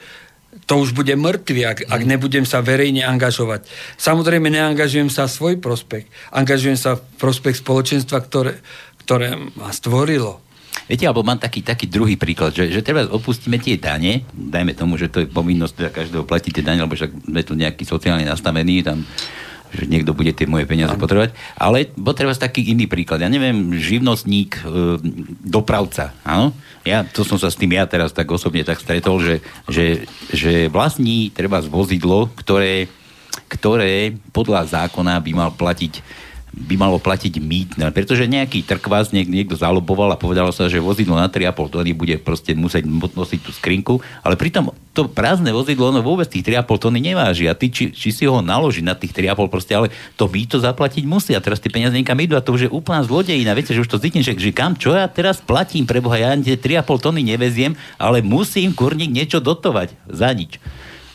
to 0.70 0.78
už 0.78 0.94
bude 0.94 1.10
mŕtvy, 1.10 1.66
ak, 1.66 1.78
ak 1.90 2.02
nebudem 2.06 2.46
sa 2.46 2.62
verejne 2.62 3.02
angažovať. 3.02 3.66
Samozrejme, 3.98 4.54
neangažujem 4.54 5.10
sa 5.10 5.26
svoj 5.26 5.58
prospech. 5.58 6.06
Angažujem 6.30 6.78
sa 6.78 6.94
v 6.94 7.02
prospech 7.18 7.58
spoločenstva, 7.58 8.22
ktoré, 8.22 8.62
ktoré 9.02 9.34
ma 9.58 9.74
stvorilo. 9.74 10.38
Viete, 10.86 11.10
alebo 11.10 11.26
mám 11.26 11.42
taký, 11.42 11.66
taký 11.66 11.90
druhý 11.90 12.14
príklad, 12.14 12.54
že, 12.54 12.70
že 12.70 12.86
teraz 12.86 13.10
opustíme 13.10 13.58
tie 13.58 13.82
dane, 13.82 14.22
dajme 14.30 14.78
tomu, 14.78 14.94
že 14.94 15.10
to 15.10 15.26
je 15.26 15.26
povinnosť 15.26 15.74
teda 15.74 15.90
každého 15.90 16.22
platiť 16.22 16.62
tie 16.62 16.66
dane, 16.66 16.86
lebo 16.86 16.94
však 16.94 17.30
sme 17.30 17.42
tu 17.42 17.58
nejaký 17.58 17.82
sociálne 17.82 18.22
nastavený, 18.22 18.86
tam 18.86 19.02
že 19.70 19.86
niekto 19.86 20.12
bude 20.12 20.34
tie 20.34 20.50
moje 20.50 20.66
peniaze 20.66 20.94
potrebovať. 20.98 21.34
Ale 21.56 21.90
treba 21.94 22.34
taký 22.34 22.70
iný 22.70 22.90
príklad. 22.90 23.22
Ja 23.22 23.30
neviem, 23.30 23.74
živnostník, 23.78 24.60
e, 24.60 24.62
dopravca, 25.46 26.14
áno? 26.26 26.52
Ja, 26.82 27.04
to 27.04 27.22
som 27.22 27.36
sa 27.36 27.52
s 27.52 27.60
tým 27.60 27.76
ja 27.76 27.84
teraz 27.84 28.10
tak 28.16 28.26
osobne 28.32 28.64
tak 28.64 28.80
stretol, 28.80 29.20
že, 29.20 29.36
že, 29.68 30.08
že 30.32 30.72
vlastní 30.72 31.28
treba 31.28 31.60
vozidlo, 31.60 32.32
ktoré, 32.40 32.88
ktoré 33.52 34.16
podľa 34.32 34.64
zákona 34.88 35.20
by 35.20 35.32
mal 35.36 35.50
platiť 35.52 36.00
by 36.50 36.74
malo 36.74 36.98
platiť 36.98 37.38
mýtne, 37.38 37.94
pretože 37.94 38.26
nejaký 38.26 38.66
trkvás 38.66 39.14
niek- 39.14 39.30
niekto 39.30 39.54
zaloboval 39.54 40.10
a 40.10 40.18
povedalo 40.18 40.50
sa, 40.50 40.66
že 40.66 40.82
vozidlo 40.82 41.14
na 41.14 41.30
3,5 41.30 41.70
tony 41.70 41.94
bude 41.94 42.18
proste 42.18 42.58
musieť 42.58 42.86
nosiť 42.90 43.40
tú 43.40 43.54
skrinku, 43.54 44.02
ale 44.26 44.34
pritom 44.34 44.74
to 44.90 45.06
prázdne 45.06 45.54
vozidlo 45.54 45.94
ono 45.94 46.02
vôbec 46.02 46.26
tých 46.26 46.42
3,5 46.42 46.82
tony 46.82 46.98
neváži. 46.98 47.46
A 47.46 47.54
ty 47.54 47.70
či, 47.70 47.94
či 47.94 48.10
si 48.10 48.26
ho 48.26 48.42
naloží 48.42 48.82
na 48.82 48.98
tých 48.98 49.14
3,5 49.14 49.46
proste, 49.46 49.72
ale 49.78 49.94
to 50.18 50.26
to 50.26 50.58
zaplatiť 50.58 51.06
musí 51.06 51.38
a 51.38 51.40
teraz 51.40 51.62
tie 51.62 51.70
peniaze 51.70 51.94
niekam 51.94 52.18
idú 52.18 52.34
a 52.34 52.42
to 52.42 52.50
už 52.58 52.66
je 52.66 52.70
úplná 52.70 53.06
zlodejina, 53.06 53.54
viete, 53.54 53.70
že 53.70 53.86
už 53.86 53.90
to 53.90 54.02
cítim, 54.02 54.18
že, 54.18 54.34
že 54.34 54.50
kam, 54.50 54.74
čo 54.74 54.90
ja 54.90 55.06
teraz 55.06 55.38
platím, 55.38 55.86
preboha, 55.86 56.18
ja 56.18 56.34
tie 56.34 56.58
3,5 56.58 56.98
tony 56.98 57.22
neveziem, 57.22 57.78
ale 57.94 58.18
musím 58.18 58.74
kurník 58.74 59.14
niečo 59.14 59.38
dotovať 59.38 59.94
za 60.10 60.34
nič. 60.34 60.58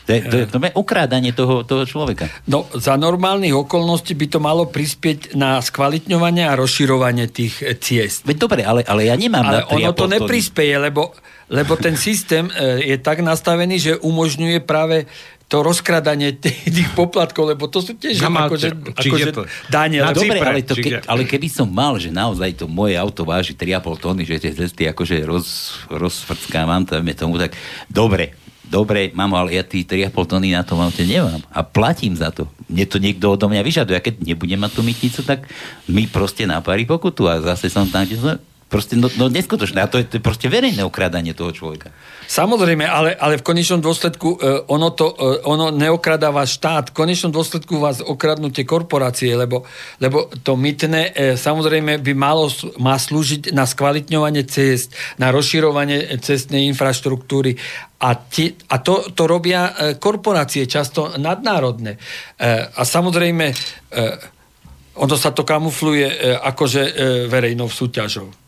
To 0.06 0.10
je, 0.14 0.20
to, 0.22 0.36
je, 0.38 0.44
to 0.46 0.56
je 0.62 0.70
ukrádanie 0.78 1.34
toho, 1.34 1.66
toho 1.66 1.82
človeka. 1.82 2.30
No, 2.46 2.70
za 2.78 2.94
normálnych 2.94 3.50
okolností 3.50 4.14
by 4.14 4.26
to 4.30 4.38
malo 4.38 4.70
prispieť 4.70 5.34
na 5.34 5.58
skvalitňovanie 5.58 6.46
a 6.46 6.54
rozširovanie 6.54 7.26
tých 7.26 7.54
eh, 7.66 7.74
ciest. 7.74 8.22
Veď 8.22 8.36
dobre, 8.38 8.60
ale, 8.62 8.86
ale 8.86 9.10
ja 9.10 9.18
nemám 9.18 9.42
ale 9.42 9.66
na 9.66 9.70
ono 9.74 9.90
to 9.90 10.06
neprispieje, 10.06 10.78
lebo, 10.78 11.10
lebo 11.50 11.74
ten 11.74 11.98
systém 12.06 12.46
eh, 12.54 12.94
je 12.94 12.96
tak 13.02 13.26
nastavený, 13.26 13.76
že 13.82 13.92
umožňuje 13.98 14.62
práve 14.62 15.10
to 15.46 15.62
rozkradanie 15.62 16.34
tých 16.42 16.90
poplatkov, 16.98 17.54
lebo 17.54 17.70
to 17.70 17.78
sú 17.78 17.94
tiež 17.94 18.18
akože, 18.18 18.98
akože 18.98 19.30
dáne. 19.70 20.02
No, 20.02 20.10
dobre, 20.10 20.42
ale, 20.42 20.66
to 20.66 20.74
ke, 20.74 20.98
ale 21.06 21.22
keby 21.22 21.46
som 21.46 21.70
mal, 21.70 21.94
že 22.02 22.10
naozaj 22.10 22.58
to 22.58 22.66
moje 22.66 22.98
auto 22.98 23.22
váži 23.22 23.54
3,5 23.54 24.02
tony, 24.02 24.22
že 24.26 24.42
tie 24.42 24.50
cesty 24.50 24.90
akože 24.90 25.22
roz, 25.22 25.46
rozfrckávam, 25.86 26.82
tomu, 27.14 27.38
tak 27.38 27.54
dobre, 27.86 28.34
dobre, 28.70 29.10
mám, 29.14 29.32
ale 29.38 29.58
ja 29.58 29.64
tí 29.64 29.86
3,5 29.86 30.12
tony 30.26 30.52
na 30.52 30.66
tom 30.66 30.82
aute 30.82 31.06
nemám 31.06 31.42
a 31.50 31.60
platím 31.62 32.14
za 32.14 32.34
to. 32.34 32.50
Mne 32.66 32.84
to 32.90 32.98
niekto 32.98 33.30
odo 33.30 33.46
mňa 33.46 33.62
vyžaduje. 33.62 33.96
A 33.96 34.04
keď 34.04 34.22
nebudem 34.22 34.58
mať 34.58 34.72
tú 34.74 34.82
mytnicu, 34.82 35.20
tak 35.22 35.46
mi 35.86 36.10
proste 36.10 36.44
napári 36.44 36.82
pokutu 36.82 37.30
a 37.30 37.38
zase 37.38 37.70
som 37.70 37.86
tam, 37.86 38.02
kde 38.02 38.18
som 38.18 38.34
Proste, 38.66 38.98
no, 38.98 39.06
no 39.14 39.30
neskutočné. 39.30 39.78
A 39.78 39.86
to 39.86 40.02
je, 40.02 40.10
to 40.10 40.18
je 40.18 40.22
proste 40.26 40.50
verejné 40.50 40.82
okradanie 40.82 41.38
toho 41.38 41.54
človeka. 41.54 41.94
Samozrejme, 42.26 42.82
ale, 42.82 43.14
ale 43.14 43.38
v 43.38 43.46
konečnom 43.46 43.78
dôsledku 43.78 44.28
uh, 44.34 44.66
ono, 44.66 44.90
to, 44.90 45.06
uh, 45.06 45.38
ono 45.46 45.70
neokrada 45.70 46.34
vás 46.34 46.58
štát. 46.58 46.90
V 46.90 47.06
konečnom 47.06 47.30
dôsledku 47.30 47.78
vás 47.78 48.02
okradnú 48.02 48.50
tie 48.50 48.66
korporácie, 48.66 49.38
lebo, 49.38 49.62
lebo 50.02 50.26
to 50.42 50.58
mytné 50.58 51.14
uh, 51.14 51.38
samozrejme 51.38 52.02
by 52.02 52.12
malo 52.18 52.50
má 52.82 52.98
slúžiť 52.98 53.54
na 53.54 53.70
skvalitňovanie 53.70 54.42
cest, 54.50 54.98
na 55.14 55.30
rozširovanie 55.30 56.18
cestnej 56.18 56.66
infraštruktúry. 56.66 57.54
A, 58.02 58.18
ti, 58.18 58.50
a 58.66 58.82
to, 58.82 59.14
to 59.14 59.30
robia 59.30 59.70
uh, 59.70 59.94
korporácie, 59.94 60.66
často 60.66 61.14
nadnárodné. 61.14 62.02
Uh, 62.34 62.66
a 62.74 62.82
samozrejme, 62.82 63.46
uh, 63.46 64.98
ono 64.98 65.14
sa 65.14 65.30
to 65.30 65.46
kamufluje 65.46 66.10
uh, 66.10 66.42
akože 66.50 66.82
uh, 66.82 66.92
verejnou 67.30 67.70
súťažou. 67.70 68.45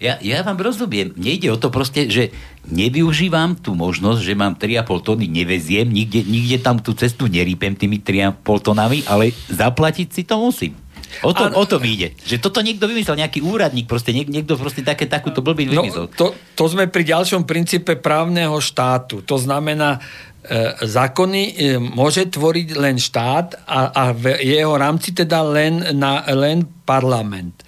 Ja, 0.00 0.16
ja 0.24 0.40
vám 0.40 0.56
rozumiem. 0.56 1.12
Nejde 1.12 1.52
o 1.52 1.60
to 1.60 1.68
proste, 1.68 2.08
že 2.08 2.32
nevyužívam 2.64 3.60
tú 3.60 3.76
možnosť, 3.76 4.20
že 4.24 4.32
mám 4.32 4.56
3,5 4.56 5.04
tony, 5.04 5.28
neveziem, 5.28 5.84
nikde, 5.84 6.24
nikde 6.24 6.56
tam 6.64 6.80
tú 6.80 6.96
cestu 6.96 7.28
nerípem 7.28 7.76
tými 7.76 8.00
3,5 8.00 8.40
tonami, 8.64 9.04
ale 9.04 9.36
zaplatiť 9.52 10.08
si 10.08 10.24
to 10.24 10.40
musím. 10.40 10.72
O 11.20 11.34
tom, 11.34 11.52
o 11.52 11.64
tom 11.66 11.82
ide. 11.84 12.14
Že 12.22 12.40
toto 12.40 12.64
niekto 12.64 12.86
vymyslel, 12.86 13.18
nejaký 13.18 13.42
úradník, 13.44 13.90
proste 13.90 14.14
niek, 14.14 14.30
niekto 14.30 14.54
proste 14.56 14.80
také, 14.80 15.04
takúto 15.04 15.42
blbý 15.44 15.68
no, 15.68 15.84
vymyslel. 15.84 16.06
To, 16.16 16.32
to 16.54 16.64
sme 16.70 16.86
pri 16.86 17.02
ďalšom 17.04 17.44
princípe 17.44 17.98
právneho 17.98 18.56
štátu. 18.62 19.20
To 19.26 19.36
znamená, 19.36 19.98
e, 19.98 20.80
zákony 20.86 21.42
e, 21.42 21.52
môže 21.76 22.30
tvoriť 22.30 22.68
len 22.78 22.96
štát 22.96 23.66
a, 23.66 23.80
a 23.90 24.04
v 24.14 24.38
jeho 24.38 24.72
rámci 24.78 25.12
teda 25.12 25.44
len, 25.44 25.82
na, 25.98 26.24
len 26.30 26.64
parlament. 26.86 27.66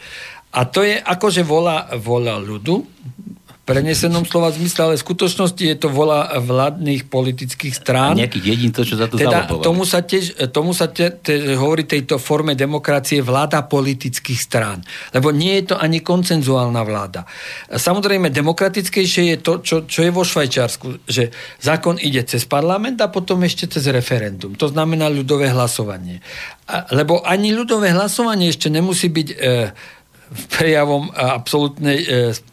A 0.52 0.68
to 0.68 0.84
je 0.84 1.00
akože 1.00 1.42
vola, 1.48 1.88
vola 1.96 2.36
ľudu, 2.36 2.84
prenesenom 3.62 4.26
slova 4.26 4.50
zmysle, 4.50 4.80
ale 4.90 4.94
v 4.98 5.06
skutočnosti 5.06 5.62
je 5.62 5.76
to 5.78 5.86
vola 5.86 6.34
vládnych 6.34 7.06
politických 7.06 7.70
strán. 7.70 8.18
A 8.18 8.26
nejakých 8.26 8.46
jedincov, 8.58 8.82
čo 8.82 8.98
za 8.98 9.06
to 9.06 9.14
teda 9.14 9.46
tomu 9.62 9.86
sa 9.86 10.02
tiež, 10.02 10.50
tomu 10.50 10.74
sa 10.74 10.90
te, 10.90 11.14
te, 11.14 11.54
hovorí 11.54 11.86
tejto 11.86 12.18
forme 12.18 12.58
demokracie 12.58 13.22
vláda 13.22 13.62
politických 13.62 14.40
strán. 14.42 14.82
Lebo 15.14 15.30
nie 15.30 15.62
je 15.62 15.74
to 15.74 15.76
ani 15.78 16.02
koncenzuálna 16.02 16.82
vláda. 16.82 17.22
Samozrejme, 17.70 18.34
demokratickejšie 18.34 19.22
je 19.30 19.38
to, 19.38 19.52
čo, 19.62 19.76
čo 19.86 20.00
je 20.02 20.10
vo 20.10 20.26
Švajčiarsku, 20.26 21.06
že 21.06 21.30
zákon 21.62 22.02
ide 22.02 22.26
cez 22.26 22.42
parlament 22.50 22.98
a 22.98 23.14
potom 23.14 23.46
ešte 23.46 23.70
cez 23.70 23.86
referendum. 23.94 24.58
To 24.58 24.66
znamená 24.66 25.06
ľudové 25.06 25.54
hlasovanie. 25.54 26.18
A, 26.66 26.90
lebo 26.90 27.22
ani 27.22 27.54
ľudové 27.54 27.94
hlasovanie 27.94 28.50
ešte 28.50 28.66
nemusí 28.66 29.06
byť... 29.06 29.28
E, 29.38 30.00
prejavom 30.32 31.12
absolútnej 31.12 31.98
e, 32.02 32.06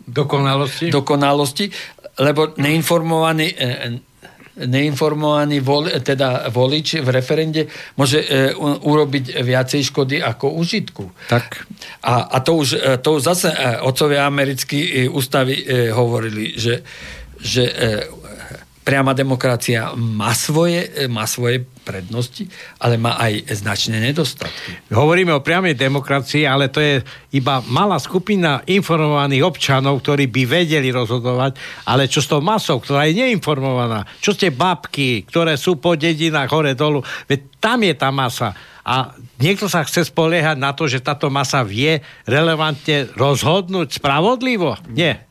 dokonalosti. 0.05 0.91
dokonalosti, 0.91 1.65
lebo 2.19 2.53
neinformovaný 2.59 3.47
e, 3.55 4.09
neinformovaný 4.59 5.63
vol, 5.63 5.87
teda 6.03 6.51
volič 6.51 6.99
v 6.99 7.09
referende 7.15 7.61
môže 7.95 8.19
e, 8.19 8.51
urobiť 8.59 9.39
viacej 9.39 9.81
škody 9.87 10.19
ako 10.19 10.59
užitku. 10.59 11.31
Tak. 11.31 11.63
A, 12.03 12.27
a 12.27 12.37
to, 12.43 12.59
už, 12.59 12.69
e, 12.75 12.99
to 12.99 13.15
už 13.15 13.23
zase 13.23 13.55
e, 13.55 13.79
otcovia 13.79 14.27
americkí 14.27 14.79
e, 14.83 14.91
ústavy 15.07 15.63
e, 15.63 15.95
hovorili, 15.95 16.59
že, 16.59 16.83
že 17.39 17.63
e, 17.63 17.73
priama 18.89 19.13
demokracia 19.13 19.93
má 19.93 20.33
svoje, 20.33 20.89
má 21.05 21.29
svoje 21.29 21.61
prednosti, 21.85 22.49
ale 22.81 22.97
má 22.97 23.21
aj 23.21 23.53
značné 23.61 24.01
nedostatky. 24.01 24.89
Hovoríme 24.89 25.29
o 25.29 25.45
priamej 25.45 25.77
demokracii, 25.77 26.49
ale 26.49 26.73
to 26.73 26.81
je 26.81 27.05
iba 27.37 27.61
malá 27.69 28.01
skupina 28.01 28.65
informovaných 28.65 29.45
občanov, 29.45 30.01
ktorí 30.01 30.25
by 30.33 30.41
vedeli 30.65 30.89
rozhodovať, 30.89 31.85
ale 31.85 32.09
čo 32.09 32.17
s 32.17 32.29
tou 32.33 32.41
masou, 32.41 32.81
ktorá 32.81 33.05
je 33.05 33.21
neinformovaná, 33.21 34.09
čo 34.17 34.33
ste 34.33 34.49
babky, 34.49 35.29
ktoré 35.29 35.53
sú 35.53 35.77
po 35.77 35.93
dedinách 35.93 36.49
hore 36.49 36.73
dolu, 36.73 37.05
veď 37.29 37.61
tam 37.61 37.85
je 37.85 37.93
tá 37.93 38.09
masa. 38.09 38.57
A 38.81 39.13
niekto 39.37 39.69
sa 39.69 39.85
chce 39.85 40.09
spoliehať 40.09 40.57
na 40.57 40.73
to, 40.73 40.89
že 40.89 41.05
táto 41.05 41.29
masa 41.29 41.61
vie 41.61 42.01
relevantne 42.25 43.05
rozhodnúť 43.13 44.01
spravodlivo? 44.01 44.81
Nie. 44.89 45.29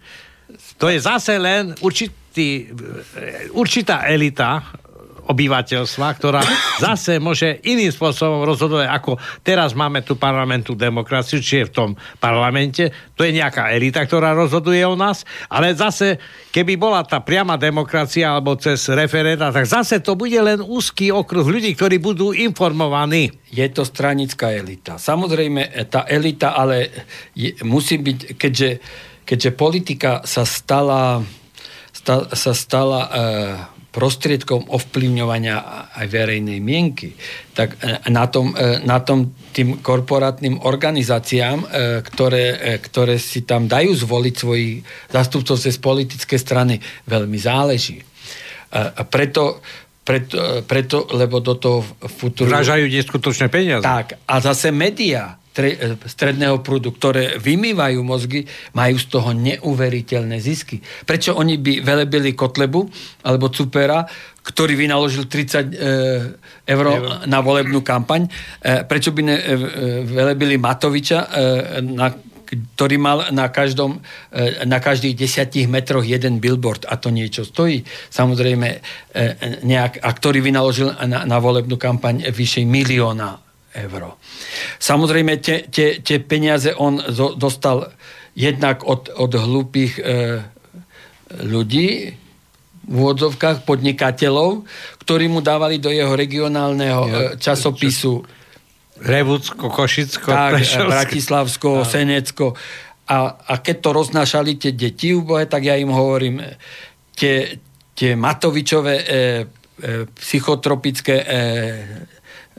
To 0.78 0.86
je 0.86 1.02
zase 1.02 1.42
len 1.42 1.74
určitý 1.82 2.17
určitý, 2.28 2.68
určitá 3.56 4.04
elita 4.04 4.62
obyvateľstva, 5.28 6.08
ktorá 6.16 6.40
zase 6.80 7.20
môže 7.20 7.60
iným 7.68 7.92
spôsobom 7.92 8.48
rozhodovať, 8.48 8.88
ako 8.88 9.20
teraz 9.44 9.76
máme 9.76 10.00
tu 10.00 10.16
parlamentnú 10.16 10.72
demokraciu, 10.72 11.44
či 11.44 11.60
je 11.60 11.68
v 11.68 11.74
tom 11.76 11.90
parlamente, 12.16 12.88
to 13.12 13.28
je 13.28 13.36
nejaká 13.36 13.68
elita, 13.76 14.08
ktorá 14.08 14.32
rozhoduje 14.32 14.80
o 14.88 14.96
nás, 14.96 15.28
ale 15.52 15.76
zase, 15.76 16.16
keby 16.48 16.80
bola 16.80 17.04
tá 17.04 17.20
priama 17.20 17.60
demokracia 17.60 18.32
alebo 18.32 18.56
cez 18.56 18.88
referenda, 18.88 19.52
tak 19.52 19.68
zase 19.68 20.00
to 20.00 20.16
bude 20.16 20.40
len 20.40 20.64
úzky 20.64 21.12
okruh 21.12 21.44
ľudí, 21.44 21.76
ktorí 21.76 22.00
budú 22.00 22.32
informovaní. 22.32 23.28
Je 23.52 23.68
to 23.68 23.84
stranická 23.84 24.48
elita. 24.48 24.96
Samozrejme, 24.96 25.92
tá 25.92 26.08
elita 26.08 26.56
ale 26.56 26.88
je, 27.36 27.52
musí 27.68 28.00
byť, 28.00 28.40
keďže, 28.40 28.70
keďže 29.28 29.50
politika 29.52 30.24
sa 30.24 30.48
stala 30.48 31.20
sa 32.32 32.52
stala 32.52 33.00
e, 33.04 33.10
prostriedkom 33.88 34.68
ovplyvňovania 34.68 35.56
aj 35.96 36.06
verejnej 36.06 36.60
mienky, 36.62 37.16
tak 37.52 37.80
e, 37.80 37.98
na 38.12 38.28
tom, 38.30 38.54
e, 38.54 38.84
na 38.84 39.02
tom 39.02 39.34
tým 39.52 39.82
korporátnym 39.82 40.62
organizáciám, 40.62 41.66
ktoré, 42.06 42.78
ktoré 42.78 43.18
si 43.18 43.42
tam 43.42 43.66
dajú 43.66 43.90
zvoliť 43.90 44.34
svojich 44.38 44.86
zastupcov 45.10 45.56
cez 45.58 45.74
politické 45.82 46.38
strany, 46.38 46.78
veľmi 47.10 47.34
záleží. 47.42 47.98
A 48.70 49.02
preto, 49.02 49.58
preto, 50.06 50.62
preto 50.62 51.10
lebo 51.10 51.42
do 51.42 51.58
toho 51.58 51.82
futuru... 52.06 52.54
Vražajú 52.54 52.86
neskutočné 52.86 53.50
peniaze. 53.50 53.82
Tak, 53.82 54.22
a 54.30 54.34
zase 54.38 54.70
médiá 54.70 55.42
stredného 56.06 56.62
prúdu, 56.62 56.94
ktoré 56.94 57.36
vymývajú 57.42 58.00
mozgy, 58.00 58.46
majú 58.74 58.96
z 58.96 59.06
toho 59.10 59.30
neuveriteľné 59.34 60.38
zisky. 60.38 60.78
Prečo 61.04 61.34
oni 61.34 61.58
by 61.58 61.82
velebili 61.82 62.32
Kotlebu 62.32 62.86
alebo 63.26 63.50
Cupera, 63.50 64.06
ktorý 64.48 64.80
vynaložil 64.80 65.28
30 65.28 65.28
e, 65.28 65.64
eur 66.64 66.84
na 67.28 67.38
volebnú 67.44 67.84
kampaň, 67.84 68.24
e, 68.24 68.30
prečo 68.88 69.12
by 69.12 69.20
ne, 69.20 69.36
e, 69.36 69.44
velebili 70.08 70.56
Matoviča, 70.56 71.28
na 71.84 72.08
ktorý 72.48 72.96
mal 72.96 73.28
na, 73.28 73.52
každom, 73.52 74.00
na 74.64 74.80
každých 74.80 75.20
desiatich 75.20 75.68
metroch 75.68 76.00
jeden 76.00 76.40
billboard 76.40 76.88
a 76.88 76.96
to 76.96 77.12
niečo 77.12 77.44
stojí. 77.44 77.84
Samozrejme, 78.08 78.80
nejak, 79.68 80.00
a 80.00 80.08
ktorý 80.08 80.40
vynaložil 80.40 80.96
na, 80.96 81.28
na 81.28 81.38
volebnú 81.44 81.76
kampaň 81.76 82.24
vyššej 82.32 82.64
milióna 82.64 83.47
eur. 83.74 84.16
Samozrejme, 84.78 85.40
tie, 85.42 85.68
tie, 85.68 86.00
tie 86.00 86.18
peniaze 86.22 86.72
on 86.76 87.00
zo, 87.12 87.36
dostal 87.36 87.92
jednak 88.38 88.86
od, 88.86 89.12
od 89.12 89.32
hlúpých 89.34 89.92
e, 89.98 90.02
ľudí, 91.44 92.14
v 92.88 92.94
úvodzovkách 92.96 93.68
podnikateľov, 93.68 94.64
ktorí 95.04 95.28
mu 95.28 95.44
dávali 95.44 95.76
do 95.76 95.92
jeho 95.92 96.16
regionálneho 96.16 97.02
ja, 97.04 97.18
e, 97.20 97.24
časopisu 97.36 98.24
Revúcko, 98.98 99.70
Košicko, 99.70 100.28
tak, 100.32 100.58
Prešovsko. 100.58 100.90
Bratislavsko, 100.90 101.68
tak. 101.84 101.90
Senecko. 101.92 102.46
A, 103.08 103.16
a 103.30 103.54
keď 103.62 103.76
to 103.78 103.90
roznášali 103.94 104.58
tie 104.58 104.72
deti 104.74 105.14
ubohe, 105.14 105.46
tak 105.46 105.64
ja 105.64 105.78
im 105.78 105.92
hovorím, 105.94 106.42
tie, 107.14 107.62
tie 107.94 108.18
Matovičové 108.18 108.94
e, 108.98 109.04
e, 109.06 109.16
psychotropické 110.18 111.14
e, 111.14 111.26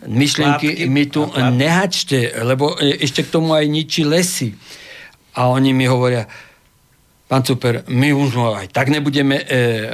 myšlienky 0.07 0.88
mi 0.88 1.09
tu 1.11 1.27
nehačte, 1.35 2.31
lebo 2.45 2.77
ešte 2.80 3.27
k 3.27 3.34
tomu 3.34 3.55
aj 3.55 3.65
ničí 3.67 4.07
lesy. 4.07 4.55
A 5.35 5.51
oni 5.51 5.71
mi 5.76 5.88
hovoria, 5.88 6.27
pán 7.27 7.43
Super, 7.45 7.84
my 7.88 8.11
už 8.11 8.30
aj 8.59 8.67
tak 8.73 8.89
nebudeme 8.89 9.39
e, 9.39 9.45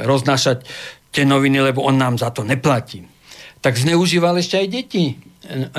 roznášať 0.02 0.66
tie 1.12 1.24
noviny, 1.28 1.60
lebo 1.70 1.84
on 1.84 1.96
nám 1.98 2.18
za 2.18 2.32
to 2.32 2.42
neplatí. 2.42 3.04
Tak 3.60 3.76
zneužíval 3.76 4.36
ešte 4.38 4.58
aj 4.58 4.68
deti 4.68 5.04
e, 5.12 5.16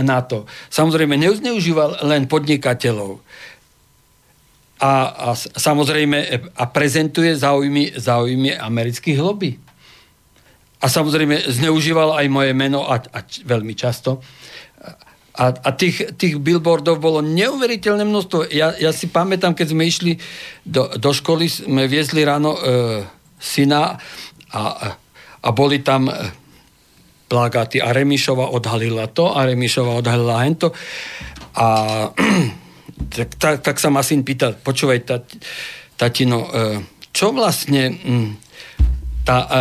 na 0.02 0.24
to. 0.24 0.45
Samozrejme, 0.70 1.18
neuzneužíval 1.18 2.06
len 2.08 2.30
podnikateľov. 2.30 3.20
A, 4.78 4.91
a 5.10 5.28
samozrejme 5.36 6.18
e, 6.22 6.28
a 6.54 6.64
prezentuje 6.70 7.34
záujmy, 7.34 7.98
záujmy 7.98 8.56
amerických 8.56 9.20
lobby 9.20 9.66
a 10.78 10.86
samozrejme 10.86 11.49
zneužíval 11.49 12.14
aj 12.14 12.28
moje 12.30 12.52
meno 12.54 12.86
a, 12.86 13.02
a 13.02 13.20
veľmi 13.26 13.74
často. 13.74 14.22
A, 15.38 15.54
a 15.54 15.70
tých, 15.74 16.18
tých 16.18 16.41
billboardov 16.41 16.98
bolo 16.98 17.22
neuveriteľné 17.22 18.02
množstvo. 18.06 18.49
Ja, 18.49 18.74
ja 18.78 18.90
si 18.90 19.10
pamätám, 19.10 19.54
keď 19.54 19.68
sme 19.70 19.86
išli 19.86 20.18
do, 20.66 20.90
do 20.98 21.14
školy, 21.14 21.45
sme 21.45 21.86
viezli 21.86 22.26
ráno 22.26 22.58
e, 22.58 22.62
syna 23.38 24.02
a, 24.49 24.62
a 25.45 25.49
boli 25.54 25.86
tam 25.86 26.10
e, 26.10 26.14
plagáty 27.30 27.78
a 27.78 27.94
Remišova 27.94 28.49
odhalila 28.49 29.06
to 29.14 29.30
a 29.30 29.45
Remišova 29.45 30.02
odhalila 30.02 30.41
hento. 30.41 30.74
A 31.54 31.68
tak, 33.14 33.30
tak, 33.38 33.56
tak 33.62 33.78
sa 33.78 33.94
ma 33.94 34.02
syn 34.02 34.26
pýtal, 34.26 34.58
počúvaj, 34.58 35.06
tatino, 35.98 36.49
e, 36.49 36.82
čo 37.14 37.30
vlastne... 37.30 37.94
Mm, 37.94 38.47
tá 39.28 39.44
uh, 39.44 39.52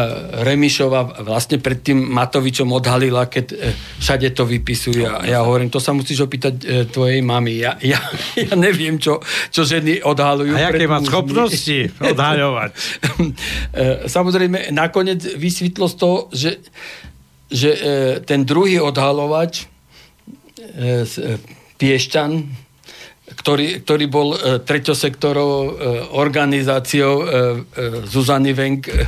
Remišova 0.47 1.27
vlastne 1.27 1.59
pred 1.59 1.83
tým 1.83 1.99
Matovičom 1.99 2.71
odhalila, 2.71 3.27
keď 3.27 3.47
uh, 3.51 3.59
všade 3.99 4.31
to 4.31 4.47
vypisuje. 4.47 5.03
A 5.03 5.27
ja 5.27 5.43
hovorím, 5.43 5.75
to 5.75 5.83
sa 5.83 5.91
musíš 5.91 6.23
opýtať 6.23 6.55
uh, 6.63 6.87
tvojej 6.87 7.19
mamy. 7.19 7.59
Ja, 7.59 7.75
ja, 7.83 7.99
ja 8.39 8.55
neviem, 8.55 9.03
čo, 9.03 9.19
čo 9.51 9.67
ženy 9.67 10.07
odhalujú. 10.07 10.55
A 10.55 10.71
aké 10.71 10.87
má 10.87 11.03
schopnosti 11.03 11.91
odhaľovať? 11.99 12.71
Samozrejme, 14.17 14.71
nakoniec 14.71 15.35
vysvetlo 15.35 15.91
z 15.91 15.95
toho, 15.99 16.31
že, 16.31 16.63
že 17.51 17.71
ten 18.23 18.47
druhý 18.47 18.79
odhalovač, 18.79 19.67
Piešťan, 21.77 22.31
ktorý, 23.35 23.67
ktorý 23.83 24.07
bol 24.07 24.29
treťosektorovou 24.63 25.65
organizáciou 26.15 27.15
Zuzany 28.05 28.53
Venk, 28.53 28.89
E, 28.89 29.07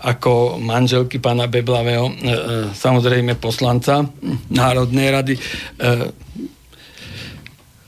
ako 0.00 0.60
manželky 0.60 1.16
pána 1.16 1.48
Beblavého, 1.48 2.12
e, 2.12 2.12
e, 2.12 2.20
samozrejme 2.76 3.40
poslanca 3.40 4.04
Národnej 4.52 5.08
rady, 5.08 5.34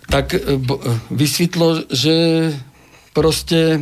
tak 0.09 0.33
vysvetlo, 1.13 1.85
že 1.93 2.49
proste 3.13 3.77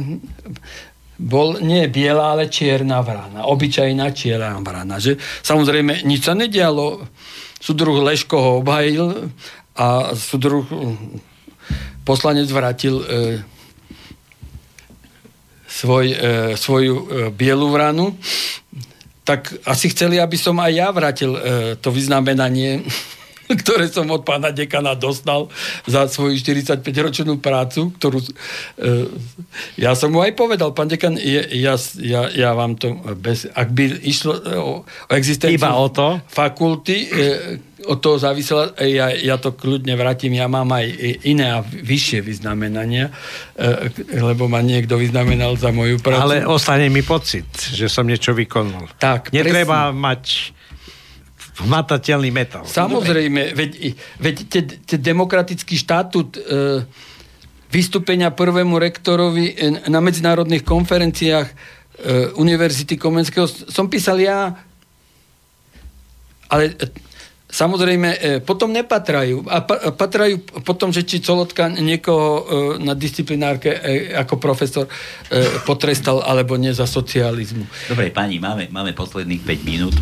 bol 1.16 1.62
nie 1.62 1.86
biela, 1.86 2.34
ale 2.34 2.50
čierna 2.50 2.98
vrana. 2.98 3.46
Obyčajná 3.46 4.10
čierna 4.10 4.58
vrana. 4.58 4.98
Že, 4.98 5.22
samozrejme, 5.46 6.02
nič 6.02 6.26
sa 6.26 6.34
nedialo. 6.34 7.06
Súdruh 7.62 8.02
Leško 8.02 8.36
ho 8.36 8.50
obhajil 8.58 9.30
a 9.78 10.18
súdruh 10.18 10.66
poslanec 12.02 12.50
vrátil 12.50 13.00
svoj, 15.76 16.06
e, 16.08 16.16
svoju 16.56 16.96
e, 16.96 17.04
bielu 17.28 17.68
vranu, 17.68 18.16
tak 19.26 19.52
asi 19.68 19.92
chceli, 19.92 20.16
aby 20.16 20.38
som 20.40 20.56
aj 20.56 20.72
ja 20.72 20.88
vrátil 20.88 21.36
e, 21.36 21.40
to 21.76 21.92
vyznamenanie 21.92 22.80
ktoré 23.62 23.86
som 23.90 24.08
od 24.10 24.26
pána 24.26 24.50
dekana 24.50 24.98
dostal 24.98 25.48
za 25.86 26.06
svoju 26.10 26.36
45-ročnú 26.38 27.38
prácu, 27.38 27.94
ktorú 27.96 28.18
e, 28.22 29.06
ja 29.78 29.94
som 29.94 30.10
mu 30.10 30.22
aj 30.22 30.34
povedal, 30.34 30.74
pán 30.74 30.90
dekan, 30.90 31.14
je, 31.16 31.42
ja, 31.58 31.78
ja, 32.00 32.28
ja 32.30 32.50
vám 32.52 32.74
to 32.74 32.96
bez, 33.18 33.46
ak 33.54 33.68
by 33.72 33.84
išlo 34.02 34.34
o, 34.58 34.72
o 34.82 35.12
existenciu 35.14 35.58
Iba 35.58 35.78
o 35.78 35.88
to? 35.88 36.18
fakulty, 36.26 36.96
e, 37.06 37.20
od 37.86 38.02
toho 38.02 38.18
závisela, 38.18 38.74
e, 38.74 38.98
ja, 38.98 39.14
ja 39.14 39.36
to 39.38 39.54
kľudne 39.54 39.94
vrátim, 39.94 40.34
ja 40.34 40.50
mám 40.50 40.66
aj 40.74 40.86
iné 41.22 41.54
a 41.54 41.62
vyššie 41.62 42.18
vyznamenania, 42.20 43.14
e, 43.54 43.92
lebo 44.18 44.50
ma 44.50 44.58
niekto 44.60 44.98
vyznamenal 44.98 45.54
za 45.54 45.70
moju 45.70 46.02
prácu. 46.02 46.22
Ale 46.22 46.36
ostane 46.48 46.90
mi 46.90 47.06
pocit, 47.06 47.46
že 47.54 47.86
som 47.86 48.08
niečo 48.08 48.34
vykonal. 48.34 48.90
Tak, 48.98 49.30
Netreba 49.30 49.94
presne. 49.94 50.02
mať 50.02 50.22
hmatateľný 51.56 52.30
metal. 52.32 52.64
Samozrejme, 52.68 53.56
veď, 53.56 53.70
veď 54.20 54.36
te, 54.48 54.60
te 54.84 54.96
demokratický 55.00 55.74
štatút 55.80 56.36
e, 56.36 56.40
vystúpenia 57.72 58.28
prvému 58.28 58.76
rektorovi 58.76 59.56
e, 59.56 59.88
na 59.88 60.04
medzinárodných 60.04 60.62
konferenciách 60.62 61.48
e, 61.48 61.54
Univerzity 62.36 63.00
Komenského 63.00 63.48
som 63.48 63.88
písal 63.88 64.20
ja, 64.20 64.52
ale 66.52 66.76
e, 66.76 66.92
samozrejme 67.48 68.08
e, 68.12 68.18
potom 68.44 68.68
nepatrajú. 68.68 69.48
A 69.48 69.64
pa, 69.64 69.96
patrajú 69.96 70.60
potom, 70.60 70.92
že 70.92 71.08
či 71.08 71.24
Colotka 71.24 71.72
niekoho 71.72 72.28
e, 72.28 72.42
na 72.84 72.92
disciplinárke 72.92 73.72
e, 73.72 74.12
ako 74.12 74.36
profesor 74.36 74.84
e, 74.84 74.92
potrestal 75.64 76.20
alebo 76.20 76.60
nie 76.60 76.76
za 76.76 76.84
socializmu. 76.84 77.64
Dobre, 77.88 78.12
pani, 78.12 78.36
máme, 78.36 78.68
máme 78.68 78.92
posledných 78.92 79.40
5 79.40 79.64
minút 79.64 79.96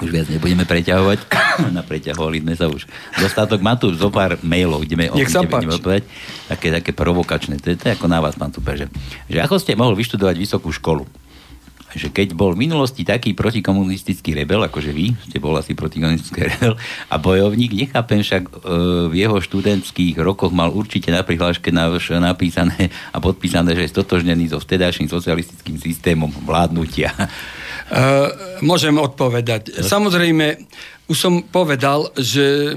už 0.00 0.10
viac 0.10 0.26
nebudeme 0.26 0.66
preťahovať. 0.66 1.18
Napreťahovali 1.78 2.42
sme 2.42 2.54
sa 2.58 2.66
už 2.66 2.88
dostatok. 3.18 3.62
Má 3.62 3.78
tu 3.78 3.94
zo 3.94 4.10
pár 4.10 4.38
mailov, 4.42 4.82
kde 4.82 4.94
mi 4.98 5.04
budeme 5.10 5.74
odpovedať. 5.74 6.04
Také, 6.50 6.68
také 6.74 6.90
provokačné. 6.90 7.62
To 7.62 7.72
je, 7.72 7.76
to 7.78 7.84
je 7.90 7.92
ako 7.94 8.06
na 8.10 8.18
vás, 8.18 8.34
pán 8.34 8.50
Super, 8.50 8.74
že, 8.74 8.86
že 9.30 9.38
ako 9.38 9.62
ste 9.62 9.78
mohol 9.78 9.94
vyštudovať 9.94 10.36
vysokú 10.38 10.74
školu? 10.74 11.23
Že 11.94 12.10
keď 12.10 12.34
bol 12.34 12.52
v 12.54 12.66
minulosti 12.66 13.06
taký 13.06 13.32
protikomunistický 13.32 14.34
rebel, 14.34 14.66
akože 14.66 14.90
vy, 14.90 15.14
ste 15.30 15.38
bol 15.38 15.54
asi 15.54 15.78
protikomunistický 15.78 16.40
rebel 16.50 16.74
a 17.08 17.14
bojovník, 17.16 17.72
nechápem 17.74 18.20
však 18.20 18.42
e, 18.46 18.52
v 19.08 19.14
jeho 19.14 19.38
študentských 19.38 20.18
rokoch 20.18 20.50
mal 20.50 20.74
určite 20.74 21.14
na 21.14 21.22
prihláške 21.22 21.70
napísané 21.70 22.90
a 23.14 23.18
podpísané, 23.22 23.78
že 23.78 23.86
je 23.86 23.94
stotožnený 23.94 24.50
so 24.50 24.58
vtedajším 24.58 25.06
socialistickým 25.06 25.78
systémom 25.78 26.30
vládnutia. 26.42 27.14
Uh, 27.84 28.32
môžem 28.64 28.96
odpovedať. 28.96 29.84
Samozrejme, 29.84 30.56
už 31.04 31.16
som 31.20 31.44
povedal, 31.44 32.08
že 32.16 32.74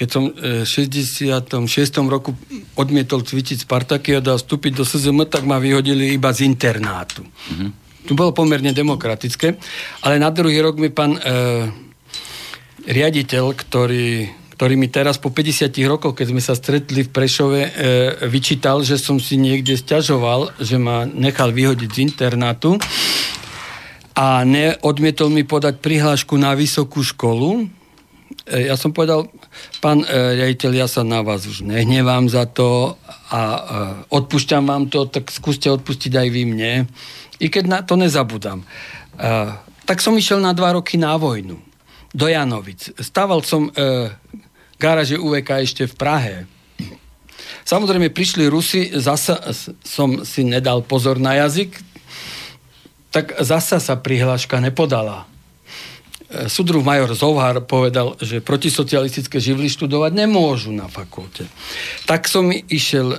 keď 0.00 0.08
som 0.08 0.32
v 0.32 0.64
66. 0.64 1.60
roku 2.08 2.32
odmietol 2.72 3.20
cvičiť 3.20 3.68
Spartakiad 3.68 4.24
a 4.32 4.40
vstúpiť 4.40 4.80
do 4.80 4.84
SZM, 4.88 5.28
tak 5.28 5.44
ma 5.44 5.60
vyhodili 5.60 6.16
iba 6.16 6.32
z 6.32 6.48
internátu. 6.48 7.20
Mm-hmm. 7.20 7.70
Tu 8.08 8.16
bolo 8.16 8.32
pomerne 8.32 8.72
demokratické, 8.72 9.60
ale 10.00 10.16
na 10.16 10.32
druhý 10.32 10.56
rok 10.64 10.80
mi 10.80 10.88
pán 10.88 11.20
e, 11.20 11.20
riaditeľ, 12.88 13.44
ktorý, 13.52 14.24
ktorý 14.56 14.74
mi 14.80 14.88
teraz 14.88 15.20
po 15.20 15.28
50 15.28 15.68
rokoch, 15.84 16.16
keď 16.16 16.26
sme 16.32 16.40
sa 16.40 16.56
stretli 16.56 17.04
v 17.04 17.12
Prešove, 17.12 17.60
e, 17.60 17.70
vyčítal, 18.24 18.80
že 18.80 18.96
som 18.96 19.20
si 19.20 19.36
niekde 19.36 19.76
stiažoval, 19.76 20.56
že 20.64 20.80
ma 20.80 21.04
nechal 21.04 21.52
vyhodiť 21.52 21.90
z 21.92 22.02
internátu 22.08 22.80
a 24.16 24.48
neodmietol 24.48 25.28
mi 25.28 25.44
podať 25.44 25.76
prihlášku 25.84 26.40
na 26.40 26.56
vysokú 26.56 27.04
školu. 27.04 27.79
E, 28.46 28.66
ja 28.70 28.74
som 28.78 28.94
povedal, 28.94 29.26
pán 29.82 30.02
e, 30.02 30.06
riaditeľ, 30.06 30.72
ja 30.74 30.86
sa 30.86 31.02
na 31.02 31.22
vás 31.22 31.46
už 31.46 31.66
nehnevám 31.66 32.30
za 32.30 32.46
to 32.46 32.94
a 33.30 33.40
e, 33.42 33.60
odpúšťam 34.10 34.64
vám 34.66 34.86
to, 34.90 35.06
tak 35.10 35.30
skúste 35.30 35.70
odpustiť 35.70 36.12
aj 36.14 36.28
vy 36.30 36.42
mne. 36.46 36.72
I 37.40 37.46
keď 37.48 37.64
na 37.66 37.80
to 37.80 37.96
nezabudám. 37.96 38.60
Tak 39.88 40.04
som 40.04 40.12
išiel 40.12 40.44
na 40.44 40.52
dva 40.52 40.76
roky 40.76 41.00
na 41.00 41.16
vojnu. 41.16 41.56
Do 42.12 42.28
Janovic. 42.28 42.92
Stával 43.00 43.40
som 43.48 43.72
garáže 44.76 45.16
UVK 45.16 45.64
ešte 45.64 45.88
v 45.88 45.94
Prahe. 45.96 46.36
Samozrejme, 47.64 48.12
prišli 48.12 48.44
Rusi, 48.44 48.92
zasa 48.92 49.40
som 49.80 50.20
si 50.20 50.44
nedal 50.44 50.84
pozor 50.84 51.16
na 51.16 51.40
jazyk, 51.40 51.80
tak 53.08 53.40
zasa 53.40 53.80
sa 53.80 53.96
prihláška 53.96 54.60
nepodala. 54.60 55.29
E, 56.30 56.46
Sudruh 56.46 56.86
major 56.86 57.10
Zovhar 57.10 57.58
povedal, 57.66 58.14
že 58.22 58.38
protisocialistické 58.38 59.42
živly 59.42 59.66
študovať 59.66 60.14
nemôžu 60.14 60.70
na 60.70 60.86
fakulte. 60.86 61.50
Tak 62.06 62.30
som 62.30 62.54
išiel, 62.54 63.18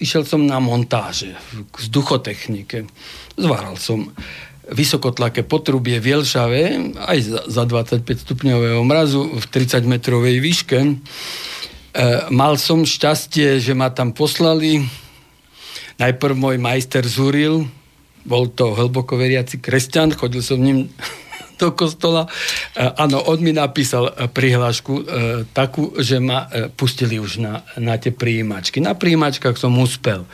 išiel 0.00 0.24
som 0.24 0.48
na 0.48 0.56
montáže 0.56 1.36
k 1.52 1.74
vzduchotechnike. 1.84 2.88
Zváral 3.36 3.76
som 3.76 4.08
vysokotlaké 4.72 5.44
potrubie 5.44 6.00
v 6.00 6.16
Jelšave, 6.16 6.62
aj 6.96 7.18
za 7.50 7.64
25 7.68 8.24
stupňového 8.24 8.80
mrazu 8.88 9.20
v 9.36 9.44
30 9.44 9.84
metrovej 9.84 10.40
výške. 10.40 10.78
E, 10.80 10.92
mal 12.32 12.56
som 12.56 12.88
šťastie, 12.88 13.60
že 13.60 13.76
ma 13.76 13.92
tam 13.92 14.16
poslali. 14.16 14.80
Najprv 16.00 16.32
môj 16.32 16.56
majster 16.56 17.04
Zuril, 17.04 17.68
bol 18.24 18.48
to 18.48 18.72
hlboko 18.72 19.20
veriaci 19.20 19.60
kresťan, 19.60 20.16
chodil 20.16 20.40
som 20.40 20.56
ním 20.56 20.88
do 21.60 21.76
kostola. 21.76 22.24
E, 22.72 22.88
áno, 22.96 23.20
on 23.28 23.38
mi 23.44 23.52
napísal 23.52 24.16
e, 24.16 24.26
prihlášku 24.32 24.92
e, 24.96 25.02
takú, 25.52 25.92
že 26.00 26.16
ma 26.16 26.48
pustili 26.74 27.20
už 27.20 27.44
na, 27.44 27.60
na 27.76 28.00
tie 28.00 28.10
príjimačky. 28.10 28.80
Na 28.80 28.96
príjimačkách 28.96 29.60
som 29.60 29.76
uspel. 29.76 30.24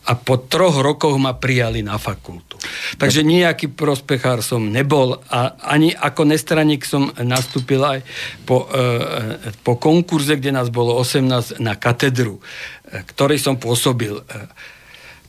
A 0.00 0.12
po 0.16 0.40
troch 0.40 0.80
rokoch 0.80 1.20
ma 1.20 1.36
prijali 1.36 1.84
na 1.84 2.00
fakultu. 2.00 2.56
Takže 2.96 3.20
nejaký 3.20 3.68
prospechár 3.76 4.40
som 4.40 4.72
nebol 4.72 5.20
a 5.28 5.60
ani 5.60 5.92
ako 5.92 6.24
nestraník 6.24 6.88
som 6.88 7.12
nastúpil 7.20 7.84
aj 7.84 8.00
po, 8.48 8.64
po 9.60 9.76
konkurze, 9.76 10.40
kde 10.40 10.56
nás 10.56 10.72
bolo 10.72 10.96
18 10.96 11.60
na 11.60 11.76
katedru, 11.76 12.40
ktorej 12.88 13.38
som 13.44 13.60
pôsobil. 13.60 14.16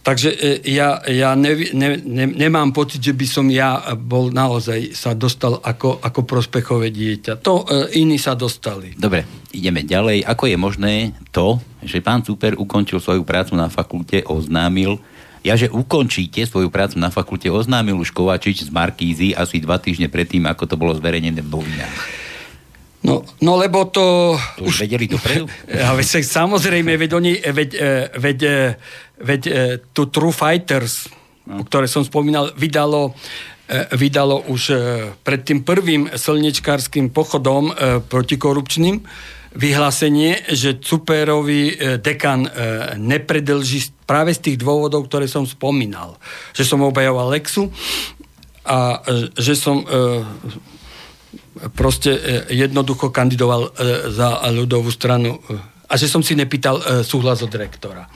Takže 0.02 0.30
e, 0.34 0.65
ja, 0.73 0.98
ja 1.06 1.38
ne, 1.38 1.53
ne, 1.78 2.02
ne, 2.02 2.26
nemám 2.26 2.73
pocit, 2.73 2.98
že 2.98 3.14
by 3.14 3.26
som 3.30 3.45
ja 3.53 3.94
bol 3.94 4.34
naozaj 4.34 4.98
sa 4.98 5.14
dostal 5.14 5.61
ako, 5.61 6.02
ako 6.02 6.26
prospechové 6.26 6.90
dieťa. 6.90 7.38
To 7.45 7.61
e, 7.61 8.02
iní 8.02 8.18
sa 8.18 8.34
dostali. 8.34 8.98
Dobre, 8.98 9.30
ideme 9.53 9.86
ďalej. 9.86 10.26
Ako 10.26 10.49
je 10.49 10.57
možné 10.57 10.94
to, 11.30 11.61
že 11.86 12.02
pán 12.02 12.26
Super 12.26 12.57
ukončil 12.57 12.98
svoju 12.98 13.22
prácu 13.22 13.53
na 13.53 13.69
fakulte, 13.69 14.26
oznámil, 14.26 14.98
ja, 15.45 15.53
že 15.53 15.69
ukončíte 15.69 16.45
svoju 16.49 16.73
prácu 16.73 16.98
na 16.98 17.14
fakulte, 17.14 17.49
oznámil 17.53 17.98
už 17.98 18.10
Kovačič 18.10 18.65
z 18.65 18.69
Markízy 18.73 19.38
asi 19.38 19.61
dva 19.61 19.78
týždne 19.78 20.10
predtým, 20.10 20.49
ako 20.49 20.65
to 20.65 20.76
bolo 20.82 20.98
zverejnené 20.98 21.45
v 21.45 21.49
novinách. 21.49 21.98
No, 23.02 23.26
no 23.41 23.57
lebo 23.57 23.90
to... 23.90 24.38
to 24.57 24.69
už, 24.69 24.78
už 24.78 24.86
vedeli 24.86 25.10
dopredu? 25.10 25.49
Ja, 25.73 25.98
veď, 25.98 26.22
samozrejme, 26.22 26.94
veď 27.02 27.11
oni, 27.18 27.34
veď, 27.41 27.69
e, 27.73 27.90
veď, 28.14 28.40
e, 28.45 28.56
veď 29.22 29.41
e, 29.48 29.52
tu 29.93 30.10
True 30.10 30.34
Fighters, 30.34 31.07
no. 31.48 31.64
ktoré 31.65 31.85
som 31.85 32.06
spomínal, 32.06 32.53
vydalo 32.57 33.15
vydalo 33.95 34.52
už 34.52 34.76
pred 35.23 35.48
tým 35.48 35.64
prvým 35.64 36.11
slnečkárským 36.11 37.07
pochodom 37.07 37.72
protikorupčným 38.11 38.99
vyhlásenie, 39.56 40.43
že 40.52 40.76
Cuperovi 40.76 41.80
dekan 42.03 42.52
nepredlží 42.99 43.95
práve 44.03 44.35
z 44.35 44.43
tých 44.43 44.57
dôvodov, 44.60 45.07
ktoré 45.07 45.23
som 45.31 45.48
spomínal. 45.48 46.19
Že 46.52 46.68
som 46.68 46.84
obhajoval 46.84 47.31
Lexu 47.31 47.72
a 48.68 49.07
že 49.39 49.56
som 49.56 49.88
proste 51.76 52.11
e, 52.11 52.19
jednoducho 52.56 53.11
kandidoval 53.11 53.69
e, 53.69 53.69
za 54.11 54.41
ľudovú 54.49 54.89
stranu 54.89 55.38
e, 55.38 55.60
a 55.91 55.93
že 55.99 56.07
som 56.07 56.23
si 56.23 56.39
nepýtal 56.39 57.03
súhlas 57.03 57.43
od 57.43 57.52
rektora. 57.52 58.07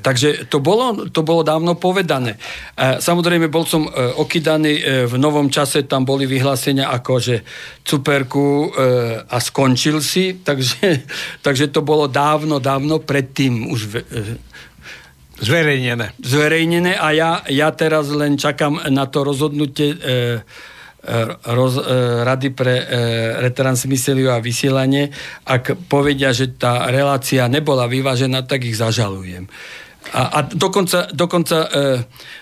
Takže 0.00 0.48
to 0.48 0.58
bolo, 0.58 1.06
to 1.12 1.20
bolo 1.22 1.44
dávno 1.44 1.76
povedané. 1.76 2.40
Samozrejme, 2.76 3.52
bol 3.52 3.68
som 3.68 3.86
okydaný 4.16 5.06
v 5.06 5.14
novom 5.20 5.52
čase, 5.52 5.84
tam 5.86 6.08
boli 6.08 6.24
vyhlásenia 6.24 6.88
ako, 6.90 7.12
že 7.20 7.36
cuperku 7.84 8.72
a 9.28 9.36
skončil 9.38 10.00
si, 10.00 10.36
takže, 10.48 11.06
takže 11.44 11.68
to 11.70 11.84
bolo 11.84 12.08
dávno, 12.08 12.58
dávno 12.58 12.98
predtým 13.00 13.70
už 13.70 13.80
zverejnené. 15.40 16.12
Zverejnené 16.20 17.00
a 17.00 17.08
ja, 17.16 17.30
ja 17.48 17.68
teraz 17.72 18.12
len 18.12 18.36
čakám 18.36 18.88
na 18.92 19.08
to 19.08 19.24
rozhodnutie 19.24 19.96
roz, 21.44 21.80
e, 21.80 22.24
Rady 22.24 22.50
pre 22.52 22.74
e, 22.76 22.84
retransmisiu 23.40 24.28
a 24.28 24.42
vysielanie, 24.42 25.08
ak 25.48 25.88
povedia, 25.88 26.32
že 26.36 26.52
tá 26.52 26.88
relácia 26.92 27.48
nebola 27.48 27.88
vyvážená, 27.88 28.44
tak 28.44 28.68
ich 28.68 28.76
zažalujem. 28.76 29.48
A, 30.10 30.22
a 30.26 30.38
dokonca, 30.42 31.06
dokonca, 31.12 31.68
e, 31.70 31.82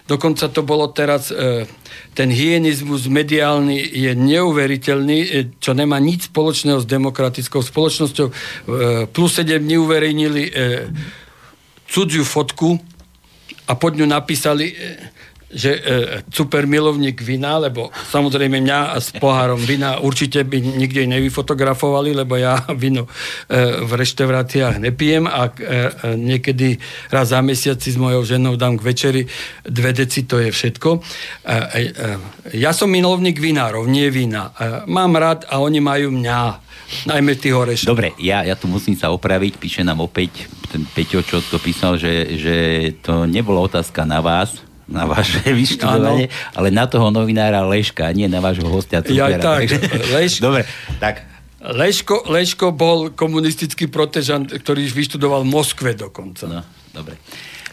dokonca 0.07 0.49
to 0.49 0.63
bolo 0.63 0.89
teraz, 0.89 1.35
e, 1.35 1.67
ten 2.15 2.31
hygienizmus 2.31 3.11
mediálny 3.11 3.83
je 3.83 4.15
neuveriteľný, 4.15 5.19
e, 5.21 5.29
čo 5.59 5.75
nemá 5.75 5.99
nič 5.99 6.31
spoločného 6.33 6.81
s 6.81 6.87
demokratickou 6.87 7.61
spoločnosťou. 7.61 8.27
E, 8.31 8.33
plus 9.11 9.33
7 9.37 9.59
neuverejnili 9.59 10.45
e, 10.49 10.53
cudziu 11.91 12.25
fotku 12.25 12.79
a 13.69 13.73
pod 13.75 13.99
ňu 13.99 14.07
napísali... 14.07 14.73
E, 14.73 15.18
že 15.49 15.71
e, 15.73 15.81
super 16.29 16.69
milovník 16.69 17.25
vina, 17.25 17.57
lebo 17.57 17.89
samozrejme 18.13 18.61
mňa 18.61 19.01
s 19.01 19.17
pohárom 19.17 19.57
vina 19.57 19.97
určite 19.97 20.45
by 20.45 20.61
nikde 20.61 21.09
nevyfotografovali, 21.09 22.13
lebo 22.13 22.37
ja 22.37 22.61
víno 22.83 23.09
e, 23.09 23.11
v 23.81 23.91
reštauráciách 23.97 24.77
nepijem 24.77 25.25
a 25.25 25.49
e, 25.49 25.53
e, 25.53 25.77
niekedy 26.21 26.77
raz 27.09 27.33
za 27.33 27.41
mesiac 27.41 27.81
si 27.81 27.93
s 27.93 27.99
mojou 28.01 28.25
ženou 28.29 28.61
dám 28.61 28.77
k 28.77 28.87
večeri 28.93 29.23
dve 29.65 29.97
deci, 29.97 30.29
to 30.29 30.37
je 30.37 30.53
všetko. 30.53 30.91
E, 30.97 31.01
e, 31.49 31.81
e, 31.97 32.61
ja 32.61 32.77
som 32.77 32.93
milovník 32.93 33.41
vinárov, 33.41 33.89
nie 33.89 34.13
vína. 34.13 34.53
E, 34.53 34.85
mám 34.85 35.17
rád 35.17 35.49
a 35.49 35.65
oni 35.65 35.81
majú 35.81 36.13
mňa 36.13 36.39
najmä 37.09 37.37
tých 37.37 37.57
horešov. 37.57 37.89
Dobre, 37.89 38.13
ja, 38.21 38.45
ja 38.45 38.57
tu 38.57 38.69
musím 38.69 38.97
sa 38.97 39.13
opraviť, 39.13 39.61
píše 39.61 39.81
nám 39.85 40.05
opäť 40.05 40.49
ten 40.69 40.85
Peťo, 40.85 41.25
čo 41.25 41.41
to 41.41 41.57
písal, 41.57 41.97
že, 41.97 42.37
že 42.37 42.57
to 43.01 43.25
nebola 43.25 43.65
otázka 43.65 44.05
na 44.05 44.21
vás, 44.21 44.68
na 44.89 45.05
vaše 45.05 45.45
vyštudovanie, 45.45 46.33
ale 46.57 46.69
na 46.73 46.89
toho 46.89 47.13
novinára 47.13 47.61
Leška, 47.69 48.09
nie 48.17 48.27
na 48.27 48.41
vášho 48.41 48.67
hostia. 48.67 49.05
Ja 49.05 49.37
tak, 49.37 49.69
Leš... 50.11 50.41
Dobre, 50.47 50.65
tak 50.97 51.29
Leško, 51.59 52.25
Leško 52.31 52.73
bol 52.73 53.13
komunistický 53.13 53.91
protežant, 53.93 54.49
ktorý 54.49 54.89
vyštudoval 54.89 55.45
v 55.45 55.51
Moskve 55.53 55.91
dokonca. 55.93 56.49
No, 56.49 56.63
dobre. 56.95 57.21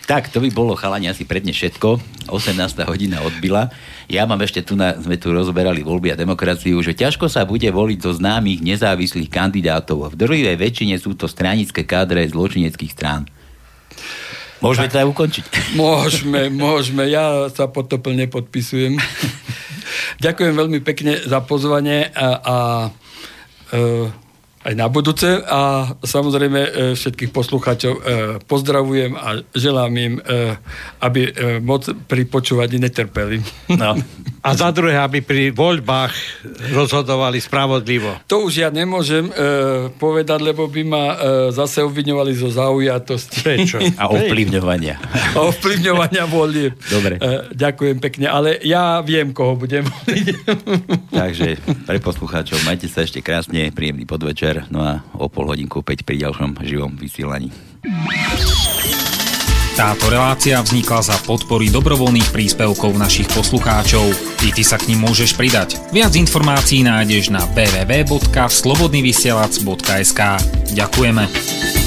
Tak, 0.05 0.29
to 0.29 0.37
by 0.37 0.53
bolo 0.53 0.77
chalani 0.77 1.09
asi 1.09 1.25
predne 1.25 1.49
všetko. 1.49 1.97
18. 2.29 2.61
hodina 2.85 3.25
odbila. 3.25 3.73
Ja 4.05 4.29
mám 4.29 4.37
ešte 4.45 4.61
tu, 4.61 4.77
na, 4.77 4.93
sme 4.93 5.17
tu 5.17 5.33
rozoberali 5.33 5.81
voľby 5.81 6.13
a 6.13 6.19
demokraciu, 6.19 6.77
že 6.85 6.93
ťažko 6.93 7.25
sa 7.25 7.41
bude 7.41 7.65
voliť 7.65 8.05
zo 8.05 8.13
známych 8.13 8.61
nezávislých 8.61 9.33
kandidátov. 9.33 10.13
V 10.13 10.17
druhej 10.17 10.53
väčšine 10.61 10.93
sú 11.01 11.17
to 11.17 11.25
stranické 11.25 11.81
kádre 11.81 12.21
zločineckých 12.29 12.93
strán. 12.93 13.25
Môžeme 14.63 14.87
to 14.87 14.97
aj 15.03 15.07
ukončiť. 15.11 15.45
Môžeme, 15.79 16.47
môžeme. 16.47 17.07
Ja 17.11 17.51
sa 17.51 17.67
pod 17.67 17.91
to 17.91 17.99
plne 17.99 18.27
podpisujem. 18.31 18.95
Ďakujem 20.25 20.53
veľmi 20.55 20.79
pekne 20.79 21.19
za 21.19 21.43
pozvanie 21.43 22.07
a, 22.15 22.27
a 22.39 22.55
e, 23.75 24.24
aj 24.65 24.73
na 24.73 24.89
budúce 24.89 25.29
a 25.45 25.93
samozrejme 26.01 26.59
e, 26.59 26.69
všetkých 26.97 27.29
poslucháčov 27.29 27.93
e, 27.93 28.01
pozdravujem 28.49 29.13
a 29.13 29.45
želám 29.53 29.93
im, 29.93 30.13
e, 30.17 30.57
aby 31.05 31.21
moc 31.61 31.85
pri 32.09 32.25
počúvaní 32.25 32.81
netrpeli. 32.81 33.45
No. 33.69 33.93
A 34.45 34.53
za 34.53 34.69
druhé, 34.69 34.93
aby 35.01 35.25
pri 35.25 35.49
voľbách 35.49 36.13
rozhodovali 36.69 37.41
spravodlivo. 37.41 38.13
To 38.29 38.45
už 38.45 38.61
ja 38.61 38.69
nemôžem 38.69 39.25
povedať, 39.97 40.37
lebo 40.37 40.69
by 40.69 40.81
ma 40.85 41.05
zase 41.49 41.81
obviňovali 41.81 42.29
zo 42.37 42.53
zaujatosti. 42.53 43.41
Prečo? 43.41 43.81
A 44.01 44.05
ovplyvňovania. 44.05 45.01
A 45.33 45.49
ovplyvňovania 45.49 46.29
volieb. 46.29 46.77
Dobre. 46.77 47.17
Ďakujem 47.57 47.97
pekne, 47.97 48.29
ale 48.29 48.61
ja 48.61 49.01
viem, 49.01 49.33
koho 49.33 49.57
budem 49.57 49.81
voliť. 49.81 50.25
Takže 51.09 51.47
pre 51.89 51.97
poslucháčov 51.97 52.61
majte 52.69 52.85
sa 52.85 53.01
ešte 53.01 53.25
krásne, 53.25 53.73
príjemný 53.73 54.05
podvečer 54.05 54.54
večer, 54.55 54.71
no 54.71 54.87
a 54.87 55.03
o 55.19 55.27
pol 55.27 55.51
hodinku 55.51 55.83
opäť 55.83 56.07
pri 56.07 56.23
ďalšom 56.23 56.63
živom 56.63 56.95
vysielaní. 56.95 57.51
Táto 59.75 60.07
relácia 60.07 60.63
vznikla 60.63 61.03
za 61.03 61.19
podpory 61.27 61.67
dobrovoľných 61.67 62.31
príspevkov 62.31 62.95
našich 62.95 63.27
poslucháčov. 63.35 64.07
I 64.47 64.55
ty 64.55 64.63
sa 64.63 64.79
k 64.79 64.95
ním 64.95 65.03
môžeš 65.03 65.35
pridať. 65.35 65.75
Viac 65.91 66.15
informácií 66.15 66.87
nájdeš 66.87 67.27
na 67.27 67.43
www.slobodnyvysielac.sk 67.51 70.21
Ďakujeme. 70.71 71.84